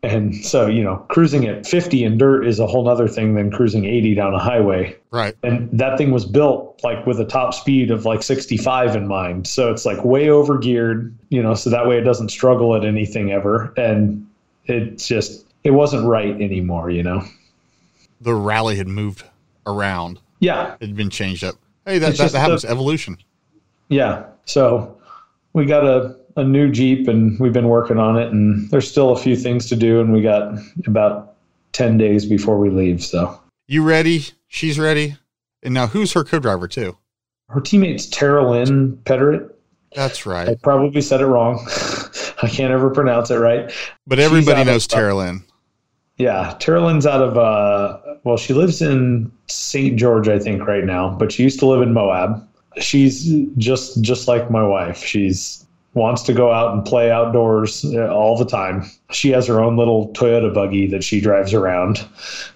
And 0.03 0.35
so, 0.45 0.67
you 0.67 0.83
know, 0.83 0.97
cruising 1.07 1.47
at 1.47 1.65
50 1.65 2.03
in 2.03 2.17
dirt 2.17 2.45
is 2.45 2.59
a 2.59 2.67
whole 2.67 2.89
other 2.89 3.07
thing 3.07 3.35
than 3.35 3.49
cruising 3.49 3.85
80 3.85 4.15
down 4.15 4.33
a 4.33 4.39
highway. 4.39 4.97
Right. 5.11 5.33
And 5.43 5.69
that 5.71 5.97
thing 5.97 6.11
was 6.11 6.25
built 6.25 6.81
like 6.83 7.05
with 7.07 7.21
a 7.21 7.25
top 7.25 7.53
speed 7.53 7.89
of 7.89 8.03
like 8.03 8.21
65 8.21 8.97
in 8.97 9.07
mind. 9.07 9.47
So 9.47 9.71
it's 9.71 9.85
like 9.85 10.03
way 10.03 10.29
over 10.29 10.57
geared, 10.57 11.15
you 11.29 11.41
know, 11.41 11.53
so 11.53 11.69
that 11.69 11.87
way 11.87 11.97
it 11.97 12.01
doesn't 12.01 12.29
struggle 12.29 12.75
at 12.75 12.83
anything 12.83 13.31
ever. 13.31 13.73
And 13.77 14.27
it 14.65 14.97
just, 14.97 15.45
it 15.63 15.71
wasn't 15.71 16.05
right 16.05 16.39
anymore, 16.41 16.89
you 16.89 17.03
know? 17.03 17.23
The 18.21 18.33
rally 18.33 18.75
had 18.75 18.87
moved 18.87 19.23
around. 19.65 20.19
Yeah. 20.39 20.75
It 20.79 20.87
had 20.87 20.95
been 20.95 21.09
changed 21.09 21.43
up. 21.43 21.55
Hey, 21.85 21.99
that, 21.99 22.15
that, 22.17 22.31
that 22.31 22.39
happens. 22.39 22.61
The, 22.63 22.69
Evolution. 22.69 23.17
Yeah. 23.89 24.25
So 24.45 24.97
we 25.53 25.65
got 25.65 25.85
a, 25.85 26.15
a 26.35 26.43
new 26.43 26.71
Jeep 26.71 27.07
and 27.07 27.39
we've 27.39 27.53
been 27.53 27.67
working 27.67 27.97
on 27.97 28.17
it 28.17 28.31
and 28.31 28.69
there's 28.71 28.89
still 28.89 29.11
a 29.11 29.17
few 29.17 29.35
things 29.35 29.67
to 29.69 29.75
do 29.75 30.01
and 30.01 30.13
we 30.13 30.21
got 30.21 30.57
about 30.85 31.35
10 31.73 31.97
days 31.97 32.25
before 32.25 32.57
we 32.57 32.69
leave. 32.69 33.03
So 33.03 33.39
you 33.67 33.83
ready? 33.83 34.25
She's 34.47 34.79
ready. 34.79 35.17
And 35.61 35.73
now 35.73 35.87
who's 35.87 36.13
her 36.13 36.23
co-driver 36.23 36.67
too? 36.67 36.97
Her 37.49 37.61
teammate's 37.61 38.07
Tara 38.07 38.49
Lynn 38.49 38.97
Petteritt. 39.05 39.51
That's 39.95 40.25
right. 40.25 40.49
I 40.49 40.55
probably 40.55 41.01
said 41.01 41.21
it 41.21 41.27
wrong. 41.27 41.65
I 42.41 42.49
can't 42.49 42.71
ever 42.71 42.89
pronounce 42.89 43.29
it 43.31 43.37
right. 43.37 43.71
But 44.07 44.19
everybody 44.19 44.63
knows 44.63 44.87
Tara 44.87 45.15
Lynn. 45.15 45.43
Yeah. 46.17 46.55
Tara 46.59 46.85
Lynn's 46.85 47.05
out 47.05 47.21
of, 47.21 47.37
uh, 47.37 47.99
well, 48.23 48.37
she 48.37 48.53
lives 48.53 48.81
in 48.81 49.31
St. 49.47 49.97
George, 49.97 50.27
I 50.27 50.39
think, 50.39 50.67
right 50.67 50.83
now, 50.83 51.09
but 51.09 51.31
she 51.31 51.43
used 51.43 51.59
to 51.59 51.65
live 51.65 51.81
in 51.81 51.93
Moab. 51.93 52.47
She's 52.79 53.31
just 53.57 54.01
just 54.01 54.27
like 54.27 54.49
my 54.49 54.63
wife. 54.63 54.97
She's 54.97 55.63
wants 55.93 56.23
to 56.23 56.33
go 56.33 56.51
out 56.51 56.73
and 56.73 56.83
play 56.83 57.11
outdoors 57.11 57.85
uh, 57.85 58.07
all 58.07 58.37
the 58.37 58.45
time. 58.45 58.89
She 59.11 59.29
has 59.29 59.47
her 59.47 59.61
own 59.61 59.77
little 59.77 60.09
Toyota 60.13 60.53
buggy 60.53 60.87
that 60.87 61.03
she 61.03 61.21
drives 61.21 61.53
around 61.53 62.05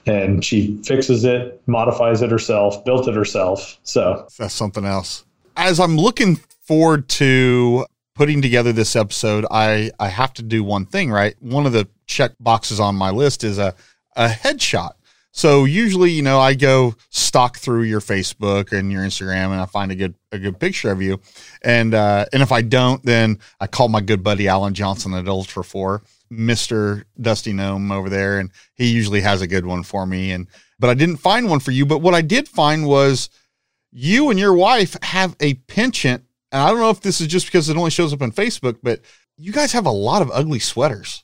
and 0.05 0.43
she 0.43 0.81
fixes 0.83 1.23
it, 1.23 1.61
modifies 1.67 2.21
it 2.21 2.31
herself, 2.31 2.83
built 2.83 3.07
it 3.07 3.15
herself. 3.15 3.77
So 3.83 4.27
that's 4.37 4.53
something 4.53 4.85
else. 4.85 5.23
As 5.55 5.79
I'm 5.79 5.97
looking 5.97 6.37
forward 6.65 7.09
to 7.09 7.85
putting 8.17 8.41
together 8.41 8.73
this 8.73 8.95
episode, 8.95 9.45
I, 9.51 9.91
I 9.99 10.09
have 10.09 10.33
to 10.33 10.43
do 10.43 10.63
one 10.63 10.85
thing, 10.85 11.11
right? 11.11 11.35
One 11.39 11.65
of 11.65 11.71
the 11.71 11.87
check 12.07 12.31
boxes 12.39 12.79
on 12.79 12.95
my 12.95 13.11
list 13.11 13.43
is 13.43 13.59
a, 13.59 13.75
a 14.15 14.27
headshot. 14.27 14.93
So 15.31 15.65
usually, 15.65 16.09
you 16.09 16.23
know, 16.23 16.39
I 16.39 16.55
go 16.55 16.95
stalk 17.09 17.59
through 17.59 17.83
your 17.83 18.01
Facebook 18.01 18.75
and 18.75 18.91
your 18.91 19.03
Instagram 19.03 19.51
and 19.51 19.61
I 19.61 19.67
find 19.67 19.91
a 19.91 19.95
good 19.95 20.15
a 20.31 20.39
good 20.39 20.59
picture 20.59 20.89
of 20.89 20.99
you. 20.99 21.21
And 21.61 21.93
uh 21.93 22.25
and 22.33 22.41
if 22.41 22.51
I 22.51 22.63
don't, 22.63 23.03
then 23.03 23.37
I 23.59 23.67
call 23.67 23.87
my 23.87 24.01
good 24.01 24.23
buddy 24.23 24.47
Alan 24.47 24.73
Johnson 24.73 25.13
at 25.13 25.27
Ultra 25.27 25.63
4, 25.63 26.01
Mr. 26.31 27.03
Dusty 27.21 27.53
Gnome 27.53 27.91
over 27.91 28.09
there, 28.09 28.39
and 28.39 28.49
he 28.73 28.87
usually 28.87 29.21
has 29.21 29.43
a 29.43 29.47
good 29.47 29.67
one 29.67 29.83
for 29.83 30.07
me. 30.07 30.31
And 30.31 30.47
but 30.79 30.89
I 30.89 30.95
didn't 30.95 31.17
find 31.17 31.47
one 31.47 31.59
for 31.59 31.69
you. 31.69 31.85
But 31.85 31.99
what 31.99 32.15
I 32.15 32.23
did 32.23 32.47
find 32.47 32.87
was 32.87 33.29
you 33.91 34.31
and 34.31 34.39
your 34.39 34.53
wife 34.53 34.95
have 35.03 35.35
a 35.39 35.53
penchant, 35.53 36.23
and 36.51 36.61
I 36.61 36.69
don't 36.69 36.79
know 36.79 36.89
if 36.89 37.01
this 37.01 37.21
is 37.21 37.27
just 37.27 37.45
because 37.47 37.69
it 37.69 37.77
only 37.77 37.91
shows 37.91 38.13
up 38.13 38.21
on 38.21 38.31
Facebook, 38.31 38.77
but 38.81 39.01
you 39.37 39.51
guys 39.51 39.71
have 39.73 39.85
a 39.85 39.91
lot 39.91 40.21
of 40.21 40.31
ugly 40.31 40.59
sweaters 40.59 41.23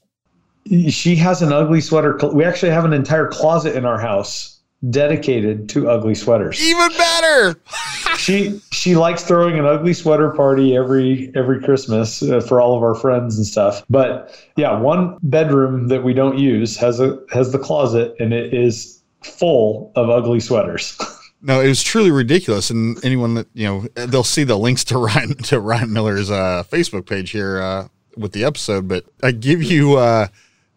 she 0.90 1.16
has 1.16 1.42
an 1.42 1.52
ugly 1.52 1.82
sweater. 1.82 2.18
We 2.34 2.46
actually 2.46 2.72
have 2.72 2.86
an 2.86 2.94
entire 2.94 3.28
closet 3.28 3.76
in 3.76 3.86
our 3.86 4.00
house 4.00 4.60
dedicated 4.90 5.70
to 5.70 5.90
ugly 5.90 6.16
sweaters. 6.16 6.62
Even 6.62 6.90
better. 6.98 7.60
she 8.18 8.62
she 8.72 8.96
likes 8.96 9.24
throwing 9.24 9.60
an 9.60 9.66
ugly 9.66 9.94
sweater 9.94 10.30
party 10.30 10.76
every 10.76 11.32
every 11.36 11.62
Christmas 11.62 12.22
uh, 12.24 12.40
for 12.42 12.62
all 12.62 12.76
of 12.76 12.84
our 12.84 12.96
friends 12.96 13.38
and 13.38 13.46
stuff. 13.46 13.84
But 13.90 14.38
yeah, 14.56 14.78
one 14.80 15.18
bedroom 15.24 15.88
that 15.90 16.04
we 16.04 16.14
don't 16.14 16.38
use 16.38 16.78
has 16.78 17.00
a 17.00 17.20
has 17.32 17.52
the 17.52 17.60
closet 17.60 18.16
and 18.20 18.34
it 18.34 18.54
is 18.54 19.02
full 19.22 19.92
of 19.96 20.10
ugly 20.10 20.40
sweaters. 20.40 20.98
No, 21.46 21.60
it 21.60 21.68
was 21.68 21.84
truly 21.84 22.10
ridiculous, 22.10 22.70
and 22.70 23.04
anyone 23.04 23.34
that 23.34 23.48
you 23.54 23.68
know, 23.68 24.06
they'll 24.06 24.24
see 24.24 24.46
the 24.46 24.58
links 24.58 24.84
to 24.86 24.98
Ryan 25.00 25.36
to 25.44 25.60
Ryan 25.60 25.92
Miller's 25.92 26.32
uh, 26.32 26.64
Facebook 26.70 27.06
page 27.06 27.32
here 27.32 27.62
uh, 27.62 27.88
with 28.16 28.32
the 28.32 28.46
episode. 28.46 28.88
But 28.88 29.06
I 29.22 29.32
give 29.32 29.62
you 29.62 29.98
uh, 29.98 30.28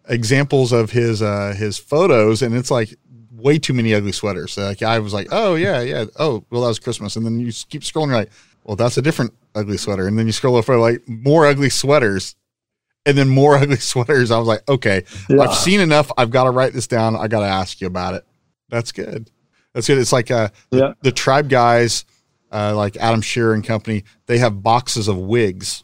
examples 0.07 0.71
of 0.71 0.91
his 0.91 1.21
uh 1.21 1.53
his 1.57 1.77
photos 1.77 2.41
and 2.41 2.55
it's 2.55 2.71
like 2.71 2.95
way 3.31 3.59
too 3.59 3.73
many 3.73 3.93
ugly 3.93 4.11
sweaters. 4.11 4.53
So 4.53 4.63
like 4.63 4.81
I 4.81 4.99
was 4.99 5.13
like, 5.13 5.27
oh 5.31 5.55
yeah, 5.55 5.81
yeah. 5.81 6.05
Oh 6.17 6.43
well, 6.49 6.61
that 6.61 6.67
was 6.67 6.79
Christmas, 6.79 7.15
and 7.15 7.25
then 7.25 7.39
you 7.39 7.51
keep 7.69 7.83
scrolling. 7.83 8.11
Like, 8.11 8.31
well, 8.63 8.75
that's 8.75 8.97
a 8.97 9.01
different 9.01 9.33
ugly 9.55 9.77
sweater, 9.77 10.07
and 10.07 10.17
then 10.17 10.25
you 10.25 10.31
scroll 10.31 10.55
over 10.55 10.63
for 10.63 10.77
like 10.77 11.07
more 11.07 11.45
ugly 11.45 11.69
sweaters, 11.69 12.35
and 13.05 13.17
then 13.17 13.29
more 13.29 13.55
ugly 13.57 13.77
sweaters. 13.77 14.31
I 14.31 14.39
was 14.39 14.47
like, 14.47 14.67
okay, 14.67 15.03
yeah. 15.29 15.41
I've 15.41 15.55
seen 15.55 15.79
enough. 15.79 16.11
I've 16.17 16.31
got 16.31 16.45
to 16.45 16.51
write 16.51 16.73
this 16.73 16.87
down. 16.87 17.15
I 17.15 17.27
got 17.27 17.41
to 17.41 17.47
ask 17.47 17.79
you 17.79 17.87
about 17.87 18.15
it. 18.15 18.25
That's 18.69 18.91
good. 18.91 19.31
That's 19.77 19.85
good. 19.85 19.99
It's 19.99 20.11
like 20.11 20.31
uh, 20.31 20.49
yeah. 20.71 20.79
the, 20.79 20.97
the 21.03 21.11
tribe 21.11 21.49
guys, 21.49 22.03
uh, 22.51 22.75
like 22.75 22.97
Adam 22.97 23.21
Shearer 23.21 23.53
and 23.53 23.63
company. 23.63 24.05
They 24.25 24.39
have 24.39 24.63
boxes 24.63 25.07
of 25.07 25.19
wigs, 25.19 25.83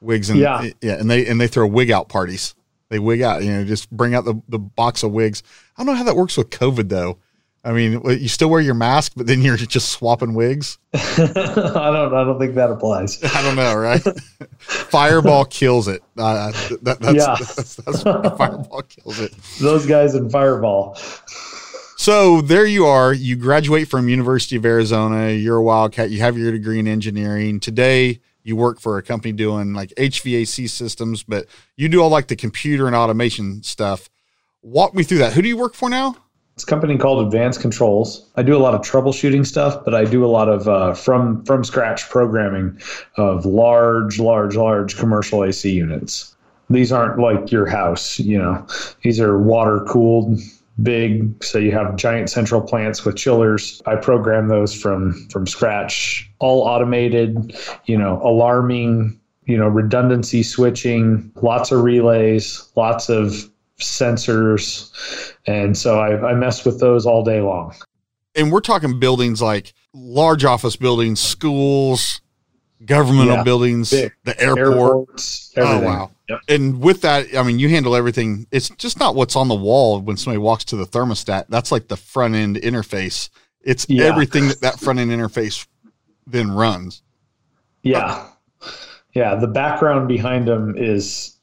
wigs, 0.00 0.30
and 0.30 0.40
yeah, 0.40 0.70
yeah, 0.80 0.94
and 0.94 1.10
they 1.10 1.26
and 1.26 1.38
they 1.38 1.46
throw 1.46 1.66
wig 1.66 1.90
out 1.90 2.08
parties. 2.08 2.54
They 2.88 2.98
wig 2.98 3.20
out, 3.20 3.44
you 3.44 3.52
know, 3.52 3.62
just 3.66 3.90
bring 3.90 4.14
out 4.14 4.24
the, 4.24 4.40
the 4.48 4.58
box 4.58 5.02
of 5.02 5.12
wigs. 5.12 5.42
I 5.76 5.84
don't 5.84 5.92
know 5.92 5.98
how 5.98 6.04
that 6.04 6.16
works 6.16 6.38
with 6.38 6.48
COVID 6.48 6.88
though. 6.88 7.18
I 7.62 7.72
mean, 7.72 8.00
you 8.06 8.28
still 8.28 8.48
wear 8.48 8.62
your 8.62 8.72
mask, 8.72 9.12
but 9.14 9.26
then 9.26 9.42
you're 9.42 9.58
just 9.58 9.90
swapping 9.90 10.32
wigs. 10.32 10.78
I 10.94 11.26
don't. 11.26 12.14
I 12.14 12.24
don't 12.24 12.38
think 12.38 12.54
that 12.54 12.70
applies. 12.70 13.22
I 13.34 13.42
don't 13.42 13.56
know, 13.56 13.74
right? 13.74 14.00
Fireball 14.60 15.44
kills 15.44 15.88
it. 15.88 16.02
Uh, 16.16 16.52
that, 16.80 17.00
that's, 17.00 17.14
yeah, 17.14 17.36
that's, 17.38 17.76
that's, 17.76 18.02
Fireball 18.02 18.80
kills 18.88 19.20
it. 19.20 19.34
Those 19.60 19.84
guys 19.84 20.14
in 20.14 20.30
Fireball. 20.30 20.96
So 22.04 22.42
there 22.42 22.66
you 22.66 22.84
are. 22.84 23.14
You 23.14 23.34
graduate 23.34 23.88
from 23.88 24.10
University 24.10 24.56
of 24.56 24.66
Arizona. 24.66 25.30
You're 25.30 25.56
a 25.56 25.62
Wildcat. 25.62 26.10
You 26.10 26.18
have 26.18 26.36
your 26.36 26.52
degree 26.52 26.78
in 26.78 26.86
engineering. 26.86 27.60
Today, 27.60 28.20
you 28.42 28.56
work 28.56 28.78
for 28.78 28.98
a 28.98 29.02
company 29.02 29.32
doing 29.32 29.72
like 29.72 29.88
HVAC 29.96 30.68
systems, 30.68 31.22
but 31.22 31.46
you 31.78 31.88
do 31.88 32.02
all 32.02 32.10
like 32.10 32.28
the 32.28 32.36
computer 32.36 32.86
and 32.86 32.94
automation 32.94 33.62
stuff. 33.62 34.10
Walk 34.60 34.94
me 34.94 35.02
through 35.02 35.16
that. 35.16 35.32
Who 35.32 35.40
do 35.40 35.48
you 35.48 35.56
work 35.56 35.72
for 35.72 35.88
now? 35.88 36.14
It's 36.56 36.64
a 36.64 36.66
company 36.66 36.98
called 36.98 37.24
Advanced 37.24 37.62
Controls. 37.62 38.30
I 38.36 38.42
do 38.42 38.54
a 38.54 38.60
lot 38.60 38.74
of 38.74 38.82
troubleshooting 38.82 39.46
stuff, 39.46 39.82
but 39.82 39.94
I 39.94 40.04
do 40.04 40.26
a 40.26 40.28
lot 40.28 40.50
of 40.50 40.68
uh, 40.68 40.92
from 40.92 41.42
from 41.46 41.64
scratch 41.64 42.10
programming 42.10 42.78
of 43.16 43.46
large, 43.46 44.20
large, 44.20 44.56
large 44.56 44.98
commercial 44.98 45.42
AC 45.42 45.70
units. 45.70 46.36
These 46.68 46.92
aren't 46.92 47.18
like 47.18 47.50
your 47.50 47.64
house, 47.64 48.18
you 48.18 48.36
know. 48.36 48.66
These 49.02 49.20
are 49.20 49.38
water 49.38 49.86
cooled 49.88 50.38
big. 50.82 51.42
So 51.42 51.58
you 51.58 51.72
have 51.72 51.96
giant 51.96 52.30
central 52.30 52.60
plants 52.60 53.04
with 53.04 53.16
chillers. 53.16 53.80
I 53.86 53.96
program 53.96 54.48
those 54.48 54.74
from 54.74 55.28
from 55.30 55.46
scratch. 55.46 56.30
All 56.38 56.62
automated 56.62 57.56
you 57.86 57.98
know 57.98 58.20
alarming 58.22 59.20
you 59.44 59.56
know 59.56 59.68
redundancy 59.68 60.42
switching 60.42 61.30
lots 61.36 61.70
of 61.70 61.82
relays 61.82 62.68
lots 62.76 63.08
of 63.08 63.50
sensors. 63.78 64.90
And 65.46 65.76
so 65.76 65.98
i, 65.98 66.30
I 66.30 66.34
mess 66.34 66.64
with 66.64 66.80
those 66.80 67.06
all 67.06 67.22
day 67.22 67.40
long. 67.40 67.74
And 68.36 68.50
we're 68.50 68.60
talking 68.60 68.98
buildings 68.98 69.40
like 69.40 69.74
large 69.92 70.44
office 70.44 70.76
buildings 70.76 71.20
schools 71.20 72.20
governmental 72.84 73.36
yeah, 73.36 73.42
buildings 73.44 73.90
big. 73.90 74.12
the 74.24 74.38
airport. 74.40 74.58
Airports, 74.58 75.52
oh, 75.56 75.62
everything. 75.62 75.84
oh 75.84 75.86
wow 75.86 76.10
Yep. 76.28 76.40
And 76.48 76.80
with 76.80 77.02
that, 77.02 77.36
I 77.36 77.42
mean, 77.42 77.58
you 77.58 77.68
handle 77.68 77.94
everything. 77.94 78.46
It's 78.50 78.70
just 78.70 78.98
not 78.98 79.14
what's 79.14 79.36
on 79.36 79.48
the 79.48 79.54
wall 79.54 80.00
when 80.00 80.16
somebody 80.16 80.38
walks 80.38 80.64
to 80.66 80.76
the 80.76 80.86
thermostat. 80.86 81.46
That's 81.48 81.70
like 81.70 81.88
the 81.88 81.96
front 81.96 82.34
end 82.34 82.56
interface. 82.56 83.28
It's 83.60 83.86
yeah. 83.88 84.04
everything 84.04 84.48
that 84.48 84.60
that 84.62 84.80
front 84.80 84.98
end 84.98 85.10
interface 85.10 85.66
then 86.26 86.50
runs. 86.50 87.02
Yeah. 87.82 88.26
Yeah. 89.12 89.34
The 89.34 89.46
background 89.46 90.08
behind 90.08 90.48
them 90.48 90.74
is, 90.78 91.36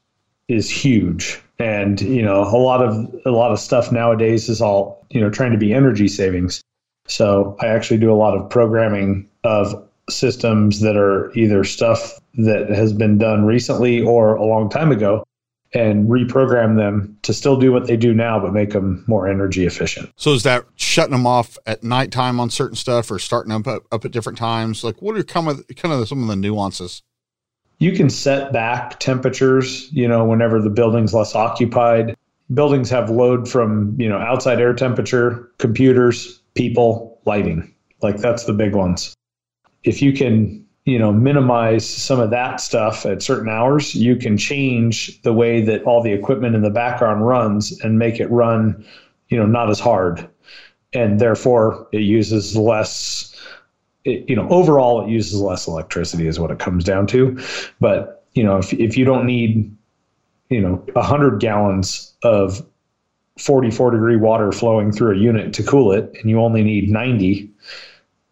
is 0.48 0.68
huge. 0.68 1.40
And, 1.60 2.00
you 2.00 2.22
know, 2.22 2.42
a 2.42 2.58
lot 2.58 2.82
of, 2.82 3.14
a 3.24 3.30
lot 3.30 3.52
of 3.52 3.60
stuff 3.60 3.92
nowadays 3.92 4.48
is 4.48 4.60
all, 4.60 5.06
you 5.10 5.20
know, 5.20 5.30
trying 5.30 5.52
to 5.52 5.58
be 5.58 5.72
energy 5.72 6.08
savings. 6.08 6.60
So 7.06 7.56
I 7.60 7.68
actually 7.68 7.98
do 7.98 8.12
a 8.12 8.16
lot 8.16 8.36
of 8.36 8.50
programming 8.50 9.28
of 9.44 9.88
systems 10.10 10.80
that 10.80 10.96
are 10.96 11.32
either 11.34 11.62
stuff 11.62 12.18
that 12.34 12.70
has 12.70 12.92
been 12.92 13.18
done 13.18 13.44
recently 13.44 14.00
or 14.00 14.34
a 14.36 14.44
long 14.44 14.68
time 14.70 14.92
ago 14.92 15.24
and 15.74 16.08
reprogram 16.08 16.76
them 16.76 17.16
to 17.22 17.32
still 17.32 17.56
do 17.56 17.72
what 17.72 17.86
they 17.86 17.96
do 17.96 18.12
now, 18.12 18.38
but 18.38 18.52
make 18.52 18.70
them 18.70 19.04
more 19.06 19.26
energy 19.26 19.64
efficient. 19.64 20.10
So 20.16 20.32
is 20.32 20.42
that 20.42 20.66
shutting 20.76 21.12
them 21.12 21.26
off 21.26 21.56
at 21.66 21.82
nighttime 21.82 22.40
on 22.40 22.50
certain 22.50 22.76
stuff 22.76 23.10
or 23.10 23.18
starting 23.18 23.50
them 23.50 23.62
up, 23.66 23.84
up 23.90 24.04
at 24.04 24.10
different 24.10 24.38
times? 24.38 24.84
Like 24.84 25.00
what 25.00 25.16
are 25.16 25.24
kind 25.24 25.48
of, 25.48 25.64
kind 25.76 25.94
of 25.94 26.06
some 26.08 26.22
of 26.22 26.28
the 26.28 26.36
nuances? 26.36 27.02
You 27.78 27.92
can 27.92 28.10
set 28.10 28.52
back 28.52 29.00
temperatures, 29.00 29.90
you 29.92 30.06
know, 30.06 30.24
whenever 30.24 30.60
the 30.60 30.70
building's 30.70 31.14
less 31.14 31.34
occupied. 31.34 32.16
Buildings 32.52 32.90
have 32.90 33.08
load 33.08 33.48
from, 33.48 33.96
you 33.98 34.08
know, 34.08 34.18
outside 34.18 34.60
air 34.60 34.74
temperature, 34.74 35.50
computers, 35.58 36.40
people, 36.54 37.18
lighting. 37.24 37.74
Like 38.02 38.18
that's 38.18 38.44
the 38.44 38.52
big 38.52 38.74
ones 38.74 39.16
if 39.84 40.02
you 40.02 40.12
can 40.12 40.61
you 40.84 40.98
know 40.98 41.12
minimize 41.12 41.88
some 41.88 42.18
of 42.18 42.30
that 42.30 42.60
stuff 42.60 43.06
at 43.06 43.22
certain 43.22 43.48
hours 43.48 43.94
you 43.94 44.16
can 44.16 44.36
change 44.36 45.22
the 45.22 45.32
way 45.32 45.60
that 45.62 45.82
all 45.84 46.02
the 46.02 46.12
equipment 46.12 46.56
in 46.56 46.62
the 46.62 46.70
background 46.70 47.26
runs 47.26 47.80
and 47.82 47.98
make 47.98 48.18
it 48.18 48.30
run 48.30 48.84
you 49.32 49.38
know 49.38 49.46
not 49.46 49.70
as 49.70 49.80
hard. 49.80 50.28
And 50.92 51.18
therefore 51.18 51.88
it 51.90 52.02
uses 52.02 52.54
less 52.54 53.34
it, 54.04 54.28
you 54.28 54.36
know 54.36 54.46
overall 54.50 55.04
it 55.04 55.10
uses 55.10 55.40
less 55.40 55.66
electricity 55.66 56.28
is 56.28 56.38
what 56.38 56.50
it 56.50 56.58
comes 56.58 56.84
down 56.84 57.06
to. 57.08 57.38
But 57.80 58.26
you 58.34 58.44
know 58.44 58.58
if, 58.58 58.72
if 58.74 58.96
you 58.96 59.06
don't 59.06 59.26
need 59.26 59.74
you 60.50 60.60
know 60.60 60.84
100 60.92 61.40
gallons 61.40 62.12
of 62.22 62.64
44 63.38 63.92
degree 63.92 64.16
water 64.16 64.52
flowing 64.52 64.92
through 64.92 65.16
a 65.16 65.18
unit 65.18 65.54
to 65.54 65.62
cool 65.62 65.92
it 65.92 66.14
and 66.20 66.28
you 66.28 66.38
only 66.38 66.62
need 66.62 66.90
90 66.90 67.50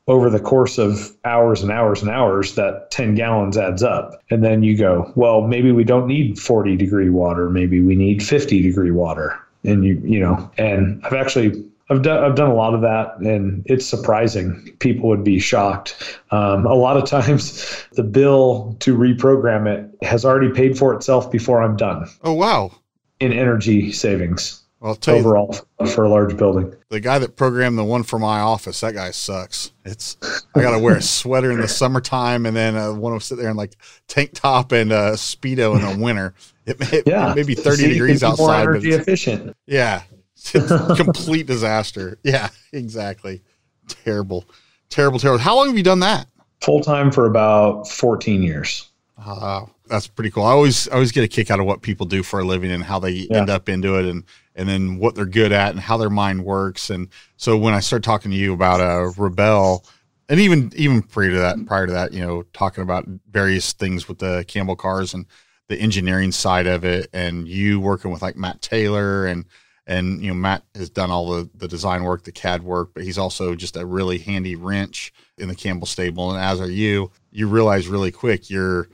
over 0.06 0.30
the 0.30 0.40
course 0.40 0.78
of 0.78 1.16
hours 1.24 1.62
and 1.62 1.70
hours 1.70 2.02
and 2.02 2.10
hours, 2.10 2.54
that 2.54 2.90
10 2.90 3.14
gallons 3.14 3.56
adds 3.56 3.82
up. 3.82 4.20
And 4.30 4.42
then 4.42 4.62
you 4.62 4.76
go, 4.76 5.12
well, 5.14 5.42
maybe 5.42 5.72
we 5.72 5.84
don't 5.84 6.06
need 6.06 6.38
40 6.38 6.76
degree 6.76 7.10
water. 7.10 7.48
Maybe 7.48 7.80
we 7.80 7.94
need 7.94 8.22
50 8.22 8.62
degree 8.62 8.90
water. 8.90 9.38
And 9.62 9.84
you, 9.84 10.00
you 10.04 10.18
know, 10.18 10.50
and 10.56 11.04
I've 11.04 11.12
actually, 11.12 11.64
I've 11.90 12.02
done, 12.02 12.24
I've 12.24 12.34
done 12.34 12.50
a 12.50 12.54
lot 12.54 12.74
of 12.74 12.80
that 12.80 13.18
and 13.18 13.62
it's 13.66 13.86
surprising. 13.86 14.74
People 14.80 15.08
would 15.10 15.22
be 15.22 15.38
shocked. 15.38 16.18
Um, 16.30 16.66
a 16.66 16.74
lot 16.74 16.96
of 16.96 17.04
times 17.04 17.86
the 17.92 18.02
bill 18.02 18.76
to 18.80 18.96
reprogram 18.96 19.66
it 19.68 20.04
has 20.04 20.24
already 20.24 20.50
paid 20.50 20.78
for 20.78 20.94
itself 20.94 21.30
before 21.30 21.62
I'm 21.62 21.76
done. 21.76 22.08
Oh, 22.22 22.32
wow. 22.32 22.72
In 23.20 23.32
energy 23.32 23.92
savings. 23.92 24.59
Well, 24.80 24.92
I'll 24.92 24.96
tell 24.96 25.16
overall 25.16 25.54
you, 25.78 25.86
for 25.88 26.04
a 26.04 26.08
large 26.08 26.38
building. 26.38 26.74
The 26.88 27.00
guy 27.00 27.18
that 27.18 27.36
programmed 27.36 27.76
the 27.76 27.84
one 27.84 28.02
for 28.02 28.18
my 28.18 28.40
office, 28.40 28.80
that 28.80 28.94
guy 28.94 29.10
sucks. 29.10 29.72
It's 29.84 30.16
I 30.54 30.62
got 30.62 30.70
to 30.70 30.78
wear 30.78 30.96
a 30.96 31.02
sweater 31.02 31.50
in 31.52 31.60
the 31.60 31.68
summertime 31.68 32.46
and 32.46 32.56
then 32.56 32.76
uh, 32.76 32.94
one 32.94 33.12
will 33.12 33.20
sit 33.20 33.36
there 33.36 33.50
in 33.50 33.58
like 33.58 33.76
tank 34.08 34.30
top 34.32 34.72
and 34.72 34.90
uh, 34.90 35.12
speedo 35.12 35.76
in 35.76 35.98
the 35.98 36.02
winter. 36.02 36.34
It, 36.64 36.78
it, 36.92 37.06
yeah, 37.06 37.32
it 37.32 37.36
may 37.36 37.42
be 37.42 37.54
thirty 37.54 37.82
See, 37.82 37.92
degrees 37.92 38.22
outside, 38.22 38.64
more 38.64 38.72
energy 38.72 38.92
efficient. 38.92 39.54
Yeah, 39.66 40.02
it's 40.34 40.52
complete 40.96 41.46
disaster. 41.46 42.18
Yeah, 42.22 42.48
exactly. 42.72 43.42
Terrible, 43.86 44.46
terrible, 44.88 45.18
terrible. 45.18 45.40
How 45.40 45.56
long 45.56 45.66
have 45.66 45.76
you 45.76 45.82
done 45.82 46.00
that? 46.00 46.26
Full 46.62 46.80
time 46.80 47.10
for 47.10 47.26
about 47.26 47.86
fourteen 47.86 48.42
years. 48.42 48.88
Uh, 49.18 49.66
that's 49.90 50.06
pretty 50.06 50.30
cool. 50.30 50.44
I 50.44 50.52
always 50.52 50.88
I 50.88 50.94
always 50.94 51.12
get 51.12 51.24
a 51.24 51.28
kick 51.28 51.50
out 51.50 51.60
of 51.60 51.66
what 51.66 51.82
people 51.82 52.06
do 52.06 52.22
for 52.22 52.40
a 52.40 52.44
living 52.44 52.70
and 52.70 52.82
how 52.82 52.98
they 52.98 53.10
yeah. 53.10 53.38
end 53.38 53.50
up 53.50 53.68
into 53.68 53.98
it 53.98 54.06
and 54.06 54.24
and 54.54 54.68
then 54.68 54.98
what 54.98 55.14
they're 55.14 55.26
good 55.26 55.52
at 55.52 55.70
and 55.70 55.80
how 55.80 55.96
their 55.96 56.10
mind 56.10 56.44
works. 56.44 56.90
And 56.90 57.08
so 57.36 57.56
when 57.58 57.74
I 57.74 57.80
start 57.80 58.02
talking 58.02 58.30
to 58.30 58.36
you 58.36 58.52
about 58.52 58.80
a 58.80 59.08
uh, 59.08 59.12
Rebelle, 59.12 59.84
and 60.28 60.40
even 60.40 60.72
even 60.76 61.02
prior 61.02 61.30
to 61.30 61.38
that, 61.38 61.66
prior 61.66 61.86
to 61.86 61.92
that, 61.92 62.12
you 62.12 62.20
know, 62.20 62.44
talking 62.52 62.82
about 62.82 63.04
various 63.30 63.72
things 63.72 64.08
with 64.08 64.18
the 64.18 64.44
Campbell 64.48 64.76
cars 64.76 65.12
and 65.12 65.26
the 65.68 65.76
engineering 65.76 66.32
side 66.32 66.66
of 66.66 66.84
it, 66.84 67.08
and 67.12 67.48
you 67.48 67.80
working 67.80 68.10
with 68.10 68.22
like 68.22 68.36
Matt 68.36 68.62
Taylor 68.62 69.26
and 69.26 69.44
and 69.86 70.22
you 70.22 70.28
know 70.28 70.34
Matt 70.34 70.62
has 70.74 70.88
done 70.88 71.10
all 71.10 71.30
the 71.30 71.50
the 71.54 71.68
design 71.68 72.04
work, 72.04 72.22
the 72.22 72.32
CAD 72.32 72.62
work, 72.62 72.90
but 72.94 73.02
he's 73.02 73.18
also 73.18 73.54
just 73.54 73.76
a 73.76 73.84
really 73.84 74.18
handy 74.18 74.54
wrench 74.54 75.12
in 75.36 75.48
the 75.48 75.54
Campbell 75.54 75.86
stable. 75.86 76.30
And 76.30 76.40
as 76.40 76.60
are 76.60 76.70
you, 76.70 77.10
you 77.32 77.48
realize 77.48 77.88
really 77.88 78.12
quick 78.12 78.50
you're 78.50 78.88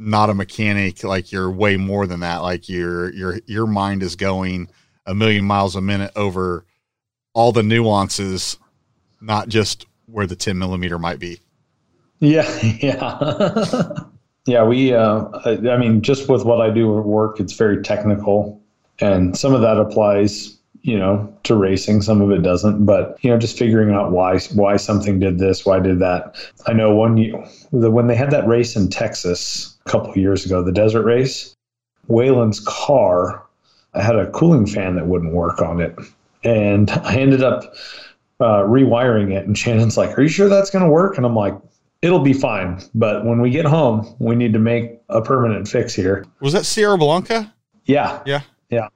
not 0.00 0.30
a 0.30 0.34
mechanic, 0.34 1.04
like 1.04 1.30
you're 1.30 1.50
way 1.50 1.76
more 1.76 2.06
than 2.06 2.20
that. 2.20 2.38
Like 2.38 2.68
your 2.68 3.12
your 3.12 3.40
your 3.46 3.66
mind 3.66 4.02
is 4.02 4.16
going 4.16 4.68
a 5.06 5.14
million 5.14 5.44
miles 5.44 5.76
a 5.76 5.80
minute 5.80 6.12
over 6.16 6.64
all 7.34 7.52
the 7.52 7.62
nuances, 7.62 8.56
not 9.20 9.48
just 9.48 9.86
where 10.06 10.26
the 10.26 10.36
10 10.36 10.58
millimeter 10.58 10.98
might 10.98 11.18
be. 11.18 11.40
Yeah. 12.18 12.48
Yeah. 12.80 13.92
yeah. 14.46 14.64
We, 14.64 14.94
uh, 14.94 15.26
I 15.44 15.76
mean, 15.76 16.02
just 16.02 16.28
with 16.28 16.44
what 16.44 16.60
I 16.60 16.70
do 16.70 16.98
at 16.98 17.04
work, 17.04 17.40
it's 17.40 17.52
very 17.52 17.82
technical. 17.82 18.60
And 19.00 19.36
some 19.36 19.54
of 19.54 19.60
that 19.62 19.78
applies, 19.78 20.58
you 20.82 20.98
know, 20.98 21.32
to 21.44 21.54
racing. 21.54 22.02
Some 22.02 22.20
of 22.20 22.30
it 22.30 22.42
doesn't. 22.42 22.84
But, 22.84 23.18
you 23.22 23.30
know, 23.30 23.38
just 23.38 23.58
figuring 23.58 23.94
out 23.94 24.12
why, 24.12 24.38
why 24.54 24.76
something 24.76 25.18
did 25.18 25.38
this, 25.38 25.64
why 25.64 25.78
did 25.80 25.98
that. 26.00 26.36
I 26.66 26.72
know 26.72 26.94
one, 26.94 27.16
the, 27.72 27.90
when 27.90 28.06
they 28.06 28.16
had 28.16 28.30
that 28.30 28.46
race 28.46 28.76
in 28.76 28.88
Texas 28.88 29.78
couple 29.90 30.16
years 30.16 30.46
ago, 30.46 30.62
the 30.62 30.72
desert 30.72 31.04
race, 31.04 31.54
Wayland's 32.08 32.60
car 32.60 33.46
I 33.94 34.02
had 34.02 34.16
a 34.16 34.30
cooling 34.30 34.66
fan 34.66 34.94
that 34.96 35.06
wouldn't 35.06 35.32
work 35.32 35.60
on 35.60 35.80
it. 35.80 35.96
And 36.44 36.90
I 36.90 37.16
ended 37.16 37.42
up 37.42 37.74
uh, 38.40 38.62
rewiring 38.62 39.32
it. 39.32 39.46
And 39.46 39.56
Shannon's 39.56 39.96
like, 39.96 40.16
Are 40.16 40.22
you 40.22 40.28
sure 40.28 40.48
that's 40.48 40.70
going 40.70 40.84
to 40.84 40.90
work? 40.90 41.16
And 41.16 41.26
I'm 41.26 41.34
like, 41.34 41.54
It'll 42.02 42.20
be 42.20 42.32
fine. 42.32 42.80
But 42.94 43.26
when 43.26 43.42
we 43.42 43.50
get 43.50 43.66
home, 43.66 44.14
we 44.18 44.34
need 44.34 44.54
to 44.54 44.58
make 44.58 44.98
a 45.10 45.20
permanent 45.20 45.68
fix 45.68 45.94
here. 45.94 46.24
Was 46.40 46.54
that 46.54 46.64
Sierra 46.64 46.96
Blanca? 46.96 47.52
Yeah. 47.84 48.22
Yeah. 48.24 48.40
Yeah. 48.70 48.88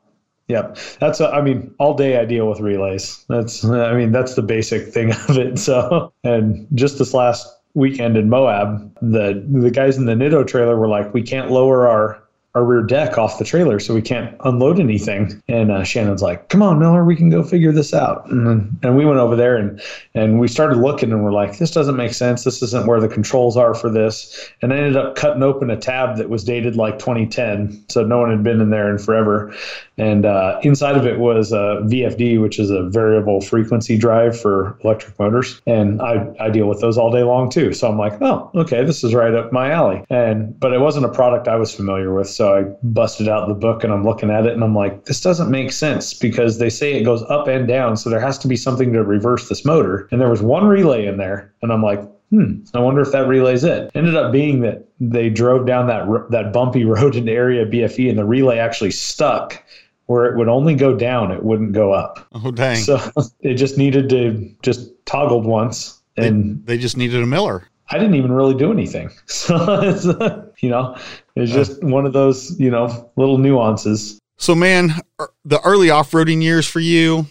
Yeah. 0.49 0.75
That's, 1.01 1.21
a, 1.21 1.29
I 1.29 1.43
mean, 1.43 1.75
all 1.79 1.95
day 1.95 2.19
I 2.19 2.25
deal 2.25 2.49
with 2.49 2.61
relays. 2.61 3.25
That's, 3.29 3.63
I 3.63 3.93
mean, 3.95 4.11
that's 4.11 4.37
the 4.37 4.43
basic 4.43 4.89
thing 4.89 5.13
of 5.29 5.37
it. 5.37 5.59
So, 5.59 6.15
and 6.23 6.67
just 6.73 6.99
this 6.99 7.13
last 7.13 7.47
weekend 7.75 8.17
in 8.17 8.29
Moab, 8.29 8.97
the, 9.03 9.45
the 9.51 9.71
guys 9.71 9.97
in 9.97 10.07
the 10.07 10.15
Nitto 10.15 10.47
trailer 10.47 10.79
were 10.79 10.89
like, 10.89 11.13
we 11.13 11.23
can't 11.23 11.51
lower 11.51 11.87
our 11.89 12.24
our 12.55 12.65
rear 12.65 12.83
deck 12.83 13.19
off 13.19 13.39
the 13.39 13.45
trailer, 13.45 13.81
so 13.81 13.95
we 13.95 14.03
can't 14.03 14.37
unload 14.45 14.79
anything. 14.79 15.43
And 15.49 15.73
uh, 15.73 15.83
Shannon's 15.83 16.23
like, 16.23 16.49
"Come 16.49 16.63
on, 16.63 16.79
Miller, 16.79 17.05
we 17.05 17.17
can 17.17 17.29
go 17.29 17.43
figure 17.43 17.73
this 17.73 17.93
out." 17.93 18.31
And, 18.31 18.79
and 18.83 18.97
we 18.97 19.05
went 19.05 19.19
over 19.19 19.35
there 19.35 19.57
and 19.57 19.81
and 20.15 20.39
we 20.39 20.47
started 20.47 20.79
looking, 20.79 21.13
and 21.13 21.25
we're 21.25 21.33
like, 21.33 21.59
"This 21.59 21.73
doesn't 21.73 21.97
make 21.97 22.15
sense. 22.15 22.45
This 22.45 22.63
isn't 22.63 22.87
where 22.87 23.01
the 23.01 23.09
controls 23.09 23.57
are 23.57 23.75
for 23.75 23.91
this." 23.91 24.51
And 24.63 24.73
I 24.73 24.77
ended 24.77 24.97
up 24.97 25.17
cutting 25.17 25.43
open 25.43 25.71
a 25.71 25.77
tab 25.77 26.17
that 26.17 26.31
was 26.31 26.45
dated 26.45 26.77
like 26.77 26.99
2010, 26.99 27.85
so 27.89 28.05
no 28.05 28.19
one 28.19 28.31
had 28.31 28.45
been 28.45 28.61
in 28.61 28.71
there 28.71 28.91
in 28.91 28.99
forever. 28.99 29.53
And 29.97 30.27
uh, 30.27 30.59
inside 30.63 30.97
of 30.97 31.07
it 31.07 31.19
was 31.19 31.53
a 31.53 31.83
VFD, 31.85 32.41
which 32.41 32.59
is 32.59 32.71
a 32.71 32.89
variable 32.89 33.41
frequency 33.41 33.97
drive 33.97 34.39
for 34.39 34.77
electric 34.83 35.19
motors. 35.19 35.61
And 35.67 36.03
I, 36.03 36.27
I 36.41 36.51
deal 36.51 36.67
with 36.67 36.81
those 36.81 36.99
all 36.99 37.13
day 37.13 37.23
long 37.23 37.49
too. 37.49 37.73
So 37.73 37.89
I'm 37.89 37.99
like, 37.99 38.21
oh, 38.21 38.51
okay, 38.55 38.85
this 38.85 39.05
is 39.05 39.15
right 39.15 39.35
up 39.35 39.53
my 39.53 39.71
alley. 39.71 40.05
And 40.11 40.59
but 40.59 40.73
it 40.73 40.81
wasn't 40.81 41.07
a 41.07 41.11
product 41.11 41.47
I 41.47 41.57
was 41.57 41.75
familiar 41.75 42.13
with, 42.13 42.29
so 42.29 42.44
so 42.45 42.55
I 42.55 42.63
busted 42.83 43.27
out 43.27 43.49
the 43.49 43.55
book 43.55 43.85
and 43.85 43.91
I'm 43.91 44.05
looking 44.05 44.31
at 44.31 44.45
it 44.45 44.53
and 44.53 44.63
I'm 44.63 44.75
like, 44.75 45.07
this 45.07 45.23
doesn't 45.23 45.51
make 45.51 45.73
sense 45.73 46.13
because 46.13 46.59
they 46.59 46.69
say 46.69 46.93
it 46.93 47.03
goes 47.03 47.23
up 47.31 47.49
and 47.49 47.67
down. 47.67 47.97
So 47.97 48.11
there 48.11 48.21
has 48.21 48.37
to 48.41 48.49
be 48.49 48.55
something 48.55 48.93
to 48.93 49.03
reverse 49.03 49.49
this 49.49 49.65
motor. 49.65 50.07
And 50.11 50.21
there 50.21 50.29
was 50.29 50.43
one 50.43 50.67
relay 50.67 51.07
in 51.07 51.17
there. 51.17 51.51
And 51.63 51.73
I'm 51.73 51.83
like, 51.83 52.03
hmm, 52.29 52.57
I 52.75 52.81
wonder 52.81 53.01
if 53.01 53.13
that 53.13 53.29
relay's 53.29 53.65
it. 53.65 53.91
Ended 53.95 54.15
up 54.15 54.31
being 54.31 54.61
that 54.61 54.87
they 55.01 55.31
drove 55.31 55.67
down 55.67 55.87
that 55.87 56.07
that 56.33 56.53
bumpy 56.53 56.85
road 56.95 57.17
into 57.17 57.33
area 57.33 57.65
BFE 57.65 58.11
and 58.11 58.19
the 58.19 58.27
relay 58.27 58.59
actually 58.59 58.91
stuck 58.91 59.65
where 60.05 60.27
it 60.27 60.37
would 60.37 60.49
only 60.49 60.75
go 60.75 60.95
down, 60.95 61.33
it 61.33 61.45
wouldn't 61.45 61.73
go 61.73 61.95
up. 61.95 62.29
Oh 62.35 62.51
dang! 62.51 62.77
So 62.77 63.01
it 63.41 63.55
just 63.55 63.79
needed 63.79 64.11
to 64.11 64.55
just 64.61 64.91
toggled 65.07 65.47
once, 65.47 66.03
and 66.19 66.63
they, 66.67 66.77
they 66.77 66.83
just 66.83 66.99
needed 66.99 67.23
a 67.23 67.27
Miller. 67.27 67.71
I 67.91 67.99
didn't 67.99 68.15
even 68.15 68.33
really 68.33 68.55
do 68.55 68.71
anything. 68.73 69.11
So, 69.27 70.51
you 70.61 70.71
know, 70.71 70.97
it's 71.37 71.53
just 71.53 71.83
one 71.83 72.07
of 72.07 72.13
those, 72.13 72.59
you 72.59 72.71
know, 72.71 73.11
little 73.17 73.39
nuances. 73.39 74.21
So, 74.37 74.55
man, 74.55 74.93
er, 75.21 75.31
the 75.45 75.61
early 75.63 75.91
off 75.91 76.11
roading 76.13 76.43
years 76.43 76.67
for 76.67 76.81
you, 76.81 77.27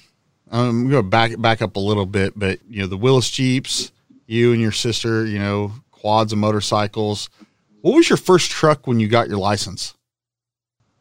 um, 0.52 0.70
I'm 0.70 0.90
going 0.90 1.04
to 1.04 1.10
back 1.10 1.40
back 1.40 1.62
up 1.62 1.76
a 1.76 1.80
little 1.80 2.06
bit, 2.06 2.34
but 2.36 2.60
you 2.70 2.82
know, 2.82 2.88
the 2.88 2.98
Willys 2.98 3.30
Jeeps, 3.30 3.92
you 4.28 4.52
and 4.52 4.62
your 4.62 4.72
sister, 4.72 5.26
you 5.26 5.40
know, 5.40 5.74
quads 5.92 6.32
and 6.32 6.42
motorcycles. 6.42 7.30
What 7.82 7.96
was 7.96 8.10
your 8.10 8.18
first 8.18 8.52
truck 8.52 8.88
when 8.88 9.00
you 9.00 9.08
got 9.08 9.28
your 9.28 9.38
license? 9.38 9.94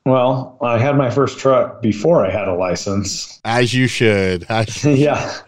Well, 0.05 0.59
I 0.61 0.79
had 0.79 0.97
my 0.97 1.11
first 1.11 1.39
truck 1.39 1.81
before 1.81 2.27
I 2.27 2.31
had 2.31 2.49
a 2.49 2.55
license. 2.55 3.41
As 3.45 3.73
you 3.73 3.87
should. 3.87 4.45
As 4.49 4.85
you 4.85 4.93
yeah. 4.93 5.39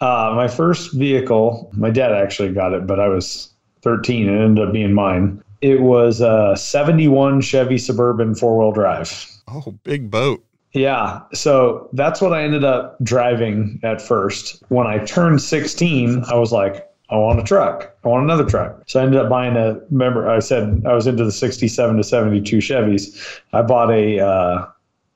Uh, 0.00 0.32
my 0.34 0.48
first 0.48 0.92
vehicle, 0.92 1.70
my 1.74 1.88
dad 1.88 2.12
actually 2.12 2.52
got 2.52 2.74
it, 2.74 2.86
but 2.86 2.98
I 2.98 3.08
was 3.08 3.54
13. 3.82 4.28
It 4.28 4.32
ended 4.32 4.66
up 4.66 4.72
being 4.72 4.92
mine. 4.92 5.42
It 5.62 5.80
was 5.80 6.20
a 6.20 6.54
71 6.56 7.40
Chevy 7.40 7.78
Suburban 7.78 8.34
four 8.34 8.58
wheel 8.58 8.72
drive. 8.72 9.26
Oh, 9.48 9.74
big 9.84 10.10
boat. 10.10 10.44
Yeah. 10.72 11.20
So 11.32 11.88
that's 11.92 12.20
what 12.20 12.32
I 12.32 12.42
ended 12.42 12.64
up 12.64 12.96
driving 13.02 13.78
at 13.82 14.02
first. 14.02 14.62
When 14.68 14.86
I 14.86 14.98
turned 15.04 15.40
16, 15.40 16.24
I 16.24 16.34
was 16.34 16.50
like, 16.50 16.88
I 17.10 17.16
want 17.16 17.38
a 17.38 17.44
truck. 17.44 17.94
I 18.04 18.08
want 18.08 18.24
another 18.24 18.44
truck. 18.44 18.82
So 18.86 18.98
I 18.98 19.04
ended 19.04 19.20
up 19.20 19.28
buying 19.28 19.56
a, 19.56 19.78
remember, 19.90 20.28
I 20.28 20.38
said 20.38 20.82
I 20.86 20.94
was 20.94 21.06
into 21.06 21.24
the 21.24 21.32
67 21.32 21.96
to 21.96 22.02
72 22.02 22.56
Chevys. 22.58 23.40
I 23.52 23.62
bought 23.62 23.90
a 23.90 24.18
uh, 24.18 24.66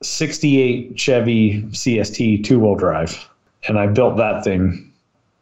68 0.02 0.98
Chevy 0.98 1.62
CST 1.62 2.44
two 2.44 2.60
wheel 2.60 2.74
drive. 2.77 3.28
And 3.66 3.78
I 3.78 3.86
built 3.86 4.18
that 4.18 4.44
thing 4.44 4.93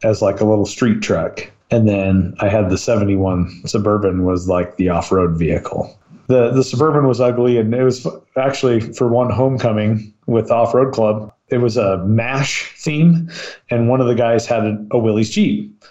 as 0.01 0.21
like 0.21 0.39
a 0.39 0.45
little 0.45 0.65
street 0.65 1.01
truck 1.01 1.51
and 1.75 1.89
then 1.89 2.33
I 2.39 2.47
had 2.47 2.69
the 2.69 2.77
71 2.77 3.67
Suburban 3.67 4.23
was 4.23 4.47
like 4.47 4.77
the 4.77 4.87
off-road 4.87 5.37
vehicle. 5.37 5.99
The 6.27 6.51
the 6.51 6.63
Suburban 6.63 7.05
was 7.05 7.19
ugly 7.19 7.57
and 7.57 7.73
it 7.73 7.83
was 7.83 8.07
actually 8.37 8.79
for 8.79 9.09
one 9.09 9.29
homecoming 9.29 10.13
with 10.25 10.47
the 10.47 10.55
off-road 10.55 10.93
club. 10.93 11.33
It 11.49 11.57
was 11.57 11.75
a 11.75 11.97
MASH 12.05 12.73
theme 12.77 13.29
and 13.69 13.89
one 13.89 13.99
of 13.99 14.07
the 14.07 14.15
guys 14.15 14.45
had 14.45 14.63
a, 14.63 14.87
a 14.91 14.97
Willys 14.97 15.29
Jeep. 15.29 15.83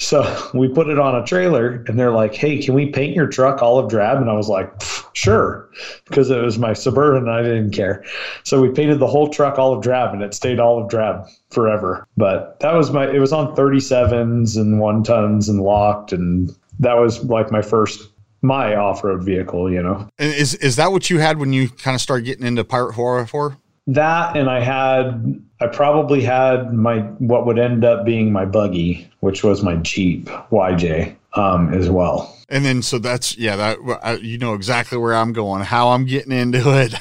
So 0.00 0.50
we 0.54 0.66
put 0.66 0.88
it 0.88 0.98
on 0.98 1.14
a 1.14 1.24
trailer 1.24 1.84
and 1.86 1.98
they're 1.98 2.10
like, 2.10 2.34
hey, 2.34 2.60
can 2.60 2.74
we 2.74 2.86
paint 2.86 3.14
your 3.14 3.28
truck 3.28 3.62
olive 3.62 3.88
drab? 3.88 4.20
And 4.20 4.28
I 4.28 4.32
was 4.32 4.48
like, 4.48 4.72
sure, 5.12 5.70
because 6.08 6.30
it 6.30 6.42
was 6.42 6.58
my 6.58 6.72
Suburban 6.72 7.28
and 7.28 7.30
I 7.30 7.42
didn't 7.42 7.70
care. 7.70 8.04
So 8.42 8.60
we 8.60 8.70
painted 8.70 8.98
the 8.98 9.06
whole 9.06 9.28
truck 9.28 9.58
olive 9.58 9.82
drab 9.82 10.12
and 10.12 10.22
it 10.22 10.34
stayed 10.34 10.58
olive 10.58 10.88
drab 10.88 11.26
forever. 11.50 12.06
But 12.16 12.58
that 12.60 12.74
was 12.74 12.90
my, 12.90 13.08
it 13.08 13.20
was 13.20 13.32
on 13.32 13.54
37s 13.54 14.56
and 14.56 14.80
one 14.80 15.04
tons 15.04 15.48
and 15.48 15.60
locked. 15.60 16.12
And 16.12 16.50
that 16.80 16.94
was 16.94 17.22
like 17.24 17.52
my 17.52 17.62
first, 17.62 18.08
my 18.42 18.74
off 18.74 19.04
road 19.04 19.22
vehicle, 19.22 19.70
you 19.70 19.82
know. 19.82 20.08
And 20.18 20.32
is, 20.32 20.54
is 20.54 20.76
that 20.76 20.92
what 20.92 21.10
you 21.10 21.18
had 21.18 21.38
when 21.38 21.52
you 21.52 21.68
kind 21.68 21.94
of 21.94 22.00
started 22.00 22.24
getting 22.24 22.46
into 22.46 22.64
Pirate4x4? 22.64 23.58
That 23.94 24.36
and 24.36 24.48
I 24.48 24.60
had 24.60 25.40
I 25.60 25.66
probably 25.66 26.22
had 26.22 26.72
my 26.72 27.00
what 27.18 27.46
would 27.46 27.58
end 27.58 27.84
up 27.84 28.04
being 28.04 28.32
my 28.32 28.44
buggy, 28.44 29.10
which 29.20 29.44
was 29.44 29.62
my 29.62 29.76
Jeep 29.76 30.26
YJ 30.26 31.16
um, 31.34 31.72
as 31.74 31.90
well. 31.90 32.36
And 32.48 32.64
then 32.64 32.82
so 32.82 32.98
that's 32.98 33.36
yeah 33.36 33.56
that 33.56 34.22
you 34.22 34.38
know 34.38 34.54
exactly 34.54 34.98
where 34.98 35.14
I'm 35.14 35.32
going, 35.32 35.62
how 35.62 35.90
I'm 35.90 36.04
getting 36.04 36.32
into 36.32 36.62
it. 36.80 36.94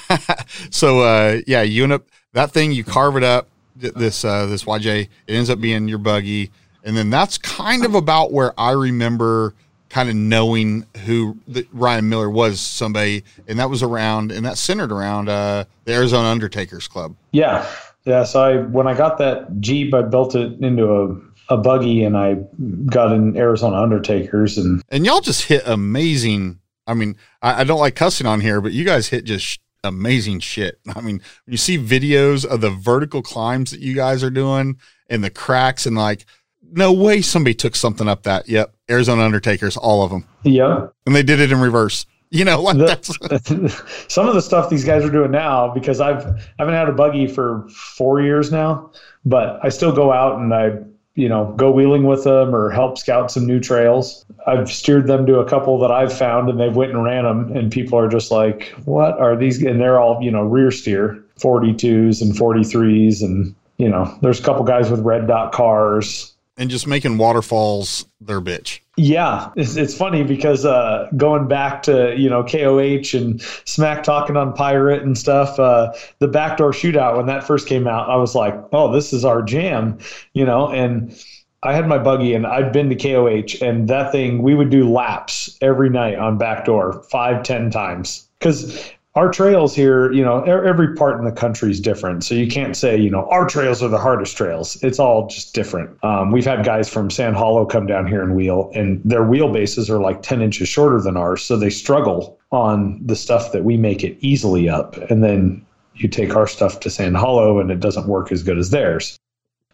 so 0.71 1.01
uh, 1.01 1.41
yeah, 1.47 1.61
you 1.61 1.83
end 1.83 1.93
up 1.93 2.07
that 2.33 2.51
thing 2.51 2.71
you 2.71 2.83
carve 2.83 3.15
it 3.15 3.23
up 3.23 3.47
this 3.75 4.25
uh, 4.25 4.45
this 4.45 4.63
YJ 4.63 5.07
it 5.27 5.33
ends 5.33 5.49
up 5.49 5.61
being 5.61 5.87
your 5.87 5.99
buggy, 5.99 6.51
and 6.83 6.97
then 6.97 7.09
that's 7.09 7.37
kind 7.37 7.85
of 7.85 7.95
about 7.95 8.31
where 8.31 8.53
I 8.59 8.71
remember 8.71 9.53
kind 9.89 10.09
of 10.09 10.15
knowing 10.15 10.85
who 11.05 11.37
the, 11.47 11.67
Ryan 11.71 12.09
Miller 12.09 12.29
was 12.29 12.59
somebody, 12.61 13.23
and 13.47 13.59
that 13.59 13.69
was 13.69 13.83
around 13.83 14.31
and 14.31 14.45
that 14.45 14.57
centered 14.57 14.91
around 14.91 15.29
uh, 15.29 15.65
the 15.85 15.93
Arizona 15.93 16.27
Undertakers 16.27 16.87
Club. 16.87 17.15
Yeah, 17.31 17.69
yeah. 18.05 18.23
So 18.23 18.41
I 18.41 18.57
when 18.57 18.87
I 18.87 18.95
got 18.95 19.17
that 19.17 19.59
Jeep, 19.59 19.93
I 19.93 20.03
built 20.03 20.35
it 20.35 20.59
into 20.61 20.93
a 20.93 21.53
a 21.53 21.57
buggy, 21.57 22.03
and 22.03 22.15
I 22.15 22.35
got 22.85 23.11
in 23.11 23.35
Arizona 23.35 23.81
Undertakers, 23.81 24.57
and 24.57 24.81
and 24.89 25.05
y'all 25.05 25.21
just 25.21 25.45
hit 25.45 25.63
amazing. 25.65 26.59
I 26.85 26.93
mean, 26.93 27.17
I, 27.41 27.61
I 27.61 27.63
don't 27.63 27.79
like 27.79 27.95
cussing 27.95 28.27
on 28.27 28.41
here, 28.41 28.61
but 28.61 28.71
you 28.71 28.85
guys 28.85 29.07
hit 29.07 29.25
just 29.25 29.59
amazing 29.83 30.39
shit. 30.39 30.79
I 30.95 31.01
mean, 31.01 31.21
you 31.47 31.57
see 31.57 31.77
videos 31.77 32.45
of 32.45 32.61
the 32.61 32.69
vertical 32.69 33.21
climbs 33.21 33.71
that 33.71 33.79
you 33.79 33.95
guys 33.95 34.23
are 34.23 34.29
doing 34.29 34.79
and 35.09 35.23
the 35.23 35.29
cracks 35.29 35.85
and 35.85 35.95
like 35.95 36.25
no 36.71 36.93
way 36.93 37.21
somebody 37.21 37.53
took 37.53 37.75
something 37.75 38.07
up 38.07 38.23
that. 38.23 38.47
Yep. 38.47 38.73
Arizona 38.89 39.23
Undertakers, 39.23 39.77
all 39.77 40.03
of 40.03 40.11
them. 40.11 40.25
Yep. 40.43 40.93
And 41.05 41.15
they 41.15 41.23
did 41.23 41.39
it 41.39 41.51
in 41.51 41.59
reverse. 41.59 42.05
You 42.31 42.45
know, 42.45 42.61
like 42.61 42.77
the, 42.77 43.83
some 44.07 44.27
of 44.27 44.35
the 44.35 44.41
stuff 44.41 44.69
these 44.69 44.85
guys 44.85 45.03
are 45.03 45.09
doing 45.09 45.31
now, 45.31 45.73
because 45.73 45.99
I've 45.99 46.25
I 46.25 46.41
haven't 46.59 46.75
had 46.75 46.87
a 46.87 46.91
buggy 46.91 47.25
for 47.25 47.67
four 47.69 48.21
years 48.21 48.51
now, 48.51 48.91
but 49.25 49.59
I 49.63 49.69
still 49.69 49.91
go 49.91 50.13
out 50.13 50.39
and 50.39 50.53
I, 50.53 50.77
you 51.15 51.27
know, 51.27 51.53
go 51.57 51.71
wheeling 51.71 52.03
with 52.03 52.23
them 52.23 52.53
or 52.53 52.69
help 52.69 52.99
scout 52.99 53.31
some 53.31 53.47
new 53.47 53.59
trails. 53.59 54.25
I've 54.45 54.71
steered 54.71 55.07
them 55.07 55.25
to 55.25 55.39
a 55.39 55.49
couple 55.49 55.79
that 55.79 55.91
I've 55.91 56.15
found 56.15 56.49
and 56.49 56.59
they've 56.59 56.75
went 56.75 56.91
and 56.91 57.03
ran 57.03 57.23
them 57.23 57.51
and 57.57 57.71
people 57.71 57.97
are 57.97 58.07
just 58.07 58.29
like, 58.29 58.75
what 58.85 59.19
are 59.19 59.35
these? 59.35 59.61
And 59.63 59.81
they're 59.81 59.99
all, 59.99 60.21
you 60.21 60.29
know, 60.29 60.43
rear 60.43 60.69
steer 60.69 61.23
42s 61.39 62.21
and 62.21 62.33
43s. 62.33 63.23
And, 63.23 63.55
you 63.77 63.89
know, 63.89 64.17
there's 64.21 64.39
a 64.39 64.43
couple 64.43 64.63
guys 64.63 64.91
with 64.91 64.99
red 64.99 65.27
dot 65.27 65.51
cars 65.51 66.35
and 66.60 66.69
just 66.69 66.86
making 66.86 67.18
waterfalls 67.18 68.06
their 68.19 68.41
bitch. 68.41 68.81
Yeah, 68.98 69.49
it's, 69.56 69.77
it's 69.77 69.98
funny 69.98 70.23
because 70.23 70.65
uh, 70.65 71.07
going 71.15 71.48
back 71.48 71.81
to 71.84 72.14
you 72.15 72.30
know 72.30 72.44
KOH 72.44 73.18
and 73.18 73.41
Smack 73.65 74.03
talking 74.03 74.38
on 74.38 74.53
Pirate 74.53 75.02
and 75.02 75.18
stuff, 75.18 75.57
uh, 75.57 75.94
the 76.19 76.27
backdoor 76.27 76.72
shootout 76.72 77.18
when 77.18 77.26
that 77.27 77.45
first 77.45 77.68
came 77.68 77.88
out, 77.88 78.10
I 78.10 78.18
was 78.18 78.36
like, 78.36 78.53
oh, 78.73 78.91
this 78.91 79.14
is 79.14 79.26
our 79.26 79.41
jam, 79.41 79.98
you 80.34 80.45
know, 80.45 80.69
and. 80.69 81.18
I 81.61 81.73
had 81.73 81.90
my 81.90 81.98
buggy 81.98 82.34
and 82.34 82.48
I'd 82.48 82.72
been 82.72 82.90
to 82.90 82.95
KOH 82.95 83.61
and 83.61 83.90
that 83.90 84.14
thing 84.14 84.41
we 84.41 84.56
would 84.56 84.69
do 84.69 84.90
laps 84.90 85.57
every 85.60 85.90
night 85.90 86.18
on 86.18 86.38
backdoor 86.38 87.03
five 87.11 87.44
ten 87.44 87.69
times 87.69 88.30
because 88.40 88.90
our 89.19 89.29
trails 89.29 89.75
here, 89.75 90.13
you 90.13 90.23
know, 90.23 90.41
every 90.43 90.95
part 90.95 91.19
in 91.19 91.25
the 91.25 91.31
country 91.33 91.69
is 91.69 91.81
different. 91.81 92.23
So 92.23 92.35
you 92.35 92.47
can't 92.47 92.77
say, 92.77 92.95
you 92.95 93.09
know, 93.09 93.27
our 93.29 93.45
trails 93.45 93.83
are 93.83 93.89
the 93.89 93.97
hardest 93.97 94.37
trails. 94.37 94.81
It's 94.81 94.97
all 94.97 95.27
just 95.27 95.53
different. 95.53 96.01
Um, 96.05 96.31
we've 96.31 96.45
had 96.45 96.63
guys 96.63 96.87
from 96.87 97.11
Sand 97.11 97.35
Hollow 97.35 97.65
come 97.65 97.85
down 97.85 98.07
here 98.07 98.23
and 98.23 98.33
wheel, 98.33 98.71
and 98.73 99.01
their 99.03 99.23
wheelbases 99.23 99.89
are 99.89 99.99
like 99.99 100.21
10 100.21 100.41
inches 100.41 100.69
shorter 100.69 101.01
than 101.01 101.17
ours. 101.17 101.43
So 101.43 101.57
they 101.57 101.69
struggle 101.69 102.39
on 102.53 103.05
the 103.05 103.15
stuff 103.15 103.51
that 103.51 103.65
we 103.65 103.75
make 103.75 104.05
it 104.05 104.17
easily 104.21 104.69
up. 104.69 104.95
And 105.11 105.21
then 105.21 105.65
you 105.95 106.07
take 106.07 106.37
our 106.37 106.47
stuff 106.47 106.79
to 106.79 106.89
Sand 106.89 107.17
Hollow 107.17 107.59
and 107.59 107.69
it 107.71 107.81
doesn't 107.81 108.07
work 108.07 108.31
as 108.31 108.41
good 108.41 108.57
as 108.57 108.69
theirs. 108.69 109.19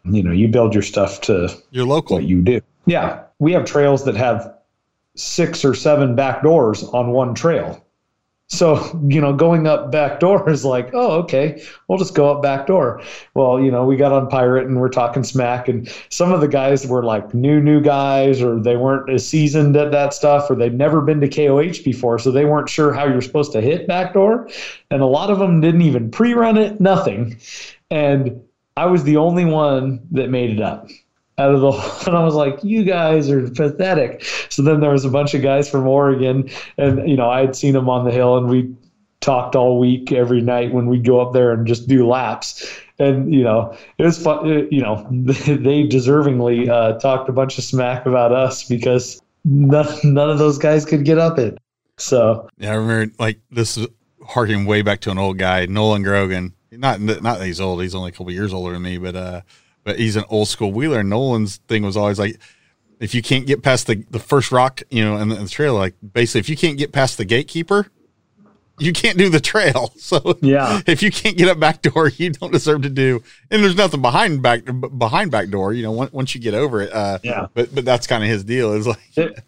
You 0.06 0.24
know, 0.24 0.32
you 0.32 0.48
build 0.48 0.74
your 0.74 0.84
stuff 0.84 1.22
to 1.22 1.56
your 1.70 1.86
local. 1.86 2.16
What 2.16 2.26
you 2.26 2.42
do. 2.42 2.62
Yeah. 2.88 3.22
We 3.38 3.52
have 3.52 3.66
trails 3.66 4.06
that 4.06 4.16
have 4.16 4.56
six 5.14 5.64
or 5.64 5.76
seven 5.76 6.16
back 6.16 6.42
doors 6.42 6.84
on 6.84 7.12
one 7.12 7.36
trail 7.36 7.85
so, 8.48 9.02
you 9.08 9.20
know, 9.20 9.34
going 9.34 9.66
up 9.66 9.92
back 9.92 10.20
door 10.20 10.48
is 10.50 10.64
like, 10.64 10.92
oh, 10.94 11.14
okay, 11.24 11.64
we'll 11.88 11.98
just 11.98 12.14
go 12.14 12.30
up 12.30 12.44
back 12.44 12.68
door. 12.68 13.02
Well, 13.34 13.60
you 13.60 13.72
know, 13.72 13.86
we 13.86 13.96
got 13.96 14.12
on 14.12 14.30
Pirate 14.30 14.68
and 14.68 14.80
we're 14.80 14.90
talking 14.90 15.24
smack, 15.24 15.68
and 15.68 15.92
some 16.10 16.32
of 16.32 16.42
the 16.42 16.48
guys 16.48 16.86
were 16.86 17.04
like 17.04 17.34
new, 17.34 17.60
new 17.60 17.82
guys, 17.82 18.44
or 18.44 18.60
they 18.60 18.78
weren't 18.78 19.10
as 19.10 19.28
seasoned 19.28 19.76
at 19.76 19.92
that 19.92 20.14
stuff, 20.14 20.50
or 20.50 20.56
they'd 20.56 20.78
never 20.78 21.02
been 21.02 21.20
to 21.22 21.28
KOH 21.28 21.84
before, 21.84 22.20
so 22.20 22.32
they 22.32 22.46
weren't 22.46 22.70
sure 22.70 22.94
how 22.94 23.06
you're 23.08 23.22
supposed 23.22 23.52
to 23.54 23.62
hit 23.62 23.88
back 23.88 24.14
door. 24.14 24.48
And 24.92 25.02
a 25.02 25.08
lot 25.08 25.32
of 25.32 25.40
them 25.40 25.60
didn't 25.60 25.82
even 25.82 26.12
pre 26.12 26.34
run 26.34 26.58
it, 26.58 26.80
nothing. 26.80 27.40
And 27.90 28.44
I 28.78 28.86
was 28.86 29.04
the 29.04 29.18
only 29.18 29.46
one 29.46 30.06
that 30.12 30.30
made 30.30 30.52
it 30.52 30.62
up 30.62 30.88
out 31.38 31.54
of 31.54 31.62
the 31.62 31.72
and 32.08 32.18
I 32.18 32.24
was 32.24 32.36
like, 32.36 32.64
you 32.64 32.84
guys 32.84 33.30
are 33.30 33.50
pathetic. 33.50 34.24
So 34.50 34.62
then 34.62 34.80
there 34.80 34.92
was 34.92 35.06
a 35.06 35.10
bunch 35.10 35.34
of 35.34 35.42
guys 35.42 35.70
from 35.70 35.88
Oregon, 35.88 36.50
and 36.78 37.08
you 37.10 37.16
know 37.16 37.30
I 37.30 37.42
had 37.42 37.56
seen 37.56 37.74
them 37.74 37.90
on 37.90 38.06
the 38.06 38.12
hill, 38.12 38.38
and 38.38 38.50
we 38.50 38.74
talked 39.22 39.56
all 39.56 39.80
week 39.80 40.12
every 40.12 40.42
night 40.42 40.72
when 40.72 40.86
we'd 40.86 41.04
go 41.04 41.20
up 41.20 41.34
there 41.34 41.52
and 41.52 41.66
just 41.66 41.88
do 41.88 42.08
laps. 42.08 42.80
And 43.00 43.34
you 43.34 43.44
know 43.44 43.76
it 43.98 44.04
was 44.04 44.22
fun. 44.22 44.68
You 44.72 44.82
know 44.82 45.06
they 45.12 45.88
deservingly 45.88 46.70
uh, 46.70 47.00
talked 47.00 47.30
a 47.30 47.34
bunch 47.34 47.58
of 47.58 47.64
smack 47.64 48.06
about 48.06 48.32
us 48.32 48.64
because 48.64 49.22
none, 49.44 49.88
none 50.04 50.30
of 50.30 50.40
those 50.40 50.58
guys 50.58 50.86
could 50.86 51.06
get 51.06 51.18
up 51.18 51.38
it. 51.38 51.58
So 51.98 52.48
yeah, 52.58 52.72
I 52.72 52.76
remember 52.76 53.14
like 53.20 53.40
this 53.52 53.78
is 53.78 53.88
harking 54.26 54.66
way 54.66 54.82
back 54.82 55.02
to 55.02 55.12
an 55.12 55.18
old 55.18 55.38
guy, 55.38 55.66
Nolan 55.66 56.04
Grogan. 56.04 56.54
Not 56.72 57.00
not 57.02 57.22
that 57.22 57.46
he's 57.46 57.62
old; 57.62 57.82
he's 57.82 57.96
only 57.96 58.10
a 58.10 58.12
couple 58.12 58.32
years 58.32 58.54
older 58.54 58.74
than 58.74 58.82
me, 58.82 58.98
but 58.98 59.16
uh, 59.16 59.42
but 59.86 59.98
he's 59.98 60.18
an 60.18 60.26
old 60.30 60.50
school 60.50 60.74
wheeler. 60.74 61.00
And 61.00 61.10
Nolan's 61.10 61.58
thing 61.68 61.84
was 61.84 61.96
always 61.96 62.20
like, 62.20 62.38
if 63.00 63.16
you 63.16 63.22
can't 63.22 63.46
get 63.46 63.62
past 63.62 63.88
the, 63.88 64.04
the 64.10 64.20
first 64.20 64.52
rock, 64.52 64.82
you 64.90 65.06
know, 65.06 65.16
and 65.16 65.32
the, 65.32 65.36
the 65.36 65.48
trail, 65.48 65.76
like 65.76 65.96
basically, 66.14 66.40
if 66.40 66.50
you 66.50 66.58
can't 66.58 66.78
get 66.78 66.92
past 66.92 67.18
the 67.18 67.26
gatekeeper, 67.26 67.88
you 68.80 68.92
can't 68.92 69.18
do 69.18 69.30
the 69.30 69.40
trail. 69.40 69.94
So 70.06 70.38
yeah, 70.42 70.82
if 70.86 71.02
you 71.02 71.10
can't 71.10 71.36
get 71.36 71.48
up 71.48 71.60
back 71.60 71.82
door, 71.82 72.10
you 72.10 72.30
don't 72.30 72.52
deserve 72.52 72.84
to 72.84 72.92
do. 72.92 73.24
And 73.50 73.64
there's 73.64 73.76
nothing 73.76 74.04
behind 74.04 74.44
back 74.44 74.62
behind 74.96 75.32
back 75.32 75.50
door. 75.50 75.74
You 75.74 75.82
know, 75.82 75.92
once 76.12 76.36
you 76.36 76.42
get 76.42 76.54
over 76.54 76.82
it. 76.82 76.94
Uh, 76.94 77.18
yeah. 77.24 77.48
But 77.56 77.74
but 77.74 77.86
that's 77.86 78.06
kind 78.06 78.24
of 78.24 78.30
his 78.30 78.44
deal. 78.44 78.74
Is 78.74 78.86
like. 78.86 79.00
It, 79.16 79.40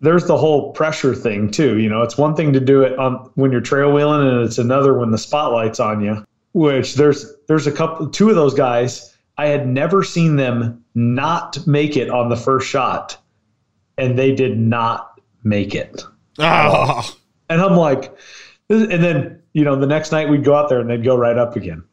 there's 0.00 0.24
the 0.24 0.36
whole 0.38 0.72
pressure 0.72 1.14
thing 1.14 1.50
too. 1.50 1.78
You 1.78 1.90
know, 1.90 2.00
it's 2.00 2.16
one 2.16 2.34
thing 2.34 2.54
to 2.54 2.60
do 2.60 2.82
it 2.82 2.98
on 2.98 3.30
when 3.34 3.52
you're 3.52 3.60
trail 3.60 3.92
wheeling, 3.92 4.26
and 4.26 4.46
it's 4.46 4.56
another 4.56 4.94
when 4.94 5.10
the 5.10 5.18
spotlight's 5.18 5.78
on 5.78 6.02
you. 6.02 6.24
Which 6.52 6.94
there's 6.94 7.34
there's 7.48 7.66
a 7.66 7.72
couple, 7.72 8.08
two 8.08 8.30
of 8.30 8.36
those 8.36 8.54
guys 8.54 9.14
I 9.38 9.46
had 9.46 9.68
never 9.68 10.02
seen 10.02 10.34
them 10.34 10.84
not 10.96 11.64
make 11.66 11.96
it 11.96 12.10
on 12.10 12.28
the 12.28 12.36
first 12.36 12.68
shot, 12.68 13.16
and 13.96 14.18
they 14.18 14.34
did 14.34 14.58
not 14.58 15.20
make 15.44 15.76
it. 15.76 16.02
Oh. 16.40 17.16
And 17.48 17.62
I'm 17.62 17.76
like, 17.76 18.12
and 18.68 19.02
then 19.02 19.40
you 19.52 19.64
know 19.64 19.76
the 19.76 19.86
next 19.86 20.12
night 20.12 20.28
we'd 20.28 20.44
go 20.44 20.54
out 20.54 20.68
there 20.68 20.80
and 20.80 20.90
they'd 20.90 21.04
go 21.04 21.16
right 21.16 21.38
up 21.38 21.56
again. 21.56 21.84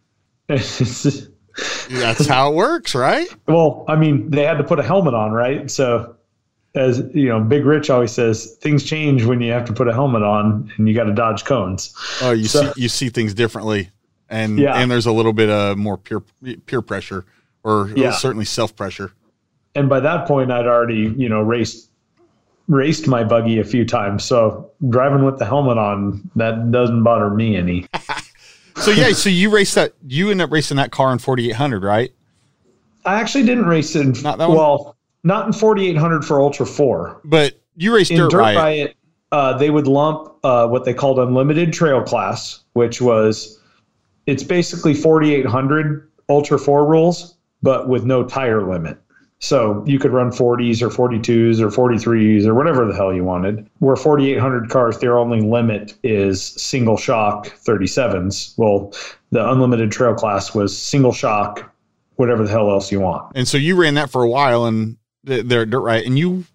That's 0.47 2.27
how 2.27 2.51
it 2.51 2.55
works, 2.55 2.95
right? 2.95 3.27
Well, 3.47 3.85
I 3.87 3.95
mean, 3.95 4.29
they 4.31 4.43
had 4.43 4.57
to 4.57 4.63
put 4.63 4.79
a 4.79 4.83
helmet 4.83 5.13
on, 5.13 5.31
right? 5.31 5.69
So, 5.71 6.15
as 6.73 7.03
you 7.13 7.29
know, 7.29 7.39
Big 7.41 7.63
Rich 7.63 7.89
always 7.89 8.11
says, 8.11 8.57
things 8.59 8.83
change 8.83 9.23
when 9.23 9.39
you 9.39 9.51
have 9.53 9.65
to 9.65 9.73
put 9.73 9.87
a 9.87 9.93
helmet 9.93 10.23
on 10.23 10.71
and 10.77 10.89
you 10.89 10.95
got 10.95 11.05
to 11.05 11.13
dodge 11.13 11.45
cones. 11.45 11.95
Oh, 12.21 12.31
you 12.31 12.45
so, 12.45 12.73
see, 12.73 12.81
you 12.81 12.89
see 12.89 13.09
things 13.09 13.33
differently, 13.33 13.91
and 14.29 14.59
yeah. 14.59 14.75
and 14.75 14.91
there's 14.91 15.05
a 15.05 15.11
little 15.11 15.33
bit 15.33 15.49
of 15.49 15.77
more 15.77 15.97
peer 15.97 16.21
peer 16.65 16.81
pressure 16.81 17.25
or 17.65 17.91
yeah. 17.95 18.11
certainly 18.11 18.45
self 18.45 18.75
pressure. 18.75 19.11
And 19.73 19.89
by 19.89 19.99
that 19.99 20.25
point, 20.27 20.51
I'd 20.51 20.67
already, 20.67 21.13
you 21.17 21.27
know, 21.27 21.41
raced 21.41 21.89
raced 22.67 23.07
my 23.07 23.23
buggy 23.23 23.59
a 23.59 23.63
few 23.63 23.85
times. 23.85 24.23
So 24.23 24.71
driving 24.89 25.25
with 25.25 25.37
the 25.37 25.45
helmet 25.45 25.77
on, 25.77 26.29
that 26.35 26.71
doesn't 26.71 27.03
bother 27.03 27.29
me 27.29 27.57
any. 27.57 27.87
so 28.77 28.91
yeah, 28.91 29.11
so 29.11 29.29
you 29.29 29.49
raced 29.49 29.75
that. 29.75 29.93
You 30.07 30.31
ended 30.31 30.45
up 30.45 30.51
racing 30.51 30.77
that 30.77 30.91
car 30.91 31.11
in 31.11 31.19
4800, 31.19 31.83
right? 31.83 32.13
I 33.03 33.19
actually 33.19 33.45
didn't 33.45 33.65
race 33.65 33.95
it. 33.95 34.01
In, 34.01 34.11
not 34.23 34.37
that 34.37 34.49
well, 34.49 34.95
not 35.23 35.47
in 35.47 35.53
4800 35.53 36.23
for 36.23 36.39
Ultra 36.39 36.65
Four, 36.65 37.19
but 37.25 37.59
you 37.75 37.93
raced 37.93 38.11
in 38.11 38.17
Dirt, 38.17 38.31
Dirt 38.31 38.37
Riot. 38.37 38.57
Riot 38.57 38.97
uh, 39.31 39.57
they 39.57 39.69
would 39.69 39.87
lump 39.87 40.33
uh, 40.43 40.67
what 40.67 40.85
they 40.85 40.93
called 40.93 41.19
unlimited 41.19 41.73
trail 41.73 42.01
class, 42.01 42.61
which 42.73 43.01
was 43.01 43.59
it's 44.27 44.43
basically 44.43 44.93
4800 44.93 46.09
Ultra 46.29 46.57
Four 46.57 46.85
rules 46.85 47.34
but 47.65 47.89
with 47.89 48.05
no 48.05 48.23
tire 48.23 48.61
limit. 48.61 48.97
So 49.39 49.83
you 49.85 49.99
could 49.99 50.13
run 50.13 50.29
40s 50.29 50.81
or 50.81 50.89
42s 50.89 51.59
or 51.59 51.69
43s 51.69 52.45
or 52.45 52.53
whatever 52.53 52.85
the 52.85 52.95
hell 52.95 53.13
you 53.13 53.23
wanted. 53.23 53.67
Where 53.79 53.95
4,800 53.95 54.69
cars, 54.69 54.99
their 54.99 55.17
only 55.17 55.41
limit 55.41 55.95
is 56.03 56.41
single 56.41 56.95
shock 56.95 57.47
37s. 57.47 58.53
Well, 58.57 58.93
the 59.31 59.49
unlimited 59.49 59.91
trail 59.91 60.13
class 60.13 60.53
was 60.55 60.77
single 60.77 61.11
shock, 61.11 61.73
whatever 62.15 62.43
the 62.43 62.51
hell 62.51 62.69
else 62.69 62.91
you 62.91 62.99
want. 63.01 63.35
And 63.35 63.47
so 63.47 63.57
you 63.57 63.75
ran 63.75 63.95
that 63.95 64.11
for 64.11 64.23
a 64.23 64.29
while 64.29 64.65
and 64.65 64.95
they're 65.23 65.65
Dirt 65.65 65.81
Riot. 65.81 66.05
And 66.05 66.17
you 66.17 66.45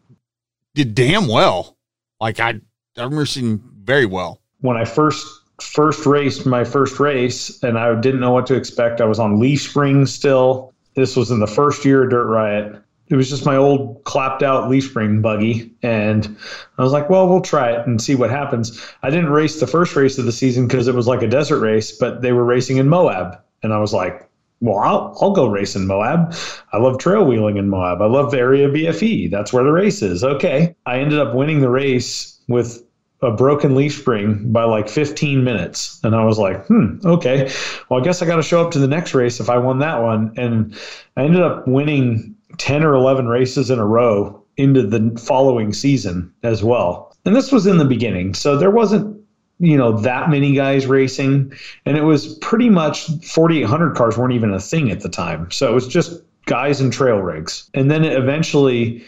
did 0.74 0.94
damn 0.94 1.26
well. 1.26 1.76
Like 2.20 2.38
I, 2.38 2.50
I 2.96 3.02
remember 3.02 3.26
seeing 3.26 3.60
very 3.82 4.06
well. 4.06 4.40
When 4.60 4.76
I 4.76 4.84
first 4.84 5.26
first 5.60 6.06
raced 6.06 6.46
my 6.46 6.64
first 6.64 6.98
race 7.00 7.62
and 7.62 7.78
I 7.78 7.94
didn't 8.00 8.20
know 8.20 8.32
what 8.32 8.46
to 8.46 8.54
expect. 8.54 9.00
I 9.00 9.04
was 9.04 9.18
on 9.18 9.38
leaf 9.38 9.62
springs 9.62 10.12
still. 10.12 10.72
This 11.00 11.16
was 11.16 11.30
in 11.30 11.40
the 11.40 11.46
first 11.46 11.86
year 11.86 12.04
of 12.04 12.10
Dirt 12.10 12.26
Riot. 12.26 12.76
It 13.08 13.16
was 13.16 13.30
just 13.30 13.46
my 13.46 13.56
old 13.56 14.04
clapped 14.04 14.42
out 14.42 14.68
leaf 14.68 14.84
spring 14.84 15.22
buggy. 15.22 15.72
And 15.82 16.36
I 16.76 16.82
was 16.82 16.92
like, 16.92 17.08
well, 17.08 17.26
we'll 17.26 17.40
try 17.40 17.72
it 17.72 17.86
and 17.86 18.00
see 18.00 18.14
what 18.14 18.28
happens. 18.28 18.78
I 19.02 19.08
didn't 19.08 19.30
race 19.30 19.60
the 19.60 19.66
first 19.66 19.96
race 19.96 20.18
of 20.18 20.26
the 20.26 20.32
season 20.32 20.68
because 20.68 20.88
it 20.88 20.94
was 20.94 21.06
like 21.06 21.22
a 21.22 21.26
desert 21.26 21.60
race, 21.60 21.90
but 21.90 22.20
they 22.20 22.32
were 22.32 22.44
racing 22.44 22.76
in 22.76 22.90
Moab. 22.90 23.40
And 23.62 23.72
I 23.72 23.78
was 23.78 23.94
like, 23.94 24.28
well, 24.60 24.78
I'll, 24.78 25.16
I'll 25.22 25.32
go 25.32 25.48
race 25.48 25.74
in 25.74 25.86
Moab. 25.86 26.34
I 26.72 26.76
love 26.76 26.98
trail 26.98 27.24
wheeling 27.24 27.56
in 27.56 27.70
Moab. 27.70 28.02
I 28.02 28.06
love 28.06 28.34
area 28.34 28.68
BFE. 28.68 29.30
That's 29.30 29.54
where 29.54 29.64
the 29.64 29.72
race 29.72 30.02
is. 30.02 30.22
Okay. 30.22 30.76
I 30.84 30.98
ended 30.98 31.18
up 31.18 31.34
winning 31.34 31.62
the 31.62 31.70
race 31.70 32.38
with 32.46 32.84
a 33.22 33.30
broken 33.30 33.74
leaf 33.74 33.98
spring 33.98 34.50
by 34.52 34.64
like 34.64 34.88
15 34.88 35.44
minutes. 35.44 36.00
And 36.02 36.14
I 36.14 36.24
was 36.24 36.38
like, 36.38 36.66
hmm, 36.66 36.98
okay. 37.04 37.52
Well, 37.88 38.00
I 38.00 38.04
guess 38.04 38.22
I 38.22 38.26
got 38.26 38.36
to 38.36 38.42
show 38.42 38.64
up 38.64 38.72
to 38.72 38.78
the 38.78 38.88
next 38.88 39.14
race 39.14 39.40
if 39.40 39.50
I 39.50 39.58
won 39.58 39.80
that 39.80 40.02
one. 40.02 40.32
And 40.36 40.78
I 41.16 41.24
ended 41.24 41.42
up 41.42 41.68
winning 41.68 42.34
10 42.58 42.82
or 42.82 42.94
11 42.94 43.28
races 43.28 43.70
in 43.70 43.78
a 43.78 43.86
row 43.86 44.42
into 44.56 44.86
the 44.86 45.18
following 45.18 45.72
season 45.72 46.32
as 46.42 46.64
well. 46.64 47.16
And 47.24 47.36
this 47.36 47.52
was 47.52 47.66
in 47.66 47.78
the 47.78 47.84
beginning. 47.84 48.34
So 48.34 48.56
there 48.56 48.70
wasn't, 48.70 49.22
you 49.58 49.76
know, 49.76 50.00
that 50.00 50.30
many 50.30 50.54
guys 50.54 50.86
racing. 50.86 51.52
And 51.84 51.98
it 51.98 52.02
was 52.02 52.34
pretty 52.38 52.70
much 52.70 53.06
4,800 53.06 53.94
cars 53.94 54.16
weren't 54.16 54.32
even 54.32 54.52
a 54.52 54.60
thing 54.60 54.90
at 54.90 55.00
the 55.00 55.10
time. 55.10 55.50
So 55.50 55.70
it 55.70 55.74
was 55.74 55.86
just 55.86 56.22
guys 56.46 56.80
and 56.80 56.92
trail 56.92 57.18
rigs. 57.18 57.70
And 57.74 57.90
then 57.90 58.04
it 58.04 58.16
eventually 58.16 59.04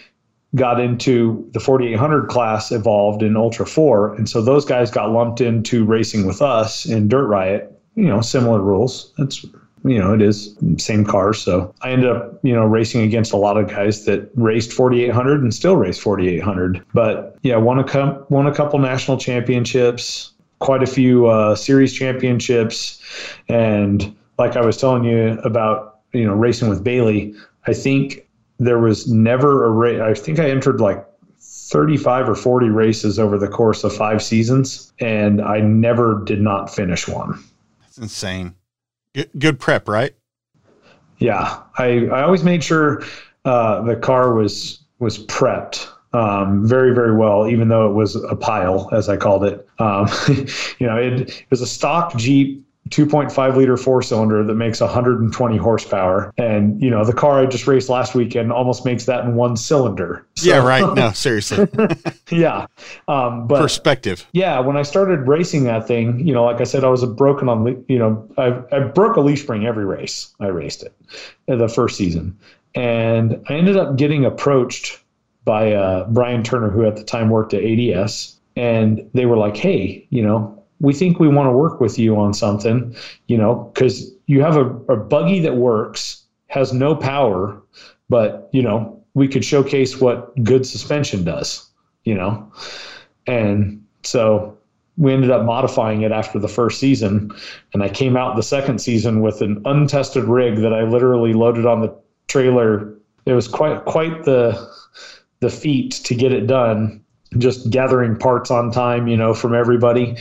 got 0.55 0.81
into 0.81 1.49
the 1.53 1.61
4800 1.61 2.29
class 2.29 2.73
evolved 2.73 3.23
in 3.23 3.37
ultra 3.37 3.66
4 3.66 4.15
and 4.15 4.29
so 4.29 4.43
those 4.43 4.65
guys 4.65 4.91
got 4.91 5.11
lumped 5.11 5.41
into 5.41 5.85
racing 5.85 6.27
with 6.27 6.43
us 6.43 6.87
in 6.87 7.09
dirt 7.09 7.27
riot. 7.27 7.69
You 7.95 8.07
know 8.07 8.20
similar 8.20 8.61
rules. 8.61 9.12
That's 9.19 9.45
you 9.85 9.99
know 9.99 10.15
it 10.15 10.23
is 10.23 10.57
same 10.79 11.05
cars 11.05 11.41
so 11.41 11.74
i 11.83 11.91
ended 11.91 12.09
up 12.09 12.39
you 12.45 12.55
know 12.55 12.65
racing 12.65 13.03
against 13.03 13.33
a 13.33 13.37
lot 13.37 13.57
of 13.57 13.69
guys 13.69 14.05
that 14.05 14.31
raced 14.37 14.73
4800 14.73 15.43
and 15.43 15.53
still 15.53 15.77
race 15.77 15.99
4800 15.99 16.85
but 16.95 17.37
yeah 17.43 17.57
won 17.57 17.81
a, 17.81 18.24
won 18.29 18.47
a 18.47 18.55
couple 18.55 18.79
national 18.79 19.16
championships 19.16 20.33
quite 20.62 20.83
a 20.83 20.87
few 20.87 21.27
uh, 21.27 21.57
series 21.57 21.93
championships. 21.93 23.03
And 23.49 24.15
like 24.39 24.57
i 24.57 24.65
was 24.65 24.77
telling 24.77 25.05
you 25.05 25.39
about 25.45 26.01
you 26.12 26.24
know 26.24 26.35
racing 26.35 26.69
with 26.69 26.83
bailey 26.83 27.35
i 27.66 27.73
think 27.73 28.27
there 28.66 28.78
was 28.78 29.09
never 29.09 29.64
a 29.64 29.70
race. 29.70 30.01
I 30.01 30.14
think 30.14 30.39
I 30.39 30.51
entered 30.51 30.80
like 30.80 31.05
35 31.40 32.28
or 32.28 32.34
40 32.34 32.68
races 32.68 33.18
over 33.18 33.39
the 33.39 33.48
course 33.48 33.84
of 33.84 33.94
five 33.94 34.22
seasons, 34.22 34.93
and 35.01 35.40
I 35.40 35.60
never 35.60 36.22
did 36.24 36.40
not 36.40 36.74
finish 36.74 37.09
one. 37.09 37.43
That's 37.80 37.98
insane. 37.98 38.55
Good, 39.14 39.30
good 39.39 39.60
prep, 39.60 39.89
right? 39.89 40.14
Yeah, 41.18 41.60
I, 41.78 42.06
I 42.06 42.22
always 42.22 42.44
made 42.44 42.62
sure 42.62 43.02
uh, 43.44 43.82
the 43.82 43.97
car 43.97 44.34
was 44.34 44.80
was 44.98 45.24
prepped 45.26 45.89
um, 46.12 46.66
very 46.66 46.94
very 46.94 47.16
well, 47.16 47.48
even 47.48 47.68
though 47.68 47.89
it 47.89 47.94
was 47.94 48.16
a 48.16 48.36
pile, 48.36 48.89
as 48.93 49.09
I 49.09 49.16
called 49.16 49.44
it. 49.44 49.66
Um, 49.78 50.09
you 50.78 50.86
know, 50.86 50.97
it, 50.97 51.30
it 51.30 51.47
was 51.51 51.60
a 51.60 51.66
stock 51.66 52.16
Jeep 52.16 52.64
2.5 52.91 53.57
liter 53.57 53.77
four 53.77 54.03
cylinder 54.03 54.45
that 54.45 54.55
makes 54.55 54.81
120 54.81 55.57
horsepower. 55.57 56.33
And, 56.37 56.81
you 56.83 56.91
know, 56.91 57.05
the 57.05 57.13
car 57.13 57.41
I 57.41 57.47
just 57.47 57.67
raced 57.67 57.89
last 57.89 58.15
weekend 58.15 58.53
almost 58.53 58.85
makes 58.85 59.07
that 59.07 59.25
in 59.25 59.35
one 59.35 59.57
cylinder. 59.57 60.27
So, 60.37 60.51
yeah, 60.51 60.59
right. 60.59 60.83
No, 60.95 61.13
seriously. 61.13 61.67
yeah. 62.31 62.67
Um, 63.09 63.47
but 63.47 63.61
perspective. 63.61 64.27
Yeah. 64.33 64.59
When 64.61 64.77
I 64.77 64.83
started 64.83 65.27
racing 65.27 65.65
that 65.65 65.87
thing, 65.87 66.27
you 66.27 66.35
know, 66.35 66.45
like 66.45 66.61
I 66.61 66.65
said, 66.65 66.85
I 66.85 66.89
was 66.89 67.03
a 67.03 67.07
broken 67.07 67.49
on, 67.49 67.85
you 67.89 67.99
know, 67.99 68.29
I, 68.37 68.63
I 68.75 68.81
broke 68.81 69.17
a 69.17 69.21
leaf 69.21 69.41
spring 69.41 69.65
every 69.65 69.85
race. 69.85 70.35
I 70.41 70.49
raced 70.49 70.83
it 70.83 70.95
the 71.47 71.69
first 71.69 71.97
season. 71.97 72.37
And 72.75 73.45
I 73.49 73.55
ended 73.55 73.77
up 73.77 73.97
getting 73.97 74.25
approached 74.25 74.99
by 75.45 75.73
uh, 75.73 76.07
Brian 76.09 76.43
Turner, 76.43 76.71
who 76.71 76.85
at 76.87 76.97
the 76.97 77.05
time 77.05 77.31
worked 77.31 77.55
at 77.55 77.63
ADS. 77.65 78.37
And 78.57 79.09
they 79.15 79.27
were 79.27 79.37
like, 79.37 79.57
hey, 79.57 80.07
you 80.11 80.23
know, 80.23 80.61
we 80.83 80.93
think 80.93 81.21
we 81.21 81.29
want 81.29 81.47
to 81.47 81.53
work 81.53 81.81
with 81.81 81.99
you 81.99 82.19
on 82.19 82.35
something, 82.35 82.95
you 83.29 83.39
know, 83.39 83.71
because 83.73 84.13
you 84.27 84.43
have 84.43 84.57
a, 84.57 84.67
a 84.93 84.97
buggy 84.97 85.39
that 85.39 85.57
works, 85.57 86.25
has 86.49 86.73
no 86.73 86.95
power, 86.95 87.63
but, 88.11 88.51
you 88.53 88.63
know, 88.63 89.01
we 89.15 89.29
could 89.29 89.45
showcase 89.45 90.01
what 90.01 90.35
good 90.43 90.67
suspension 90.67 91.25
does, 91.25 91.71
you 92.03 92.15
know? 92.15 92.53
And 93.29 93.85
so 94.03 94.59
we 94.97 95.13
ended 95.13 95.31
up 95.31 95.45
modifying 95.45 96.03
it 96.03 96.11
after 96.11 96.41
the 96.41 96.49
first 96.49 96.81
season. 96.81 97.31
And 97.73 97.83
I 97.85 97.89
came 97.89 98.17
out 98.17 98.35
the 98.35 98.43
second 98.43 98.81
season 98.81 99.23
with 99.23 99.41
an 99.41 99.63
untested 99.65 100.25
rig 100.25 100.57
that 100.57 100.75
I 100.75 100.83
literally 100.83 101.33
loaded 101.33 101.65
on 101.65 101.81
the 101.81 101.97
trailer. 102.27 102.93
It 103.25 103.35
was 103.35 103.47
quite, 103.47 103.85
quite 103.85 104.25
the, 104.25 104.69
the 105.39 105.49
feat 105.49 105.93
to 106.05 106.15
get 106.17 106.33
it 106.33 106.49
done 106.49 107.05
just 107.39 107.71
gathering 107.71 108.17
parts 108.17 108.51
on 108.51 108.71
time, 108.71 109.07
you 109.07 109.17
know, 109.17 109.33
from 109.33 109.55
everybody 109.55 110.17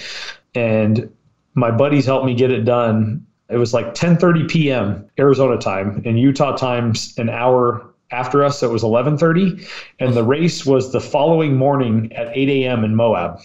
and 0.56 1.10
my 1.53 1.72
buddies 1.72 2.06
helped 2.06 2.26
me 2.26 2.34
get 2.34 2.52
it 2.52 2.64
done. 2.64 3.26
It 3.49 3.57
was 3.57 3.73
like 3.73 3.94
10:30 3.94 4.49
p.m. 4.49 5.06
Arizona 5.19 5.57
time, 5.57 6.02
and 6.06 6.19
Utah 6.19 6.56
time's 6.56 7.18
an 7.18 7.30
hour 7.30 7.86
after 8.11 8.44
us. 8.44 8.60
So 8.60 8.69
it 8.69 8.73
was 8.73 8.84
11:30, 8.84 9.68
and 9.99 10.14
the 10.14 10.23
race 10.23 10.65
was 10.65 10.91
the 10.91 11.02
following 11.02 11.56
morning 11.56 12.11
at 12.14 12.36
8 12.36 12.49
a.m. 12.49 12.84
in 12.84 12.95
Moab. 12.95 13.40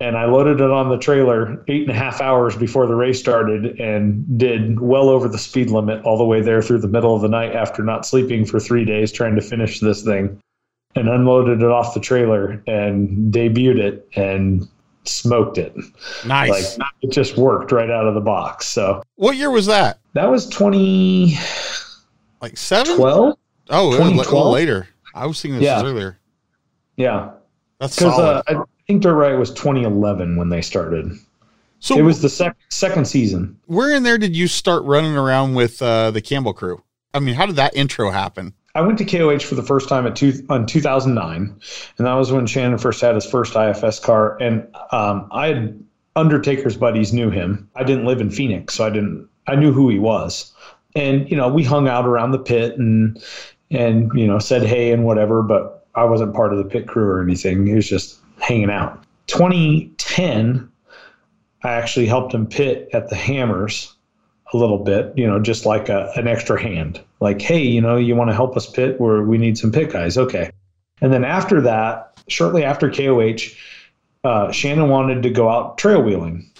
And 0.00 0.18
I 0.18 0.24
loaded 0.24 0.60
it 0.60 0.68
on 0.68 0.88
the 0.88 0.98
trailer 0.98 1.64
eight 1.68 1.82
and 1.82 1.90
a 1.90 1.94
half 1.94 2.20
hours 2.20 2.56
before 2.56 2.88
the 2.88 2.96
race 2.96 3.20
started, 3.20 3.78
and 3.78 4.36
did 4.36 4.80
well 4.80 5.08
over 5.08 5.28
the 5.28 5.38
speed 5.38 5.70
limit 5.70 6.04
all 6.04 6.18
the 6.18 6.24
way 6.24 6.40
there 6.40 6.60
through 6.60 6.80
the 6.80 6.88
middle 6.88 7.14
of 7.14 7.22
the 7.22 7.28
night 7.28 7.54
after 7.54 7.84
not 7.84 8.04
sleeping 8.04 8.44
for 8.44 8.58
three 8.58 8.84
days 8.84 9.12
trying 9.12 9.36
to 9.36 9.40
finish 9.40 9.78
this 9.78 10.02
thing 10.02 10.40
and 10.96 11.08
unloaded 11.08 11.62
it 11.62 11.70
off 11.70 11.94
the 11.94 12.00
trailer 12.00 12.62
and 12.66 13.32
debuted 13.32 13.78
it 13.78 14.08
and 14.14 14.68
smoked 15.04 15.58
it. 15.58 15.74
Nice. 16.26 16.78
Like 16.78 16.88
it 17.02 17.10
just 17.10 17.36
worked 17.36 17.72
right 17.72 17.90
out 17.90 18.06
of 18.06 18.14
the 18.14 18.20
box. 18.20 18.66
So 18.66 19.02
what 19.16 19.36
year 19.36 19.50
was 19.50 19.66
that? 19.66 19.98
That 20.14 20.30
was 20.30 20.48
twenty 20.48 21.38
like 22.40 22.56
seven? 22.56 22.96
Twelve? 22.96 23.38
Oh, 23.70 23.88
a 23.88 24.04
little 24.04 24.50
later. 24.50 24.88
I 25.14 25.26
was 25.26 25.40
thinking 25.40 25.60
this 25.60 25.66
yeah. 25.66 25.82
earlier. 25.82 26.18
Yeah. 26.96 27.30
That's 27.78 27.96
because 27.96 28.18
uh, 28.18 28.42
I 28.46 28.54
think 28.86 29.02
Dirt 29.02 29.14
Riot 29.14 29.38
was 29.38 29.50
2011 29.52 30.36
when 30.36 30.48
they 30.48 30.62
started. 30.62 31.12
So 31.80 31.98
it 31.98 32.02
was 32.02 32.22
the 32.22 32.28
sec- 32.28 32.56
second 32.68 33.06
season. 33.06 33.58
Where 33.66 33.94
in 33.94 34.04
there 34.04 34.18
did 34.18 34.36
you 34.36 34.46
start 34.46 34.84
running 34.84 35.16
around 35.16 35.54
with 35.54 35.82
uh, 35.82 36.12
the 36.12 36.20
Campbell 36.20 36.54
crew? 36.54 36.82
I 37.12 37.18
mean, 37.18 37.34
how 37.34 37.46
did 37.46 37.56
that 37.56 37.76
intro 37.76 38.10
happen? 38.10 38.54
I 38.74 38.80
went 38.80 38.98
to 38.98 39.04
KOH 39.04 39.40
for 39.40 39.54
the 39.54 39.62
first 39.62 39.88
time 39.88 40.06
at 40.06 40.16
two, 40.16 40.32
on 40.48 40.66
2009, 40.66 41.60
and 41.98 42.06
that 42.06 42.14
was 42.14 42.32
when 42.32 42.46
Shannon 42.46 42.78
first 42.78 43.02
had 43.02 43.14
his 43.14 43.26
first 43.26 43.54
IFS 43.54 43.98
car. 43.98 44.38
And 44.40 44.66
um, 44.92 45.28
I 45.30 45.48
had 45.48 45.84
Undertaker's 46.16 46.76
buddies 46.76 47.12
knew 47.12 47.30
him. 47.30 47.68
I 47.76 47.84
didn't 47.84 48.06
live 48.06 48.20
in 48.20 48.30
Phoenix, 48.30 48.74
so 48.74 48.86
I 48.86 48.90
didn't. 48.90 49.28
I 49.46 49.56
knew 49.56 49.72
who 49.72 49.88
he 49.90 49.98
was, 49.98 50.52
and 50.94 51.30
you 51.30 51.36
know 51.36 51.48
we 51.48 51.64
hung 51.64 51.88
out 51.88 52.06
around 52.06 52.30
the 52.30 52.38
pit 52.38 52.78
and 52.78 53.22
and 53.70 54.10
you 54.14 54.26
know 54.26 54.38
said 54.38 54.62
hey 54.62 54.92
and 54.92 55.04
whatever. 55.04 55.42
But 55.42 55.86
I 55.94 56.04
wasn't 56.04 56.34
part 56.34 56.52
of 56.52 56.58
the 56.58 56.64
pit 56.64 56.88
crew 56.88 57.04
or 57.04 57.22
anything. 57.22 57.66
He 57.66 57.74
was 57.74 57.88
just 57.88 58.18
hanging 58.40 58.70
out. 58.70 59.04
2010, 59.26 60.70
I 61.62 61.72
actually 61.72 62.06
helped 62.06 62.34
him 62.34 62.46
pit 62.46 62.88
at 62.92 63.08
the 63.08 63.16
Hammers 63.16 63.94
a 64.52 64.56
little 64.56 64.78
bit, 64.78 65.12
you 65.16 65.26
know, 65.26 65.40
just 65.40 65.64
like 65.64 65.88
a, 65.88 66.12
an 66.16 66.28
extra 66.28 66.60
hand. 66.60 67.00
Like, 67.22 67.40
hey, 67.40 67.62
you 67.62 67.80
know, 67.80 67.96
you 67.96 68.16
want 68.16 68.30
to 68.30 68.34
help 68.34 68.56
us 68.56 68.68
pit 68.68 69.00
where 69.00 69.22
we 69.22 69.38
need 69.38 69.56
some 69.56 69.70
pit 69.70 69.92
guys. 69.92 70.18
Okay. 70.18 70.50
And 71.00 71.12
then 71.12 71.24
after 71.24 71.60
that, 71.62 72.20
shortly 72.28 72.64
after 72.64 72.90
KOH, 72.90 73.54
uh, 74.24 74.50
Shannon 74.50 74.88
wanted 74.88 75.22
to 75.22 75.30
go 75.30 75.48
out 75.48 75.78
trail 75.78 76.02
wheeling. 76.02 76.50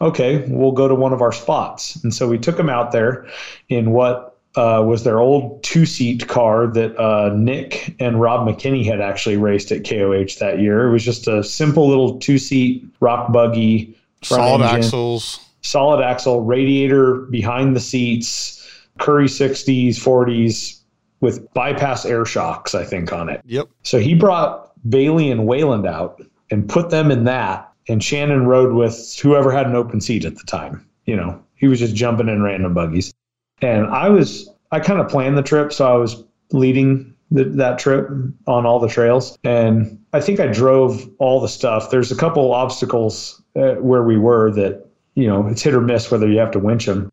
Okay, 0.00 0.44
we'll 0.48 0.72
go 0.72 0.88
to 0.88 0.94
one 0.94 1.12
of 1.12 1.22
our 1.22 1.32
spots. 1.32 1.96
And 2.02 2.14
so 2.14 2.28
we 2.28 2.38
took 2.38 2.58
him 2.58 2.68
out 2.68 2.92
there 2.92 3.26
in 3.68 3.92
what 3.92 4.38
uh, 4.54 4.82
was 4.86 5.04
their 5.04 5.18
old 5.18 5.62
two 5.62 5.86
seat 5.86 6.26
car 6.26 6.66
that 6.68 6.98
uh, 6.98 7.34
Nick 7.34 7.94
and 8.00 8.20
Rob 8.20 8.46
McKinney 8.46 8.84
had 8.84 9.00
actually 9.00 9.36
raced 9.36 9.72
at 9.72 9.88
KOH 9.88 10.38
that 10.40 10.58
year. 10.60 10.88
It 10.88 10.92
was 10.92 11.04
just 11.04 11.28
a 11.28 11.42
simple 11.42 11.88
little 11.88 12.18
two 12.18 12.38
seat 12.38 12.86
rock 13.00 13.32
buggy, 13.32 13.96
solid 14.22 14.62
engine. 14.62 14.84
axles 14.84 15.40
solid 15.66 16.02
axle, 16.02 16.40
radiator 16.42 17.14
behind 17.14 17.76
the 17.76 17.80
seats, 17.80 18.55
Currie 18.98 19.26
60s, 19.26 19.96
40s, 19.96 20.80
with 21.20 21.52
bypass 21.54 22.04
air 22.04 22.24
shocks, 22.24 22.74
I 22.74 22.84
think, 22.84 23.12
on 23.12 23.28
it. 23.28 23.40
Yep. 23.46 23.68
So 23.82 23.98
he 23.98 24.14
brought 24.14 24.72
Bailey 24.88 25.30
and 25.30 25.46
Wayland 25.46 25.86
out 25.86 26.20
and 26.50 26.68
put 26.68 26.90
them 26.90 27.10
in 27.10 27.24
that. 27.24 27.72
And 27.88 28.02
Shannon 28.02 28.46
rode 28.46 28.74
with 28.74 29.16
whoever 29.20 29.52
had 29.52 29.66
an 29.66 29.76
open 29.76 30.00
seat 30.00 30.24
at 30.24 30.36
the 30.36 30.44
time. 30.44 30.86
You 31.04 31.16
know, 31.16 31.42
he 31.54 31.68
was 31.68 31.78
just 31.78 31.94
jumping 31.94 32.28
in 32.28 32.42
random 32.42 32.74
buggies. 32.74 33.14
And 33.62 33.86
I 33.86 34.08
was, 34.08 34.48
I 34.72 34.80
kind 34.80 35.00
of 35.00 35.08
planned 35.08 35.38
the 35.38 35.42
trip. 35.42 35.72
So 35.72 35.86
I 35.86 35.96
was 35.96 36.22
leading 36.52 37.14
the, 37.30 37.44
that 37.44 37.78
trip 37.78 38.08
on 38.46 38.66
all 38.66 38.80
the 38.80 38.88
trails. 38.88 39.38
And 39.44 40.04
I 40.12 40.20
think 40.20 40.40
I 40.40 40.48
drove 40.48 41.08
all 41.18 41.40
the 41.40 41.48
stuff. 41.48 41.90
There's 41.90 42.12
a 42.12 42.16
couple 42.16 42.52
obstacles 42.52 43.42
uh, 43.54 43.74
where 43.74 44.02
we 44.02 44.18
were 44.18 44.50
that, 44.52 44.86
you 45.14 45.26
know, 45.26 45.46
it's 45.46 45.62
hit 45.62 45.74
or 45.74 45.80
miss 45.80 46.10
whether 46.10 46.28
you 46.28 46.38
have 46.38 46.50
to 46.52 46.58
winch 46.58 46.86
them. 46.86 47.10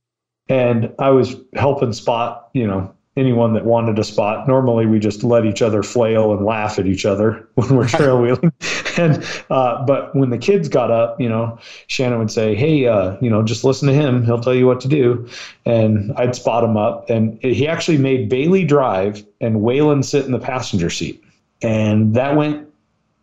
And 0.49 0.93
I 0.99 1.09
was 1.09 1.35
helping 1.55 1.93
spot, 1.93 2.49
you 2.53 2.67
know, 2.67 2.93
anyone 3.15 3.53
that 3.53 3.65
wanted 3.65 3.99
a 3.99 4.03
spot. 4.03 4.47
Normally, 4.47 4.85
we 4.85 4.99
just 4.99 5.23
let 5.23 5.45
each 5.45 5.61
other 5.61 5.83
flail 5.83 6.33
and 6.33 6.45
laugh 6.45 6.79
at 6.79 6.87
each 6.87 7.05
other 7.05 7.47
when 7.55 7.75
we're 7.75 7.87
trail 7.87 8.21
wheeling. 8.21 8.51
and 8.97 9.23
uh, 9.49 9.85
but 9.85 10.15
when 10.15 10.29
the 10.29 10.37
kids 10.37 10.67
got 10.69 10.91
up, 10.91 11.19
you 11.19 11.29
know, 11.29 11.57
Shannon 11.87 12.19
would 12.19 12.31
say, 12.31 12.55
"Hey, 12.55 12.87
uh, 12.87 13.17
you 13.21 13.29
know, 13.29 13.43
just 13.43 13.63
listen 13.63 13.87
to 13.87 13.93
him. 13.93 14.23
He'll 14.23 14.41
tell 14.41 14.55
you 14.55 14.67
what 14.67 14.81
to 14.81 14.87
do." 14.87 15.27
And 15.65 16.13
I'd 16.17 16.35
spot 16.35 16.63
him 16.63 16.77
up, 16.77 17.09
and 17.09 17.39
he 17.41 17.67
actually 17.67 17.97
made 17.97 18.29
Bailey 18.29 18.65
drive 18.65 19.25
and 19.39 19.61
Wayland 19.61 20.05
sit 20.05 20.25
in 20.25 20.31
the 20.31 20.39
passenger 20.39 20.89
seat, 20.89 21.23
and 21.61 22.15
that 22.15 22.35
went 22.35 22.67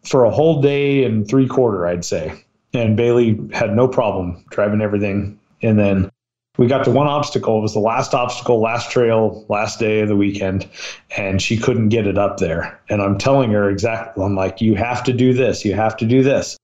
for 0.05 0.25
a 0.25 0.31
whole 0.31 0.63
day 0.63 1.05
and 1.05 1.29
three 1.29 1.47
quarter, 1.47 1.87
I'd 1.87 2.05
say. 2.05 2.45
And 2.73 2.97
Bailey 2.97 3.39
had 3.53 3.75
no 3.75 3.89
problem 3.89 4.45
driving 4.51 4.81
everything. 4.81 5.39
And 5.63 5.79
then 5.79 6.11
we 6.59 6.67
got 6.67 6.85
to 6.85 6.91
one 6.91 7.07
obstacle. 7.07 7.59
It 7.59 7.63
was 7.63 7.75
the 7.75 7.81
last 7.81 8.13
obstacle, 8.13 8.61
last 8.61 8.91
trail, 8.91 9.47
last 9.49 9.79
day 9.79 10.01
of 10.01 10.09
the 10.09 10.17
weekend, 10.17 10.69
and 11.17 11.41
she 11.41 11.57
couldn't 11.57 11.91
get 11.91 12.07
it 12.07 12.19
up 12.19 12.39
there. 12.39 12.81
And 12.89 13.01
I'm 13.01 13.19
telling 13.19 13.51
her 13.53 13.71
exactly, 13.71 14.25
I'm 14.25 14.35
like, 14.35 14.61
you 14.61 14.75
have 14.75 15.05
to 15.05 15.13
do 15.13 15.33
this, 15.33 15.65
you 15.65 15.75
have 15.75 15.97
to 15.99 16.07
do 16.07 16.23
this. 16.23 16.57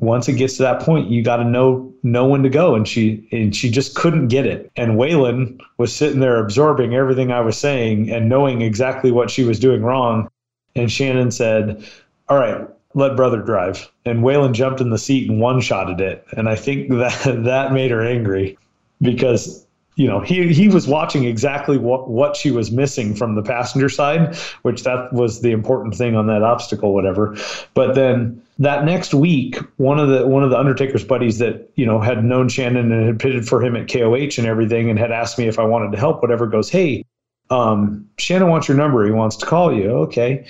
Once 0.00 0.28
it 0.28 0.34
gets 0.34 0.56
to 0.56 0.62
that 0.62 0.80
point, 0.80 1.10
you 1.10 1.22
got 1.22 1.38
to 1.38 1.44
know 1.44 1.92
know 2.04 2.26
when 2.26 2.42
to 2.44 2.48
go. 2.48 2.74
And 2.74 2.86
she 2.86 3.28
and 3.32 3.54
she 3.54 3.68
just 3.70 3.96
couldn't 3.96 4.28
get 4.28 4.46
it. 4.46 4.70
And 4.76 4.96
Wayland 4.96 5.60
was 5.76 5.94
sitting 5.94 6.20
there 6.20 6.38
absorbing 6.38 6.94
everything 6.94 7.32
I 7.32 7.40
was 7.40 7.56
saying 7.56 8.10
and 8.10 8.28
knowing 8.28 8.62
exactly 8.62 9.10
what 9.10 9.30
she 9.30 9.42
was 9.42 9.58
doing 9.58 9.82
wrong. 9.82 10.28
And 10.76 10.90
Shannon 10.90 11.32
said, 11.32 11.84
"All 12.28 12.38
right, 12.38 12.66
let 12.94 13.16
brother 13.16 13.42
drive." 13.42 13.90
And 14.04 14.22
Wayland 14.22 14.54
jumped 14.54 14.80
in 14.80 14.90
the 14.90 14.98
seat 14.98 15.28
and 15.28 15.40
one 15.40 15.60
shotted 15.60 16.00
it. 16.00 16.24
And 16.36 16.48
I 16.48 16.54
think 16.54 16.90
that 16.90 17.42
that 17.44 17.72
made 17.72 17.90
her 17.90 18.06
angry 18.06 18.56
because 19.00 19.66
you 19.96 20.06
know 20.06 20.20
he 20.20 20.52
he 20.52 20.68
was 20.68 20.86
watching 20.86 21.24
exactly 21.24 21.76
what 21.76 22.08
what 22.08 22.36
she 22.36 22.50
was 22.50 22.70
missing 22.70 23.14
from 23.14 23.34
the 23.34 23.42
passenger 23.42 23.88
side 23.88 24.34
which 24.62 24.84
that 24.84 25.12
was 25.12 25.40
the 25.40 25.50
important 25.50 25.94
thing 25.94 26.14
on 26.14 26.26
that 26.28 26.42
obstacle 26.42 26.94
whatever. 26.94 27.36
But 27.74 27.94
then 27.94 28.40
that 28.60 28.84
next 28.84 29.12
week 29.12 29.56
one 29.76 29.98
of 29.98 30.08
the 30.08 30.26
one 30.26 30.44
of 30.44 30.50
the 30.50 30.58
undertaker's 30.58 31.04
buddies 31.04 31.38
that 31.38 31.70
you 31.74 31.84
know 31.84 32.00
had 32.00 32.24
known 32.24 32.48
shannon 32.48 32.92
and 32.92 33.06
had 33.06 33.18
pitted 33.18 33.46
for 33.46 33.62
him 33.62 33.76
at 33.76 33.90
koh 33.90 34.14
and 34.14 34.46
everything 34.46 34.88
and 34.88 34.98
had 34.98 35.12
asked 35.12 35.38
me 35.38 35.46
if 35.46 35.58
i 35.58 35.64
wanted 35.64 35.92
to 35.92 35.98
help 35.98 36.22
whatever 36.22 36.46
goes 36.46 36.68
hey 36.68 37.04
um, 37.50 38.06
shannon 38.18 38.48
wants 38.48 38.68
your 38.68 38.76
number. 38.76 39.04
He 39.06 39.12
wants 39.12 39.36
to 39.36 39.46
call 39.46 39.74
you. 39.74 39.90
Okay. 39.90 40.46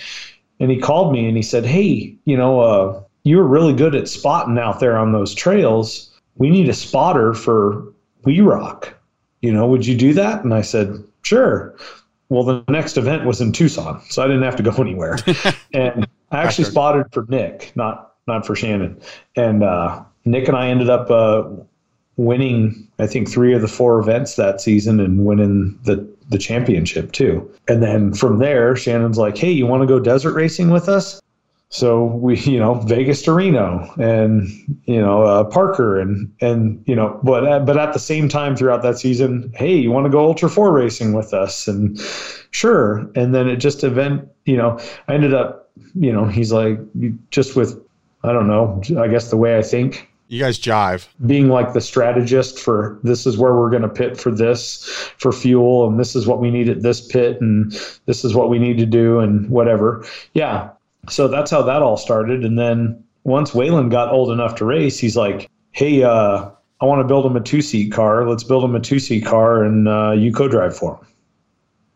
And 0.59 0.69
he 0.69 0.77
called 0.77 1.13
me 1.13 1.27
and 1.27 1.37
he 1.37 1.43
said 1.43 1.65
hey 1.65 2.15
you 2.25 2.37
know 2.37 2.59
uh, 2.59 3.01
you 3.23 3.37
were 3.37 3.47
really 3.47 3.73
good 3.73 3.95
at 3.95 4.07
spotting 4.07 4.57
out 4.57 4.79
there 4.79 4.97
on 4.97 5.11
those 5.11 5.33
trails. 5.33 6.11
We 6.35 6.49
need 6.49 6.69
a 6.69 6.73
spotter 6.73 7.33
for 7.33 7.93
we 8.23 8.41
rock. 8.41 8.93
You 9.41 9.53
know, 9.53 9.67
would 9.67 9.85
you 9.85 9.97
do 9.97 10.13
that? 10.13 10.43
And 10.43 10.53
I 10.53 10.61
said, 10.61 11.03
sure. 11.21 11.75
Well, 12.29 12.43
the 12.43 12.63
next 12.69 12.97
event 12.97 13.25
was 13.25 13.41
in 13.41 13.51
Tucson, 13.51 14.01
so 14.09 14.23
I 14.23 14.27
didn't 14.27 14.43
have 14.43 14.55
to 14.57 14.63
go 14.63 14.71
anywhere. 14.77 15.17
and 15.73 16.07
I 16.31 16.43
actually 16.43 16.65
spotted 16.65 17.05
for 17.11 17.25
Nick, 17.29 17.71
not 17.75 18.13
not 18.27 18.45
for 18.45 18.55
Shannon. 18.55 19.01
And 19.35 19.63
uh, 19.63 20.03
Nick 20.25 20.47
and 20.47 20.55
I 20.55 20.67
ended 20.67 20.89
up 20.89 21.09
uh, 21.09 21.49
winning, 22.17 22.87
I 22.99 23.07
think, 23.07 23.27
three 23.29 23.53
of 23.53 23.61
the 23.61 23.67
four 23.67 23.99
events 23.99 24.35
that 24.35 24.61
season 24.61 24.99
and 24.99 25.25
winning 25.25 25.79
the 25.83 26.07
the 26.29 26.37
championship 26.37 27.11
too. 27.11 27.49
And 27.67 27.81
then 27.81 28.13
from 28.13 28.37
there, 28.37 28.75
Shannon's 28.75 29.17
like, 29.17 29.37
"Hey, 29.37 29.51
you 29.51 29.65
want 29.65 29.81
to 29.81 29.87
go 29.87 29.99
desert 29.99 30.33
racing 30.33 30.69
with 30.69 30.87
us?" 30.87 31.19
So 31.69 32.05
we, 32.05 32.37
you 32.39 32.59
know, 32.59 32.75
Vegas 32.75 33.21
to 33.23 33.33
Reno 33.33 33.91
and, 33.97 34.47
you 34.85 34.99
know, 34.99 35.23
uh, 35.23 35.43
Parker 35.45 35.99
and, 35.99 36.33
and, 36.41 36.83
you 36.87 36.95
know, 36.95 37.19
but, 37.23 37.47
uh, 37.47 37.59
but 37.59 37.77
at 37.77 37.93
the 37.93 37.99
same 37.99 38.27
time 38.27 38.55
throughout 38.55 38.81
that 38.83 38.97
season, 38.97 39.51
hey, 39.55 39.75
you 39.75 39.91
want 39.91 40.05
to 40.05 40.11
go 40.11 40.19
Ultra 40.19 40.49
4 40.49 40.71
racing 40.71 41.13
with 41.13 41.33
us? 41.33 41.67
And 41.67 41.99
sure. 42.51 43.09
And 43.15 43.33
then 43.33 43.47
it 43.47 43.57
just 43.57 43.83
event, 43.83 44.27
you 44.45 44.57
know, 44.57 44.79
I 45.07 45.13
ended 45.13 45.33
up, 45.33 45.69
you 45.95 46.11
know, 46.11 46.25
he's 46.25 46.51
like, 46.51 46.79
just 47.31 47.55
with, 47.55 47.81
I 48.23 48.33
don't 48.33 48.47
know, 48.47 48.81
I 48.99 49.07
guess 49.07 49.29
the 49.29 49.37
way 49.37 49.57
I 49.57 49.61
think. 49.61 50.07
You 50.27 50.39
guys 50.39 50.59
jive. 50.59 51.07
Being 51.25 51.49
like 51.49 51.73
the 51.73 51.81
strategist 51.81 52.59
for 52.59 52.99
this 53.01 53.25
is 53.25 53.35
where 53.35 53.55
we're 53.55 53.71
going 53.71 53.81
to 53.81 53.89
pit 53.89 54.15
for 54.15 54.29
this, 54.29 54.83
for 55.17 55.31
fuel, 55.31 55.87
and 55.87 55.99
this 55.99 56.15
is 56.15 56.27
what 56.27 56.39
we 56.39 56.51
need 56.51 56.69
at 56.69 56.83
this 56.83 57.01
pit, 57.01 57.41
and 57.41 57.71
this 58.05 58.23
is 58.23 58.35
what 58.35 58.47
we 58.47 58.59
need 58.59 58.77
to 58.77 58.85
do, 58.85 59.19
and 59.19 59.49
whatever. 59.49 60.05
Yeah, 60.35 60.69
so 61.09 61.27
that's 61.27 61.51
how 61.51 61.61
that 61.63 61.81
all 61.81 61.97
started. 61.97 62.43
And 62.43 62.57
then 62.57 63.03
once 63.23 63.53
Wayland 63.53 63.91
got 63.91 64.11
old 64.11 64.31
enough 64.31 64.55
to 64.55 64.65
race, 64.65 64.97
he's 64.97 65.17
like, 65.17 65.49
hey, 65.71 66.03
uh, 66.03 66.49
I 66.81 66.85
want 66.85 67.01
to 67.01 67.07
build 67.07 67.25
him 67.25 67.35
a 67.35 67.41
two 67.41 67.61
seat 67.61 67.91
car. 67.91 68.27
Let's 68.27 68.43
build 68.43 68.63
him 68.63 68.75
a 68.75 68.79
two 68.79 68.99
seat 68.99 69.25
car 69.25 69.63
and 69.63 69.87
uh, 69.87 70.11
you 70.11 70.31
co 70.31 70.47
drive 70.47 70.75
for 70.75 70.95
him. 70.95 71.07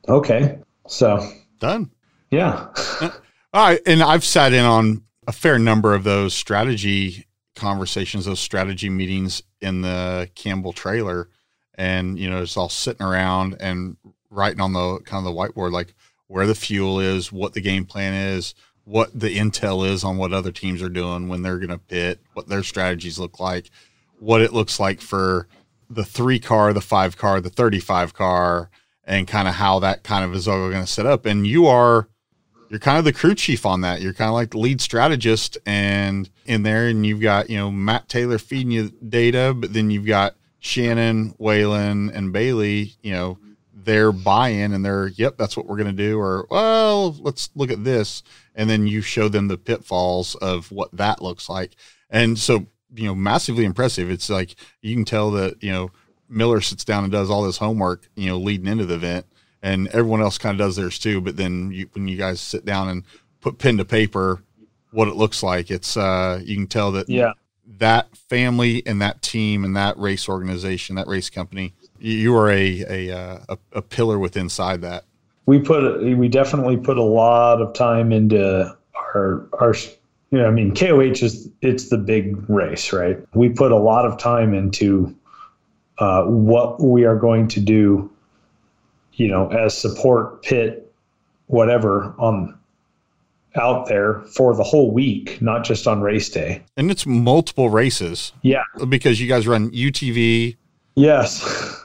Okay. 0.09 0.59
So 0.87 1.25
done. 1.59 1.89
Yeah. 2.29 2.67
All 3.01 3.67
right. 3.67 3.79
And 3.85 4.03
I've 4.03 4.25
sat 4.25 4.53
in 4.53 4.65
on 4.65 5.03
a 5.27 5.31
fair 5.31 5.57
number 5.57 5.93
of 5.93 6.03
those 6.03 6.33
strategy 6.33 7.25
conversations, 7.55 8.25
those 8.25 8.39
strategy 8.39 8.89
meetings 8.89 9.41
in 9.61 9.81
the 9.81 10.29
Campbell 10.35 10.73
trailer. 10.73 11.29
And, 11.75 12.19
you 12.19 12.29
know, 12.29 12.41
it's 12.41 12.57
all 12.57 12.69
sitting 12.69 13.05
around 13.05 13.55
and 13.59 13.97
writing 14.29 14.61
on 14.61 14.73
the 14.73 14.99
kind 14.99 15.25
of 15.25 15.33
the 15.33 15.39
whiteboard, 15.39 15.71
like 15.71 15.95
where 16.27 16.45
the 16.45 16.55
fuel 16.55 16.99
is, 16.99 17.31
what 17.31 17.53
the 17.53 17.61
game 17.61 17.85
plan 17.85 18.13
is, 18.13 18.53
what 18.85 19.17
the 19.17 19.37
intel 19.37 19.87
is 19.87 20.03
on 20.03 20.17
what 20.17 20.33
other 20.33 20.51
teams 20.51 20.81
are 20.81 20.89
doing 20.89 21.27
when 21.27 21.41
they're 21.41 21.57
going 21.57 21.69
to 21.69 21.77
pit, 21.77 22.19
what 22.33 22.47
their 22.47 22.63
strategies 22.63 23.17
look 23.17 23.39
like, 23.39 23.69
what 24.19 24.41
it 24.41 24.53
looks 24.53 24.79
like 24.79 25.01
for 25.01 25.47
the 25.89 26.03
three 26.03 26.39
car, 26.39 26.73
the 26.73 26.81
five 26.81 27.17
car, 27.17 27.39
the 27.39 27.49
35 27.49 28.13
car, 28.13 28.69
and 29.05 29.27
kind 29.27 29.47
of 29.47 29.55
how 29.55 29.79
that 29.79 30.03
kind 30.03 30.25
of 30.25 30.33
is 30.33 30.47
all 30.47 30.69
going 30.69 30.81
to 30.83 30.87
set 30.87 31.05
up. 31.05 31.25
And 31.25 31.45
you 31.47 31.67
are, 31.67 32.09
you're 32.69 32.79
kind 32.79 32.97
of 32.97 33.05
the 33.05 33.13
crew 33.13 33.35
chief 33.35 33.65
on 33.65 33.81
that. 33.81 34.01
You're 34.01 34.13
kind 34.13 34.29
of 34.29 34.33
like 34.33 34.51
the 34.51 34.59
lead 34.59 34.81
strategist 34.81 35.57
and 35.65 36.29
in 36.45 36.63
there, 36.63 36.87
and 36.87 37.05
you've 37.05 37.21
got, 37.21 37.49
you 37.49 37.57
know, 37.57 37.71
Matt 37.71 38.09
Taylor 38.09 38.37
feeding 38.37 38.71
you 38.71 38.89
data, 39.07 39.53
but 39.55 39.73
then 39.73 39.91
you've 39.91 40.07
got 40.07 40.35
Shannon, 40.59 41.35
Wayland, 41.37 42.11
and 42.11 42.33
Bailey, 42.33 42.93
you 43.01 43.11
know, 43.11 43.37
their 43.85 44.11
buy-in 44.11 44.73
and 44.73 44.85
their 44.85 45.07
yep 45.07 45.37
that's 45.37 45.57
what 45.57 45.65
we're 45.65 45.75
going 45.75 45.87
to 45.87 45.91
do 45.91 46.17
or 46.17 46.47
well 46.49 47.11
let's 47.19 47.49
look 47.55 47.71
at 47.71 47.83
this 47.83 48.23
and 48.55 48.69
then 48.69 48.87
you 48.87 49.01
show 49.01 49.29
them 49.29 49.47
the 49.47 49.57
pitfalls 49.57 50.35
of 50.35 50.71
what 50.71 50.95
that 50.95 51.21
looks 51.21 51.49
like. 51.49 51.75
And 52.09 52.37
so 52.37 52.67
you 52.95 53.05
know 53.05 53.15
massively 53.15 53.65
impressive. 53.65 54.09
It's 54.09 54.29
like 54.29 54.55
you 54.81 54.95
can 54.95 55.05
tell 55.05 55.31
that 55.31 55.61
you 55.63 55.71
know 55.71 55.91
miller 56.29 56.61
sits 56.61 56.85
down 56.85 57.03
and 57.03 57.11
does 57.11 57.29
all 57.29 57.43
this 57.43 57.57
homework 57.57 58.09
you 58.15 58.27
know 58.27 58.37
leading 58.37 58.67
into 58.67 58.85
the 58.85 58.95
event 58.95 59.25
and 59.61 59.87
everyone 59.89 60.21
else 60.21 60.37
kind 60.37 60.59
of 60.59 60.65
does 60.65 60.77
theirs 60.77 60.97
too 60.97 61.21
but 61.21 61.37
then 61.37 61.69
you, 61.69 61.87
when 61.93 62.07
you 62.07 62.17
guys 62.17 62.41
sit 62.41 62.65
down 62.65 62.87
and 62.87 63.03
put 63.39 63.59
pen 63.59 63.77
to 63.77 63.85
paper 63.85 64.41
what 64.91 65.07
it 65.07 65.15
looks 65.15 65.43
like 65.43 65.69
it's 65.69 65.95
uh 65.95 66.41
you 66.43 66.55
can 66.55 66.65
tell 66.65 66.91
that 66.93 67.07
yeah. 67.07 67.33
that 67.67 68.15
family 68.17 68.81
and 68.87 68.99
that 68.99 69.21
team 69.21 69.63
and 69.63 69.75
that 69.75 69.95
race 69.99 70.27
organization 70.27 70.95
that 70.95 71.07
race 71.07 71.29
company 71.29 71.73
you 72.03 72.35
are 72.35 72.51
a 72.51 72.83
a, 72.87 73.17
uh, 73.17 73.39
a, 73.49 73.57
a 73.73 73.81
pillar 73.81 74.19
with 74.19 74.35
inside 74.35 74.81
that. 74.81 75.05
We 75.45 75.59
put 75.59 76.01
we 76.01 76.27
definitely 76.27 76.77
put 76.77 76.97
a 76.97 77.03
lot 77.03 77.61
of 77.61 77.73
time 77.73 78.11
into 78.11 78.75
our 78.95 79.45
our 79.59 79.75
you 80.31 80.37
know 80.37 80.47
I 80.47 80.51
mean 80.51 80.73
KOH 80.73 81.23
is 81.23 81.49
it's 81.61 81.89
the 81.89 81.97
big 81.97 82.49
race 82.49 82.93
right. 82.93 83.17
We 83.33 83.49
put 83.49 83.71
a 83.71 83.77
lot 83.77 84.05
of 84.05 84.17
time 84.17 84.53
into 84.53 85.15
uh, 85.99 86.23
what 86.23 86.81
we 86.81 87.05
are 87.05 87.15
going 87.15 87.47
to 87.49 87.59
do, 87.59 88.11
you 89.13 89.27
know, 89.27 89.49
as 89.49 89.77
support 89.77 90.41
pit, 90.43 90.91
whatever 91.47 92.15
on 92.17 92.57
out 93.55 93.87
there 93.87 94.21
for 94.21 94.55
the 94.55 94.63
whole 94.63 94.91
week, 94.91 95.39
not 95.41 95.63
just 95.63 95.87
on 95.87 96.01
race 96.01 96.29
day. 96.29 96.63
And 96.75 96.89
it's 96.89 97.05
multiple 97.05 97.69
races. 97.69 98.33
Yeah, 98.41 98.63
because 98.89 99.21
you 99.21 99.27
guys 99.27 99.47
run 99.47 99.69
UTV. 99.71 100.57
Yes. 100.95 101.82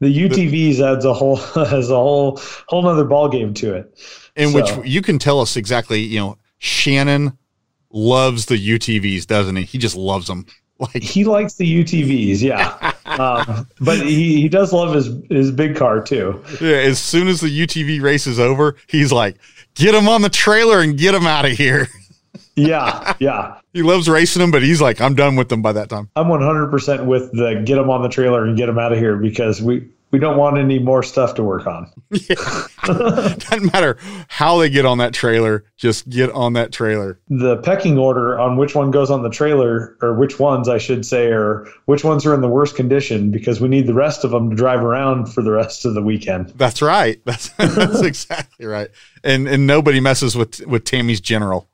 The 0.00 0.28
UTVs 0.28 0.80
adds 0.80 1.04
a 1.04 1.14
whole 1.14 1.36
has 1.66 1.90
a 1.90 1.94
whole 1.94 2.40
whole 2.66 2.86
other 2.86 3.04
ball 3.04 3.28
game 3.28 3.54
to 3.54 3.74
it. 3.74 3.98
In 4.36 4.50
so. 4.50 4.56
which 4.56 4.86
you 4.86 5.02
can 5.02 5.18
tell 5.18 5.40
us 5.40 5.56
exactly, 5.56 6.00
you 6.00 6.18
know, 6.18 6.38
Shannon 6.58 7.36
loves 7.90 8.46
the 8.46 8.56
UTVs, 8.56 9.26
doesn't 9.26 9.56
he? 9.56 9.64
He 9.64 9.78
just 9.78 9.96
loves 9.96 10.26
them. 10.26 10.46
Like 10.80 11.02
he 11.02 11.24
likes 11.24 11.56
the 11.56 11.84
UTVs, 11.84 12.40
yeah. 12.40 12.94
um, 13.04 13.68
but 13.82 13.98
he, 13.98 14.40
he 14.40 14.48
does 14.48 14.72
love 14.72 14.94
his 14.94 15.10
his 15.28 15.50
big 15.50 15.76
car 15.76 16.00
too. 16.00 16.42
Yeah, 16.58 16.76
as 16.76 16.98
soon 16.98 17.28
as 17.28 17.42
the 17.42 17.48
UTV 17.48 18.00
race 18.00 18.26
is 18.26 18.40
over, 18.40 18.76
he's 18.86 19.12
like, 19.12 19.36
"Get 19.74 19.94
him 19.94 20.08
on 20.08 20.22
the 20.22 20.30
trailer 20.30 20.80
and 20.80 20.96
get 20.96 21.14
him 21.14 21.26
out 21.26 21.44
of 21.44 21.52
here." 21.52 21.86
Yeah, 22.66 23.14
yeah. 23.18 23.60
he 23.72 23.82
loves 23.82 24.08
racing 24.08 24.40
them, 24.40 24.50
but 24.50 24.62
he's 24.62 24.80
like, 24.80 25.00
"I'm 25.00 25.14
done 25.14 25.36
with 25.36 25.48
them 25.48 25.62
by 25.62 25.72
that 25.72 25.88
time." 25.88 26.10
I'm 26.16 26.26
100% 26.26 27.06
with 27.06 27.32
the 27.32 27.62
get 27.64 27.76
them 27.76 27.90
on 27.90 28.02
the 28.02 28.08
trailer 28.08 28.44
and 28.44 28.56
get 28.56 28.66
them 28.66 28.78
out 28.78 28.92
of 28.92 28.98
here 28.98 29.16
because 29.16 29.60
we 29.62 29.88
we 30.10 30.18
don't 30.18 30.36
want 30.36 30.58
any 30.58 30.78
more 30.78 31.02
stuff 31.02 31.34
to 31.34 31.44
work 31.44 31.66
on. 31.66 31.90
Doesn't 32.84 33.72
matter 33.72 33.96
how 34.28 34.58
they 34.58 34.68
get 34.68 34.84
on 34.84 34.98
that 34.98 35.12
trailer, 35.12 35.64
just 35.76 36.08
get 36.08 36.30
on 36.32 36.54
that 36.54 36.72
trailer. 36.72 37.20
The 37.28 37.58
pecking 37.58 37.98
order 37.98 38.38
on 38.38 38.56
which 38.56 38.74
one 38.74 38.90
goes 38.90 39.10
on 39.10 39.22
the 39.22 39.30
trailer, 39.30 39.96
or 40.02 40.14
which 40.14 40.38
ones 40.38 40.68
I 40.68 40.78
should 40.78 41.06
say, 41.06 41.26
or 41.26 41.68
which 41.86 42.02
ones 42.04 42.26
are 42.26 42.34
in 42.34 42.40
the 42.40 42.48
worst 42.48 42.74
condition, 42.74 43.30
because 43.30 43.60
we 43.60 43.68
need 43.68 43.86
the 43.86 43.94
rest 43.94 44.24
of 44.24 44.32
them 44.32 44.50
to 44.50 44.56
drive 44.56 44.82
around 44.82 45.26
for 45.26 45.42
the 45.42 45.52
rest 45.52 45.84
of 45.84 45.94
the 45.94 46.02
weekend. 46.02 46.48
That's 46.56 46.82
right. 46.82 47.20
That's 47.24 47.50
that's 47.50 48.02
exactly 48.02 48.66
right. 48.66 48.90
And 49.22 49.46
and 49.46 49.66
nobody 49.66 50.00
messes 50.00 50.36
with 50.36 50.66
with 50.66 50.84
Tammy's 50.84 51.20
General. 51.20 51.68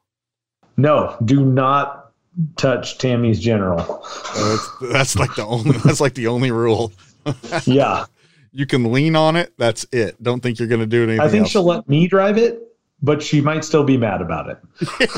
No, 0.76 1.16
do 1.24 1.44
not 1.44 2.12
touch 2.56 2.98
Tammy's 2.98 3.40
General. 3.40 4.04
That's, 4.36 4.68
that's 4.92 5.16
like 5.16 5.34
the 5.34 5.44
only 5.46 5.78
that's 5.84 6.00
like 6.00 6.14
the 6.14 6.26
only 6.28 6.50
rule. 6.50 6.92
Yeah. 7.64 8.06
You 8.52 8.66
can 8.66 8.90
lean 8.92 9.16
on 9.16 9.36
it. 9.36 9.52
That's 9.58 9.84
it. 9.92 10.22
Don't 10.22 10.40
think 10.40 10.58
you're 10.58 10.68
going 10.68 10.80
to 10.80 10.86
do 10.86 11.02
anything. 11.02 11.20
I 11.20 11.28
think 11.28 11.42
else. 11.42 11.50
she'll 11.50 11.64
let 11.64 11.86
me 11.88 12.06
drive 12.06 12.38
it, 12.38 12.62
but 13.02 13.22
she 13.22 13.40
might 13.40 13.64
still 13.64 13.84
be 13.84 13.96
mad 13.98 14.22
about 14.22 14.48
it. 14.48 15.10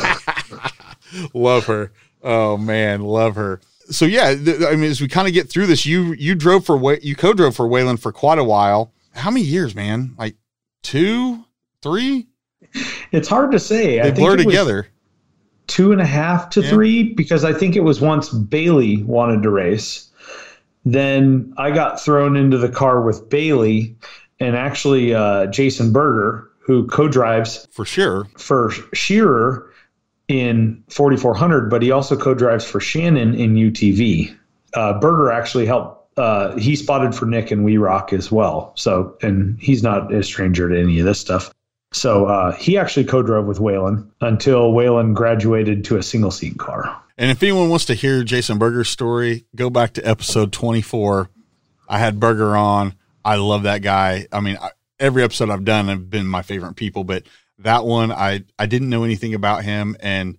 love 1.35 1.67
her. 1.67 1.93
Oh 2.23 2.57
man, 2.57 3.03
love 3.03 3.37
her. 3.37 3.61
So 3.91 4.07
yeah, 4.07 4.35
th- 4.35 4.63
I 4.63 4.75
mean, 4.75 4.91
as 4.91 5.01
we 5.01 5.07
kind 5.07 5.29
of 5.29 5.35
get 5.35 5.49
through 5.49 5.67
this, 5.67 5.87
you 5.87 6.15
you 6.15 6.35
drove 6.35 6.67
for 6.67 6.77
Wa- 6.77 6.97
you 7.01 7.15
co-drove 7.15 7.55
for 7.55 7.69
Wayland 7.69 8.01
for 8.01 8.11
quite 8.11 8.39
a 8.39 8.45
while. 8.45 8.93
How 9.15 9.31
many 9.31 9.45
years, 9.45 9.75
man? 9.75 10.15
Like 10.19 10.37
two, 10.83 11.45
three? 11.83 12.27
It's 13.13 13.29
hard 13.29 13.53
to 13.53 13.61
say. 13.61 13.97
They 13.97 14.01
I 14.01 14.05
think 14.05 14.17
blur 14.17 14.37
together. 14.37 14.89
Two 15.69 15.93
and 15.93 16.01
a 16.01 16.07
half 16.07 16.51
to 16.51 16.61
Yeah. 16.61 16.71
three 16.71 17.15
because 17.15 17.45
I 17.45 17.53
think 17.53 17.77
it 17.77 17.85
was 17.85 18.01
once 18.01 18.31
Bailey 18.31 19.03
wanted 19.05 19.43
to 19.45 19.51
race. 19.51 20.11
Then 20.85 21.53
I 21.57 21.71
got 21.71 22.01
thrown 22.01 22.37
into 22.37 22.59
the 22.59 22.69
car 22.69 23.03
with 23.03 23.29
Bailey 23.29 23.95
and 24.41 24.57
actually 24.57 25.15
uh, 25.15 25.47
Jason 25.47 25.93
Berger, 25.93 26.49
who 26.61 26.87
co 26.87 27.09
drives 27.09 27.69
for 27.71 27.85
sure. 27.85 28.27
for 28.37 28.73
Shearer 28.95 29.71
in 30.29 30.83
4400, 30.89 31.71
but 31.71 31.83
he 31.83 31.91
also 31.91 32.17
co 32.17 32.35
drives 32.35 32.65
for 32.65 32.81
Shannon 32.81 33.35
in 33.35 33.55
UTV. 33.55 34.35
Uh, 34.75 34.99
Berger 34.99 35.31
actually 35.31 35.67
helped. 35.67 35.97
Uh, 36.19 36.57
he 36.57 36.75
spotted 36.75 37.15
for 37.15 37.27
Nick 37.27 37.51
and 37.51 37.65
We 37.65 37.77
Rock 37.79 38.13
as 38.13 38.33
well. 38.33 38.73
So, 38.75 39.17
and 39.23 39.57
he's 39.61 39.83
not 39.85 40.13
a 40.13 40.23
stranger 40.25 40.69
to 40.69 40.79
any 40.79 40.99
of 40.99 41.07
this 41.07 41.21
stuff. 41.21 41.55
So 41.93 42.27
uh, 42.27 42.53
he 42.53 42.77
actually 42.77 43.05
co-drove 43.05 43.47
with 43.47 43.61
Wayland 43.61 44.11
until 44.21 44.73
Wayland 44.73 45.17
graduated 45.17 45.85
to 45.85 45.97
a 45.97 46.03
single 46.03 46.31
seat 46.31 46.59
car. 46.59 47.03
And 47.17 47.31
if 47.31 47.43
anyone 47.43 47.69
wants 47.69 47.87
to 47.87 47.95
hear 47.95 48.23
Jason 48.23 48.59
Berger's 48.59 48.89
story, 48.89 49.47
go 49.57 49.71
back 49.71 49.95
to 49.95 50.03
episode 50.07 50.53
24. 50.53 51.31
I 51.89 51.99
had 51.99 52.21
Berger 52.21 52.57
on. 52.57 52.95
I 53.25 53.37
love 53.37 53.65
that 53.65 53.83
guy. 53.83 54.27
I 54.31 54.41
mean, 54.41 54.57
I, 54.61 54.71
every 55.01 55.23
episode 55.23 55.51
I've 55.51 55.65
done 55.65 55.89
have 55.89 56.11
been 56.11 56.27
my 56.27 56.43
favorite 56.43 56.77
people, 56.77 57.05
but 57.05 57.25
that 57.59 57.85
one 57.85 58.13
I 58.13 58.45
I 58.59 58.67
didn't 58.67 58.89
know 58.89 59.05
anything 59.05 59.35
about 59.35 59.65
him 59.65 59.97
and 60.01 60.39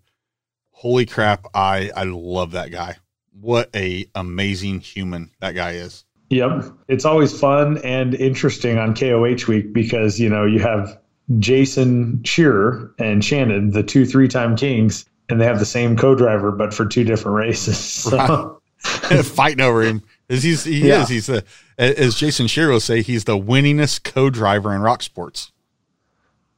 holy 0.72 1.06
crap, 1.06 1.46
I 1.54 1.92
I 1.96 2.04
love 2.04 2.52
that 2.52 2.72
guy. 2.72 2.98
What 3.32 3.70
a 3.76 4.06
amazing 4.16 4.80
human 4.80 5.32
that 5.40 5.54
guy 5.54 5.72
is. 5.72 6.06
Yep, 6.30 6.72
it's 6.88 7.06
always 7.06 7.38
fun 7.38 7.80
and 7.80 8.14
interesting 8.14 8.78
on 8.78 8.96
KOH 8.96 9.48
week 9.48 9.74
because 9.74 10.20
you 10.20 10.30
know 10.30 10.46
you 10.46 10.60
have 10.60 11.00
Jason 11.38 12.24
Shearer 12.24 12.94
and 12.98 13.24
Shannon, 13.24 13.70
the 13.72 13.84
two 13.84 14.06
three-time 14.06 14.56
kings, 14.58 15.06
and 15.30 15.40
they 15.40 15.46
have 15.46 15.60
the 15.60 15.66
same 15.66 15.96
co-driver 15.96 16.52
but 16.52 16.74
for 16.74 16.86
two 16.86 17.04
different 17.04 17.38
races. 17.38 17.78
So, 18.80 19.22
Fighting 19.24 19.60
over 19.62 19.82
him. 19.84 20.02
Is 20.30 20.42
he's 20.42 20.64
he 20.64 20.88
Yeah. 20.88 21.04
is 21.04 21.10
he's 21.10 21.26
the 21.28 21.44
as 21.78 22.16
Jason 22.16 22.48
Shearer 22.48 22.72
will 22.72 22.80
say, 22.80 23.02
he's 23.02 23.26
the 23.26 23.38
winningest 23.38 24.04
co-driver 24.06 24.74
in 24.74 24.82
rock 24.82 25.04
sports. 25.04 25.52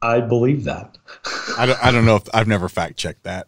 I 0.04 0.20
believe 0.22 0.64
that. 0.66 0.98
I 1.58 1.66
don't, 1.66 1.84
I 1.84 1.92
don't 1.92 2.06
know 2.06 2.16
if 2.18 2.24
I've 2.34 2.48
never 2.48 2.70
fact 2.70 2.98
checked 2.98 3.24
that, 3.24 3.48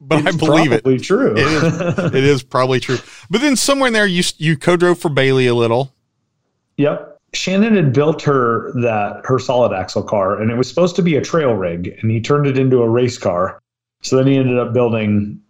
but 0.00 0.24
I 0.26 0.28
It's 0.30 0.36
believe 0.38 0.72
it. 0.72 0.82
true. 1.02 1.34
It 1.36 1.46
is, 1.46 1.98
it 2.14 2.24
is 2.24 2.42
probably 2.42 2.80
true. 2.80 2.98
But 3.30 3.40
then 3.42 3.54
somewhere 3.54 3.86
in 3.88 3.92
there, 3.92 4.06
you 4.06 4.24
you 4.38 4.56
co-drove 4.56 4.98
for 4.98 5.08
Bailey 5.08 5.46
a 5.46 5.54
little. 5.54 5.94
Yep. 6.76 7.19
Shannon 7.32 7.76
had 7.76 7.92
built 7.92 8.22
her 8.22 8.72
that 8.80 9.20
her 9.24 9.38
solid 9.38 9.72
axle 9.72 10.02
car, 10.02 10.40
and 10.40 10.50
it 10.50 10.56
was 10.56 10.68
supposed 10.68 10.96
to 10.96 11.02
be 11.02 11.16
a 11.16 11.22
trail 11.22 11.52
rig, 11.52 11.96
and 12.00 12.10
he 12.10 12.20
turned 12.20 12.46
it 12.46 12.58
into 12.58 12.82
a 12.82 12.88
race 12.88 13.18
car. 13.18 13.60
So 14.02 14.16
then 14.16 14.26
he 14.26 14.36
ended 14.36 14.58
up 14.58 14.72
building 14.72 15.40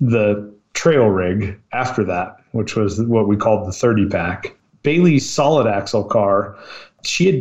the 0.00 0.52
trail 0.74 1.06
rig 1.06 1.58
after 1.72 2.04
that, 2.04 2.36
which 2.52 2.74
was 2.74 3.00
what 3.02 3.28
we 3.28 3.36
called 3.36 3.68
the 3.68 3.72
30 3.72 4.08
pack. 4.08 4.56
Bailey's 4.82 5.28
solid 5.28 5.66
axle 5.66 6.04
car, 6.04 6.56
she 7.02 7.26
had, 7.26 7.34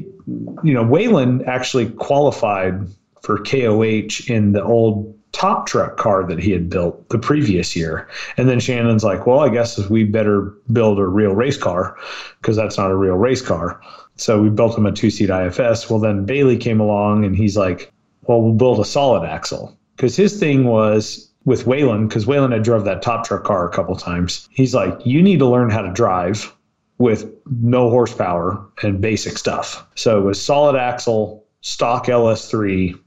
you 0.63 0.73
know, 0.73 0.83
Wayland 0.83 1.47
actually 1.47 1.89
qualified 1.91 2.87
for 3.21 3.39
KOH 3.39 4.27
in 4.27 4.51
the 4.51 4.63
old 4.63 5.18
top 5.39 5.65
truck 5.65 5.95
car 5.95 6.25
that 6.25 6.37
he 6.37 6.51
had 6.51 6.69
built 6.69 7.07
the 7.07 7.17
previous 7.17 7.73
year. 7.73 8.09
And 8.35 8.49
then 8.49 8.59
Shannon's 8.59 9.05
like, 9.05 9.25
well, 9.25 9.39
I 9.39 9.47
guess 9.47 9.77
we 9.89 10.03
better 10.03 10.53
build 10.73 10.99
a 10.99 11.07
real 11.07 11.33
race 11.33 11.55
car 11.55 11.97
because 12.41 12.57
that's 12.57 12.77
not 12.77 12.91
a 12.91 12.95
real 12.95 13.15
race 13.15 13.41
car. 13.41 13.79
So 14.17 14.41
we 14.41 14.49
built 14.49 14.77
him 14.77 14.85
a 14.85 14.91
two 14.91 15.09
seat 15.09 15.29
IFS. 15.29 15.89
Well, 15.89 15.99
then 15.99 16.25
Bailey 16.25 16.57
came 16.57 16.81
along 16.81 17.23
and 17.23 17.37
he's 17.37 17.55
like, 17.55 17.93
well, 18.23 18.41
we'll 18.41 18.53
build 18.53 18.81
a 18.81 18.85
solid 18.85 19.25
axle. 19.25 19.77
Because 19.95 20.17
his 20.17 20.37
thing 20.37 20.65
was 20.65 21.31
with 21.45 21.65
Wayland, 21.65 22.09
because 22.09 22.27
Wayland 22.27 22.51
had 22.51 22.63
drove 22.63 22.83
that 22.83 23.01
top 23.01 23.25
truck 23.25 23.45
car 23.45 23.65
a 23.65 23.71
couple 23.71 23.95
times. 23.95 24.49
He's 24.51 24.75
like, 24.75 24.93
you 25.05 25.21
need 25.21 25.39
to 25.39 25.47
learn 25.47 25.69
how 25.69 25.81
to 25.81 25.91
drive 25.93 26.53
with 26.97 27.33
no 27.61 27.89
horsepower 27.89 28.61
and 28.83 28.99
basic 28.99 29.37
stuff. 29.37 29.87
So 29.95 30.19
it 30.19 30.23
was 30.23 30.41
solid 30.41 30.75
axle, 30.77 31.45
stock 31.61 32.07
LS3, 32.07 32.99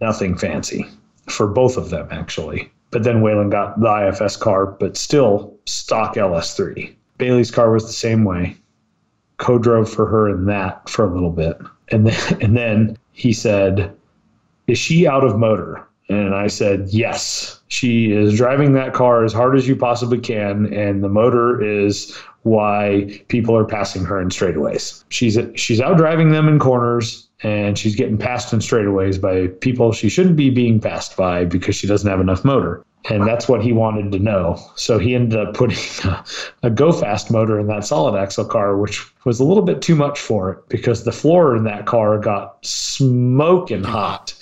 nothing 0.00 0.38
fancy 0.38 0.86
for 1.30 1.46
both 1.46 1.76
of 1.76 1.90
them, 1.90 2.08
actually. 2.10 2.70
But 2.90 3.04
then 3.04 3.22
Wayland 3.22 3.52
got 3.52 3.80
the 3.80 4.08
IFS 4.08 4.36
car, 4.36 4.66
but 4.66 4.96
still 4.96 5.56
stock 5.66 6.16
LS3. 6.16 6.94
Bailey's 7.18 7.50
car 7.50 7.70
was 7.72 7.86
the 7.86 7.92
same 7.92 8.24
way. 8.24 8.56
Co 9.38 9.58
drove 9.58 9.90
for 9.90 10.06
her 10.06 10.28
in 10.28 10.46
that 10.46 10.88
for 10.88 11.04
a 11.04 11.12
little 11.12 11.30
bit. 11.30 11.58
And 11.90 12.06
then, 12.06 12.36
and 12.40 12.56
then 12.56 12.98
he 13.12 13.32
said, 13.32 13.94
Is 14.66 14.78
she 14.78 15.06
out 15.06 15.24
of 15.24 15.38
motor? 15.38 15.86
And 16.08 16.34
I 16.34 16.48
said, 16.48 16.88
Yes. 16.88 17.60
She 17.68 18.10
is 18.10 18.36
driving 18.36 18.72
that 18.72 18.94
car 18.94 19.24
as 19.24 19.32
hard 19.32 19.56
as 19.56 19.68
you 19.68 19.76
possibly 19.76 20.18
can, 20.18 20.72
and 20.74 21.04
the 21.04 21.08
motor 21.08 21.62
is 21.62 22.16
why 22.42 23.22
people 23.28 23.56
are 23.56 23.64
passing 23.64 24.04
her 24.04 24.20
in 24.20 24.28
straightaways. 24.28 25.04
She's 25.10 25.38
she's 25.54 25.80
out 25.80 25.96
driving 25.96 26.30
them 26.32 26.48
in 26.48 26.58
corners 26.58 27.28
and 27.42 27.78
she's 27.78 27.94
getting 27.94 28.18
passed 28.18 28.52
in 28.52 28.58
straightaways 28.58 29.20
by 29.20 29.48
people 29.60 29.92
she 29.92 30.08
shouldn't 30.08 30.36
be 30.36 30.50
being 30.50 30.80
passed 30.80 31.16
by 31.16 31.44
because 31.44 31.74
she 31.74 31.86
doesn't 31.86 32.08
have 32.08 32.20
enough 32.20 32.44
motor. 32.44 32.84
And 33.08 33.26
that's 33.26 33.48
what 33.48 33.62
he 33.62 33.72
wanted 33.72 34.12
to 34.12 34.18
know. 34.18 34.62
So 34.76 34.98
he 34.98 35.14
ended 35.14 35.38
up 35.38 35.54
putting 35.54 35.78
a, 36.04 36.24
a 36.64 36.70
go 36.70 36.92
fast 36.92 37.30
motor 37.30 37.58
in 37.58 37.66
that 37.68 37.86
solid 37.86 38.18
axle 38.18 38.44
car, 38.44 38.76
which 38.76 39.02
was 39.24 39.40
a 39.40 39.44
little 39.44 39.62
bit 39.62 39.80
too 39.80 39.94
much 39.94 40.20
for 40.20 40.52
it 40.52 40.68
because 40.68 41.04
the 41.04 41.12
floor 41.12 41.56
in 41.56 41.64
that 41.64 41.86
car 41.86 42.18
got 42.18 42.64
smoking 42.64 43.84
hot. 43.84 44.34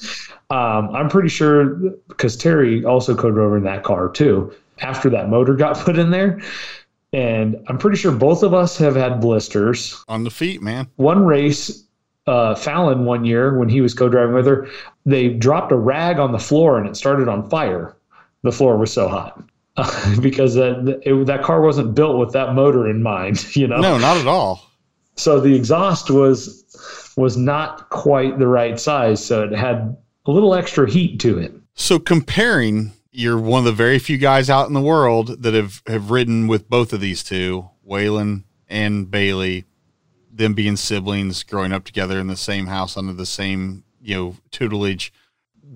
Um, 0.50 0.90
I'm 0.90 1.08
pretty 1.08 1.28
sure 1.28 1.66
because 2.08 2.36
Terry 2.36 2.84
also 2.84 3.14
co 3.14 3.30
drove 3.30 3.54
in 3.54 3.62
that 3.64 3.84
car 3.84 4.08
too 4.08 4.52
after 4.80 5.10
that 5.10 5.28
motor 5.28 5.54
got 5.54 5.76
put 5.84 5.98
in 5.98 6.10
there. 6.10 6.40
And 7.12 7.56
I'm 7.68 7.78
pretty 7.78 7.96
sure 7.96 8.12
both 8.12 8.42
of 8.42 8.52
us 8.52 8.76
have 8.78 8.94
had 8.94 9.20
blisters. 9.20 10.04
On 10.08 10.24
the 10.24 10.30
feet, 10.30 10.60
man. 10.60 10.88
One 10.96 11.24
race, 11.24 11.84
uh, 12.28 12.54
Fallon 12.54 13.04
one 13.06 13.24
year 13.24 13.58
when 13.58 13.68
he 13.68 13.80
was 13.80 13.94
co 13.94 14.08
driving 14.08 14.34
with 14.34 14.46
her, 14.46 14.68
they 15.06 15.28
dropped 15.28 15.72
a 15.72 15.76
rag 15.76 16.18
on 16.18 16.32
the 16.32 16.38
floor 16.38 16.78
and 16.78 16.86
it 16.86 16.96
started 16.96 17.28
on 17.28 17.48
fire. 17.48 17.96
The 18.42 18.52
floor 18.52 18.76
was 18.76 18.92
so 18.92 19.08
hot. 19.08 19.42
because 20.20 20.54
that 20.54 21.00
it, 21.04 21.26
that 21.26 21.42
car 21.42 21.60
wasn't 21.60 21.94
built 21.94 22.18
with 22.18 22.32
that 22.32 22.54
motor 22.54 22.88
in 22.88 23.02
mind, 23.02 23.44
you 23.56 23.66
know. 23.66 23.80
No, 23.80 23.96
not 23.96 24.16
at 24.16 24.26
all. 24.26 24.64
So 25.16 25.40
the 25.40 25.54
exhaust 25.54 26.10
was 26.10 26.64
was 27.16 27.36
not 27.36 27.88
quite 27.90 28.38
the 28.38 28.46
right 28.46 28.78
size, 28.78 29.24
so 29.24 29.44
it 29.44 29.52
had 29.52 29.96
a 30.26 30.30
little 30.30 30.54
extra 30.54 30.90
heat 30.90 31.18
to 31.20 31.38
it. 31.38 31.54
So 31.74 31.98
comparing, 31.98 32.92
you're 33.12 33.38
one 33.38 33.60
of 33.60 33.64
the 33.64 33.72
very 33.72 33.98
few 33.98 34.18
guys 34.18 34.50
out 34.50 34.66
in 34.66 34.74
the 34.74 34.80
world 34.80 35.42
that 35.42 35.54
have 35.54 35.82
have 35.86 36.10
ridden 36.10 36.48
with 36.48 36.68
both 36.68 36.92
of 36.92 37.00
these 37.00 37.22
two, 37.22 37.70
Wayland 37.82 38.44
and 38.68 39.10
Bailey, 39.10 39.64
them 40.38 40.54
being 40.54 40.76
siblings, 40.76 41.42
growing 41.42 41.72
up 41.72 41.84
together 41.84 42.18
in 42.18 42.28
the 42.28 42.36
same 42.36 42.66
house 42.66 42.96
under 42.96 43.12
the 43.12 43.26
same 43.26 43.84
you 44.00 44.14
know 44.14 44.36
tutelage. 44.50 45.12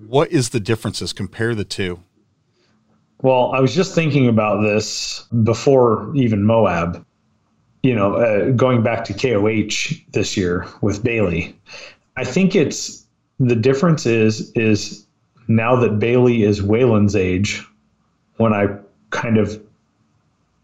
What 0.07 0.31
is 0.31 0.49
the 0.49 0.59
differences? 0.59 1.13
Compare 1.13 1.53
the 1.53 1.63
two. 1.63 1.99
Well, 3.21 3.51
I 3.53 3.59
was 3.61 3.73
just 3.73 3.93
thinking 3.95 4.27
about 4.27 4.61
this 4.61 5.23
before 5.43 6.11
even 6.15 6.43
Moab. 6.43 7.05
You 7.83 7.95
know, 7.95 8.15
uh, 8.15 8.51
going 8.51 8.81
back 8.81 9.05
to 9.05 9.13
KOH 9.13 9.95
this 10.11 10.35
year 10.35 10.65
with 10.81 11.03
Bailey, 11.03 11.55
I 12.15 12.23
think 12.23 12.55
it's 12.55 13.05
the 13.39 13.55
difference 13.55 14.05
is 14.05 14.51
is 14.53 15.05
now 15.47 15.75
that 15.75 15.99
Bailey 15.99 16.43
is 16.43 16.63
Wayland's 16.63 17.15
age, 17.15 17.61
when 18.37 18.53
I 18.53 18.77
kind 19.09 19.37
of 19.37 19.61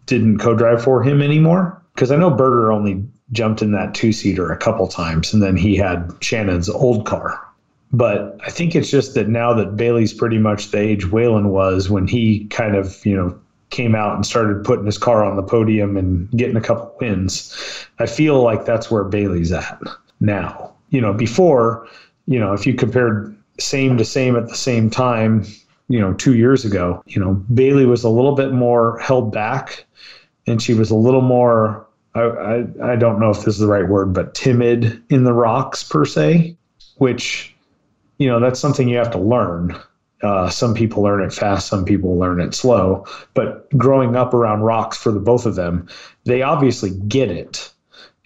didn't 0.06 0.40
co-drive 0.40 0.84
for 0.84 1.04
him 1.04 1.22
anymore 1.22 1.80
because 1.94 2.12
I 2.12 2.16
know 2.16 2.30
Berger 2.32 2.72
only 2.72 3.06
jumped 3.32 3.62
in 3.62 3.72
that 3.72 3.94
two 3.94 4.12
seater 4.12 4.52
a 4.52 4.58
couple 4.58 4.88
times, 4.88 5.34
and 5.34 5.42
then 5.42 5.56
he 5.56 5.76
had 5.76 6.12
Shannon's 6.22 6.70
old 6.70 7.06
car. 7.06 7.46
But 7.92 8.40
I 8.46 8.52
think 8.52 8.76
it's 8.76 8.92
just 8.92 9.16
that 9.16 9.30
now 9.30 9.54
that 9.54 9.76
Bailey's 9.76 10.14
pretty 10.14 10.38
much 10.38 10.72
the 10.72 10.80
age 10.80 11.10
Wayland 11.10 11.52
was 11.52 11.90
when 11.90 12.08
he 12.08 12.46
kind 12.48 12.76
of, 12.76 13.04
you 13.06 13.16
know, 13.16 13.40
came 13.72 13.96
out 13.96 14.16
and 14.16 14.26
started 14.26 14.64
putting 14.64 14.86
his 14.86 14.98
car 14.98 15.24
on 15.24 15.36
the 15.36 15.44
podium 15.44 15.98
and 15.98 16.30
getting 16.32 16.56
a 16.56 16.62
couple 16.62 16.96
wins, 17.00 17.56
I 18.00 18.06
feel 18.06 18.42
like 18.42 18.66
that's 18.66 18.90
where 18.92 19.04
Bailey's 19.04 19.52
at 19.52 19.82
now. 20.20 20.74
You 20.90 21.02
know, 21.02 21.14
before, 21.14 21.88
you 22.26 22.40
know, 22.40 22.54
if 22.54 22.66
you 22.66 22.74
compared 22.74 23.36
same 23.60 23.98
to 23.98 24.06
same 24.06 24.36
at 24.36 24.48
the 24.48 24.56
same 24.56 24.90
time, 24.90 25.46
you 25.88 26.00
know, 26.00 26.14
two 26.14 26.36
years 26.36 26.66
ago, 26.66 27.04
you 27.08 27.20
know, 27.20 27.34
Bailey 27.54 27.86
was 27.86 28.04
a 28.04 28.10
little 28.10 28.36
bit 28.36 28.54
more 28.54 29.00
held 29.00 29.32
back 29.32 29.86
and 30.48 30.62
she 30.62 30.74
was 30.74 30.92
a 30.92 30.96
little 30.96 31.22
more 31.22 31.88
I, 32.22 32.91
I, 32.94 32.96
don't 32.96 33.20
know 33.20 33.30
if 33.30 33.38
this 33.38 33.56
is 33.56 33.60
the 33.60 33.68
right 33.68 33.88
word, 33.88 34.14
but 34.14 34.34
timid 34.34 35.02
in 35.10 35.24
the 35.24 35.34
rocks 35.34 35.84
per 35.84 36.06
se, 36.06 36.58
which 36.98 37.56
you 38.18 38.28
know 38.28 38.40
that's 38.40 38.60
something 38.60 38.88
you 38.88 38.98
have 38.98 39.12
to 39.12 39.20
learn. 39.20 39.78
Uh, 40.22 40.50
some 40.50 40.74
people 40.74 41.02
learn 41.02 41.24
it 41.24 41.32
fast, 41.32 41.68
some 41.68 41.86
people 41.86 42.18
learn 42.18 42.41
it 42.41 42.54
slow. 42.54 43.06
But 43.34 43.70
growing 43.78 44.16
up 44.16 44.34
around 44.34 44.62
rocks 44.62 44.98
for 44.98 45.12
the 45.12 45.20
both 45.20 45.46
of 45.46 45.56
them, 45.56 45.88
they 46.26 46.41
obviously 46.41 46.91
get 47.08 47.32
it. 47.32 47.72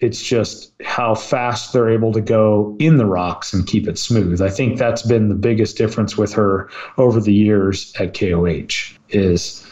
It's 0.00 0.22
just 0.22 0.72
how 0.82 1.14
fast 1.14 1.72
they're 1.72 1.88
able 1.88 2.12
to 2.12 2.20
go 2.20 2.76
in 2.80 2.96
the 2.96 3.06
rocks 3.06 3.54
and 3.54 3.66
keep 3.66 3.86
it 3.86 3.96
smooth. 3.96 4.42
I 4.42 4.50
think 4.50 4.76
that's 4.76 5.02
been 5.02 5.28
the 5.28 5.36
biggest 5.36 5.78
difference 5.78 6.16
with 6.16 6.32
her 6.32 6.68
over 6.98 7.20
the 7.20 7.32
years 7.32 7.94
at 7.98 8.12
KOH 8.18 8.98
is 9.10 9.63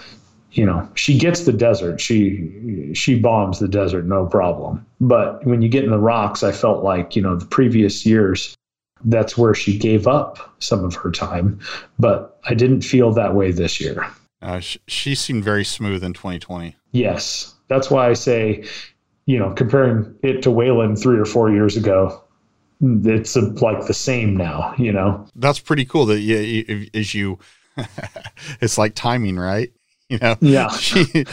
you 0.52 0.66
know 0.66 0.88
she 0.94 1.18
gets 1.18 1.44
the 1.44 1.52
desert. 1.52 2.00
She 2.00 2.92
she 2.94 3.18
bombs 3.18 3.58
the 3.58 3.68
desert 3.68 4.06
no 4.06 4.26
problem. 4.26 4.86
But 5.00 5.44
when 5.46 5.62
you 5.62 5.68
get 5.68 5.84
in 5.84 5.90
the 5.90 5.98
rocks 5.98 6.42
i 6.42 6.52
felt 6.52 6.84
like 6.84 7.16
you 7.16 7.22
know 7.22 7.36
the 7.36 7.46
previous 7.46 8.06
years 8.06 8.54
that's 9.04 9.36
where 9.36 9.54
she 9.54 9.76
gave 9.76 10.06
up 10.06 10.54
some 10.60 10.84
of 10.84 10.94
her 10.94 11.10
time. 11.10 11.58
But 11.98 12.38
i 12.44 12.54
didn't 12.54 12.82
feel 12.82 13.12
that 13.12 13.34
way 13.34 13.50
this 13.50 13.80
year. 13.80 14.06
Uh, 14.40 14.58
she, 14.58 14.80
she 14.88 15.14
seemed 15.14 15.44
very 15.44 15.64
smooth 15.64 16.02
in 16.02 16.12
2020 16.12 16.76
yes. 16.92 17.54
That's 17.68 17.90
why 17.90 18.08
i 18.08 18.12
say 18.12 18.64
you 19.26 19.38
know 19.38 19.52
comparing 19.52 20.14
it 20.22 20.42
to 20.42 20.50
Wayland 20.50 21.00
three 21.00 21.18
or 21.18 21.24
four 21.24 21.50
years 21.50 21.76
ago 21.76 22.22
it's 22.82 23.36
a, 23.36 23.40
like 23.40 23.86
the 23.86 23.94
same 23.94 24.36
now 24.36 24.74
you 24.76 24.92
know? 24.92 25.26
That's 25.36 25.60
pretty 25.60 25.84
cool 25.84 26.06
that 26.06 26.20
you, 26.20 26.88
as 26.92 27.14
you 27.14 27.38
it's 28.60 28.76
like 28.76 28.94
timing 28.94 29.38
right 29.38 29.72
you 30.12 30.18
know, 30.18 30.36
yeah. 30.40 30.68
She, 30.78 31.24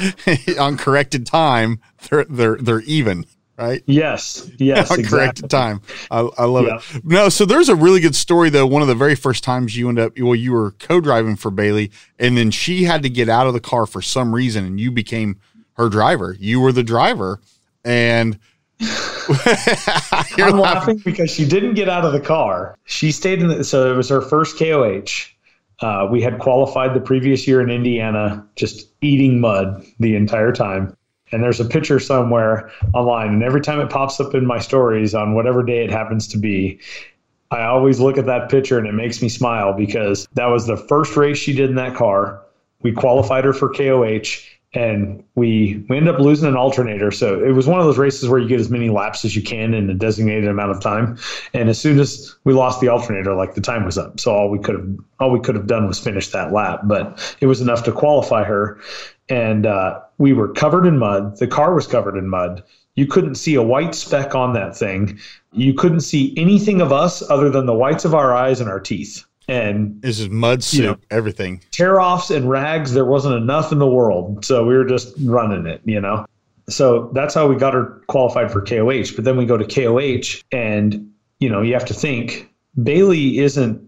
on 0.60 0.77
corrected 0.77 1.26
time, 1.26 1.81
they're 2.10 2.23
they're 2.26 2.56
they're 2.56 2.81
even, 2.81 3.26
right? 3.57 3.84
Yes, 3.85 4.49
yes, 4.57 4.89
on 4.91 4.99
exactly. 4.99 5.03
corrected 5.03 5.49
time. 5.49 5.81
I, 6.10 6.30
I 6.38 6.45
love 6.45 6.65
yeah. 6.65 6.80
it. 6.95 7.03
No, 7.03 7.30
so 7.30 7.45
there's 7.45 7.68
a 7.68 7.76
really 7.76 7.99
good 7.99 8.15
story 8.15 8.49
though. 8.49 8.65
One 8.65 8.81
of 8.81 8.88
the 8.88 8.95
very 8.95 9.15
first 9.15 9.43
times 9.43 9.76
you 9.76 9.89
end 9.89 9.99
up, 9.99 10.18
well, 10.18 10.35
you 10.35 10.53
were 10.53 10.72
co-driving 10.72 11.35
for 11.35 11.51
Bailey, 11.51 11.91
and 12.18 12.38
then 12.38 12.51
she 12.51 12.85
had 12.85 13.03
to 13.03 13.10
get 13.10 13.27
out 13.27 13.47
of 13.47 13.53
the 13.53 13.60
car 13.60 13.85
for 13.85 14.01
some 14.01 14.34
reason, 14.34 14.64
and 14.64 14.80
you 14.80 14.91
became 14.91 15.38
her 15.73 15.89
driver. 15.89 16.35
You 16.39 16.61
were 16.61 16.72
the 16.72 16.84
driver, 16.84 17.41
and. 17.84 18.39
I'm 20.38 20.57
laughing 20.57 21.01
because 21.03 21.30
she 21.30 21.45
didn't 21.45 21.73
get 21.73 21.89
out 21.89 22.06
of 22.06 22.14
the 22.14 22.22
car. 22.22 22.77
She 22.85 23.11
stayed 23.11 23.41
in 23.41 23.49
the, 23.49 23.64
so 23.65 23.91
it 23.91 23.97
was 23.97 24.07
her 24.07 24.22
first 24.22 24.57
KOH 24.57 25.35
uh, 25.81 26.07
we 26.10 26.22
had 26.22 26.39
qualified 26.39 26.93
the 26.93 26.99
previous 26.99 27.47
year 27.47 27.61
in 27.61 27.69
Indiana, 27.69 28.45
just 28.56 28.89
eating 29.01 29.39
mud 29.39 29.85
the 29.99 30.15
entire 30.15 30.51
time. 30.51 30.95
And 31.31 31.43
there's 31.43 31.60
a 31.60 31.65
picture 31.65 31.99
somewhere 31.99 32.72
online, 32.93 33.34
and 33.34 33.43
every 33.43 33.61
time 33.61 33.80
it 33.80 33.89
pops 33.89 34.19
up 34.19 34.34
in 34.34 34.45
my 34.45 34.60
stories 34.60 35.14
on 35.14 35.35
whatever 35.35 35.64
day 35.64 35.84
it 35.84 35.91
happens 35.91 36.27
to 36.30 36.38
be, 36.38 36.80
I 37.51 37.64
always 37.64 37.99
look 37.99 38.18
at 38.18 38.26
that 38.26 38.49
picture 38.49 38.77
and 38.77 38.88
it 38.88 38.93
makes 38.93 39.22
me 39.22 39.30
smile 39.30 39.73
because 39.73 40.27
that 40.34 40.47
was 40.47 40.68
the 40.68 40.77
first 40.77 41.15
race 41.15 41.38
she 41.38 41.53
did 41.53 41.69
in 41.69 41.76
that 41.76 41.95
car. 41.95 42.41
We 42.81 42.91
qualified 42.91 43.43
her 43.43 43.53
for 43.53 43.69
KOH 43.73 44.41
and 44.74 45.24
we 45.34 45.84
we 45.90 45.98
ended 45.98 46.14
up 46.14 46.22
losing 46.22 46.48
an 46.48 46.56
alternator. 46.56 47.10
So 47.10 47.44
it 47.44 47.52
was 47.52 47.68
one 47.68 47.80
of 47.80 47.86
those 47.86 47.98
races 47.98 48.30
where 48.30 48.40
you 48.40 48.48
get 48.48 48.60
as 48.60 48.70
many 48.70 48.90
laps 48.90 49.26
as 49.26 49.36
you 49.36 49.41
can 49.41 49.74
in 49.74 49.90
a 49.90 49.96
designated 49.96 50.48
amount 50.48 50.72
of 50.72 50.80
time. 50.80 51.18
And 51.54 51.70
as 51.70 51.80
soon 51.80 52.00
as 52.00 52.36
we 52.44 52.54
lost 52.54 52.80
the 52.80 52.88
alternator, 52.88 53.34
like 53.34 53.56
the 53.56 53.62
time 53.62 53.84
was 53.84 53.98
up. 53.98 54.20
So 54.20 54.32
all 54.32 54.50
we 54.50 54.60
could 54.60 54.76
have 54.76 54.88
all 55.20 55.32
we 55.32 55.40
could 55.40 55.56
have 55.56 55.66
done 55.66 55.88
was 55.88 56.00
finish 56.00 56.30
that 56.30 56.54
lap, 56.54 56.82
but 56.84 57.36
it 57.41 57.48
was 57.48 57.62
enough 57.62 57.84
to 57.86 57.91
qualify 57.91 58.44
her. 58.44 58.80
And 59.28 59.66
uh, 59.66 60.02
we 60.20 60.34
were 60.34 60.54
covered 60.54 60.86
in 60.86 61.00
mud. 61.00 61.38
The 61.38 61.48
car 61.48 61.74
was 61.74 61.88
covered 61.88 62.18
in 62.18 62.28
mud. 62.28 62.64
You 62.96 63.08
couldn't 63.08 63.36
see 63.36 63.56
a 63.56 63.64
white 63.64 63.96
speck 63.96 64.36
on 64.36 64.54
that 64.54 64.76
thing. 64.76 65.20
You 65.52 65.74
couldn't 65.74 66.02
see 66.02 66.34
anything 66.38 66.82
of 66.82 66.91
us 66.91 67.28
other 67.30 67.50
than 67.50 67.66
the 67.66 67.74
whites 67.74 68.06
of 68.06 68.14
our 68.14 68.36
eyes 68.36 68.60
and 68.60 68.70
our 68.70 68.80
teeth 68.80 69.26
and 69.50 70.02
this 70.02 70.20
is 70.20 70.30
mud 70.30 70.64
soup, 70.64 70.80
you 70.80 70.86
know, 70.88 70.98
everything. 71.10 71.62
Tear 71.72 72.00
offs 72.00 72.30
and 72.30 72.50
rags, 72.50 72.94
there 72.94 73.06
wasn't 73.06 73.36
enough 73.36 73.72
in 73.72 73.80
the 73.80 73.88
world. 73.88 74.46
So 74.46 74.66
we 74.66 74.76
were 74.76 74.86
just 74.86 75.14
running 75.24 75.66
it, 75.66 75.82
you 75.86 76.00
know. 76.00 76.26
So 76.70 77.10
that's 77.14 77.34
how 77.34 77.48
we 77.48 77.56
got 77.56 77.74
her 77.74 78.02
qualified 78.08 78.52
for 78.52 78.62
KOH. 78.62 79.16
But 79.16 79.26
then 79.26 79.38
we 79.38 79.46
go 79.46 79.58
to 79.58 79.66
KOH 79.66 80.44
and, 80.52 81.12
you 81.40 81.50
know, 81.50 81.62
you 81.62 81.74
have 81.74 81.86
to 81.86 81.94
think 81.94 82.50
Bailey 82.82 83.40
isn't 83.40 83.82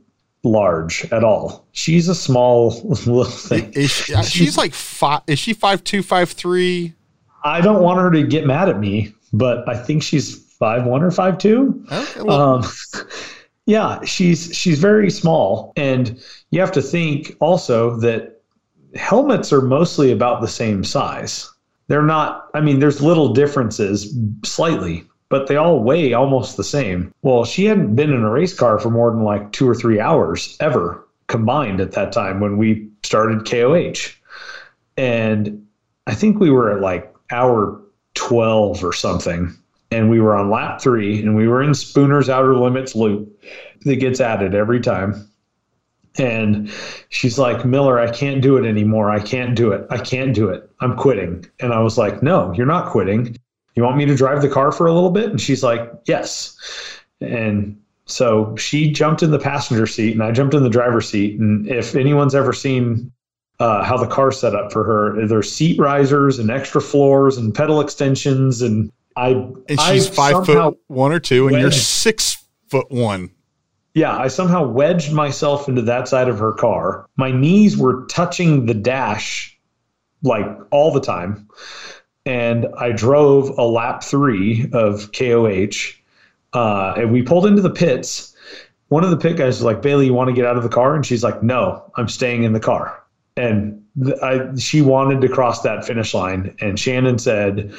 large 0.44 1.06
at 1.12 1.24
all. 1.24 1.68
She's 1.72 2.08
a 2.08 2.16
small 2.16 2.82
little 2.84 3.26
thing. 3.26 3.72
Is 3.74 3.92
she, 3.92 4.16
she's, 4.16 4.32
she's 4.32 4.58
like 4.58 4.74
five 4.74 5.22
is 5.28 5.38
she 5.38 5.54
five 5.54 5.84
two, 5.84 6.02
five 6.02 6.32
three? 6.32 6.96
I 7.44 7.62
don't 7.62 7.82
want 7.82 8.00
her 8.00 8.12
to 8.12 8.24
get 8.24 8.46
mad 8.46 8.70
at 8.70 8.80
me, 8.80 9.14
but 9.34 9.68
I 9.68 9.78
think 9.78 10.04
she's 10.04 10.38
five 10.54 10.86
one 10.86 11.04
or 11.04 11.12
five 11.12 11.38
two. 11.38 11.86
Okay, 11.92 12.22
well. 12.22 12.42
um, 12.42 12.64
yeah, 13.66 14.04
she's 14.04 14.56
she's 14.56 14.80
very 14.80 15.10
small, 15.10 15.74
and 15.76 16.20
you 16.50 16.60
have 16.60 16.72
to 16.74 16.82
think 16.82 17.36
also 17.40 17.98
that 17.98 18.42
helmets 18.96 19.54
are 19.54 19.62
mostly 19.62 20.12
about 20.12 20.42
the 20.42 20.48
same 20.48 20.84
size. 20.84 21.50
They're 21.88 22.04
not. 22.04 22.50
I 22.54 22.62
mean, 22.62 22.80
there's 22.80 23.02
little 23.02 23.34
differences 23.34 24.16
slightly, 24.44 25.04
but 25.30 25.48
they 25.48 25.58
all 25.58 25.84
weigh 25.84 26.14
almost 26.14 26.58
the 26.58 26.64
same. 26.64 27.14
Well, 27.22 27.46
she 27.46 27.66
hadn't 27.66 27.96
been 27.96 28.12
in 28.12 28.24
a 28.24 28.32
race 28.32 28.54
car 28.54 28.80
for 28.80 28.90
more 28.90 29.12
than 29.12 29.24
like 29.24 29.52
two 29.52 29.70
or 29.70 29.76
three 29.76 30.00
hours 30.00 30.58
ever 30.60 31.08
combined 31.28 31.80
at 31.80 31.94
that 31.94 32.12
time 32.12 32.40
when 32.40 32.58
we 32.58 32.90
started 33.04 33.50
KOH, 33.50 34.16
and 34.98 35.68
I 36.08 36.16
think 36.16 36.40
we 36.40 36.50
were 36.50 36.72
at 36.72 36.82
like 36.82 37.14
hour 37.32 37.80
12 38.16 38.84
or 38.84 38.92
something 38.92 39.56
and 39.91 40.09
we 40.09 40.19
were 40.19 40.35
on 40.35 40.49
lap 40.49 40.81
three 40.81 41.22
and 41.22 41.35
we 41.35 41.47
were 41.47 41.61
in 41.61 41.72
Spooner's 41.72 42.30
outer 42.30 42.55
limits 42.55 42.95
loop 42.95 43.43
that 43.81 43.97
gets 43.97 44.22
added 44.22 44.55
every 44.55 44.80
time. 44.80 45.27
And 46.18 46.72
she's 47.09 47.39
like, 47.39 47.65
Miller, 47.65 47.99
I 47.99 48.11
can't 48.11 48.41
do 48.41 48.57
it 48.57 48.68
anymore. 48.68 49.09
I 49.09 49.19
can't 49.19 49.55
do 49.55 49.72
it. 49.72 49.85
I 49.89 49.97
can't 49.97 50.34
do 50.34 50.49
it. 50.49 50.69
I'm 50.81 50.95
quitting. 50.97 51.45
And 51.59 51.73
I 51.73 51.80
was 51.80 51.97
like, 51.97 52.22
No, 52.22 52.53
you're 52.53 52.65
not 52.65 52.91
quitting. 52.91 53.38
You 53.76 53.84
want 53.84 53.97
me 53.97 54.05
to 54.05 54.15
drive 54.15 54.41
the 54.41 54.49
car 54.49 54.72
for 54.72 54.88
a 54.88 54.93
little 54.93 55.11
bit? 55.11 55.30
And 55.30 55.39
she's 55.39 55.63
like, 55.63 55.89
Yes. 56.05 56.57
And 57.22 57.80
so 58.05 58.55
she 58.57 58.91
jumped 58.91 59.23
in 59.23 59.31
the 59.31 59.39
passenger 59.39 59.88
seat 59.88 60.13
and 60.13 60.23
I 60.23 60.31
jumped 60.31 60.53
in 60.53 60.63
the 60.63 60.69
driver's 60.69 61.07
seat. 61.07 61.39
And 61.39 61.68
if 61.68 61.95
anyone's 61.95 62.35
ever 62.35 62.51
seen 62.51 63.11
uh, 63.59 63.84
how 63.84 63.95
the 63.95 64.07
car's 64.07 64.39
set 64.39 64.53
up 64.53 64.73
for 64.73 64.84
her, 64.84 65.26
there's 65.27 65.51
seat 65.51 65.80
risers 65.80 66.39
and 66.39 66.51
extra 66.51 66.81
floors 66.81 67.38
and 67.38 67.55
pedal 67.55 67.80
extensions 67.80 68.61
and 68.61 68.91
I 69.16 69.30
and 69.30 69.80
she's 69.80 70.10
I 70.10 70.14
five 70.14 70.46
foot 70.46 70.78
one 70.88 71.12
or 71.12 71.20
two, 71.20 71.48
and 71.48 71.54
wedged, 71.54 71.62
you're 71.62 71.72
six 71.72 72.44
foot 72.68 72.90
one. 72.90 73.32
Yeah, 73.94 74.18
I 74.18 74.30
somehow 74.30 74.66
wedged 74.68 75.12
myself 75.12 75.68
into 75.68 75.82
that 75.84 76.08
side 76.08 76.30
of 76.30 76.40
her 76.40 76.54
car. 76.54 77.06
My 77.18 77.32
knees 77.32 77.78
were 77.78 78.06
touching 78.06 78.66
the 78.66 78.74
dash 78.74 79.58
like 80.24 80.46
all 80.72 80.94
the 80.94 81.02
time, 81.02 81.48
and 82.26 82.68
I 82.78 82.92
drove 82.92 83.58
a 83.58 83.64
lap 83.64 84.04
three 84.04 84.70
of 84.72 85.12
KOH, 85.12 85.98
uh, 86.54 86.94
and 86.98 87.12
we 87.12 87.22
pulled 87.22 87.46
into 87.46 87.62
the 87.62 87.72
pits. 87.72 88.36
One 88.88 89.04
of 89.04 89.10
the 89.10 89.18
pit 89.18 89.38
guys 89.38 89.58
was 89.58 89.64
like, 89.64 89.82
"Bailey, 89.82 90.06
you 90.06 90.14
want 90.14 90.30
to 90.30 90.34
get 90.34 90.46
out 90.46 90.58
of 90.58 90.64
the 90.64 90.70
car?" 90.70 90.96
And 90.96 91.06
she's 91.06 91.24
like, 91.24 91.44
"No, 91.44 91.92
I'm 91.96 92.08
staying 92.08 92.44
in 92.44 92.54
the 92.54 92.60
car." 92.60 93.04
And 93.36 93.84
I, 94.22 94.56
she 94.58 94.82
wanted 94.82 95.22
to 95.22 95.30
cross 95.30 95.62
that 95.64 95.86
finish 95.86 96.14
line, 96.14 96.56
and 96.62 96.80
Shannon 96.80 97.18
said 97.18 97.74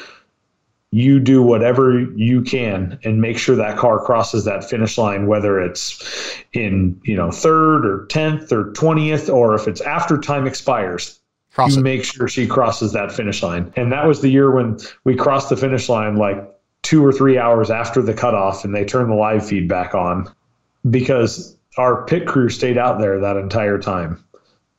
you 0.92 1.18
do 1.18 1.42
whatever 1.42 2.00
you 2.00 2.42
can 2.42 2.98
and 3.02 3.20
make 3.20 3.38
sure 3.38 3.56
that 3.56 3.78
car 3.78 3.98
crosses 3.98 4.44
that 4.44 4.62
finish 4.62 4.98
line 4.98 5.26
whether 5.26 5.58
it's 5.58 6.38
in 6.52 7.00
you 7.02 7.16
know 7.16 7.30
third 7.30 7.86
or 7.86 8.06
10th 8.06 8.52
or 8.52 8.72
20th 8.72 9.32
or 9.32 9.54
if 9.54 9.66
it's 9.66 9.80
after 9.80 10.18
time 10.18 10.46
expires 10.46 11.18
Cross 11.54 11.74
you 11.74 11.80
it. 11.80 11.84
make 11.84 12.04
sure 12.04 12.28
she 12.28 12.46
crosses 12.46 12.92
that 12.92 13.12
finish 13.12 13.42
line. 13.42 13.72
And 13.76 13.92
that 13.92 14.06
was 14.06 14.20
the 14.22 14.30
year 14.30 14.50
when 14.50 14.78
we 15.04 15.14
crossed 15.14 15.50
the 15.50 15.56
finish 15.56 15.88
line 15.88 16.16
like 16.16 16.38
two 16.82 17.04
or 17.04 17.12
three 17.12 17.38
hours 17.38 17.70
after 17.70 18.02
the 18.02 18.14
cutoff 18.14 18.64
and 18.64 18.74
they 18.74 18.84
turned 18.84 19.10
the 19.10 19.14
live 19.14 19.46
feed 19.46 19.68
back 19.68 19.94
on 19.94 20.32
because 20.90 21.56
our 21.78 22.04
pit 22.06 22.26
crew 22.26 22.48
stayed 22.48 22.78
out 22.78 22.98
there 22.98 23.18
that 23.20 23.36
entire 23.36 23.78
time 23.78 24.22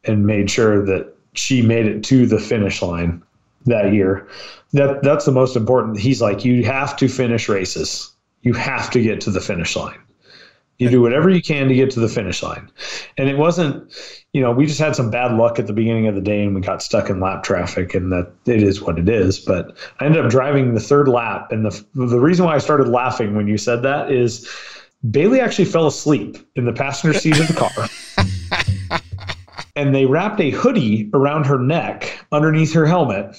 and 0.03 0.25
made 0.25 0.49
sure 0.49 0.85
that 0.85 1.15
she 1.33 1.61
made 1.61 1.85
it 1.85 2.03
to 2.03 2.25
the 2.25 2.39
finish 2.39 2.81
line 2.81 3.23
that 3.65 3.93
year. 3.93 4.27
That 4.73 5.03
that's 5.03 5.25
the 5.25 5.31
most 5.31 5.55
important. 5.55 5.99
He's 5.99 6.21
like, 6.21 6.43
you 6.43 6.63
have 6.63 6.95
to 6.97 7.07
finish 7.07 7.49
races. 7.49 8.11
You 8.41 8.53
have 8.53 8.89
to 8.91 9.01
get 9.01 9.21
to 9.21 9.31
the 9.31 9.41
finish 9.41 9.75
line. 9.75 9.99
You 10.79 10.89
do 10.89 11.01
whatever 11.01 11.29
you 11.29 11.41
can 11.41 11.69
to 11.69 11.75
get 11.75 11.91
to 11.91 11.99
the 11.99 12.09
finish 12.09 12.41
line. 12.41 12.69
And 13.17 13.29
it 13.29 13.37
wasn't, 13.37 13.93
you 14.33 14.41
know, 14.41 14.51
we 14.51 14.65
just 14.65 14.79
had 14.79 14.95
some 14.95 15.11
bad 15.11 15.33
luck 15.33 15.59
at 15.59 15.67
the 15.67 15.73
beginning 15.73 16.07
of 16.07 16.15
the 16.15 16.21
day 16.21 16.43
and 16.43 16.55
we 16.55 16.61
got 16.61 16.81
stuck 16.81 17.09
in 17.09 17.19
lap 17.19 17.43
traffic 17.43 17.93
and 17.93 18.11
that 18.11 18.33
it 18.47 18.63
is 18.63 18.81
what 18.81 18.97
it 18.97 19.07
is. 19.07 19.39
But 19.39 19.77
I 19.99 20.05
ended 20.05 20.25
up 20.25 20.31
driving 20.31 20.73
the 20.73 20.81
third 20.81 21.07
lap. 21.07 21.51
And 21.51 21.65
the, 21.65 21.85
the 21.93 22.19
reason 22.19 22.45
why 22.45 22.55
I 22.55 22.57
started 22.57 22.87
laughing 22.87 23.35
when 23.35 23.47
you 23.47 23.57
said 23.57 23.83
that 23.83 24.11
is 24.11 24.49
Bailey 25.09 25.39
actually 25.39 25.65
fell 25.65 25.85
asleep 25.85 26.37
in 26.55 26.65
the 26.65 26.73
passenger 26.73 27.17
seat 27.17 27.39
of 27.39 27.47
the 27.47 27.53
car. 27.53 28.25
and 29.75 29.93
they 29.93 30.05
wrapped 30.05 30.39
a 30.39 30.51
hoodie 30.51 31.09
around 31.13 31.45
her 31.45 31.59
neck 31.59 32.25
underneath 32.31 32.73
her 32.73 32.85
helmet 32.85 33.35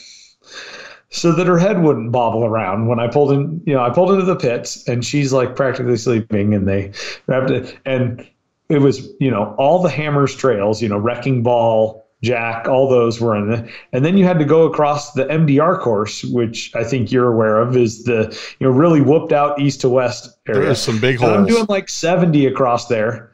so 1.11 1.32
that 1.32 1.47
her 1.47 1.59
head 1.59 1.82
wouldn't 1.82 2.11
bobble 2.11 2.44
around 2.44 2.89
when 2.89 2.98
I 2.98 3.06
pulled 3.06 3.32
in, 3.32 3.62
you 3.65 3.74
know, 3.74 3.82
I 3.85 3.90
pulled 3.90 4.11
into 4.11 4.24
the 4.24 4.36
pits 4.36 4.86
and 4.89 5.05
she's 5.05 5.32
like 5.32 5.55
practically 5.55 5.97
sleeping 5.97 6.55
and 6.55 6.66
they 6.66 6.93
wrapped 7.27 7.51
it 7.51 7.78
and 7.85 8.28
it 8.69 8.78
was, 8.78 9.12
you 9.20 9.31
know, 9.31 9.55
all 9.59 9.82
the 9.82 9.90
hammers 9.90 10.35
trails, 10.35 10.82
you 10.82 10.89
know, 10.89 10.98
wrecking 10.98 11.43
ball, 11.43 12.05
jack, 12.23 12.66
all 12.66 12.89
those 12.89 13.20
were 13.20 13.36
in 13.36 13.52
it. 13.52 13.70
And 13.93 14.05
then 14.05 14.16
you 14.16 14.24
had 14.24 14.39
to 14.40 14.44
go 14.44 14.65
across 14.65 15.12
the 15.12 15.27
MDR 15.27 15.78
course, 15.78 16.24
which 16.24 16.74
I 16.74 16.82
think 16.82 17.12
you're 17.12 17.32
aware 17.32 17.61
of 17.61 17.77
is 17.77 18.05
the, 18.05 18.36
you 18.59 18.66
know, 18.66 18.73
really 18.73 19.01
whooped 19.01 19.32
out 19.32 19.61
east 19.61 19.82
to 19.82 19.89
west 19.89 20.36
area. 20.48 20.62
There's 20.62 20.81
some 20.81 20.98
big 20.98 21.19
holes. 21.19 21.32
I'm 21.32 21.47
doing 21.47 21.66
like 21.69 21.89
70 21.89 22.47
across 22.47 22.89
there. 22.89 23.31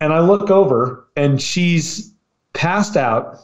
And 0.00 0.12
I 0.12 0.20
look 0.20 0.50
over 0.50 1.06
and 1.16 1.40
she's 1.40 2.13
passed 2.54 2.96
out 2.96 3.38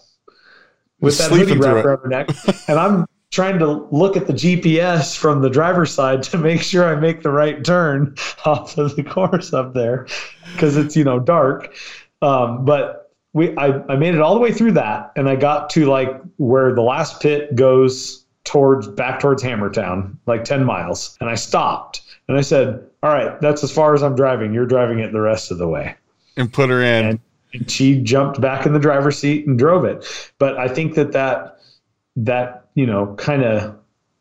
with 1.00 1.18
that 1.18 1.30
hoodie 1.30 1.58
wrapped 1.58 1.84
around 1.84 1.98
her 2.02 2.08
neck. 2.08 2.30
And 2.68 2.78
I'm 2.78 3.06
trying 3.30 3.58
to 3.58 3.66
look 3.90 4.16
at 4.16 4.26
the 4.26 4.32
GPS 4.32 5.16
from 5.16 5.42
the 5.42 5.50
driver's 5.50 5.92
side 5.92 6.22
to 6.24 6.38
make 6.38 6.62
sure 6.62 6.84
I 6.84 6.98
make 6.98 7.22
the 7.22 7.30
right 7.30 7.62
turn 7.64 8.14
off 8.44 8.76
of 8.78 8.96
the 8.96 9.04
course 9.04 9.52
up 9.52 9.74
there 9.74 10.06
because 10.52 10.76
it's 10.76 10.96
you 10.96 11.04
know 11.04 11.18
dark. 11.18 11.74
Um, 12.22 12.64
but 12.64 13.12
we 13.32 13.56
I, 13.56 13.82
I 13.88 13.96
made 13.96 14.14
it 14.14 14.20
all 14.20 14.34
the 14.34 14.40
way 14.40 14.52
through 14.52 14.72
that 14.72 15.12
and 15.16 15.28
I 15.28 15.36
got 15.36 15.70
to 15.70 15.86
like 15.86 16.20
where 16.36 16.74
the 16.74 16.82
last 16.82 17.20
pit 17.20 17.54
goes 17.54 18.24
towards 18.44 18.88
back 18.88 19.20
towards 19.20 19.42
Hammertown, 19.42 20.16
like 20.26 20.44
10 20.44 20.64
miles. 20.64 21.16
And 21.20 21.30
I 21.30 21.34
stopped 21.34 22.02
and 22.28 22.36
I 22.36 22.40
said, 22.40 22.84
All 23.02 23.10
right, 23.10 23.40
that's 23.40 23.62
as 23.62 23.70
far 23.70 23.94
as 23.94 24.02
I'm 24.02 24.16
driving. 24.16 24.52
You're 24.52 24.66
driving 24.66 24.98
it 24.98 25.12
the 25.12 25.20
rest 25.20 25.50
of 25.50 25.58
the 25.58 25.68
way. 25.68 25.94
And 26.36 26.52
put 26.52 26.70
her 26.70 26.82
in. 26.82 27.06
And 27.06 27.20
she 27.66 28.00
jumped 28.00 28.40
back 28.40 28.66
in 28.66 28.72
the 28.72 28.78
driver's 28.78 29.18
seat 29.18 29.46
and 29.46 29.58
drove 29.58 29.84
it. 29.84 30.06
But 30.38 30.56
I 30.58 30.68
think 30.68 30.94
that 30.94 31.12
that 31.12 31.58
that 32.16 32.68
you 32.74 32.86
know 32.86 33.14
kind 33.16 33.42
of 33.42 33.76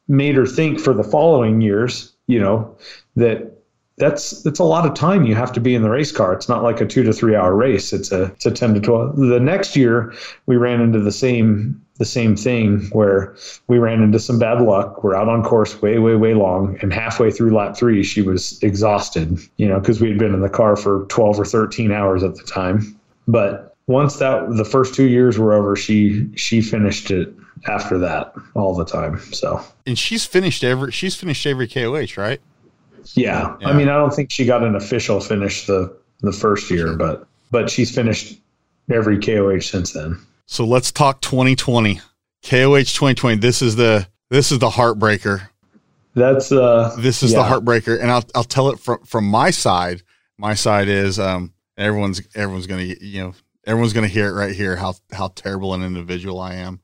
made 0.08 0.36
her 0.36 0.46
think 0.46 0.80
for 0.80 0.94
the 0.94 1.04
following 1.04 1.62
years 1.62 2.16
you 2.28 2.40
know 2.40 2.76
that 3.16 3.60
that's 3.98 4.42
that's 4.44 4.60
a 4.60 4.64
lot 4.64 4.86
of 4.86 4.94
time 4.94 5.26
you 5.26 5.36
have 5.36 5.52
to 5.52 5.60
be 5.60 5.76
in 5.76 5.82
the 5.82 5.90
race 5.90 6.12
car. 6.12 6.34
It's 6.34 6.48
not 6.48 6.64
like 6.64 6.80
a 6.80 6.86
two 6.86 7.04
to 7.04 7.14
three 7.14 7.36
hour 7.36 7.54
race. 7.54 7.92
It's 7.92 8.12
a 8.12 8.24
it's 8.24 8.46
a 8.46 8.52
ten 8.52 8.74
to 8.74 8.80
twelve. 8.80 9.18
The 9.18 9.40
next 9.40 9.76
year 9.76 10.14
we 10.46 10.56
ran 10.56 10.82
into 10.82 11.00
the 11.02 11.12
same 11.12 11.86
the 11.98 12.06
same 12.06 12.38
thing 12.38 12.80
where 12.94 13.36
we 13.68 13.78
ran 13.78 14.02
into 14.02 14.18
some 14.20 14.40
bad 14.40 14.62
luck. 14.62 15.04
We're 15.04 15.16
out 15.16 15.28
on 15.28 15.44
course 15.44 15.82
way 15.82 16.00
way 16.00 16.16
way 16.16 16.34
long, 16.34 16.78
and 16.82 16.94
halfway 16.94 17.30
through 17.30 17.54
lap 17.54 17.76
three 17.76 18.04
she 18.04 18.22
was 18.22 18.58
exhausted. 18.64 19.38
You 19.58 19.68
know 19.68 19.80
because 19.80 20.00
we 20.00 20.08
had 20.08 20.18
been 20.18 20.34
in 20.34 20.42
the 20.42 20.50
car 20.50 20.78
for 20.78 21.06
twelve 21.10 21.38
or 21.38 21.46
thirteen 21.46 21.92
hours 21.92 22.24
at 22.24 22.36
the 22.36 22.44
time. 22.44 22.99
But 23.28 23.76
once 23.88 24.18
that 24.18 24.56
the 24.56 24.66
first 24.66 24.96
two 24.96 25.08
years 25.08 25.38
were 25.38 25.54
over, 25.54 25.76
she 25.76 26.30
she 26.36 26.62
finished 26.62 27.12
it 27.12 27.34
after 27.68 27.98
that 28.00 28.34
all 28.54 28.76
the 28.76 28.86
time. 28.86 29.20
So 29.34 29.62
and 29.86 29.98
she's 29.98 30.26
finished 30.26 30.64
every 30.64 30.92
she's 30.92 31.16
finished 31.16 31.46
every 31.46 31.68
KOH, 31.68 32.18
right? 32.18 32.42
Yeah. 33.16 33.56
yeah. 33.60 33.68
I 33.68 33.74
mean, 33.74 33.90
I 33.90 33.96
don't 33.96 34.14
think 34.14 34.32
she 34.32 34.46
got 34.46 34.64
an 34.64 34.76
official 34.76 35.20
finish 35.20 35.66
the 35.66 35.96
the 36.22 36.32
first 36.32 36.70
year, 36.70 36.96
but 36.96 37.28
but 37.52 37.70
she's 37.70 37.94
finished 37.94 38.40
every 38.92 39.20
KOH 39.20 39.62
since 39.62 39.94
then. 39.94 40.20
So 40.46 40.66
let's 40.66 40.92
talk 40.92 41.22
2020. 41.22 42.02
KOH 42.44 42.94
2020. 42.96 43.38
This 43.38 43.62
is 43.62 43.76
the 43.76 44.08
this 44.30 44.52
is 44.52 44.60
the 44.60 44.70
heartbreaker. 44.70 45.48
That's 46.16 46.52
uh 46.52 46.96
this 47.00 47.24
is 47.24 47.34
yeah. 47.34 47.40
the 47.40 47.44
heartbreaker 47.50 48.00
and 48.00 48.12
I'll 48.12 48.26
I'll 48.36 48.44
tell 48.44 48.70
it 48.70 48.80
from 48.80 49.04
from 49.04 49.26
my 49.26 49.52
side. 49.52 50.04
My 50.38 50.54
side 50.54 50.88
is 50.88 51.20
um 51.20 51.54
everyone's 51.80 52.22
everyone's 52.36 52.68
going 52.68 52.90
to 52.90 53.06
you 53.06 53.24
know 53.24 53.34
everyone's 53.66 53.94
to 53.94 54.08
hear 54.08 54.28
it 54.28 54.34
right 54.34 54.54
here 54.54 54.76
how 54.76 54.94
how 55.12 55.30
terrible 55.30 55.74
an 55.74 55.82
individual 55.82 56.40
I 56.40 56.56
am. 56.56 56.82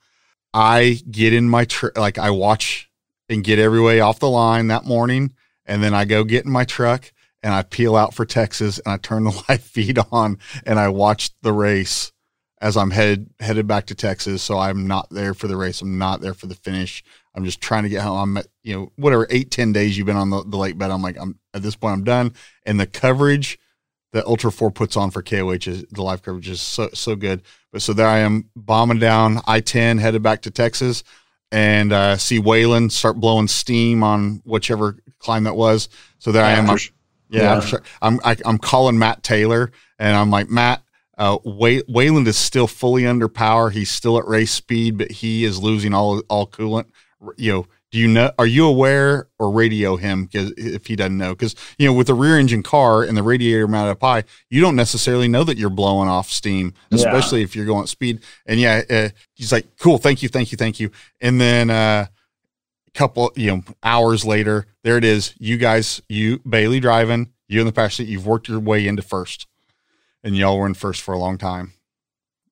I 0.54 1.02
get 1.12 1.34
in 1.34 1.50
my 1.50 1.66
truck, 1.66 1.98
like 1.98 2.18
I 2.18 2.30
watch 2.30 2.90
and 3.28 3.44
get 3.44 3.60
every 3.60 3.82
way 3.82 4.00
off 4.00 4.20
the 4.20 4.30
line 4.30 4.68
that 4.68 4.86
morning, 4.86 5.34
and 5.66 5.84
then 5.84 5.94
I 5.94 6.06
go 6.06 6.24
get 6.24 6.46
in 6.46 6.52
my 6.52 6.64
truck 6.64 7.12
and 7.44 7.54
I 7.54 7.62
peel 7.64 7.96
out 7.96 8.14
for 8.14 8.26
Texas 8.26 8.80
and 8.80 8.94
I 8.94 8.98
turn 8.98 9.26
the 9.26 9.44
live 9.50 9.62
feed 9.62 10.00
on 10.12 10.40
and 10.66 10.80
I 10.80 10.88
watch 10.88 11.32
the 11.42 11.54
race 11.54 12.12
as 12.62 12.78
I'm 12.78 12.92
headed 12.92 13.30
headed 13.40 13.68
back 13.68 13.88
to 13.88 13.96
Texas. 13.96 14.42
So 14.42 14.58
I'm 14.58 14.88
not 14.88 15.10
there 15.10 15.34
for 15.34 15.48
the 15.48 15.58
race. 15.58 15.82
I'm 15.82 15.98
not 15.98 16.22
there 16.22 16.34
for 16.34 16.48
the 16.48 16.56
finish. 16.56 17.04
I'm 17.36 17.44
just 17.44 17.60
trying 17.60 17.84
to 17.84 17.90
get 17.90 18.02
home. 18.02 18.38
I'm 18.38 18.44
you 18.64 18.74
know, 18.74 18.92
whatever, 18.96 19.28
eight 19.30 19.52
ten 19.52 19.74
days 19.74 19.98
you've 19.98 20.08
been 20.08 20.16
on 20.16 20.30
the, 20.30 20.44
the 20.44 20.58
lake 20.58 20.78
bed. 20.78 20.90
I'm 20.90 21.02
like, 21.02 21.18
I'm 21.20 21.38
at 21.54 21.62
this 21.62 21.76
point, 21.76 21.94
I'm 21.94 22.04
done. 22.06 22.34
And 22.66 22.80
the 22.80 22.88
coverage 22.88 23.60
that 24.16 24.26
Ultra 24.28 24.50
4 24.50 24.72
puts 24.72 24.96
on 24.96 25.12
for 25.12 25.22
KOH 25.22 25.68
is 25.68 25.84
the 25.92 26.02
live 26.02 26.24
coverage 26.24 26.48
is 26.48 26.62
so, 26.62 26.90
so 26.94 27.18
good. 27.18 27.42
But 27.74 27.82
so 27.82 27.92
there 27.92 28.08
I 28.08 28.20
am 28.20 28.50
bombing 28.56 28.98
down 28.98 29.42
I 29.46 29.60
10, 29.60 29.98
headed 29.98 30.24
back 30.24 30.44
to 30.44 30.52
Texas, 30.52 31.04
and 31.52 31.92
uh, 31.92 32.16
see 32.16 32.40
Wayland 32.40 32.94
start 32.94 33.20
blowing 33.20 33.50
steam 33.50 34.04
on 34.04 34.42
whichever 34.46 34.96
climb 35.20 35.44
that 35.44 35.58
was. 35.58 35.90
So 36.20 36.32
there 36.32 36.46
I 36.46 36.52
am. 36.52 36.70
I'm, 36.70 36.78
yeah, 37.28 37.42
yeah. 37.42 37.56
I'm, 37.56 37.62
sure, 37.62 37.82
I'm, 38.02 38.20
I, 38.24 38.32
am 38.32 38.38
i 38.46 38.50
am 38.52 38.58
calling 38.58 38.98
Matt 38.98 39.22
Taylor, 39.22 39.74
and 40.00 40.16
I'm 40.16 40.32
like, 40.32 40.50
Matt, 40.50 40.82
uh, 41.18 41.38
Way- 41.44 41.84
Wayland 41.90 42.30
is 42.30 42.38
still 42.38 42.68
fully 42.68 43.06
under 43.06 43.28
power. 43.28 43.70
He's 43.70 43.92
still 43.92 44.18
at 44.18 44.26
race 44.26 44.52
speed, 44.52 44.98
but 44.98 45.12
he 45.12 45.44
is 45.44 45.62
losing 45.62 45.94
all 45.94 46.22
all 46.30 46.48
coolant. 46.48 46.86
You 47.36 47.52
know, 47.52 47.68
do 47.96 48.02
you 48.02 48.10
know 48.10 48.30
are 48.38 48.46
you 48.46 48.66
aware 48.66 49.30
or 49.40 49.50
radio 49.50 49.96
him 49.96 50.26
because 50.26 50.52
if 50.58 50.86
he 50.86 50.98
doesn't 50.98 51.18
know? 51.18 51.30
Because 51.34 51.56
you 51.78 51.88
know 51.88 51.94
with 51.94 52.10
a 52.10 52.14
rear 52.14 52.38
engine 52.38 52.62
car 52.62 53.04
and 53.04 53.16
the 53.16 53.24
radiator 53.24 53.70
mounted 53.70 53.92
up 53.92 54.02
high 54.02 54.26
you 54.50 54.60
don't 54.60 54.76
necessarily 54.76 55.30
know 55.30 55.46
that 55.46 55.58
you're 55.58 55.70
blowing 55.70 56.10
off 56.10 56.30
steam 56.30 56.74
especially 56.92 57.40
yeah. 57.40 57.46
if 57.46 57.56
you're 57.56 57.66
going 57.66 57.84
at 57.84 57.88
speed. 57.88 58.20
And 58.46 58.60
yeah 58.60 58.82
uh, 58.90 59.10
he's 59.34 59.54
like 59.54 59.78
cool 59.78 59.98
thank 59.98 60.22
you 60.22 60.28
thank 60.28 60.52
you 60.52 60.58
thank 60.58 60.78
you. 60.78 60.92
And 61.22 61.40
then 61.40 61.70
uh, 61.70 62.08
a 62.86 62.92
couple 62.92 63.32
you 63.38 63.50
know 63.50 63.64
hours 63.82 64.26
later 64.26 64.66
there 64.84 64.98
it 64.98 65.06
is. 65.06 65.34
You 65.40 65.56
guys 65.56 66.02
you 66.10 66.40
bailey 66.40 66.82
driving 66.82 67.32
you 67.48 67.62
in 67.62 67.66
the 67.66 67.72
passenger 67.72 68.04
seat 68.04 68.12
you've 68.12 68.28
worked 68.28 68.50
your 68.50 68.60
way 68.60 68.86
into 68.86 69.04
first. 69.04 69.48
And 70.22 70.36
y'all 70.36 70.60
were 70.60 70.68
in 70.68 70.74
first 70.74 71.02
for 71.02 71.14
a 71.14 71.18
long 71.18 71.38
time. 71.38 71.72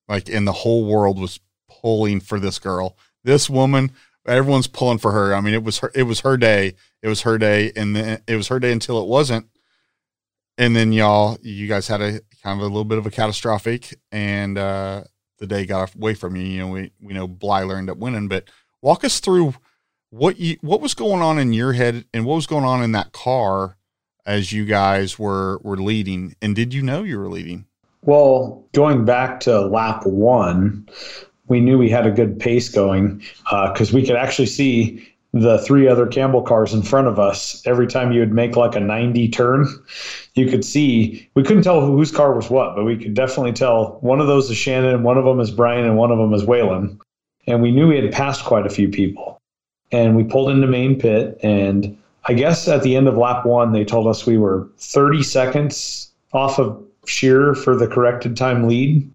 Like 0.08 0.30
and 0.30 0.48
the 0.48 0.54
whole 0.54 0.86
world 0.86 1.20
was 1.20 1.42
pulling 1.68 2.22
for 2.22 2.40
this 2.40 2.60
girl. 2.60 2.96
This 3.26 3.50
woman 3.50 3.92
everyone's 4.28 4.68
pulling 4.68 4.98
for 4.98 5.12
her. 5.12 5.34
I 5.36 5.42
mean, 5.42 5.54
it 5.54 5.64
was 5.64 5.80
her, 5.80 5.92
it 5.96 6.04
was 6.04 6.22
her 6.22 6.38
day. 6.38 6.76
It 7.02 7.08
was 7.08 7.22
her 7.22 7.38
day, 7.38 7.72
and 7.76 7.96
then 7.96 8.22
it 8.28 8.36
was 8.36 8.48
her 8.48 8.60
day 8.60 8.72
until 8.72 9.02
it 9.02 9.08
wasn't. 9.08 9.48
And 10.58 10.76
then 10.76 10.94
y'all, 10.94 11.38
you 11.42 11.68
guys 11.68 11.88
had 11.88 12.02
a 12.02 12.22
kind 12.44 12.60
of 12.60 12.62
a 12.62 12.68
little 12.68 12.86
bit 12.86 12.98
of 12.98 13.06
a 13.06 13.12
catastrophic, 13.12 13.96
and 14.12 14.58
uh, 14.58 15.04
the 15.40 15.48
day 15.48 15.66
got 15.66 15.96
away 15.96 16.14
from 16.14 16.36
you. 16.36 16.44
You 16.44 16.60
know, 16.60 16.68
we 16.68 16.92
we 17.02 17.14
know 17.14 17.28
Blyler 17.28 17.78
ended 17.78 17.94
up 17.94 17.98
winning, 17.98 18.28
but 18.28 18.50
walk 18.82 19.04
us 19.04 19.20
through 19.20 19.56
what 20.10 20.40
you 20.40 20.58
what 20.62 20.82
was 20.82 20.94
going 20.94 21.22
on 21.22 21.40
in 21.40 21.54
your 21.54 21.74
head 21.74 22.06
and 22.14 22.26
what 22.26 22.36
was 22.36 22.48
going 22.48 22.66
on 22.66 22.84
in 22.84 22.92
that 22.92 23.12
car 23.12 23.78
as 24.26 24.54
you 24.54 24.66
guys 24.66 25.18
were 25.18 25.60
were 25.64 25.78
leading, 25.78 26.36
and 26.42 26.56
did 26.56 26.74
you 26.74 26.82
know 26.82 27.04
you 27.04 27.18
were 27.18 27.30
leading? 27.30 27.66
Well, 28.04 28.68
going 28.74 29.06
back 29.06 29.40
to 29.42 29.62
lap 29.62 30.06
one, 30.06 30.88
we 31.54 31.62
knew 31.62 31.78
we 31.78 31.90
had 31.90 32.08
a 32.08 32.12
good 32.12 32.40
pace 32.40 32.68
going 32.68 33.22
because 33.44 33.94
uh, 33.94 33.96
we 33.96 34.04
could 34.04 34.16
actually 34.16 34.48
see 34.48 35.08
the 35.34 35.60
three 35.60 35.88
other 35.88 36.08
Campbell 36.08 36.42
cars 36.42 36.74
in 36.74 36.82
front 36.82 37.08
of 37.08 37.20
us. 37.20 37.62
Every 37.68 37.86
time 37.86 38.12
you 38.12 38.22
would 38.22 38.34
make 38.34 38.56
like 38.56 38.76
a 38.76 38.80
90 38.80 39.30
turn, 39.30 39.68
you 40.34 40.50
could 40.50 40.66
see, 40.66 41.30
we 41.36 41.44
couldn't 41.44 41.62
tell 41.62 41.86
whose 41.86 42.12
car 42.12 42.34
was 42.36 42.50
what, 42.50 42.76
but 42.76 42.86
we 42.86 42.98
could 42.98 43.14
definitely 43.14 43.54
tell 43.54 44.00
one 44.02 44.20
of 44.20 44.26
those 44.26 44.50
is 44.50 44.58
Shannon, 44.58 45.04
one 45.04 45.20
of 45.20 45.26
them 45.26 45.40
is 45.40 45.52
Brian, 45.52 45.86
and 45.86 45.96
one 45.96 46.10
of 46.10 46.18
them 46.18 46.34
is 46.34 46.44
Wayland. 46.44 47.00
And 47.46 47.62
we 47.62 47.72
knew 47.72 47.88
we 47.88 48.02
had 48.02 48.12
passed 48.12 48.44
quite 48.44 48.66
a 48.66 48.72
few 48.72 48.90
people. 48.90 49.38
And 49.92 50.16
we 50.16 50.24
pulled 50.24 50.50
into 50.50 50.66
main 50.66 51.00
pit. 51.00 51.40
And 51.44 51.96
I 52.26 52.34
guess 52.34 52.68
at 52.68 52.82
the 52.82 52.96
end 52.96 53.08
of 53.08 53.16
lap 53.16 53.46
one, 53.46 53.74
they 53.74 53.86
told 53.86 54.08
us 54.08 54.26
we 54.26 54.40
were 54.40 54.68
30 54.80 55.22
seconds 55.22 56.12
off 56.32 56.58
of 56.58 56.84
Scherer 57.06 57.54
for 57.54 57.76
the 57.76 57.88
corrected 57.88 58.36
time 58.36 58.68
lead 58.68 59.08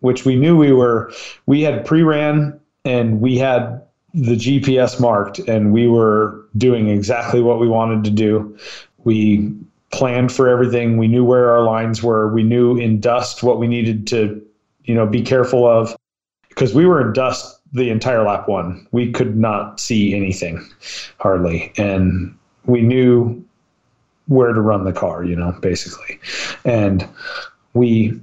which 0.00 0.24
we 0.24 0.36
knew 0.36 0.56
we 0.56 0.72
were, 0.72 1.12
we 1.46 1.62
had 1.62 1.84
pre 1.84 2.02
ran 2.02 2.58
and 2.84 3.20
we 3.20 3.38
had 3.38 3.82
the 4.14 4.36
GPS 4.36 5.00
marked 5.00 5.38
and 5.40 5.72
we 5.72 5.88
were 5.88 6.46
doing 6.56 6.88
exactly 6.88 7.42
what 7.42 7.60
we 7.60 7.68
wanted 7.68 8.04
to 8.04 8.10
do. 8.10 8.56
We 9.04 9.52
planned 9.92 10.32
for 10.32 10.48
everything. 10.48 10.96
We 10.96 11.08
knew 11.08 11.24
where 11.24 11.50
our 11.50 11.62
lines 11.62 12.02
were. 12.02 12.32
We 12.32 12.42
knew 12.42 12.76
in 12.76 13.00
dust 13.00 13.42
what 13.42 13.58
we 13.58 13.66
needed 13.66 14.06
to, 14.08 14.42
you 14.84 14.94
know, 14.94 15.06
be 15.06 15.22
careful 15.22 15.66
of 15.66 15.96
because 16.48 16.74
we 16.74 16.86
were 16.86 17.06
in 17.06 17.12
dust 17.12 17.60
the 17.72 17.90
entire 17.90 18.22
lap 18.22 18.48
one. 18.48 18.86
We 18.92 19.12
could 19.12 19.36
not 19.36 19.80
see 19.80 20.14
anything 20.14 20.66
hardly. 21.18 21.72
And 21.76 22.36
we 22.64 22.80
knew 22.80 23.44
where 24.28 24.52
to 24.52 24.60
run 24.60 24.84
the 24.84 24.92
car, 24.92 25.24
you 25.24 25.36
know, 25.36 25.52
basically. 25.60 26.18
And 26.64 27.06
we 27.74 28.18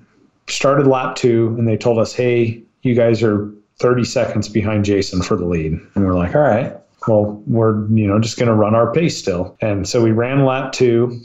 started 0.48 0.88
lap 0.88 1.16
two 1.16 1.56
and 1.58 1.68
they 1.68 1.78
told 1.78 2.00
us, 2.00 2.14
hey, 2.14 2.62
you 2.82 2.96
guys 2.96 3.24
are 3.24 3.52
30 3.80 4.04
seconds 4.04 4.50
behind 4.50 4.86
Jason 4.86 5.22
for 5.22 5.36
the 5.36 5.46
lead. 5.46 5.74
And 5.96 6.06
we're 6.06 6.14
like, 6.14 6.36
all 6.36 6.42
right, 6.42 6.76
well, 7.08 7.42
we're, 7.48 7.88
you 7.90 8.08
know, 8.08 8.20
just 8.20 8.38
going 8.38 8.48
to 8.48 8.56
run 8.56 8.76
our 8.76 8.92
pace 8.94 9.18
still. 9.18 9.58
And 9.62 9.88
so 9.88 10.04
we 10.04 10.12
ran 10.12 10.46
lap 10.46 10.72
two. 10.72 11.20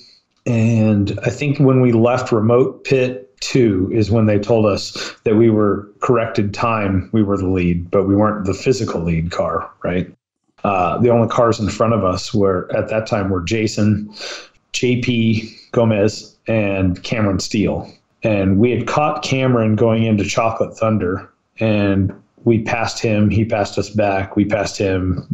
And 0.46 1.18
I 1.24 1.30
think 1.30 1.58
when 1.58 1.80
we 1.80 1.92
left 1.92 2.32
remote 2.32 2.84
pit 2.84 3.24
two 3.40 3.90
is 3.92 4.10
when 4.10 4.26
they 4.26 4.38
told 4.38 4.66
us 4.66 5.14
that 5.24 5.36
we 5.36 5.50
were 5.50 5.88
corrected 6.00 6.54
time, 6.54 7.08
we 7.12 7.22
were 7.22 7.36
the 7.36 7.48
lead, 7.48 7.90
but 7.90 8.04
we 8.04 8.16
weren't 8.16 8.46
the 8.46 8.54
physical 8.54 9.02
lead 9.02 9.30
car, 9.30 9.70
right? 9.84 10.12
Uh, 10.64 10.98
the 10.98 11.10
only 11.10 11.28
cars 11.28 11.60
in 11.60 11.68
front 11.68 11.94
of 11.94 12.04
us 12.04 12.34
were 12.34 12.68
at 12.76 12.88
that 12.88 13.06
time 13.06 13.30
were 13.30 13.42
Jason, 13.42 14.08
JP 14.72 15.70
Gomez, 15.70 16.36
and 16.48 17.02
Cameron 17.04 17.38
Steele. 17.38 17.92
And 18.22 18.58
we 18.58 18.70
had 18.70 18.86
caught 18.86 19.22
Cameron 19.22 19.76
going 19.76 20.02
into 20.04 20.24
Chocolate 20.24 20.76
Thunder, 20.76 21.30
and 21.60 22.12
we 22.44 22.62
passed 22.62 23.00
him. 23.00 23.30
He 23.30 23.44
passed 23.44 23.78
us 23.78 23.90
back. 23.90 24.36
We 24.36 24.44
passed 24.44 24.78
him. 24.78 25.26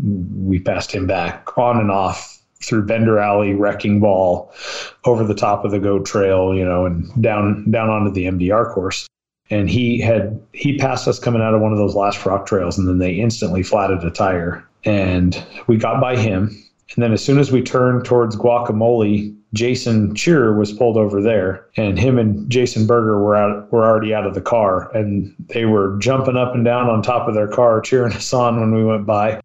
We 0.47 0.59
passed 0.59 0.93
him 0.93 1.07
back 1.07 1.57
on 1.57 1.79
and 1.79 1.91
off 1.91 2.39
through 2.63 2.87
Bender 2.87 3.19
Alley, 3.19 3.55
Wrecking 3.55 4.01
Ball, 4.01 4.51
over 5.05 5.25
the 5.25 5.35
top 5.35 5.65
of 5.65 5.71
the 5.71 5.79
Goat 5.79 6.07
Trail, 6.07 6.55
you 6.55 6.65
know, 6.65 6.87
and 6.87 7.11
down 7.23 7.71
down 7.71 7.91
onto 7.91 8.11
the 8.11 8.27
MDR 8.27 8.73
course. 8.73 9.07
And 9.51 9.69
he 9.69 10.01
had 10.01 10.41
he 10.53 10.79
passed 10.79 11.07
us 11.07 11.19
coming 11.19 11.43
out 11.43 11.55
of 11.55 11.61
one 11.61 11.73
of 11.73 11.79
those 11.79 11.95
last 11.95 12.25
rock 12.25 12.47
trails, 12.47 12.79
and 12.79 12.89
then 12.89 12.99
they 12.99 13.13
instantly 13.13 13.63
flatted 13.63 14.03
a 14.03 14.11
tire, 14.11 14.67
and 14.85 15.43
we 15.67 15.77
got 15.77 16.01
by 16.01 16.17
him. 16.17 16.49
And 16.95 17.03
then 17.03 17.13
as 17.13 17.25
soon 17.25 17.39
as 17.39 17.51
we 17.51 17.63
turned 17.63 18.05
towards 18.05 18.37
Guacamole, 18.37 19.35
Jason 19.55 20.15
Scherer 20.15 20.59
was 20.59 20.73
pulled 20.73 20.99
over 20.99 21.23
there, 21.23 21.67
and 21.77 21.99
him 21.99 22.19
and 22.19 22.51
Jason 22.51 22.87
Berger 22.87 23.23
were 23.23 23.37
out 23.37 23.73
were 23.73 23.85
already 23.85 24.13
out 24.13 24.27
of 24.27 24.35
the 24.35 24.41
car, 24.41 24.91
and 24.95 25.35
they 25.47 25.65
were 25.65 25.97
jumping 25.99 26.37
up 26.37 26.55
and 26.55 26.65
down 26.65 26.91
on 26.91 27.01
top 27.01 27.29
of 27.29 27.35
their 27.35 27.49
car, 27.49 27.81
cheering 27.81 28.13
us 28.13 28.33
on 28.35 28.61
when 28.61 28.75
we 28.75 28.85
went 28.85 29.07
by 29.07 29.41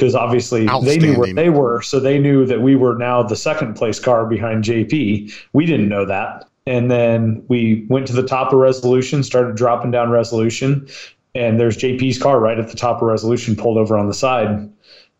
because 0.00 0.14
obviously 0.14 0.66
they 0.82 0.98
knew 0.98 1.18
where 1.18 1.34
they 1.34 1.50
were, 1.50 1.82
so 1.82 2.00
they 2.00 2.18
knew 2.18 2.46
that 2.46 2.62
we 2.62 2.74
were 2.74 2.96
now 2.96 3.22
the 3.22 3.36
second 3.36 3.74
place 3.74 4.00
car 4.00 4.24
behind 4.24 4.64
JP. 4.64 5.30
We 5.52 5.66
didn't 5.66 5.90
know 5.90 6.06
that. 6.06 6.48
And 6.66 6.90
then 6.90 7.44
we 7.48 7.84
went 7.90 8.06
to 8.06 8.14
the 8.14 8.26
top 8.26 8.52
of 8.54 8.60
resolution, 8.60 9.22
started 9.22 9.56
dropping 9.56 9.90
down 9.90 10.08
resolution, 10.08 10.88
and 11.34 11.60
there's 11.60 11.76
JP's 11.76 12.18
car 12.18 12.40
right 12.40 12.58
at 12.58 12.68
the 12.68 12.76
top 12.76 13.02
of 13.02 13.08
resolution 13.08 13.54
pulled 13.54 13.76
over 13.76 13.98
on 13.98 14.08
the 14.08 14.14
side, 14.14 14.70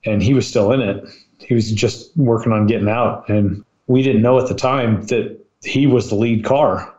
and 0.06 0.22
he 0.22 0.32
was 0.32 0.46
still 0.46 0.72
in 0.72 0.80
it. 0.80 1.04
He 1.38 1.52
was 1.52 1.70
just 1.70 2.16
working 2.16 2.52
on 2.52 2.66
getting 2.66 2.88
out, 2.88 3.28
and 3.28 3.62
we 3.90 4.02
didn't 4.02 4.22
know 4.22 4.38
at 4.38 4.46
the 4.46 4.54
time 4.54 5.02
that 5.06 5.36
he 5.64 5.88
was 5.88 6.08
the 6.08 6.14
lead 6.14 6.44
car. 6.44 6.94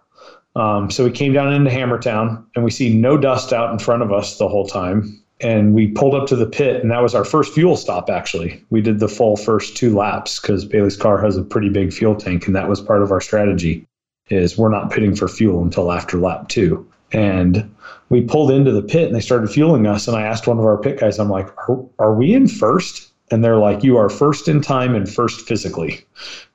Um, 0.58 0.92
so 0.92 1.06
we 1.06 1.12
came 1.12 1.32
down 1.32 1.54
into 1.54 1.72
Hammertown, 1.72 2.44
and 2.54 2.66
we 2.66 2.70
see 2.70 2.94
no 2.94 3.16
dust 3.16 3.54
out 3.54 3.72
in 3.72 3.80
front 3.80 4.04
of 4.04 4.12
us 4.12 4.38
the 4.38 4.50
whole 4.50 4.68
time. 4.68 5.18
And 5.40 5.74
we 5.74 5.88
pulled 5.88 6.14
up 6.14 6.28
to 6.28 6.36
the 6.36 6.46
pit 6.46 6.82
and 6.82 6.92
that 6.92 7.02
was 7.02 7.16
our 7.16 7.26
first 7.26 7.56
fuel 7.56 7.76
stop 7.76 8.12
actually. 8.12 8.64
We 8.70 8.80
did 8.80 9.00
the 9.00 9.08
full 9.08 9.36
first 9.36 9.76
two 9.76 9.96
laps 9.96 10.40
because 10.40 10.66
bailey's 10.66 10.96
car 10.96 11.20
has 11.20 11.36
a 11.36 11.42
pretty 11.42 11.70
big 11.70 11.92
fuel 11.92 12.14
tank 12.14 12.46
and 12.46 12.56
that 12.56 12.70
was 12.70 12.80
part 12.80 13.02
of 13.02 13.12
our 13.12 13.22
strategy 13.22 13.88
is 14.30 14.56
we're 14.56 14.70
not 14.70 14.92
pitting 14.92 15.16
for 15.16 15.28
fuel 15.28 15.64
until 15.64 15.92
after 15.92 16.20
lap 16.20 16.48
two. 16.48 16.88
And 17.12 17.74
we 18.10 18.22
pulled 18.22 18.52
into 18.52 18.72
the 18.72 18.84
pit 18.84 19.08
and 19.08 19.16
they 19.16 19.20
started 19.20 19.50
fueling 19.50 19.88
us 19.88 20.08
and 20.08 20.16
i 20.16 20.22
asked 20.22 20.46
one 20.46 20.60
of 20.60 20.66
our 20.66 20.78
pit 20.78 21.00
guys 21.00 21.18
i'm 21.18 21.30
like 21.30 21.48
are, 21.68 21.84
are 21.98 22.14
we 22.14 22.36
in 22.36 22.48
first? 22.48 23.12
And 23.32 23.44
they're 23.44 23.58
like 23.58 23.84
you 23.84 23.98
are 23.98 24.10
first 24.10 24.48
in 24.48 24.62
time 24.62 24.94
and 24.94 25.12
first 25.12 25.48
physically 25.48 26.06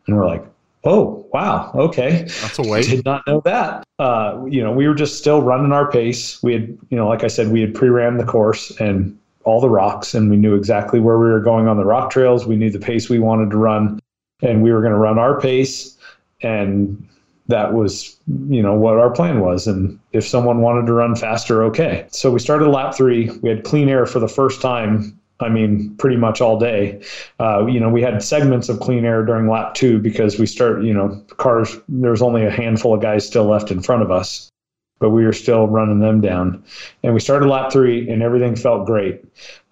and 0.07 0.17
we're 0.17 0.27
like 0.27 0.45
oh 0.85 1.27
wow 1.33 1.73
okay. 1.75 2.23
That's 2.41 2.59
a 2.59 2.63
wait. 2.63 2.87
Did 2.87 3.05
not 3.05 3.27
know 3.27 3.41
that. 3.45 3.85
Uh, 3.99 4.45
you 4.49 4.63
know 4.63 4.73
we 4.73 4.87
were 4.87 4.95
just 4.95 5.19
still 5.19 5.43
running 5.43 5.73
our 5.73 5.91
pace. 5.91 6.43
We 6.43 6.53
had 6.53 6.79
you 6.91 6.97
know 6.97 7.09
like 7.09 7.25
i 7.25 7.29
said 7.29 7.49
we 7.49 7.61
had 7.61 7.75
pre-ran 7.75 8.19
the 8.19 8.25
course 8.25 8.71
and 8.81 9.19
all 9.45 9.61
the 9.61 9.71
rocks 9.71 10.13
and 10.13 10.29
we 10.29 10.37
knew 10.37 10.57
exactly 10.57 10.99
where 10.99 11.19
we 11.19 11.27
were 11.27 11.41
going 11.41 11.69
on 11.69 11.77
the 11.77 11.85
rock 11.85 12.11
trails. 12.11 12.47
We 12.47 12.57
knew 12.57 12.71
the 12.71 12.81
pace 12.81 13.09
we 13.09 13.21
wanted 13.21 13.51
to 13.53 13.57
run 13.57 14.01
and 14.43 14.63
we 14.63 14.73
were 14.73 14.81
going 14.81 14.93
to 14.93 14.99
run 14.99 15.19
our 15.19 15.41
pace. 15.41 15.97
And 16.43 17.09
that 17.49 17.73
was 17.73 18.17
you 18.49 18.61
know 18.63 18.75
what 18.75 18.99
our 18.99 19.11
plan 19.11 19.41
was. 19.41 19.67
And 19.67 19.99
if 20.13 20.27
someone 20.27 20.61
wanted 20.61 20.87
to 20.87 20.93
run 20.93 21.15
faster 21.15 21.63
okay. 21.65 22.07
So 22.11 22.31
we 22.31 22.41
started 22.41 22.69
lap 22.69 22.95
three. 22.95 23.31
We 23.43 23.49
had 23.49 23.65
clean 23.65 23.89
air 23.89 24.05
for 24.05 24.19
the 24.19 24.29
first 24.29 24.61
time 24.61 25.19
I 25.41 25.49
mean, 25.49 25.95
pretty 25.97 26.17
much 26.17 26.41
all 26.41 26.59
day. 26.59 27.03
Uh, 27.39 27.67
you 27.67 27.79
know, 27.79 27.91
we 27.91 28.03
had 28.03 28.23
segments 28.23 28.69
of 28.69 28.81
clean 28.81 29.05
air 29.05 29.25
during 29.25 29.49
lap 29.49 29.75
two 29.75 29.99
because 29.99 30.39
we 30.39 30.47
start, 30.47 30.83
you 30.83 30.95
know, 30.95 31.23
cars, 31.37 31.77
there 31.89 32.11
was 32.11 32.23
only 32.23 32.45
a 32.47 32.51
handful 32.51 32.95
of 32.95 33.03
guys 33.03 33.27
still 33.27 33.45
left 33.45 33.71
in 33.71 33.83
front 33.83 34.03
of 34.03 34.11
us, 34.11 34.51
but 34.99 35.11
we 35.11 35.25
were 35.25 35.35
still 35.35 35.67
running 35.67 36.01
them 36.01 36.21
down. 36.23 36.65
And 37.03 37.13
we 37.13 37.21
started 37.21 37.49
lap 37.49 37.71
three 37.71 38.09
and 38.09 38.23
everything 38.23 38.57
felt 38.57 38.87
great. 38.87 39.23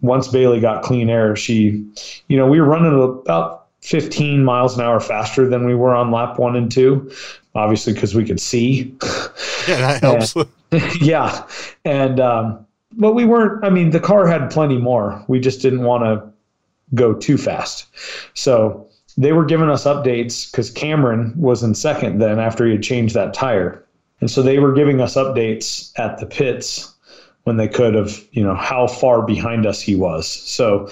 Once 0.03 0.29
Bailey 0.29 0.61
got 0.61 0.83
clean 0.83 1.09
air, 1.09 1.35
she, 1.35 1.87
you 2.29 2.37
know, 2.37 2.47
we 2.47 2.61
were 2.61 2.67
running 2.67 2.93
about 3.23 3.69
15 3.81 4.45
miles 4.45 4.77
an 4.77 4.85
hour 4.85 5.01
faster 5.01 5.49
than 5.49 5.65
we 5.65 5.75
were 5.75 5.95
on 5.95 6.11
lap 6.11 6.39
one 6.39 6.57
and 6.57 6.71
two, 6.71 7.11
obviously 7.55 7.95
because 7.95 8.15
we 8.15 8.25
could 8.27 8.41
see. 8.41 8.95
Yeah, 9.67 9.79
that 9.79 10.01
helps. 10.03 10.37
and, 10.37 10.49
yeah. 11.01 11.47
And, 11.87 12.21
um, 12.21 12.67
but 12.97 13.15
we 13.15 13.25
weren't. 13.25 13.65
I 13.65 13.71
mean, 13.71 13.91
the 13.91 14.01
car 14.01 14.27
had 14.27 14.51
plenty 14.51 14.79
more. 14.79 15.25
We 15.29 15.41
just 15.41 15.63
didn't 15.63 15.83
want 15.83 16.05
to 16.05 16.27
go 16.95 17.15
too 17.15 17.37
fast. 17.37 17.87
So 18.35 18.87
they 19.17 19.33
were 19.33 19.45
giving 19.45 19.71
us 19.71 19.85
updates 19.85 20.51
because 20.51 20.71
Cameron 20.71 21.33
was 21.37 21.63
in 21.63 21.75
second 21.75 22.19
then 22.19 22.39
after 22.39 22.67
he 22.67 22.73
had 22.73 22.83
changed 22.83 23.15
that 23.15 23.35
tire, 23.35 23.85
and 24.21 24.31
so 24.31 24.43
they 24.43 24.59
were 24.59 24.73
giving 24.73 25.01
us 25.01 25.15
updates 25.15 25.93
at 25.99 26.19
the 26.19 26.27
pits 26.27 26.95
when 27.45 27.57
they 27.59 27.69
could 27.69 27.95
of, 27.95 28.27
you 28.33 28.43
know, 28.43 28.55
how 28.55 28.87
far 28.87 29.23
behind 29.23 29.67
us 29.67 29.81
he 29.81 29.95
was. 29.95 30.27
So 30.27 30.91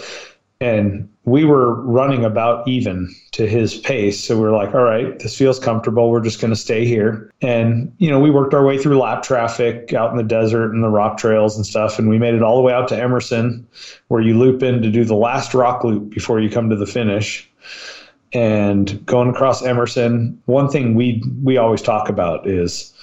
and 0.63 1.09
we 1.25 1.45
were 1.45 1.75
running 1.83 2.25
about 2.25 2.67
even 2.69 3.13
to 3.33 3.49
his 3.49 3.77
pace. 3.79 4.23
So 4.23 4.39
we 4.39 4.45
are 4.45 4.53
like, 4.53 4.73
all 4.73 4.85
right, 4.85 5.19
this 5.19 5.37
feels 5.37 5.59
comfortable. 5.59 6.09
We're 6.09 6.23
just 6.23 6.41
going 6.41 6.53
to 6.53 6.57
stay 6.57 6.87
here. 6.87 7.33
And, 7.43 7.93
you 7.99 8.09
know, 8.09 8.21
we 8.21 8.31
worked 8.31 8.55
our 8.55 8.65
way 8.65 8.79
through 8.79 8.97
lap 9.01 9.25
traffic 9.25 9.93
out 9.93 10.13
in 10.13 10.17
the 10.17 10.23
desert 10.23 10.73
and 10.73 10.85
the 10.85 10.89
rock 10.89 11.19
trails 11.19 11.57
and 11.57 11.67
stuff. 11.67 11.99
And 11.99 12.09
we 12.09 12.17
made 12.17 12.35
it 12.35 12.45
all 12.45 12.55
the 12.55 12.63
way 12.63 12.73
out 12.73 12.87
to 12.89 12.97
Emerson, 12.97 13.67
where 14.07 14.23
you 14.23 14.39
loop 14.39 14.63
in 14.63 14.83
to 14.83 14.91
do 14.91 15.05
the 15.05 15.17
last 15.17 15.53
rock 15.53 15.83
loop 15.83 16.11
before 16.11 16.41
you 16.41 16.49
come 16.49 16.71
to 16.71 16.77
the 16.77 16.87
finish. 16.87 17.51
And 18.33 19.05
going 19.05 19.31
across 19.31 19.65
Emerson, 19.65 20.41
one 20.47 20.69
thing 20.69 20.95
we 20.95 21.25
we 21.43 21.57
always 21.57 21.83
talk 21.83 22.09
about 22.09 22.47
is 22.47 22.95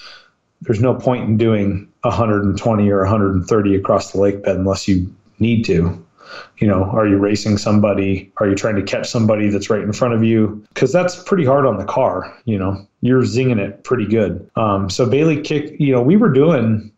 there's 0.61 0.81
no 0.81 0.95
point 0.95 1.25
in 1.25 1.37
doing 1.37 1.89
120 2.03 2.89
or 2.89 2.99
130 2.99 3.75
across 3.75 4.13
the 4.13 4.19
lake 4.19 4.43
bed 4.43 4.55
unless 4.55 4.87
you 4.87 5.13
need 5.39 5.65
to 5.65 6.05
you 6.57 6.67
know, 6.67 6.83
are 6.83 7.07
you 7.07 7.17
racing 7.17 7.57
somebody? 7.57 8.31
Are 8.37 8.47
you 8.47 8.55
trying 8.55 8.75
to 8.75 8.83
catch 8.83 9.09
somebody 9.09 9.49
that's 9.49 9.69
right 9.69 9.81
in 9.81 9.93
front 9.93 10.13
of 10.13 10.23
you? 10.23 10.63
Because 10.73 10.91
that's 10.91 11.21
pretty 11.23 11.45
hard 11.45 11.65
on 11.65 11.77
the 11.77 11.85
car. 11.85 12.35
You 12.45 12.59
know, 12.59 12.87
you're 13.01 13.23
zinging 13.23 13.59
it 13.59 13.83
pretty 13.83 14.05
good. 14.05 14.49
Um, 14.55 14.89
so 14.89 15.09
Bailey 15.09 15.41
kick. 15.41 15.75
You 15.79 15.93
know, 15.93 16.01
we 16.01 16.17
were 16.17 16.31
doing 16.31 16.91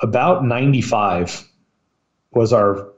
about 0.00 0.44
95 0.44 1.48
was 2.32 2.52
our 2.52 2.88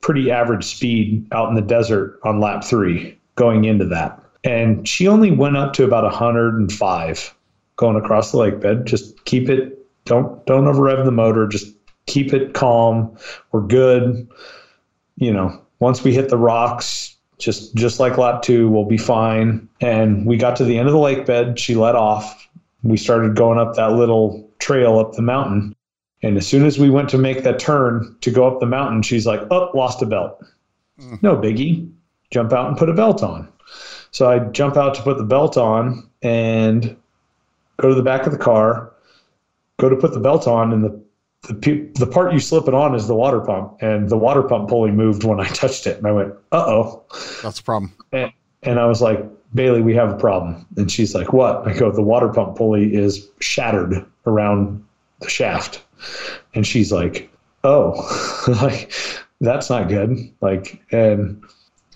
pretty 0.00 0.30
average 0.30 0.64
speed 0.64 1.26
out 1.32 1.48
in 1.48 1.54
the 1.54 1.62
desert 1.62 2.20
on 2.24 2.40
lap 2.40 2.64
three 2.64 3.18
going 3.36 3.64
into 3.64 3.86
that. 3.86 4.20
And 4.42 4.86
she 4.86 5.08
only 5.08 5.30
went 5.30 5.56
up 5.56 5.72
to 5.74 5.84
about 5.84 6.04
105 6.04 7.34
going 7.76 7.96
across 7.96 8.30
the 8.30 8.36
lake 8.36 8.60
bed. 8.60 8.86
Just 8.86 9.24
keep 9.24 9.48
it, 9.48 9.78
don't 10.04 10.44
don't 10.44 10.66
over 10.66 10.82
rev 10.82 11.04
the 11.06 11.10
motor. 11.10 11.46
Just 11.46 11.74
keep 12.06 12.34
it 12.34 12.52
calm. 12.52 13.16
We're 13.52 13.62
good 13.62 14.28
you 15.16 15.32
know, 15.32 15.60
once 15.80 16.02
we 16.02 16.14
hit 16.14 16.28
the 16.28 16.38
rocks, 16.38 17.16
just 17.38 17.74
just 17.74 18.00
like 18.00 18.16
lap 18.16 18.42
two, 18.42 18.68
we'll 18.68 18.84
be 18.84 18.96
fine. 18.96 19.68
And 19.80 20.26
we 20.26 20.36
got 20.36 20.56
to 20.56 20.64
the 20.64 20.78
end 20.78 20.88
of 20.88 20.92
the 20.92 21.00
lake 21.00 21.26
bed. 21.26 21.58
She 21.58 21.74
let 21.74 21.94
off. 21.94 22.48
We 22.82 22.96
started 22.96 23.34
going 23.34 23.58
up 23.58 23.74
that 23.74 23.92
little 23.92 24.48
trail 24.58 24.98
up 24.98 25.12
the 25.12 25.22
mountain. 25.22 25.74
And 26.22 26.38
as 26.38 26.46
soon 26.46 26.64
as 26.64 26.78
we 26.78 26.88
went 26.88 27.10
to 27.10 27.18
make 27.18 27.42
that 27.42 27.58
turn 27.58 28.16
to 28.22 28.30
go 28.30 28.46
up 28.46 28.60
the 28.60 28.66
mountain, 28.66 29.02
she's 29.02 29.26
like, 29.26 29.42
"Oh, 29.50 29.70
lost 29.74 30.00
a 30.00 30.06
belt." 30.06 30.42
Mm. 31.00 31.22
No 31.22 31.36
biggie. 31.36 31.90
Jump 32.30 32.52
out 32.52 32.68
and 32.68 32.76
put 32.76 32.88
a 32.88 32.94
belt 32.94 33.22
on. 33.22 33.48
So 34.10 34.30
I 34.30 34.38
jump 34.38 34.76
out 34.76 34.94
to 34.94 35.02
put 35.02 35.18
the 35.18 35.24
belt 35.24 35.56
on 35.56 36.08
and 36.22 36.96
go 37.78 37.88
to 37.88 37.94
the 37.94 38.02
back 38.02 38.26
of 38.26 38.32
the 38.32 38.38
car, 38.38 38.92
go 39.78 39.88
to 39.88 39.96
put 39.96 40.14
the 40.14 40.20
belt 40.20 40.46
on, 40.46 40.72
and 40.72 40.84
the 40.84 41.03
the, 41.48 41.90
the 41.94 42.06
part 42.06 42.32
you 42.32 42.38
slip 42.38 42.68
it 42.68 42.74
on 42.74 42.94
is 42.94 43.06
the 43.06 43.14
water 43.14 43.40
pump, 43.40 43.76
and 43.80 44.08
the 44.08 44.16
water 44.16 44.42
pump 44.42 44.68
pulley 44.68 44.90
moved 44.90 45.24
when 45.24 45.40
I 45.40 45.46
touched 45.48 45.86
it. 45.86 45.98
And 45.98 46.06
I 46.06 46.12
went, 46.12 46.34
uh 46.52 46.64
oh. 46.66 47.04
That's 47.42 47.60
a 47.60 47.62
problem. 47.62 47.92
And, 48.12 48.32
and 48.62 48.80
I 48.80 48.86
was 48.86 49.02
like, 49.02 49.24
Bailey, 49.54 49.82
we 49.82 49.94
have 49.94 50.10
a 50.10 50.16
problem. 50.16 50.66
And 50.76 50.90
she's 50.90 51.14
like, 51.14 51.32
what? 51.32 51.66
I 51.66 51.74
go, 51.74 51.90
the 51.92 52.02
water 52.02 52.28
pump 52.28 52.56
pulley 52.56 52.94
is 52.94 53.28
shattered 53.40 54.04
around 54.26 54.84
the 55.20 55.28
shaft. 55.28 55.82
And 56.54 56.66
she's 56.66 56.90
like, 56.90 57.30
oh, 57.62 58.44
like, 58.62 58.92
that's 59.40 59.70
not 59.70 59.88
good. 59.88 60.18
Like, 60.40 60.82
and 60.90 61.42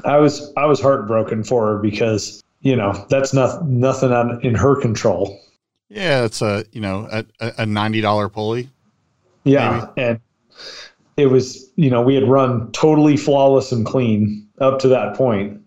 I 0.04 0.18
was, 0.18 0.52
I 0.56 0.66
was 0.66 0.80
heartbroken 0.80 1.42
for 1.42 1.66
her 1.66 1.78
because, 1.78 2.42
you 2.60 2.76
know, 2.76 3.06
that's 3.08 3.32
not, 3.32 3.66
nothing 3.66 4.12
on, 4.12 4.40
in 4.44 4.54
her 4.54 4.80
control. 4.80 5.40
Yeah. 5.88 6.24
It's 6.24 6.42
a, 6.42 6.64
you 6.72 6.80
know, 6.80 7.08
a, 7.10 7.24
a 7.40 7.64
$90 7.64 8.32
pulley. 8.32 8.70
Yeah. 9.48 9.88
Maybe. 9.96 10.08
And 10.08 10.20
it 11.16 11.26
was, 11.26 11.70
you 11.76 11.90
know, 11.90 12.02
we 12.02 12.14
had 12.14 12.28
run 12.28 12.70
totally 12.72 13.16
flawless 13.16 13.72
and 13.72 13.84
clean 13.84 14.48
up 14.60 14.78
to 14.80 14.88
that 14.88 15.16
point 15.16 15.60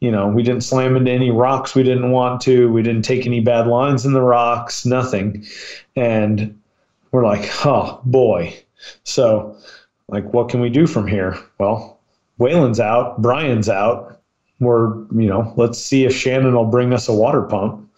you 0.00 0.12
know, 0.12 0.28
we 0.28 0.42
didn't 0.42 0.62
slam 0.62 0.96
into 0.96 1.10
any 1.10 1.30
rocks 1.30 1.74
we 1.74 1.82
didn't 1.82 2.12
want 2.12 2.40
to. 2.42 2.70
We 2.70 2.82
didn't 2.82 3.02
take 3.02 3.26
any 3.26 3.40
bad 3.40 3.66
lines 3.66 4.06
in 4.06 4.12
the 4.12 4.22
rocks, 4.22 4.86
nothing. 4.86 5.44
And 5.96 6.60
we're 7.10 7.24
like, 7.24 7.48
oh 7.66 8.00
boy. 8.04 8.56
So, 9.02 9.56
like, 10.08 10.32
what 10.32 10.48
can 10.48 10.60
we 10.60 10.70
do 10.70 10.86
from 10.86 11.06
here? 11.06 11.36
Well, 11.58 11.98
Wayland's 12.38 12.78
out, 12.78 13.20
Brian's 13.20 13.68
out. 13.68 14.20
We're, 14.60 14.94
you 15.12 15.26
know, 15.28 15.52
let's 15.56 15.78
see 15.78 16.04
if 16.04 16.14
Shannon 16.14 16.54
will 16.54 16.66
bring 16.66 16.92
us 16.92 17.08
a 17.08 17.12
water 17.12 17.42
pump. 17.42 17.88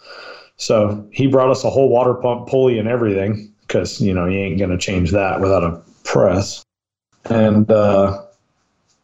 So 0.56 1.06
he 1.10 1.26
brought 1.26 1.50
us 1.50 1.64
a 1.64 1.70
whole 1.70 1.88
water 1.88 2.14
pump 2.14 2.48
pulley 2.48 2.78
and 2.78 2.88
everything 2.88 3.49
because, 3.70 4.00
you 4.00 4.12
know, 4.12 4.26
you 4.26 4.36
ain't 4.36 4.58
going 4.58 4.70
to 4.70 4.78
change 4.78 5.12
that 5.12 5.40
without 5.40 5.62
a 5.62 5.80
press. 6.02 6.64
And 7.26 7.70
uh, 7.70 8.20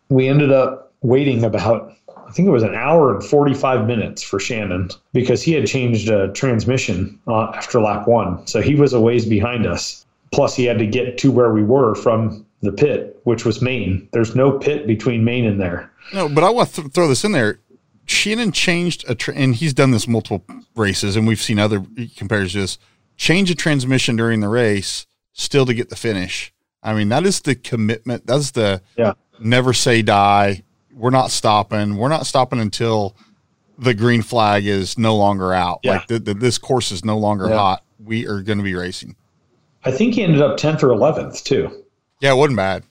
we 0.09 0.27
ended 0.27 0.51
up 0.51 0.93
waiting 1.03 1.45
about 1.45 1.93
I 2.27 2.33
think 2.33 2.49
it 2.49 2.51
was 2.51 2.65
an 2.65 2.75
hour 2.75 3.15
and 3.15 3.25
45 3.25 3.87
minutes 3.87 4.21
for 4.21 4.41
Shannon 4.41 4.91
because 5.13 5.43
he 5.43 5.53
had 5.53 5.65
changed 5.69 6.09
a 6.09 6.33
transmission 6.33 7.21
uh, 7.29 7.53
after 7.55 7.81
lap 7.81 8.09
one. 8.09 8.45
So 8.49 8.61
he 8.61 8.75
was 8.75 8.93
a 8.93 9.01
ways 9.01 9.25
behind 9.25 9.65
us. 9.65 10.05
Plus, 10.33 10.57
he 10.57 10.65
had 10.65 10.79
to 10.81 10.87
get 10.87 11.19
to 11.19 11.31
where 11.31 11.53
we 11.53 11.63
were 11.63 11.95
from 11.95 12.45
the 12.63 12.73
pit, 12.73 13.21
which 13.23 13.45
was 13.45 13.63
Main. 13.63 14.09
There's 14.11 14.35
no 14.35 14.59
pit 14.59 14.89
between 14.89 15.25
Main 15.25 15.47
and 15.47 15.61
there. 15.61 15.89
No, 16.13 16.29
but 16.29 16.43
I 16.43 16.51
want 16.51 16.71
to 16.71 16.83
th- 16.83 16.93
throw 16.93 17.07
this 17.07 17.25
in 17.25 17.31
there. 17.31 17.61
Shannon 18.07 18.51
changed 18.51 19.09
a, 19.09 19.15
tra- 19.15 19.35
and 19.35 19.55
he's 19.55 19.73
done 19.73 19.93
this 19.93 20.09
multiple 20.09 20.45
races, 20.75 21.15
and 21.15 21.29
we've 21.29 21.41
seen 21.41 21.61
other 21.61 21.85
compares 22.17 22.55
this. 22.55 22.77
Change 23.17 23.51
a 23.51 23.55
transmission 23.55 24.17
during 24.17 24.41
the 24.41 24.49
race, 24.49 25.07
still 25.33 25.67
to 25.67 25.75
get 25.75 25.89
the 25.89 25.97
finish. 25.97 26.53
I 26.83 26.95
mean, 26.95 27.09
that 27.09 27.25
is 27.25 27.41
the 27.41 27.55
commitment. 27.55 28.27
That's 28.27 28.53
the 28.53 28.83
yeah. 28.97 29.15
never 29.41 29.73
say 29.73 30.03
die 30.03 30.63
we're 30.97 31.11
not 31.11 31.31
stopping. 31.31 31.97
We're 31.97 32.09
not 32.09 32.27
stopping 32.27 32.59
until 32.59 33.15
the 33.79 33.95
green 33.95 34.23
flag 34.23 34.67
is 34.67 34.97
no 34.97 35.15
longer 35.15 35.53
out. 35.53 35.81
Yeah. 35.83 35.93
Like 35.93 36.07
the, 36.09 36.19
the, 36.19 36.35
this 36.35 36.59
course 36.59 36.91
is 36.91 37.05
no 37.05 37.19
longer 37.19 37.49
yeah. 37.49 37.57
hot. 37.57 37.85
We 38.03 38.27
are 38.27 38.41
going 38.41 38.59
to 38.59 38.65
be 38.65 38.75
racing. 38.75 39.15
I 39.85 39.93
think 39.93 40.15
he 40.15 40.23
ended 40.23 40.41
up 40.41 40.59
10th 40.59 40.83
or 40.83 40.89
11th 40.89 41.45
too. 41.45 41.85
Yeah, 42.21 42.33
it 42.33 42.37
wasn't 42.37 42.57
bad. 42.57 42.83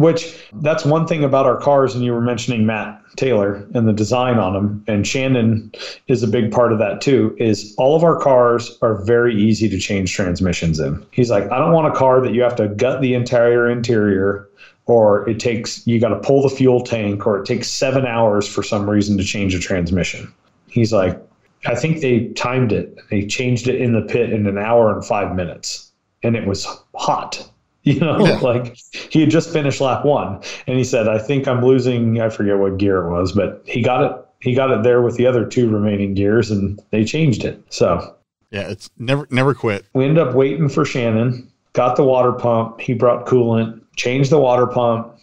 Which 0.00 0.48
that's 0.54 0.86
one 0.86 1.06
thing 1.06 1.24
about 1.24 1.44
our 1.44 1.58
cars, 1.58 1.94
and 1.94 2.02
you 2.02 2.14
were 2.14 2.22
mentioning 2.22 2.64
Matt 2.64 3.02
Taylor 3.16 3.68
and 3.74 3.86
the 3.86 3.92
design 3.92 4.38
on 4.38 4.54
them, 4.54 4.82
and 4.88 5.06
Shannon 5.06 5.70
is 6.06 6.22
a 6.22 6.26
big 6.26 6.50
part 6.50 6.72
of 6.72 6.78
that 6.78 7.02
too. 7.02 7.36
Is 7.38 7.74
all 7.76 7.94
of 7.94 8.02
our 8.02 8.18
cars 8.18 8.78
are 8.80 9.04
very 9.04 9.38
easy 9.38 9.68
to 9.68 9.78
change 9.78 10.14
transmissions 10.14 10.80
in. 10.80 11.04
He's 11.10 11.28
like, 11.28 11.52
I 11.52 11.58
don't 11.58 11.74
want 11.74 11.94
a 11.94 11.94
car 11.94 12.22
that 12.22 12.32
you 12.32 12.40
have 12.40 12.56
to 12.56 12.68
gut 12.68 13.02
the 13.02 13.12
entire 13.12 13.68
interior 13.68 14.48
or 14.86 15.28
it 15.28 15.38
takes 15.38 15.86
you 15.86 16.00
got 16.00 16.08
to 16.08 16.20
pull 16.20 16.40
the 16.40 16.48
fuel 16.48 16.80
tank 16.80 17.26
or 17.26 17.38
it 17.38 17.44
takes 17.44 17.68
seven 17.68 18.06
hours 18.06 18.48
for 18.48 18.62
some 18.62 18.88
reason 18.88 19.18
to 19.18 19.22
change 19.22 19.54
a 19.54 19.60
transmission 19.60 20.32
he's 20.68 20.92
like 20.92 21.20
i 21.66 21.74
think 21.74 22.00
they 22.00 22.28
timed 22.28 22.72
it 22.72 22.98
they 23.10 23.24
changed 23.26 23.68
it 23.68 23.78
in 23.80 23.92
the 23.92 24.00
pit 24.00 24.32
in 24.32 24.46
an 24.46 24.56
hour 24.58 24.92
and 24.92 25.04
five 25.04 25.36
minutes 25.36 25.92
and 26.22 26.34
it 26.36 26.46
was 26.46 26.66
hot 26.94 27.46
you 27.94 28.00
know 28.00 28.24
yeah. 28.24 28.38
like 28.38 28.76
he 28.92 29.20
had 29.20 29.30
just 29.30 29.52
finished 29.52 29.80
lap 29.80 30.04
one 30.04 30.40
and 30.66 30.78
he 30.78 30.84
said 30.84 31.08
i 31.08 31.18
think 31.18 31.48
i'm 31.48 31.64
losing 31.64 32.20
i 32.20 32.28
forget 32.28 32.58
what 32.58 32.76
gear 32.76 33.04
it 33.04 33.10
was 33.10 33.32
but 33.32 33.62
he 33.64 33.82
got 33.82 34.02
it 34.04 34.26
he 34.40 34.54
got 34.54 34.70
it 34.70 34.82
there 34.82 35.02
with 35.02 35.16
the 35.16 35.26
other 35.26 35.44
two 35.44 35.68
remaining 35.68 36.14
gears 36.14 36.50
and 36.50 36.80
they 36.90 37.04
changed 37.04 37.44
it 37.44 37.62
so 37.70 38.16
yeah 38.50 38.68
it's 38.68 38.90
never 38.98 39.26
never 39.30 39.54
quit 39.54 39.86
we 39.94 40.04
ended 40.04 40.26
up 40.26 40.34
waiting 40.34 40.68
for 40.68 40.84
shannon 40.84 41.50
got 41.72 41.96
the 41.96 42.04
water 42.04 42.32
pump 42.32 42.80
he 42.80 42.94
brought 42.94 43.26
coolant 43.26 43.80
changed 44.00 44.30
the 44.30 44.38
water 44.38 44.66
pump, 44.66 45.14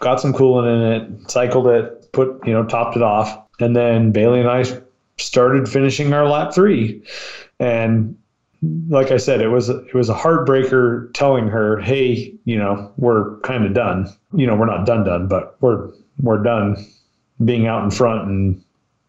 got 0.00 0.20
some 0.20 0.32
coolant 0.32 0.74
in 0.74 0.92
it, 0.92 1.30
cycled 1.30 1.66
it, 1.66 2.12
put, 2.12 2.46
you 2.46 2.52
know, 2.52 2.64
topped 2.64 2.96
it 2.96 3.02
off. 3.02 3.38
And 3.60 3.76
then 3.76 4.10
Bailey 4.10 4.40
and 4.40 4.48
I 4.48 4.64
started 5.18 5.68
finishing 5.68 6.12
our 6.12 6.26
lap 6.26 6.54
three. 6.54 7.02
And 7.60 8.16
like 8.88 9.10
I 9.10 9.16
said, 9.16 9.40
it 9.40 9.48
was 9.48 9.68
it 9.68 9.94
was 9.94 10.08
a 10.08 10.14
heartbreaker 10.14 11.12
telling 11.14 11.48
her, 11.48 11.80
"Hey, 11.80 12.34
you 12.44 12.56
know, 12.56 12.92
we're 12.96 13.38
kind 13.40 13.64
of 13.64 13.74
done. 13.74 14.08
You 14.32 14.46
know, 14.46 14.56
we're 14.56 14.66
not 14.66 14.86
done 14.86 15.04
done, 15.04 15.28
but 15.28 15.56
we're 15.60 15.90
we're 16.20 16.42
done 16.42 16.84
being 17.44 17.66
out 17.66 17.84
in 17.84 17.90
front 17.90 18.28
and 18.28 18.62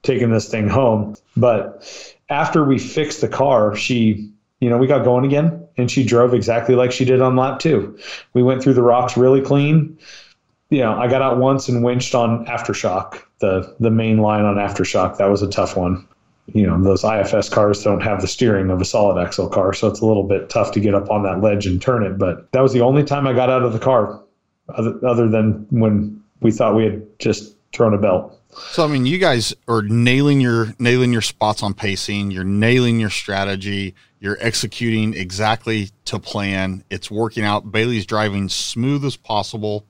taking 0.04 0.32
this 0.32 0.50
thing 0.50 0.68
home." 0.68 1.16
But 1.38 1.84
after 2.30 2.64
we 2.64 2.80
fixed 2.80 3.22
the 3.22 3.28
car, 3.28 3.76
she, 3.76 4.32
you 4.60 4.70
know, 4.70 4.78
we 4.78 4.88
got 4.88 5.04
going 5.04 5.26
again 5.26 5.66
and 5.78 5.92
she 5.92 6.04
drove 6.04 6.34
exactly 6.34 6.76
like 6.76 6.92
she 6.92 7.06
did 7.06 7.22
on 7.22 7.36
lap 7.36 7.60
two. 7.60 7.98
We 8.34 8.44
went 8.44 8.64
through 8.64 8.74
the 8.74 8.84
rocks 8.84 9.18
really 9.18 9.42
clean. 9.42 9.98
You 10.70 10.80
know, 10.80 10.98
I 10.98 11.08
got 11.08 11.22
out 11.22 11.38
once 11.38 11.70
and 11.70 11.84
winched 11.84 12.16
on 12.16 12.46
aftershock, 12.46 13.22
the 13.40 13.76
the 13.80 13.92
main 13.92 14.18
line 14.18 14.46
on 14.46 14.56
aftershock. 14.56 15.18
That 15.18 15.28
was 15.28 15.42
a 15.42 15.50
tough 15.50 15.78
one. 15.78 16.08
You 16.48 16.68
know, 16.68 16.82
those 16.82 17.04
IFS 17.04 17.50
cars 17.50 17.84
don't 17.84 18.02
have 18.02 18.22
the 18.22 18.28
steering 18.28 18.70
of 18.70 18.80
a 18.80 18.86
solid 18.86 19.20
axle 19.22 19.50
car, 19.50 19.74
so 19.74 19.88
it's 19.88 20.00
a 20.00 20.06
little 20.06 20.24
bit 20.24 20.50
tough 20.50 20.72
to 20.74 20.80
get 20.80 20.94
up 20.94 21.10
on 21.10 21.24
that 21.24 21.42
ledge 21.42 21.66
and 21.66 21.82
turn 21.82 22.04
it. 22.04 22.20
But 22.20 22.52
that 22.52 22.62
was 22.62 22.72
the 22.72 22.82
only 22.82 23.04
time 23.04 23.28
I 23.28 23.34
got 23.34 23.50
out 23.50 23.64
of 23.64 23.74
the 23.74 23.80
car, 23.80 24.22
other, 24.70 25.00
other 25.06 25.28
than 25.28 25.66
when 25.72 26.24
we 26.42 26.52
thought 26.52 26.76
we 26.76 26.84
had 26.84 27.20
just 27.20 27.56
thrown 27.74 27.94
a 27.94 27.98
belt. 27.98 28.40
So 28.72 28.86
I 28.86 28.88
mean, 28.88 29.06
you 29.06 29.18
guys 29.18 29.54
are 29.68 29.82
nailing 29.82 30.40
your 30.40 30.74
nailing 30.80 31.12
your 31.12 31.22
spots 31.22 31.62
on 31.62 31.74
pacing. 31.74 32.32
You're 32.32 32.44
nailing 32.44 33.00
your 33.00 33.10
strategy. 33.10 33.96
You're 34.20 34.38
executing 34.40 35.14
exactly 35.14 35.90
to 36.06 36.20
plan. 36.20 36.84
It's 36.90 37.12
working 37.12 37.44
out. 37.44 37.72
Bailey's 37.72 38.06
driving 38.06 38.48
smooth 38.50 39.04
as 39.04 39.18
possible, 39.18 39.86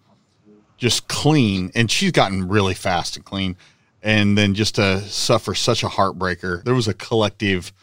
just 0.78 1.08
clean, 1.08 1.72
and 1.76 1.92
she's 1.92 2.12
gotten 2.12 2.48
really 2.48 2.74
fast 2.74 3.16
and 3.16 3.24
clean. 3.24 3.56
And 4.06 4.38
then 4.38 4.54
just 4.54 4.76
to 4.76 5.02
suffer 5.02 5.56
such 5.56 5.84
a 5.84 5.88
heartbreaker, 5.88 6.64
there 6.64 6.76
was 6.76 6.88
a 6.88 6.94
collective 6.94 7.74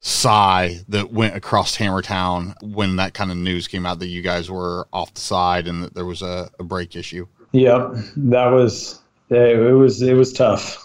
sigh 0.00 0.78
that 0.86 1.12
went 1.12 1.34
across 1.34 1.76
Hammertown 1.76 2.54
when 2.62 2.94
that 2.96 3.12
kind 3.12 3.32
of 3.32 3.36
news 3.36 3.66
came 3.66 3.84
out 3.84 3.98
that 3.98 4.06
you 4.06 4.22
guys 4.22 4.48
were 4.48 4.86
off 4.92 5.12
the 5.14 5.20
side 5.20 5.66
and 5.66 5.82
that 5.82 5.94
there 5.94 6.04
was 6.04 6.22
a, 6.22 6.48
a 6.60 6.62
brake 6.62 6.94
issue. 6.94 7.26
Yep, 7.50 7.94
that 8.18 8.46
was 8.46 9.00
it 9.30 9.74
was 9.74 10.00
it 10.00 10.14
was 10.14 10.32
tough. 10.32 10.84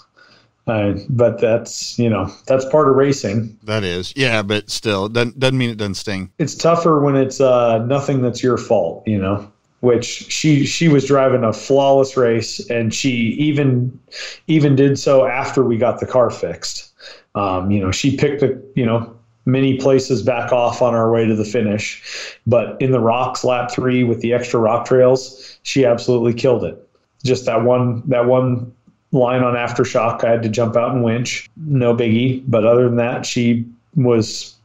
Uh, 0.65 0.93
but 1.07 1.39
that's 1.39 1.99
you 1.99 2.09
know 2.09 2.33
that's 2.47 2.65
part 2.65 2.89
of 2.89 2.95
racing. 2.95 3.59
That 3.63 3.83
is, 3.83 4.11
yeah, 4.15 4.41
but 4.41 4.71
still 4.71 5.07
doesn't 5.07 5.37
doesn't 5.37 5.57
mean 5.57 5.69
it 5.69 5.77
doesn't 5.77 5.95
sting. 5.95 6.31
It's 6.39 6.55
tougher 6.55 6.99
when 6.99 7.15
it's 7.15 7.39
uh, 7.39 7.79
nothing 7.85 8.23
that's 8.23 8.41
your 8.41 8.57
fault, 8.57 9.07
you 9.07 9.19
know. 9.19 9.52
Which 9.83 10.05
she 10.05 10.65
she 10.65 10.87
was 10.87 11.03
driving 11.03 11.43
a 11.43 11.51
flawless 11.51 12.15
race, 12.15 12.65
and 12.69 12.93
she 12.93 13.09
even 13.37 13.99
even 14.47 14.77
did 14.77 14.97
so 14.97 15.25
after 15.25 15.61
we 15.61 15.75
got 15.77 15.99
the 15.99 16.05
car 16.05 16.29
fixed. 16.29 16.93
Um, 17.35 17.69
you 17.69 17.81
know, 17.81 17.91
she 17.91 18.15
picked 18.15 18.39
the 18.39 18.63
you 18.75 18.85
know 18.85 19.13
many 19.45 19.75
places 19.75 20.21
back 20.21 20.53
off 20.53 20.81
on 20.81 20.95
our 20.95 21.11
way 21.11 21.25
to 21.25 21.35
the 21.35 21.43
finish, 21.43 22.01
but 22.47 22.81
in 22.81 22.91
the 22.91 23.01
rocks, 23.01 23.43
lap 23.43 23.71
three 23.71 24.05
with 24.05 24.21
the 24.21 24.31
extra 24.31 24.57
rock 24.57 24.85
trails, 24.85 25.59
she 25.63 25.83
absolutely 25.83 26.33
killed 26.33 26.63
it. 26.63 26.77
Just 27.25 27.43
that 27.47 27.63
one 27.63 28.03
that 28.05 28.25
one 28.25 28.73
line 29.11 29.43
on 29.43 29.53
aftershock 29.53 30.23
i 30.23 30.31
had 30.31 30.43
to 30.43 30.49
jump 30.49 30.77
out 30.77 30.93
and 30.93 31.03
winch. 31.03 31.49
No 31.57 31.93
biggie 31.93 32.41
but 32.47 32.65
other 32.65 32.85
than 32.85 32.95
that 32.95 33.25
she 33.25 33.65
was 33.97 34.55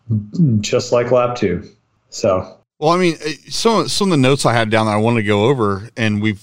just 0.61 0.93
like 0.93 1.11
lap 1.11 1.35
two. 1.35 1.69
So 2.11 2.58
well, 2.79 2.91
I 2.91 2.97
mean, 2.97 3.17
eh, 3.25 3.35
some 3.49 3.89
some 3.89 4.09
of 4.09 4.11
the 4.11 4.23
notes 4.23 4.47
I 4.47 4.53
had 4.53 4.71
down 4.71 4.87
that 4.87 4.93
I 4.93 4.99
wanted 4.99 5.23
to 5.23 5.27
go 5.27 5.47
over, 5.47 5.91
and 5.97 6.23
we've 6.23 6.43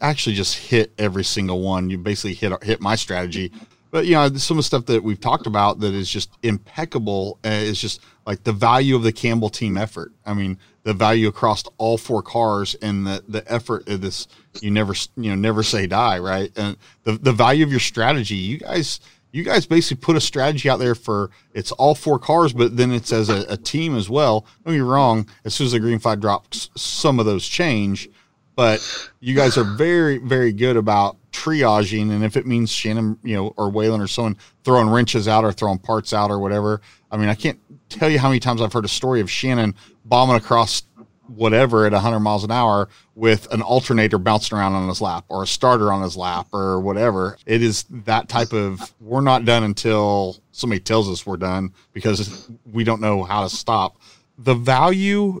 actually 0.00 0.34
just 0.34 0.56
hit 0.56 0.92
every 0.98 1.24
single 1.24 1.60
one. 1.60 1.90
You 1.90 1.98
basically 1.98 2.34
hit 2.34 2.64
hit 2.64 2.80
my 2.80 2.96
strategy, 2.96 3.52
but 3.90 4.06
you 4.06 4.14
know, 4.14 4.28
some 4.34 4.56
of 4.56 4.64
the 4.64 4.66
stuff 4.66 4.86
that 4.86 5.02
we've 5.02 5.20
talked 5.20 5.46
about 5.46 5.80
that 5.80 5.94
is 5.94 6.10
just 6.10 6.30
impeccable 6.42 7.38
uh, 7.44 7.50
is 7.50 7.80
just 7.80 8.00
like 8.26 8.42
the 8.42 8.52
value 8.52 8.96
of 8.96 9.02
the 9.02 9.12
Campbell 9.12 9.48
team 9.48 9.76
effort. 9.76 10.12
I 10.24 10.34
mean, 10.34 10.58
the 10.86 10.94
value 10.94 11.26
across 11.26 11.64
all 11.78 11.98
four 11.98 12.22
cars 12.22 12.76
and 12.80 13.04
the 13.04 13.22
the 13.26 13.44
effort 13.52 13.88
of 13.88 14.00
this 14.00 14.28
you 14.60 14.70
never 14.70 14.94
you 15.16 15.30
know 15.30 15.34
never 15.34 15.64
say 15.64 15.84
die 15.84 16.16
right 16.16 16.52
and 16.56 16.76
the 17.02 17.12
the 17.12 17.32
value 17.32 17.64
of 17.64 17.72
your 17.72 17.80
strategy 17.80 18.36
you 18.36 18.58
guys 18.58 19.00
you 19.36 19.44
guys 19.44 19.66
basically 19.66 20.00
put 20.00 20.16
a 20.16 20.20
strategy 20.20 20.70
out 20.70 20.78
there 20.78 20.94
for 20.94 21.30
it's 21.52 21.70
all 21.72 21.94
four 21.94 22.18
cars, 22.18 22.54
but 22.54 22.78
then 22.78 22.90
it's 22.90 23.12
as 23.12 23.28
a, 23.28 23.44
a 23.50 23.56
team 23.58 23.94
as 23.94 24.08
well. 24.08 24.46
Don't 24.64 24.72
get 24.72 24.80
me 24.80 24.88
wrong. 24.88 25.28
As 25.44 25.54
soon 25.54 25.66
as 25.66 25.72
the 25.72 25.80
green 25.80 25.98
flag 25.98 26.22
drops, 26.22 26.70
some 26.74 27.20
of 27.20 27.26
those 27.26 27.46
change, 27.46 28.08
but 28.54 28.80
you 29.20 29.36
guys 29.36 29.58
are 29.58 29.64
very, 29.64 30.16
very 30.16 30.52
good 30.52 30.78
about 30.78 31.18
triaging. 31.32 32.10
And 32.12 32.24
if 32.24 32.38
it 32.38 32.46
means 32.46 32.72
Shannon, 32.72 33.18
you 33.22 33.36
know, 33.36 33.52
or 33.58 33.68
Wayland 33.68 34.02
or 34.02 34.06
someone 34.06 34.38
throwing 34.64 34.88
wrenches 34.88 35.28
out 35.28 35.44
or 35.44 35.52
throwing 35.52 35.80
parts 35.80 36.14
out 36.14 36.30
or 36.30 36.38
whatever, 36.38 36.80
I 37.10 37.18
mean, 37.18 37.28
I 37.28 37.34
can't 37.34 37.60
tell 37.90 38.08
you 38.08 38.18
how 38.18 38.28
many 38.28 38.40
times 38.40 38.62
I've 38.62 38.72
heard 38.72 38.86
a 38.86 38.88
story 38.88 39.20
of 39.20 39.30
Shannon 39.30 39.74
bombing 40.06 40.36
across 40.36 40.82
whatever 41.28 41.86
at 41.86 41.92
100 41.92 42.20
miles 42.20 42.44
an 42.44 42.50
hour 42.50 42.88
with 43.14 43.50
an 43.52 43.62
alternator 43.62 44.18
bouncing 44.18 44.56
around 44.56 44.74
on 44.74 44.88
his 44.88 45.00
lap 45.00 45.24
or 45.28 45.42
a 45.42 45.46
starter 45.46 45.92
on 45.92 46.02
his 46.02 46.16
lap 46.16 46.48
or 46.52 46.80
whatever. 46.80 47.36
It 47.46 47.62
is 47.62 47.84
that 47.90 48.28
type 48.28 48.52
of 48.52 48.94
we're 49.00 49.20
not 49.20 49.44
done 49.44 49.64
until 49.64 50.36
somebody 50.52 50.80
tells 50.80 51.08
us 51.08 51.26
we're 51.26 51.36
done 51.36 51.72
because 51.92 52.50
we 52.70 52.84
don't 52.84 53.00
know 53.00 53.24
how 53.24 53.42
to 53.42 53.48
stop. 53.48 53.96
The 54.38 54.54
value 54.54 55.40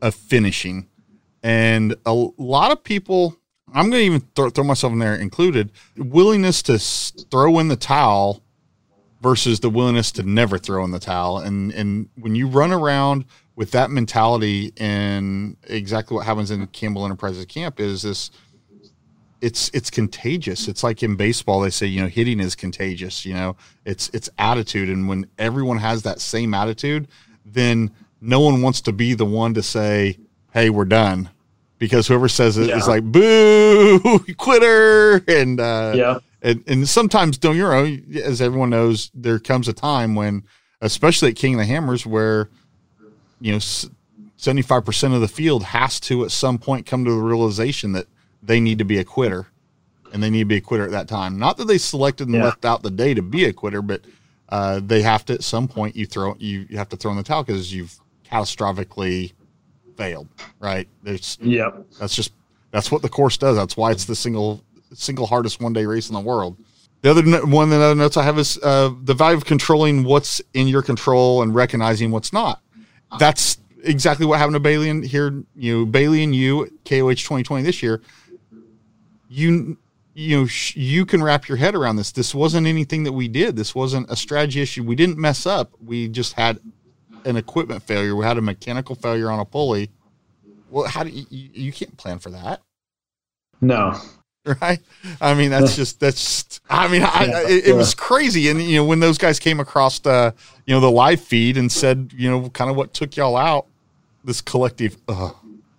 of 0.00 0.14
finishing 0.14 0.88
and 1.42 1.94
a 2.06 2.12
lot 2.36 2.72
of 2.72 2.82
people 2.84 3.36
I'm 3.74 3.88
going 3.88 4.02
to 4.02 4.06
even 4.06 4.20
throw, 4.34 4.50
throw 4.50 4.64
myself 4.64 4.92
in 4.92 4.98
there 4.98 5.14
included 5.14 5.72
willingness 5.96 6.62
to 6.64 6.78
throw 6.78 7.58
in 7.58 7.68
the 7.68 7.76
towel 7.76 8.41
versus 9.22 9.60
the 9.60 9.70
willingness 9.70 10.10
to 10.12 10.22
never 10.24 10.58
throw 10.58 10.84
in 10.84 10.90
the 10.90 10.98
towel. 10.98 11.38
And 11.38 11.72
and 11.72 12.08
when 12.16 12.34
you 12.34 12.48
run 12.48 12.72
around 12.72 13.24
with 13.54 13.70
that 13.70 13.90
mentality 13.90 14.72
and 14.76 15.56
exactly 15.68 16.16
what 16.16 16.26
happens 16.26 16.50
in 16.50 16.66
Campbell 16.68 17.04
Enterprises 17.04 17.46
camp 17.46 17.78
is 17.78 18.02
this 18.02 18.30
it's 19.40 19.70
it's 19.72 19.90
contagious. 19.90 20.68
It's 20.68 20.82
like 20.82 21.02
in 21.02 21.16
baseball 21.16 21.60
they 21.60 21.70
say, 21.70 21.86
you 21.86 22.00
know, 22.02 22.08
hitting 22.08 22.40
is 22.40 22.54
contagious, 22.54 23.24
you 23.24 23.34
know. 23.34 23.56
It's 23.84 24.08
it's 24.12 24.28
attitude 24.38 24.88
and 24.88 25.08
when 25.08 25.26
everyone 25.38 25.78
has 25.78 26.02
that 26.02 26.20
same 26.20 26.52
attitude, 26.52 27.08
then 27.46 27.92
no 28.20 28.40
one 28.40 28.60
wants 28.60 28.80
to 28.82 28.92
be 28.92 29.14
the 29.14 29.26
one 29.26 29.54
to 29.54 29.62
say, 29.62 30.18
"Hey, 30.52 30.70
we're 30.70 30.84
done." 30.84 31.30
Because 31.78 32.06
whoever 32.06 32.28
says 32.28 32.56
it 32.56 32.68
yeah. 32.68 32.76
is 32.76 32.86
like, 32.86 33.02
"Boo, 33.02 34.20
quitter." 34.36 35.24
And 35.28 35.60
uh 35.60 35.92
yeah. 35.96 36.18
And, 36.42 36.64
and 36.66 36.88
sometimes 36.88 37.38
don't 37.38 37.56
you 37.56 37.62
know, 37.62 37.98
as 38.20 38.42
everyone 38.42 38.70
knows, 38.70 39.10
there 39.14 39.38
comes 39.38 39.68
a 39.68 39.72
time 39.72 40.14
when 40.14 40.42
especially 40.80 41.30
at 41.30 41.36
King 41.36 41.54
of 41.54 41.60
the 41.60 41.66
Hammers 41.66 42.04
where 42.04 42.50
you 43.40 43.52
know, 43.52 43.58
75% 43.58 45.14
of 45.14 45.20
the 45.20 45.28
field 45.28 45.64
has 45.64 46.00
to 46.00 46.24
at 46.24 46.30
some 46.30 46.58
point 46.58 46.86
come 46.86 47.04
to 47.04 47.10
the 47.10 47.16
realization 47.16 47.92
that 47.92 48.06
they 48.42 48.60
need 48.60 48.78
to 48.78 48.84
be 48.84 48.98
a 48.98 49.04
quitter 49.04 49.46
and 50.12 50.22
they 50.22 50.30
need 50.30 50.40
to 50.40 50.46
be 50.46 50.56
a 50.56 50.60
quitter 50.60 50.84
at 50.84 50.90
that 50.90 51.08
time. 51.08 51.38
Not 51.38 51.56
that 51.56 51.66
they 51.66 51.78
selected 51.78 52.28
and 52.28 52.36
yeah. 52.36 52.44
left 52.44 52.64
out 52.64 52.82
the 52.82 52.90
day 52.90 53.14
to 53.14 53.22
be 53.22 53.44
a 53.44 53.52
quitter, 53.52 53.82
but 53.82 54.04
uh, 54.48 54.80
they 54.84 55.02
have 55.02 55.24
to 55.26 55.34
at 55.34 55.42
some 55.42 55.66
point 55.68 55.96
you 55.96 56.06
throw 56.06 56.36
you, 56.38 56.66
you 56.68 56.76
have 56.76 56.88
to 56.90 56.96
throw 56.96 57.10
in 57.10 57.16
the 57.16 57.22
towel 57.22 57.42
because 57.42 57.72
you've 57.72 57.98
catastrophically 58.24 59.32
failed. 59.96 60.28
Right? 60.60 60.88
There's 61.02 61.38
yeah. 61.40 61.70
That's 61.98 62.14
just 62.14 62.32
that's 62.70 62.90
what 62.90 63.02
the 63.02 63.08
course 63.08 63.36
does. 63.36 63.56
That's 63.56 63.76
why 63.76 63.90
it's 63.90 64.04
the 64.04 64.16
single 64.16 64.62
single 64.94 65.26
hardest 65.26 65.60
one 65.60 65.72
day 65.72 65.86
race 65.86 66.08
in 66.08 66.14
the 66.14 66.20
world. 66.20 66.56
The 67.02 67.10
other 67.10 67.46
one, 67.46 67.68
the 67.68 67.76
other 67.76 67.94
notes 67.94 68.16
I 68.16 68.22
have 68.22 68.38
is 68.38 68.58
uh, 68.62 68.94
the 69.02 69.14
value 69.14 69.36
of 69.36 69.44
controlling 69.44 70.04
what's 70.04 70.40
in 70.54 70.68
your 70.68 70.82
control 70.82 71.42
and 71.42 71.54
recognizing 71.54 72.10
what's 72.12 72.32
not 72.32 72.62
that's 73.18 73.58
exactly 73.84 74.26
what 74.26 74.38
happened 74.38 74.54
to 74.54 74.60
Bailey 74.60 74.88
and 74.88 75.04
here, 75.04 75.44
you 75.56 75.78
know, 75.78 75.86
Bailey 75.86 76.22
and 76.22 76.34
you 76.34 76.66
KOH 76.84 77.14
2020 77.14 77.62
this 77.62 77.82
year. 77.82 78.02
You, 79.28 79.78
you 80.14 80.36
know, 80.36 80.46
sh- 80.46 80.76
you 80.76 81.06
can 81.06 81.22
wrap 81.22 81.48
your 81.48 81.56
head 81.56 81.74
around 81.74 81.96
this. 81.96 82.12
This 82.12 82.34
wasn't 82.34 82.66
anything 82.66 83.04
that 83.04 83.12
we 83.12 83.28
did. 83.28 83.56
This 83.56 83.74
wasn't 83.74 84.10
a 84.10 84.16
strategy 84.16 84.60
issue. 84.60 84.82
We 84.82 84.94
didn't 84.94 85.18
mess 85.18 85.46
up. 85.46 85.72
We 85.84 86.08
just 86.08 86.34
had 86.34 86.60
an 87.24 87.36
equipment 87.36 87.82
failure. 87.82 88.14
We 88.14 88.24
had 88.24 88.38
a 88.38 88.42
mechanical 88.42 88.94
failure 88.94 89.30
on 89.30 89.38
a 89.40 89.44
pulley. 89.44 89.90
Well, 90.70 90.86
how 90.86 91.04
do 91.04 91.10
you, 91.10 91.26
you, 91.30 91.50
you 91.52 91.72
can't 91.72 91.96
plan 91.96 92.18
for 92.18 92.30
that? 92.30 92.60
No, 93.60 93.98
right? 94.60 94.80
I 95.20 95.34
mean, 95.34 95.50
that's 95.50 95.76
just 95.76 96.00
that's. 96.00 96.42
Just, 96.44 96.60
I 96.68 96.88
mean, 96.88 97.02
I, 97.02 97.44
it, 97.48 97.68
it, 97.68 97.72
was 97.74 97.94
crazy, 97.94 98.48
and 98.48 98.60
you 98.60 98.76
know, 98.76 98.84
when 98.84 98.98
those 98.98 99.16
guys 99.16 99.38
came 99.38 99.60
across 99.60 100.00
the 100.00 100.34
you 100.66 100.74
know 100.74 100.80
the 100.80 100.90
live 100.90 101.20
feed 101.20 101.56
and 101.56 101.70
said 101.70 102.10
you 102.16 102.28
know 102.28 102.48
kind 102.50 102.68
of 102.68 102.76
what 102.76 102.92
took 102.92 103.16
y'all 103.16 103.36
out, 103.36 103.66
this 104.24 104.40
collective 104.40 104.96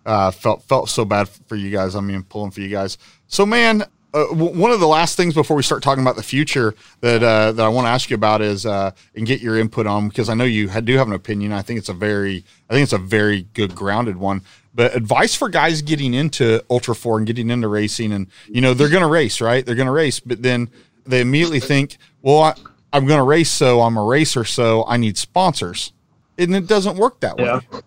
uh, 0.06 0.32
felt 0.32 0.64
felt 0.64 0.90
so 0.90 1.04
bad 1.04 1.28
for 1.48 1.56
you 1.56 1.72
guys. 1.72 1.96
I 1.96 2.00
mean, 2.00 2.24
pulling 2.24 2.52
for 2.52 2.62
you 2.62 2.70
guys. 2.70 2.98
So, 3.28 3.46
man, 3.46 3.84
uh, 4.14 4.28
w- 4.28 4.58
one 4.58 4.72
of 4.72 4.80
the 4.80 4.88
last 4.88 5.18
things 5.18 5.34
before 5.34 5.58
we 5.58 5.64
start 5.64 5.82
talking 5.82 6.04
about 6.04 6.16
the 6.16 6.24
future 6.24 6.76
that 7.02 7.24
uh, 7.24 7.52
that 7.52 7.66
I 7.66 7.70
want 7.70 7.86
to 7.86 7.90
ask 7.90 8.10
you 8.10 8.16
about 8.16 8.42
is 8.42 8.66
uh, 8.66 8.92
and 9.16 9.26
get 9.26 9.42
your 9.42 9.58
input 9.58 9.88
on 9.88 10.08
because 10.08 10.30
I 10.30 10.36
know 10.36 10.44
you 10.44 10.70
do 10.82 10.98
have 10.98 11.08
an 11.08 11.14
opinion. 11.14 11.52
I 11.52 11.62
think 11.62 11.80
it's 11.80 11.90
a 11.90 11.94
very 11.94 12.44
I 12.70 12.74
think 12.74 12.84
it's 12.84 12.94
a 12.94 12.98
very 12.98 13.48
good 13.54 13.76
grounded 13.76 14.18
one. 14.18 14.42
But 14.76 14.96
advice 14.96 15.36
for 15.36 15.50
guys 15.50 15.82
getting 15.82 16.14
into 16.14 16.64
Ultra 16.70 16.96
Four 16.96 17.18
and 17.18 17.28
getting 17.28 17.50
into 17.50 17.68
racing, 17.68 18.12
and 18.12 18.28
you 18.48 18.62
know 18.62 18.74
they're 18.74 18.90
going 18.90 19.04
to 19.04 19.10
race, 19.10 19.40
right? 19.40 19.66
They're 19.66 19.76
going 19.76 19.88
to 19.88 19.92
race, 19.94 20.20
but 20.20 20.42
then 20.42 20.70
they 21.06 21.22
immediately 21.22 21.60
think, 21.60 21.98
well, 22.22 22.42
I, 22.42 22.56
I'm 22.92 23.06
going 23.06 23.20
to 23.20 23.24
race, 23.24 23.52
so 23.52 23.82
I'm 23.82 23.98
a 23.98 24.04
racer, 24.04 24.44
so 24.44 24.84
I 24.88 24.98
need 24.98 25.18
sponsors, 25.18 25.94
and 26.38 26.56
it 26.56 26.68
doesn't 26.68 26.98
work 26.98 27.20
that 27.20 27.38
way. 27.38 27.46
Yeah, 27.46 27.82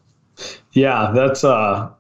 yeah, 0.72 1.12
that's 1.12 1.42
uh, 1.42 1.90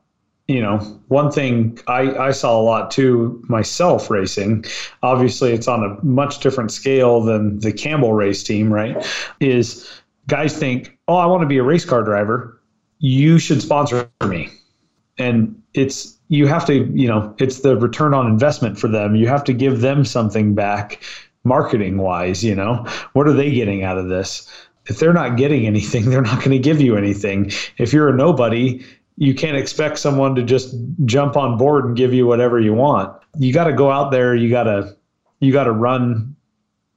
you 0.48 0.62
know, 0.62 0.78
one 1.08 1.32
thing 1.32 1.78
I, 1.88 2.16
I 2.16 2.30
saw 2.30 2.60
a 2.60 2.62
lot 2.62 2.90
too 2.92 3.42
myself 3.48 4.10
racing. 4.10 4.64
Obviously, 5.02 5.52
it's 5.52 5.66
on 5.66 5.82
a 5.82 6.04
much 6.04 6.40
different 6.40 6.70
scale 6.70 7.20
than 7.20 7.58
the 7.58 7.72
Campbell 7.72 8.12
race 8.12 8.44
team, 8.44 8.72
right? 8.72 9.04
Is 9.40 9.90
guys 10.28 10.56
think, 10.56 10.96
oh, 11.08 11.16
I 11.16 11.26
want 11.26 11.42
to 11.42 11.48
be 11.48 11.58
a 11.58 11.64
race 11.64 11.84
car 11.84 12.04
driver. 12.04 12.60
You 12.98 13.38
should 13.38 13.60
sponsor 13.60 14.08
me 14.24 14.50
and 15.18 15.60
it's 15.74 16.18
you 16.28 16.46
have 16.46 16.66
to 16.66 16.84
you 16.94 17.08
know 17.08 17.34
it's 17.38 17.60
the 17.60 17.76
return 17.76 18.14
on 18.14 18.26
investment 18.26 18.78
for 18.78 18.88
them. 18.88 19.14
You 19.16 19.28
have 19.28 19.44
to 19.44 19.52
give 19.52 19.80
them 19.80 20.04
something 20.04 20.54
back 20.54 21.02
marketing 21.44 21.98
wise 21.98 22.42
you 22.44 22.54
know? 22.54 22.84
What 23.12 23.28
are 23.28 23.32
they 23.32 23.52
getting 23.52 23.84
out 23.84 23.98
of 23.98 24.08
this? 24.08 24.50
If 24.86 24.98
they're 24.98 25.12
not 25.12 25.36
getting 25.36 25.66
anything 25.66 26.10
they're 26.10 26.22
not 26.22 26.38
going 26.38 26.50
to 26.50 26.58
give 26.58 26.80
you 26.80 26.96
anything. 26.96 27.50
If 27.78 27.92
you're 27.92 28.08
a 28.08 28.16
nobody 28.16 28.84
you 29.18 29.34
can't 29.34 29.56
expect 29.56 29.98
someone 29.98 30.34
to 30.34 30.42
just 30.42 30.74
jump 31.06 31.38
on 31.38 31.56
board 31.56 31.86
and 31.86 31.96
give 31.96 32.12
you 32.12 32.26
whatever 32.26 32.60
you 32.60 32.74
want. 32.74 33.16
You 33.38 33.50
got 33.52 33.64
to 33.64 33.72
go 33.72 33.90
out 33.90 34.10
there 34.10 34.34
you 34.34 34.50
got 34.50 34.64
to 34.64 34.96
you 35.40 35.52
got 35.52 35.64
to 35.64 35.72
run 35.72 36.36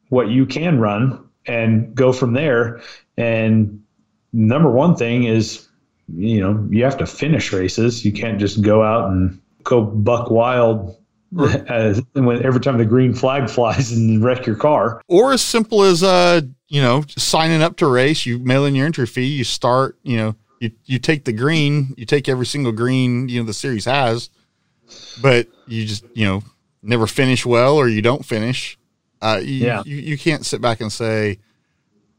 what 0.10 0.30
you 0.30 0.46
can 0.46 0.80
run 0.80 1.30
and 1.46 1.94
go 1.96 2.12
from 2.12 2.34
there. 2.34 2.82
And 3.18 3.84
number 4.34 4.70
one 4.70 4.96
thing 4.96 5.24
is 5.24 5.69
you 6.16 6.42
know, 6.42 6.68
you 6.70 6.84
have 6.84 6.98
to 6.98 7.06
finish 7.06 7.52
races. 7.54 8.06
You 8.06 8.12
can't 8.12 8.40
just 8.40 8.62
go 8.62 8.84
out 8.84 9.10
and 9.10 9.40
go 9.64 9.82
buck 9.82 10.30
wild 10.30 10.96
as, 11.68 12.02
when 12.14 12.44
every 12.44 12.60
time 12.60 12.78
the 12.78 12.86
green 12.86 13.14
flag 13.14 13.50
flies 13.50 13.92
and 13.92 14.24
wreck 14.24 14.46
your 14.46 14.56
car. 14.56 15.02
Or 15.08 15.34
as 15.34 15.42
simple 15.42 15.84
as 15.84 16.04
uh, 16.04 16.42
you 16.70 16.82
know, 16.82 17.04
signing 17.18 17.62
up 17.62 17.78
to 17.78 17.88
race, 17.88 18.26
you 18.26 18.40
mail 18.40 18.66
in 18.66 18.76
your 18.76 18.86
entry 18.86 19.08
fee, 19.08 19.26
you 19.26 19.44
start, 19.44 19.98
you 20.04 20.18
know, 20.18 20.36
you 20.60 20.72
you 20.86 21.00
take 21.00 21.26
the 21.26 21.34
green, 21.34 21.94
you 21.98 22.06
take 22.06 22.30
every 22.30 22.46
single 22.46 22.72
green, 22.72 23.28
you 23.28 23.40
know, 23.40 23.46
the 23.46 23.54
series 23.54 23.86
has, 23.86 24.30
but 25.22 25.48
you 25.68 25.86
just, 25.86 26.06
you 26.14 26.26
know, 26.26 26.44
never 26.82 27.08
finish 27.08 27.46
well 27.46 27.76
or 27.76 27.88
you 27.88 28.02
don't 28.02 28.26
finish. 28.26 28.78
Uh, 29.22 29.40
you, 29.42 29.66
yeah. 29.66 29.84
you, 29.86 29.98
you 29.98 30.18
can't 30.18 30.46
sit 30.46 30.62
back 30.62 30.80
and 30.80 30.92
say 30.92 31.40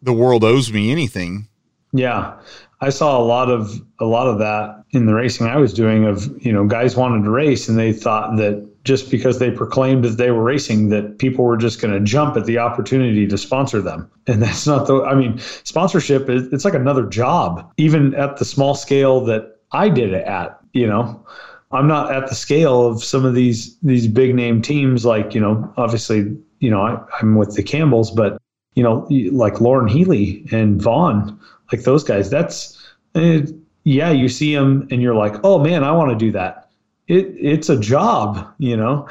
the 0.02 0.12
world 0.12 0.44
owes 0.44 0.72
me 0.72 0.90
anything. 0.90 1.48
Yeah. 1.92 2.38
I 2.80 2.90
saw 2.90 3.20
a 3.20 3.24
lot 3.24 3.50
of 3.50 3.80
a 3.98 4.06
lot 4.06 4.26
of 4.26 4.38
that 4.38 4.84
in 4.90 5.06
the 5.06 5.14
racing 5.14 5.46
I 5.46 5.56
was 5.56 5.74
doing 5.74 6.06
of, 6.06 6.26
you 6.44 6.52
know, 6.52 6.66
guys 6.66 6.96
wanted 6.96 7.24
to 7.24 7.30
race 7.30 7.68
and 7.68 7.78
they 7.78 7.92
thought 7.92 8.36
that 8.36 8.66
just 8.84 9.10
because 9.10 9.38
they 9.38 9.50
proclaimed 9.50 10.04
that 10.04 10.16
they 10.16 10.30
were 10.30 10.42
racing 10.42 10.88
that 10.88 11.18
people 11.18 11.44
were 11.44 11.58
just 11.58 11.82
going 11.82 11.92
to 11.92 12.00
jump 12.00 12.36
at 12.36 12.46
the 12.46 12.56
opportunity 12.56 13.26
to 13.26 13.36
sponsor 13.36 13.82
them. 13.82 14.10
And 14.26 14.42
that's 14.42 14.66
not 14.66 14.86
the 14.86 15.02
I 15.02 15.14
mean, 15.14 15.38
sponsorship 15.64 16.30
is 16.30 16.50
it's 16.52 16.64
like 16.64 16.74
another 16.74 17.06
job 17.06 17.70
even 17.76 18.14
at 18.14 18.38
the 18.38 18.44
small 18.44 18.74
scale 18.74 19.20
that 19.26 19.58
I 19.72 19.88
did 19.88 20.12
it 20.12 20.24
at, 20.26 20.58
you 20.72 20.86
know. 20.86 21.24
I'm 21.72 21.86
not 21.86 22.12
at 22.12 22.28
the 22.28 22.34
scale 22.34 22.84
of 22.86 23.04
some 23.04 23.24
of 23.24 23.34
these 23.34 23.76
these 23.80 24.08
big 24.08 24.34
name 24.34 24.62
teams 24.62 25.04
like, 25.04 25.34
you 25.34 25.40
know, 25.40 25.72
obviously, 25.76 26.36
you 26.58 26.70
know, 26.70 26.80
I, 26.80 26.98
I'm 27.20 27.36
with 27.36 27.54
the 27.54 27.62
Campbells, 27.62 28.10
but 28.10 28.40
you 28.74 28.82
know, 28.82 29.06
like 29.32 29.60
Loren 29.60 29.88
Healy 29.88 30.46
and 30.50 30.80
Vaughn 30.80 31.38
like 31.72 31.82
those 31.82 32.04
guys. 32.04 32.30
That's 32.30 32.76
uh, 33.14 33.40
yeah, 33.84 34.10
you 34.10 34.28
see 34.28 34.54
them 34.54 34.86
and 34.90 35.00
you're 35.02 35.14
like, 35.14 35.36
oh 35.44 35.58
man, 35.58 35.84
I 35.84 35.92
want 35.92 36.10
to 36.10 36.16
do 36.16 36.32
that. 36.32 36.70
It 37.08 37.34
it's 37.36 37.68
a 37.68 37.78
job, 37.78 38.52
you 38.58 38.76
know. 38.76 39.08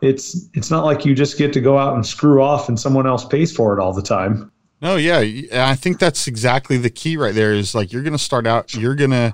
It's 0.00 0.48
it's 0.54 0.70
not 0.70 0.84
like 0.84 1.04
you 1.04 1.14
just 1.14 1.38
get 1.38 1.52
to 1.52 1.60
go 1.60 1.78
out 1.78 1.94
and 1.94 2.04
screw 2.04 2.42
off 2.42 2.68
and 2.68 2.78
someone 2.78 3.06
else 3.06 3.24
pays 3.24 3.54
for 3.54 3.76
it 3.76 3.80
all 3.80 3.92
the 3.92 4.02
time. 4.02 4.50
No, 4.80 4.96
yeah, 4.96 5.20
I 5.52 5.76
think 5.76 6.00
that's 6.00 6.26
exactly 6.26 6.76
the 6.76 6.90
key 6.90 7.16
right 7.16 7.34
there. 7.34 7.52
Is 7.52 7.74
like 7.74 7.92
you're 7.92 8.02
going 8.02 8.14
to 8.14 8.18
start 8.18 8.46
out, 8.46 8.74
you're 8.74 8.96
going 8.96 9.10
to 9.10 9.32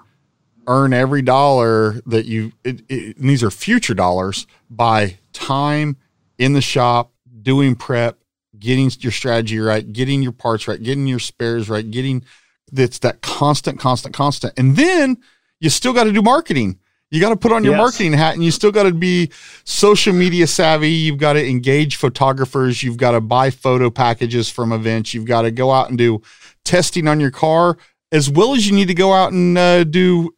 earn 0.67 0.93
every 0.93 1.23
dollar 1.23 2.03
that 2.05 2.27
you. 2.27 2.53
It, 2.65 2.83
it, 2.89 3.19
these 3.19 3.43
are 3.43 3.51
future 3.51 3.95
dollars 3.95 4.47
by 4.69 5.19
time 5.33 5.97
in 6.37 6.53
the 6.53 6.61
shop, 6.61 7.13
doing 7.41 7.77
prep, 7.77 8.19
getting 8.59 8.91
your 9.01 9.13
strategy 9.13 9.59
right, 9.59 9.91
getting 9.91 10.23
your 10.23 10.33
parts 10.33 10.69
right, 10.69 10.83
getting 10.83 11.07
your 11.07 11.19
spares 11.19 11.71
right, 11.71 11.91
getting 11.91 12.25
that's 12.73 12.99
that 13.01 13.23
constant, 13.23 13.79
constant, 13.79 14.15
constant. 14.15 14.55
And 14.59 14.77
then 14.77 15.19
you 15.61 15.71
still 15.71 15.93
got 15.93 16.05
to 16.05 16.13
do 16.13 16.23
marketing. 16.23 16.79
You 17.11 17.21
got 17.21 17.31
to 17.31 17.37
put 17.37 17.53
on 17.53 17.65
your 17.65 17.73
yes. 17.73 17.79
marketing 17.79 18.13
hat 18.13 18.35
and 18.35 18.45
you 18.45 18.51
still 18.51 18.71
got 18.71 18.83
to 18.83 18.93
be 18.93 19.31
social 19.65 20.13
media 20.13 20.47
savvy. 20.47 20.91
You've 20.91 21.19
got 21.19 21.35
to 21.35 21.47
engage 21.47 21.97
photographers. 21.97 22.83
You've 22.83 22.99
got 22.99 23.13
to 23.13 23.21
buy 23.21 23.51
photo 23.51 23.89
packages 23.89 24.51
from 24.51 24.73
events. 24.73 25.15
You've 25.15 25.25
got 25.25 25.43
to 25.43 25.51
go 25.51 25.71
out 25.71 25.89
and 25.89 25.97
do 25.97 26.21
testing 26.65 27.09
on 27.09 27.19
your 27.19 27.31
car 27.31 27.79
as 28.13 28.31
well 28.31 28.55
as 28.55 28.67
you 28.67 28.75
need 28.75 28.89
to 28.89 28.95
go 28.95 29.13
out 29.13 29.33
and 29.33 29.57
uh, 29.57 29.85
do 29.85 30.35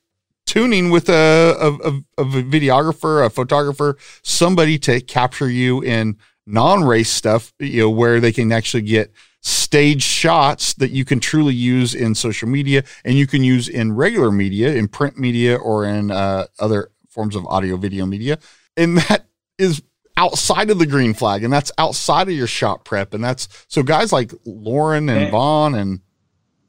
tuning 0.46 0.90
with 0.90 1.08
a, 1.08 1.56
a, 1.60 2.22
a, 2.22 2.24
videographer, 2.24 3.24
a 3.24 3.30
photographer, 3.30 3.96
somebody 4.22 4.78
to 4.78 5.00
capture 5.00 5.48
you 5.48 5.80
in 5.80 6.16
non-race 6.46 7.10
stuff, 7.10 7.52
you 7.60 7.82
know, 7.82 7.90
where 7.90 8.18
they 8.18 8.32
can 8.32 8.50
actually 8.50 8.82
get 8.82 9.12
stage 9.42 10.02
shots 10.02 10.74
that 10.74 10.90
you 10.90 11.04
can 11.04 11.20
truly 11.20 11.54
use 11.54 11.94
in 11.94 12.14
social 12.14 12.48
media 12.48 12.82
and 13.04 13.16
you 13.16 13.26
can 13.26 13.42
use 13.42 13.68
in 13.68 13.92
regular 13.92 14.30
media, 14.30 14.74
in 14.74 14.88
print 14.88 15.18
media 15.18 15.56
or 15.56 15.84
in 15.84 16.10
uh, 16.10 16.46
other 16.58 16.90
forms 17.08 17.34
of 17.34 17.46
audio 17.46 17.76
video 17.76 18.06
media. 18.06 18.38
And 18.76 18.98
that 18.98 19.26
is 19.58 19.82
outside 20.16 20.70
of 20.70 20.78
the 20.78 20.86
green 20.86 21.14
flag 21.14 21.44
and 21.44 21.52
that's 21.52 21.72
outside 21.78 22.28
of 22.28 22.34
your 22.34 22.46
shop 22.46 22.84
prep. 22.84 23.14
And 23.14 23.24
that's 23.24 23.48
so 23.68 23.82
guys 23.82 24.12
like 24.12 24.32
Loren 24.44 25.08
and, 25.08 25.22
and 25.22 25.30
Vaughn 25.30 25.74
and 25.74 26.00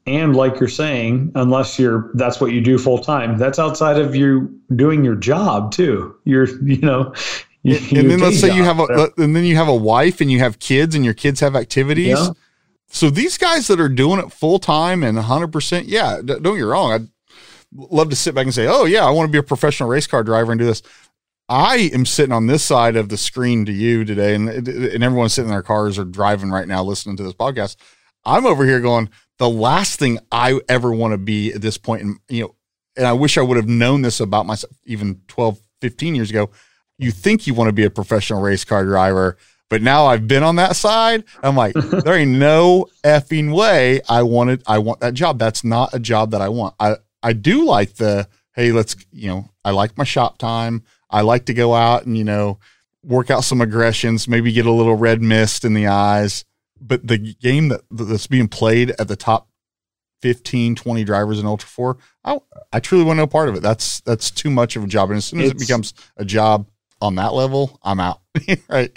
and 0.06 0.34
like 0.34 0.58
you're 0.58 0.68
saying 0.68 1.30
unless 1.34 1.78
you're 1.78 2.10
that's 2.14 2.40
what 2.40 2.52
you 2.52 2.60
do 2.60 2.76
full 2.76 2.98
time 2.98 3.38
that's 3.38 3.58
outside 3.58 3.98
of 3.98 4.16
you 4.16 4.60
doing 4.74 5.04
your 5.04 5.14
job 5.14 5.70
too 5.72 6.14
you're 6.24 6.48
you 6.64 6.78
know 6.78 7.14
you, 7.62 7.76
and 7.96 8.10
then 8.10 8.18
let's 8.18 8.40
say 8.40 8.52
you 8.52 8.64
have 8.64 8.80
a 8.80 9.12
and 9.18 9.36
then 9.36 9.44
you 9.44 9.54
have 9.54 9.68
a 9.68 9.74
wife 9.74 10.20
and 10.20 10.32
you 10.32 10.40
have 10.40 10.58
kids 10.58 10.96
and 10.96 11.04
your 11.04 11.14
kids 11.14 11.38
have 11.38 11.54
activities 11.54 12.18
yeah. 12.18 12.30
So 12.92 13.10
these 13.10 13.38
guys 13.38 13.66
that 13.66 13.80
are 13.80 13.88
doing 13.88 14.20
it 14.20 14.32
full 14.32 14.58
time 14.58 15.02
and 15.02 15.18
100% 15.18 15.84
yeah 15.86 16.20
don't 16.24 16.42
get 16.42 16.62
wrong 16.62 16.92
i'd 16.92 17.08
love 17.74 18.10
to 18.10 18.16
sit 18.16 18.34
back 18.34 18.44
and 18.44 18.54
say 18.54 18.66
oh 18.68 18.84
yeah 18.84 19.04
i 19.04 19.10
want 19.10 19.26
to 19.26 19.32
be 19.32 19.38
a 19.38 19.42
professional 19.42 19.88
race 19.88 20.06
car 20.06 20.22
driver 20.22 20.52
and 20.52 20.58
do 20.58 20.64
this 20.64 20.82
I 21.48 21.90
am 21.92 22.06
sitting 22.06 22.32
on 22.32 22.46
this 22.46 22.64
side 22.64 22.96
of 22.96 23.10
the 23.10 23.18
screen 23.18 23.66
to 23.66 23.72
you 23.72 24.06
today, 24.06 24.34
and 24.34 24.48
and 24.48 25.04
everyone's 25.04 25.34
sitting 25.34 25.50
in 25.50 25.54
their 25.54 25.62
cars 25.62 25.98
or 25.98 26.04
driving 26.04 26.50
right 26.50 26.66
now 26.66 26.82
listening 26.82 27.16
to 27.18 27.22
this 27.22 27.34
podcast. 27.34 27.76
I'm 28.24 28.46
over 28.46 28.64
here 28.64 28.80
going, 28.80 29.10
the 29.38 29.50
last 29.50 29.98
thing 29.98 30.18
I 30.30 30.60
ever 30.68 30.92
want 30.92 31.12
to 31.12 31.18
be 31.18 31.52
at 31.52 31.60
this 31.60 31.76
point, 31.76 32.02
and 32.02 32.18
you 32.28 32.42
know, 32.42 32.54
and 32.96 33.06
I 33.06 33.12
wish 33.12 33.36
I 33.36 33.42
would 33.42 33.56
have 33.56 33.68
known 33.68 34.02
this 34.02 34.20
about 34.20 34.46
myself 34.46 34.72
even 34.84 35.20
12, 35.28 35.58
15 35.80 36.14
years 36.14 36.30
ago. 36.30 36.50
You 36.98 37.10
think 37.10 37.46
you 37.46 37.54
want 37.54 37.68
to 37.68 37.72
be 37.72 37.84
a 37.84 37.90
professional 37.90 38.40
race 38.40 38.64
car 38.64 38.84
driver, 38.84 39.36
but 39.72 39.82
now 39.82 40.06
I've 40.06 40.28
been 40.28 40.42
on 40.42 40.56
that 40.56 40.76
side. 40.76 41.24
I'm 41.42 41.56
like, 41.56 41.74
there 42.04 42.14
ain't 42.14 42.38
no 42.38 42.86
effing 43.02 43.54
way 43.54 44.02
I 44.08 44.22
wanted, 44.22 44.62
I 44.66 44.78
want 44.78 45.00
that 45.00 45.14
job. 45.14 45.38
That's 45.38 45.64
not 45.64 45.94
a 45.94 45.98
job 45.98 46.32
that 46.32 46.42
I 46.42 46.48
want. 46.48 46.74
I, 46.78 46.96
I 47.22 47.32
do 47.32 47.64
like 47.64 47.94
the, 47.94 48.28
hey, 48.54 48.72
let's, 48.72 48.96
you 49.12 49.28
know, 49.28 49.50
I 49.64 49.70
like 49.70 49.96
my 49.96 50.04
shop 50.04 50.38
time. 50.38 50.82
I 51.08 51.22
like 51.22 51.46
to 51.46 51.54
go 51.54 51.74
out 51.74 52.04
and, 52.04 52.16
you 52.16 52.24
know, 52.24 52.58
work 53.02 53.30
out 53.30 53.44
some 53.44 53.60
aggressions, 53.60 54.28
maybe 54.28 54.52
get 54.52 54.66
a 54.66 54.70
little 54.70 54.94
red 54.94 55.22
mist 55.22 55.64
in 55.64 55.74
the 55.74 55.86
eyes 55.86 56.44
but 56.82 57.06
the 57.06 57.16
game 57.16 57.68
that 57.68 57.82
that's 57.90 58.26
being 58.26 58.48
played 58.48 58.90
at 58.98 59.08
the 59.08 59.16
top 59.16 59.48
15 60.20 60.74
20 60.74 61.04
drivers 61.04 61.38
in 61.38 61.46
ultra 61.46 61.68
4 61.68 61.96
i, 62.24 62.38
I 62.72 62.80
truly 62.80 63.04
want 63.04 63.16
no 63.16 63.26
part 63.26 63.48
of 63.48 63.54
it 63.54 63.62
that's 63.62 64.00
that's 64.00 64.30
too 64.30 64.50
much 64.50 64.76
of 64.76 64.84
a 64.84 64.86
job 64.86 65.10
and 65.10 65.18
as 65.18 65.24
soon 65.26 65.40
as 65.40 65.50
it's, 65.50 65.62
it 65.62 65.66
becomes 65.66 65.94
a 66.16 66.24
job 66.24 66.66
on 67.00 67.16
that 67.16 67.34
level 67.34 67.78
i'm 67.82 68.00
out 68.00 68.20
right 68.68 68.96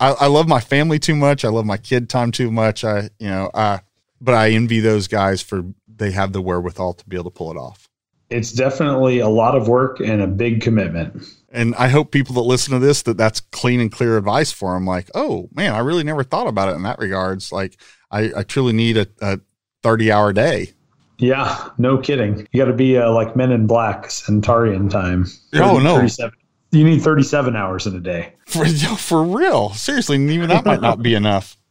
I, 0.00 0.10
I 0.12 0.26
love 0.26 0.48
my 0.48 0.60
family 0.60 0.98
too 0.98 1.16
much 1.16 1.44
i 1.44 1.48
love 1.48 1.66
my 1.66 1.76
kid 1.76 2.08
time 2.08 2.32
too 2.32 2.50
much 2.50 2.84
i 2.84 3.10
you 3.18 3.28
know 3.28 3.50
i 3.54 3.80
but 4.20 4.34
i 4.34 4.50
envy 4.50 4.80
those 4.80 5.08
guys 5.08 5.42
for 5.42 5.64
they 5.88 6.12
have 6.12 6.32
the 6.32 6.42
wherewithal 6.42 6.94
to 6.94 7.08
be 7.08 7.16
able 7.16 7.30
to 7.30 7.36
pull 7.36 7.50
it 7.50 7.56
off 7.56 7.88
it's 8.30 8.52
definitely 8.52 9.20
a 9.20 9.28
lot 9.28 9.54
of 9.56 9.68
work 9.68 10.00
and 10.00 10.20
a 10.20 10.26
big 10.26 10.60
commitment 10.60 11.24
and 11.50 11.74
I 11.76 11.88
hope 11.88 12.10
people 12.10 12.34
that 12.34 12.42
listen 12.42 12.74
to 12.74 12.78
this 12.78 13.02
that 13.02 13.16
that's 13.16 13.40
clean 13.40 13.80
and 13.80 13.90
clear 13.90 14.18
advice 14.18 14.52
for 14.52 14.74
them. 14.74 14.86
Like, 14.86 15.10
oh 15.14 15.48
man, 15.54 15.74
I 15.74 15.78
really 15.78 16.04
never 16.04 16.22
thought 16.22 16.46
about 16.46 16.68
it 16.68 16.76
in 16.76 16.82
that 16.82 16.98
regards. 16.98 17.50
Like, 17.52 17.78
I, 18.10 18.30
I 18.36 18.42
truly 18.42 18.72
need 18.72 18.96
a, 18.96 19.06
a 19.20 19.40
thirty 19.82 20.12
hour 20.12 20.32
day. 20.32 20.72
Yeah, 21.18 21.70
no 21.78 21.98
kidding. 21.98 22.46
You 22.52 22.62
got 22.62 22.70
to 22.70 22.76
be 22.76 22.96
uh, 22.96 23.10
like 23.10 23.34
Men 23.34 23.50
in 23.50 23.66
Black, 23.66 24.10
Centaurian 24.10 24.88
time. 24.88 25.26
oh 25.54 25.78
no, 25.78 25.96
37. 25.96 26.32
You 26.70 26.84
need 26.84 27.02
thirty-seven 27.02 27.56
hours 27.56 27.86
in 27.86 27.96
a 27.96 28.00
day. 28.00 28.34
For 28.46 28.66
for 28.96 29.22
real, 29.24 29.70
seriously, 29.70 30.16
even 30.16 30.48
that 30.48 30.64
might 30.64 30.80
not 30.80 31.02
be 31.02 31.14
enough. 31.14 31.56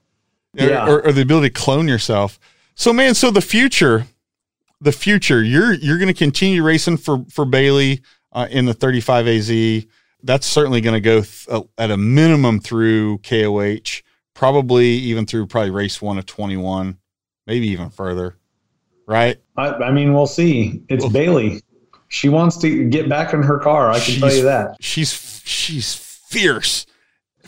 Yeah, 0.53 0.89
or, 0.89 1.05
or 1.05 1.11
the 1.11 1.21
ability 1.21 1.49
to 1.49 1.53
clone 1.53 1.87
yourself. 1.87 2.39
So 2.73 2.91
man, 2.91 3.13
so 3.13 3.29
the 3.29 3.41
future, 3.41 4.07
the 4.81 4.91
future, 4.91 5.43
you're 5.43 5.73
you're 5.73 5.99
going 5.99 6.07
to 6.07 6.15
continue 6.15 6.63
racing 6.63 6.97
for 6.97 7.25
for 7.29 7.45
Bailey 7.45 8.01
uh, 8.31 8.47
in 8.49 8.65
the 8.65 8.73
35 8.73 9.27
AZ. 9.27 9.85
That's 10.23 10.47
certainly 10.47 10.81
going 10.81 10.95
to 10.95 11.01
go 11.01 11.21
th- 11.21 11.47
uh, 11.49 11.63
at 11.77 11.91
a 11.91 11.97
minimum 11.97 12.59
through 12.59 13.19
KOH, 13.19 14.01
probably 14.33 14.87
even 14.87 15.25
through 15.25 15.47
probably 15.47 15.71
race 15.71 16.01
one 16.01 16.17
of 16.17 16.25
21, 16.25 16.97
maybe 17.45 17.67
even 17.67 17.89
further. 17.89 18.37
Right? 19.07 19.37
I, 19.55 19.69
I 19.69 19.91
mean, 19.91 20.13
we'll 20.13 20.27
see. 20.27 20.83
It's 20.89 21.03
well, 21.03 21.11
Bailey. 21.11 21.61
She 22.09 22.29
wants 22.29 22.57
to 22.59 22.89
get 22.89 23.09
back 23.09 23.33
in 23.33 23.43
her 23.43 23.59
car. 23.59 23.91
I 23.91 23.99
can 23.99 24.19
tell 24.19 24.33
you 24.33 24.43
that. 24.43 24.77
She's 24.79 25.41
she's 25.45 25.95
fierce. 25.95 26.85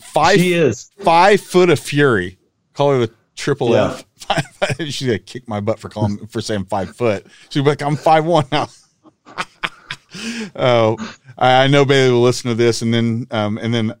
Five. 0.00 0.38
She 0.38 0.54
is 0.54 0.90
five 1.02 1.40
foot 1.40 1.70
of 1.70 1.78
fury. 1.78 2.38
Call 2.74 2.92
her 2.92 3.06
the 3.06 3.12
triple 3.36 3.70
yeah. 3.70 3.98
F. 4.28 4.76
She's 4.78 5.02
gonna 5.02 5.18
kick 5.18 5.48
my 5.48 5.60
butt 5.60 5.78
for 5.78 5.88
calling 5.88 6.26
for 6.26 6.40
saying 6.40 6.66
five 6.66 6.94
foot. 6.94 7.26
She's 7.48 7.62
like, 7.62 7.82
I'm 7.82 7.96
five 7.96 8.24
one 8.24 8.46
now 8.52 8.68
oh, 10.56 10.96
I 11.38 11.66
know 11.68 11.84
Bailey 11.84 12.12
will 12.12 12.22
listen 12.22 12.48
to 12.48 12.54
this, 12.54 12.82
and 12.82 12.92
then 12.92 13.26
um, 13.30 13.58
and 13.58 13.72
then 13.72 13.94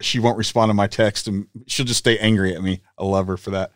she 0.00 0.18
won't 0.18 0.38
respond 0.38 0.70
to 0.70 0.74
my 0.74 0.86
text, 0.86 1.28
and 1.28 1.46
she'll 1.66 1.86
just 1.86 1.98
stay 1.98 2.18
angry 2.18 2.54
at 2.54 2.62
me. 2.62 2.80
I 2.98 3.04
love 3.04 3.26
her 3.26 3.36
for 3.36 3.50
that. 3.50 3.72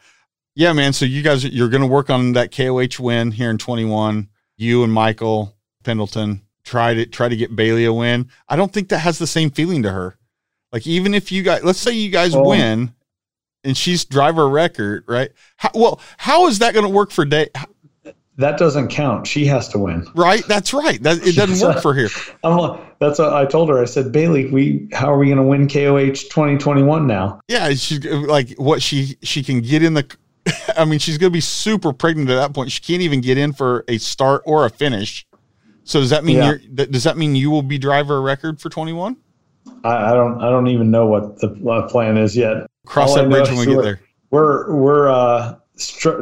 Yeah, 0.55 0.73
man. 0.73 0.93
So 0.93 1.05
you 1.05 1.23
guys, 1.23 1.45
you're 1.45 1.69
going 1.69 1.83
to 1.83 1.87
work 1.87 2.11
on 2.11 2.33
that 2.33 2.55
KOH 2.55 3.01
win 3.03 3.31
here 3.31 3.51
in 3.51 3.59
21. 3.59 4.29
You 4.57 4.83
and 4.83 4.93
Michael 4.93 5.55
Pendleton 5.85 6.43
try 6.65 6.95
to 6.95 7.07
try 7.07 7.29
to 7.29 7.37
get 7.37 7.55
Bailey 7.55 7.85
a 7.85 7.93
win. 7.93 8.29
I 8.49 8.57
don't 8.57 8.73
think 8.73 8.89
that 8.91 8.99
has 8.99 9.19
the 9.19 9.27
same 9.27 9.51
feeling 9.51 9.83
to 9.85 9.91
her. 9.91 10.19
Like 10.73 10.87
even 10.87 11.15
if 11.15 11.33
you 11.33 11.43
guys, 11.43 11.65
let's 11.65 11.79
say 11.79 11.93
you 11.93 12.11
guys 12.11 12.35
oh. 12.35 12.49
win, 12.49 12.95
and 13.65 13.77
she's 13.77 14.05
driver 14.05 14.49
record, 14.49 15.05
right? 15.09 15.31
How, 15.57 15.71
well, 15.75 16.01
how 16.17 16.47
is 16.47 16.61
that 16.61 16.75
going 16.75 16.87
to 16.87 16.93
work 16.93 17.11
for 17.11 17.25
Day? 17.25 17.49
that 18.39 18.57
doesn't 18.57 18.89
count. 18.89 19.27
She 19.27 19.45
has 19.47 19.69
to 19.71 19.79
win. 19.79 20.07
Right. 20.15 20.47
That's 20.47 20.73
right. 20.73 21.03
That 21.03 21.27
it 21.27 21.35
doesn't 21.35 21.67
work 21.67 21.83
for 21.83 21.93
here. 21.93 22.09
I'm 22.45 22.79
that's 23.01 23.19
what 23.19 23.33
I 23.33 23.45
told 23.45 23.69
her. 23.69 23.81
I 23.83 23.85
said, 23.85 24.13
Bailey, 24.13 24.47
we 24.51 24.89
how 24.93 25.13
are 25.13 25.19
we 25.19 25.27
going 25.27 25.39
to 25.39 25.43
win 25.43 25.69
KOH 25.69 26.29
2021 26.31 27.07
now? 27.07 27.41
Yeah, 27.49 27.71
she's 27.75 28.05
like 28.05 28.51
what 28.53 28.81
she 28.81 29.17
she 29.23 29.43
can 29.43 29.61
get 29.61 29.83
in 29.83 29.95
the. 29.95 30.17
I 30.77 30.85
mean, 30.85 31.01
she's 31.01 31.19
going 31.19 31.31
to 31.31 31.37
be 31.37 31.41
super 31.41 31.93
pregnant 31.93 32.31
at 32.31 32.37
that 32.37 32.55
point. 32.55 32.71
She 32.71 32.81
can't 32.81 33.03
even 33.03 33.21
get 33.21 33.39
in 33.39 33.53
for 33.53 33.85
a 33.89 33.99
start 33.99 34.43
or 34.47 34.65
a 34.65 34.71
finish. 34.71 35.27
So 35.89 36.01
does 36.01 36.11
that 36.11 36.23
mean 36.23 36.37
yeah. 36.37 36.57
you're? 36.71 36.87
Does 36.87 37.05
that 37.05 37.17
mean 37.17 37.35
you 37.35 37.51
will 37.51 37.63
be 37.63 37.79
driver 37.79 38.21
record 38.21 38.61
for 38.61 38.69
21? 38.69 39.17
I, 39.85 40.11
I 40.11 40.13
don't. 40.13 40.39
I 40.39 40.51
don't 40.51 40.67
even 40.67 40.91
know 40.91 41.07
what 41.07 41.41
the 41.41 41.49
plan 41.89 42.19
is 42.19 42.37
yet. 42.37 42.67
Cross 42.85 43.11
All 43.11 43.17
that 43.17 43.31
bridge 43.31 43.49
when 43.49 43.59
we 43.59 43.65
get 43.65 43.83
there. 43.83 44.01
We're 44.31 44.71
we're 44.77 45.09
uh 45.09 45.57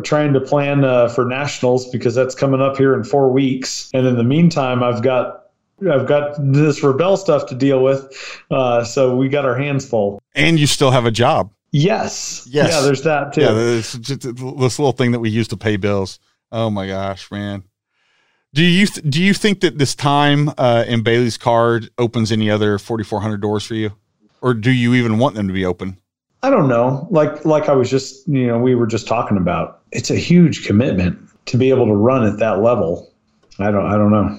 trying 0.05 0.33
to 0.35 0.41
plan 0.41 0.85
uh, 0.85 1.09
for 1.09 1.25
nationals 1.25 1.91
because 1.91 2.15
that's 2.15 2.37
coming 2.37 2.61
up 2.61 2.77
here 2.77 2.95
in 2.95 3.03
four 3.03 3.33
weeks. 3.33 3.91
And 3.93 4.07
in 4.07 4.17
the 4.17 4.23
meantime, 4.23 4.85
I've 4.85 5.03
got 5.03 5.47
I've 5.91 6.07
got 6.07 6.37
this 6.39 6.79
Rebelle 6.81 7.19
stuff 7.19 7.47
to 7.47 7.57
deal 7.57 7.83
with, 7.83 8.41
uh, 8.53 8.85
so 8.85 9.17
we 9.17 9.29
got 9.29 9.45
our 9.45 9.57
hands 9.57 9.85
full. 9.85 10.23
And 10.37 10.61
you 10.61 10.69
still 10.69 10.93
have 10.93 11.07
a 11.07 11.11
job. 11.11 11.51
Yes. 11.73 12.47
Yes. 12.49 12.71
Yeah. 12.71 12.83
There's 12.83 13.03
that 13.03 13.33
too. 13.33 13.41
Yeah. 13.41 13.81
just 13.81 14.23
this 14.23 14.79
little 14.79 14.93
thing 14.93 15.11
that 15.11 15.19
we 15.19 15.29
use 15.29 15.49
to 15.49 15.57
pay 15.57 15.77
bills. 15.77 16.21
Oh 16.53 16.71
my 16.71 16.87
gosh, 16.87 17.29
man. 17.33 17.65
Do 18.57 18.65
you 18.65 18.87
th- 18.87 19.11
do 19.11 19.23
you 19.23 19.35
think 19.35 19.61
that 19.61 19.77
this 19.77 19.95
time 19.95 20.51
uh, 20.57 20.87
in 20.89 21.03
Bailey's 21.03 21.37
card 21.37 21.91
opens 21.99 22.33
any 22.33 22.51
other 22.51 22.79
4,400 22.79 23.37
doors 23.37 23.67
for 23.67 23.75
you, 23.75 23.93
or 24.41 24.55
do 24.55 24.71
you 24.71 24.95
even 24.95 25.19
want 25.19 25.35
them 25.35 25.47
to 25.47 25.53
be 25.53 25.67
open? 25.67 25.99
I 26.43 26.49
don't 26.49 26.67
know. 26.67 27.07
Like 27.11 27.45
like 27.45 27.69
I 27.69 27.73
was 27.73 27.91
just 27.91 28.27
you 28.27 28.47
know 28.47 28.59
we 28.59 28.75
were 28.75 28.87
just 28.87 29.07
talking 29.07 29.37
about. 29.37 29.83
It's 29.93 30.11
a 30.11 30.17
huge 30.17 30.65
commitment 30.65 31.19
to 31.47 31.59
be 31.59 31.69
able 31.69 31.85
to 31.85 31.93
run 31.93 32.27
at 32.27 32.39
that 32.39 32.63
level. 32.63 33.13
I 33.59 33.71
don't 33.71 33.85
I 33.85 33.99
don't 33.99 34.11
know. 34.11 34.39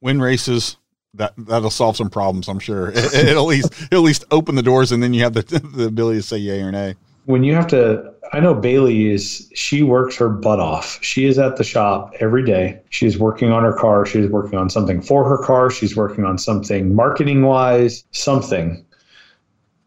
Win 0.00 0.20
races 0.20 0.76
that 1.14 1.32
that'll 1.38 1.70
solve 1.70 1.96
some 1.96 2.10
problems. 2.10 2.48
I'm 2.48 2.58
sure 2.58 2.90
it, 2.92 3.36
will 3.36 3.42
at 3.42 3.46
least 3.46 3.72
it'll 3.92 3.98
at 3.98 4.06
least 4.06 4.24
open 4.32 4.56
the 4.56 4.62
doors, 4.64 4.90
and 4.90 5.00
then 5.00 5.14
you 5.14 5.22
have 5.22 5.34
the 5.34 5.42
the 5.42 5.86
ability 5.86 6.18
to 6.18 6.26
say 6.26 6.36
yay 6.36 6.62
or 6.62 6.72
nay. 6.72 6.96
When 7.26 7.44
you 7.44 7.54
have 7.54 7.68
to, 7.68 8.11
I 8.32 8.40
know 8.40 8.54
Bailey 8.54 9.10
is. 9.10 9.50
She 9.54 9.82
works 9.82 10.16
her 10.16 10.28
butt 10.28 10.58
off. 10.58 10.98
She 11.02 11.26
is 11.26 11.38
at 11.38 11.56
the 11.56 11.64
shop 11.64 12.14
every 12.18 12.44
day. 12.44 12.80
She's 12.88 13.18
working 13.18 13.50
on 13.50 13.62
her 13.62 13.74
car. 13.74 14.06
She's 14.06 14.28
working 14.28 14.58
on 14.58 14.70
something 14.70 15.02
for 15.02 15.28
her 15.28 15.38
car. 15.38 15.70
She's 15.70 15.94
working 15.94 16.24
on 16.24 16.38
something 16.38 16.94
marketing 16.94 17.42
wise, 17.42 18.04
something 18.12 18.84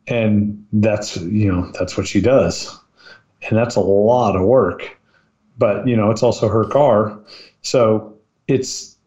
and 0.07 0.63
that's 0.72 1.17
you 1.17 1.51
know 1.51 1.72
that's 1.72 1.97
what 1.97 2.07
she 2.07 2.22
does 2.22 2.80
and 3.49 3.57
that's 3.57 3.76
a 3.76 3.81
lot 3.81 4.35
of 4.35 4.43
work. 4.43 4.97
But 5.57 5.88
you 5.88 5.95
know, 5.95 6.11
it's 6.11 6.23
also 6.23 6.47
her 6.47 6.65
car, 6.65 7.17
so 7.61 8.13
it's 8.47 8.97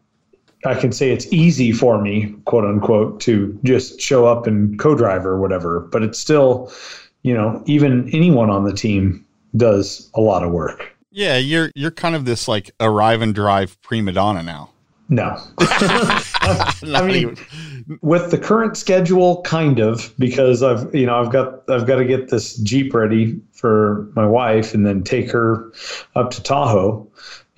I 0.65 0.75
can 0.75 0.91
say 0.91 1.11
it's 1.11 1.31
easy 1.31 1.71
for 1.71 2.01
me, 2.01 2.35
quote 2.45 2.65
unquote, 2.65 3.21
to 3.21 3.57
just 3.63 4.01
show 4.01 4.25
up 4.25 4.47
and 4.47 4.77
co-drive 4.79 5.25
or 5.25 5.39
whatever. 5.39 5.79
But 5.79 6.03
it's 6.03 6.19
still, 6.19 6.71
you 7.23 7.33
know, 7.33 7.63
even 7.65 8.09
anyone 8.13 8.49
on 8.49 8.65
the 8.65 8.73
team 8.73 9.25
does 9.55 10.09
a 10.13 10.21
lot 10.21 10.43
of 10.43 10.51
work. 10.51 10.95
Yeah, 11.11 11.37
you're 11.37 11.71
you're 11.75 11.91
kind 11.91 12.15
of 12.15 12.25
this 12.25 12.47
like 12.47 12.71
arrive 12.79 13.21
and 13.21 13.33
drive 13.33 13.81
prima 13.81 14.11
donna 14.11 14.43
now. 14.43 14.71
No. 15.09 15.41
I 15.59 17.03
mean, 17.05 17.35
with 18.01 18.29
the 18.29 18.37
current 18.37 18.77
schedule, 18.77 19.41
kind 19.41 19.79
of, 19.79 20.13
because 20.19 20.61
I've 20.61 20.93
you 20.93 21.07
know 21.07 21.19
I've 21.19 21.31
got 21.31 21.67
I've 21.69 21.87
got 21.87 21.95
to 21.95 22.05
get 22.05 22.29
this 22.29 22.57
Jeep 22.57 22.93
ready 22.93 23.39
for 23.51 24.07
my 24.15 24.25
wife, 24.25 24.75
and 24.75 24.85
then 24.85 25.03
take 25.03 25.31
her 25.31 25.71
up 26.15 26.29
to 26.31 26.43
Tahoe, 26.43 27.07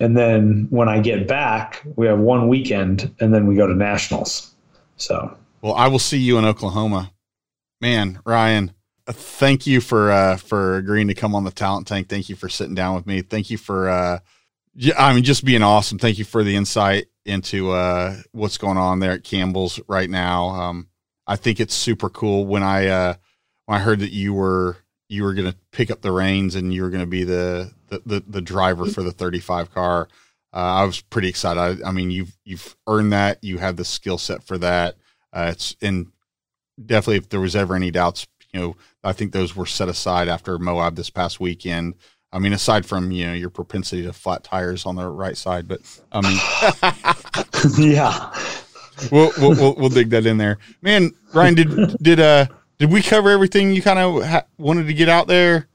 and 0.00 0.16
then 0.16 0.66
when 0.70 0.88
I 0.88 1.00
get 1.00 1.28
back, 1.28 1.82
we 1.96 2.06
have 2.06 2.18
one 2.18 2.48
weekend, 2.48 3.14
and 3.20 3.34
then 3.34 3.46
we 3.46 3.54
go 3.54 3.66
to 3.66 3.74
nationals. 3.74 4.54
So, 4.96 5.36
well, 5.60 5.74
I 5.74 5.88
will 5.88 5.98
see 5.98 6.18
you 6.18 6.38
in 6.38 6.46
Oklahoma, 6.46 7.12
man, 7.80 8.20
Ryan. 8.24 8.72
Thank 9.06 9.66
you 9.66 9.80
for 9.80 10.12
uh, 10.12 10.36
for 10.36 10.76
agreeing 10.76 11.08
to 11.08 11.14
come 11.14 11.34
on 11.34 11.44
the 11.44 11.50
Talent 11.50 11.86
Tank. 11.86 12.08
Thank 12.08 12.28
you 12.28 12.36
for 12.36 12.48
sitting 12.48 12.74
down 12.74 12.94
with 12.94 13.06
me. 13.06 13.22
Thank 13.22 13.50
you 13.50 13.58
for 13.58 13.88
uh, 13.88 14.18
I 14.96 15.12
mean, 15.12 15.24
just 15.24 15.44
being 15.44 15.62
awesome. 15.62 15.98
Thank 15.98 16.18
you 16.18 16.24
for 16.24 16.42
the 16.42 16.56
insight 16.56 17.06
into 17.24 17.70
uh, 17.72 18.16
what's 18.32 18.58
going 18.58 18.78
on 18.78 19.00
there 19.00 19.12
at 19.12 19.24
Campbell's 19.24 19.80
right 19.86 20.08
now. 20.08 20.48
Um, 20.48 20.88
I 21.26 21.36
think 21.36 21.60
it's 21.60 21.74
super 21.74 22.08
cool. 22.08 22.46
When 22.46 22.62
I 22.62 22.86
uh, 22.88 23.14
when 23.66 23.78
I 23.78 23.82
heard 23.82 24.00
that 24.00 24.12
you 24.12 24.34
were 24.34 24.78
you 25.08 25.24
were 25.24 25.34
going 25.34 25.50
to 25.50 25.58
pick 25.72 25.90
up 25.90 26.00
the 26.00 26.12
reins 26.12 26.54
and 26.54 26.72
you 26.72 26.82
were 26.82 26.88
going 26.88 27.02
to 27.02 27.06
be 27.06 27.24
the, 27.24 27.72
the, 27.88 28.02
the 28.06 28.24
the 28.26 28.40
driver 28.40 28.86
for 28.86 29.02
the 29.02 29.12
35 29.12 29.72
car, 29.72 30.08
uh, 30.54 30.56
I 30.56 30.84
was 30.84 31.02
pretty 31.02 31.28
excited. 31.28 31.60
I, 31.60 31.88
I, 31.88 31.92
mean, 31.92 32.10
you've 32.10 32.36
you've 32.44 32.76
earned 32.86 33.12
that. 33.12 33.42
You 33.44 33.58
have 33.58 33.76
the 33.76 33.84
skill 33.84 34.18
set 34.18 34.42
for 34.42 34.58
that. 34.58 34.96
Uh, 35.32 35.50
it's 35.52 35.76
and 35.82 36.08
definitely, 36.84 37.16
if 37.16 37.28
there 37.28 37.40
was 37.40 37.56
ever 37.56 37.74
any 37.74 37.90
doubts, 37.90 38.26
you 38.52 38.60
know, 38.60 38.76
I 39.02 39.12
think 39.12 39.32
those 39.32 39.56
were 39.56 39.66
set 39.66 39.88
aside 39.88 40.28
after 40.28 40.58
Moab 40.58 40.96
this 40.96 41.10
past 41.10 41.40
weekend. 41.40 41.94
I 42.32 42.38
mean, 42.38 42.52
aside 42.52 42.86
from 42.86 43.10
you 43.10 43.26
know 43.26 43.34
your 43.34 43.50
propensity 43.50 44.02
to 44.02 44.12
flat 44.12 44.44
tires 44.44 44.86
on 44.86 44.96
the 44.96 45.08
right 45.08 45.36
side, 45.36 45.68
but 45.68 45.80
I 46.12 46.20
mean, 46.20 46.38
yeah, 47.92 48.32
we'll, 49.10 49.32
we'll, 49.38 49.54
we'll 49.54 49.74
we'll 49.76 49.88
dig 49.90 50.10
that 50.10 50.24
in 50.26 50.38
there, 50.38 50.58
man. 50.80 51.12
Ryan, 51.34 51.54
did 51.54 51.96
did 51.98 52.20
uh 52.20 52.46
did 52.78 52.90
we 52.90 53.02
cover 53.02 53.30
everything 53.30 53.72
you 53.72 53.82
kind 53.82 53.98
of 53.98 54.24
ha- 54.24 54.46
wanted 54.58 54.86
to 54.86 54.94
get 54.94 55.08
out 55.08 55.26
there? 55.28 55.68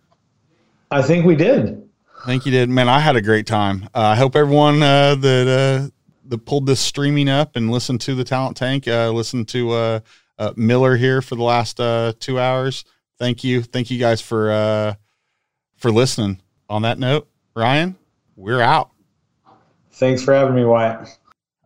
I 0.90 1.02
think 1.02 1.26
we 1.26 1.36
did. 1.36 1.88
I 2.24 2.26
think 2.26 2.46
you 2.46 2.52
did, 2.52 2.70
man. 2.70 2.90
I 2.90 3.00
had 3.00 3.16
a 3.16 3.22
great 3.22 3.46
time. 3.46 3.88
Uh, 3.94 4.02
I 4.02 4.16
hope 4.16 4.36
everyone 4.36 4.82
uh, 4.82 5.16
that 5.16 5.48
uh, 5.48 5.90
that 6.28 6.46
pulled 6.46 6.66
this 6.66 6.80
streaming 6.80 7.30
up 7.30 7.56
and 7.56 7.72
listened 7.72 8.02
to 8.02 8.16
the 8.16 8.24
Talent 8.24 8.58
Tank, 8.58 8.88
uh, 8.88 9.12
listened 9.12 9.48
to 9.50 9.72
uh, 9.72 10.00
uh, 10.40 10.54
Miller 10.56 10.98
here 10.98 11.22
for 11.22 11.36
the 11.36 11.44
last 11.44 11.80
uh, 11.80 12.14
two 12.20 12.40
hours. 12.40 12.86
Thank 13.20 13.44
you, 13.44 13.64
thank 13.64 13.90
you 13.90 14.00
guys 14.00 14.22
for 14.22 14.52
uh, 14.52 14.96
for 15.78 15.92
listening 15.92 16.42
on 16.70 16.84
that 16.84 17.00
note, 17.00 17.28
Ryan, 17.56 17.96
we're 18.36 18.62
out. 18.62 18.92
Thanks 19.92 20.24
for 20.24 20.34
having 20.34 20.56
me, 20.56 20.66
Wyatt. 20.66 21.10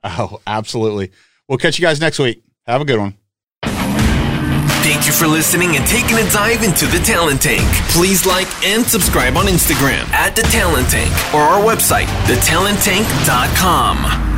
Oh, 0.04 0.40
absolutely. 0.48 1.12
We'll 1.48 1.58
catch 1.58 1.78
you 1.78 1.86
guys 1.86 2.00
next 2.00 2.18
week. 2.18 2.44
Have 2.66 2.82
a 2.82 2.86
good 2.86 3.00
one. 3.00 3.18
Thank 4.84 5.06
you 5.06 5.14
for 5.14 5.28
listening 5.28 5.76
and 5.76 5.86
taking 5.86 6.18
a 6.18 6.28
dive 6.32 6.64
into 6.64 6.88
the 6.88 6.98
Talent 7.00 7.42
Tank. 7.42 7.62
Please 7.90 8.26
like 8.26 8.48
and 8.66 8.84
subscribe 8.84 9.38
on 9.38 9.46
Instagram 9.46 10.08
at 10.10 10.36
the 10.36 10.42
Talent 10.44 10.90
Tank 10.90 11.12
or 11.36 11.42
our 11.42 11.62
website, 11.62 12.08
thetalenttank.com. 12.26 14.31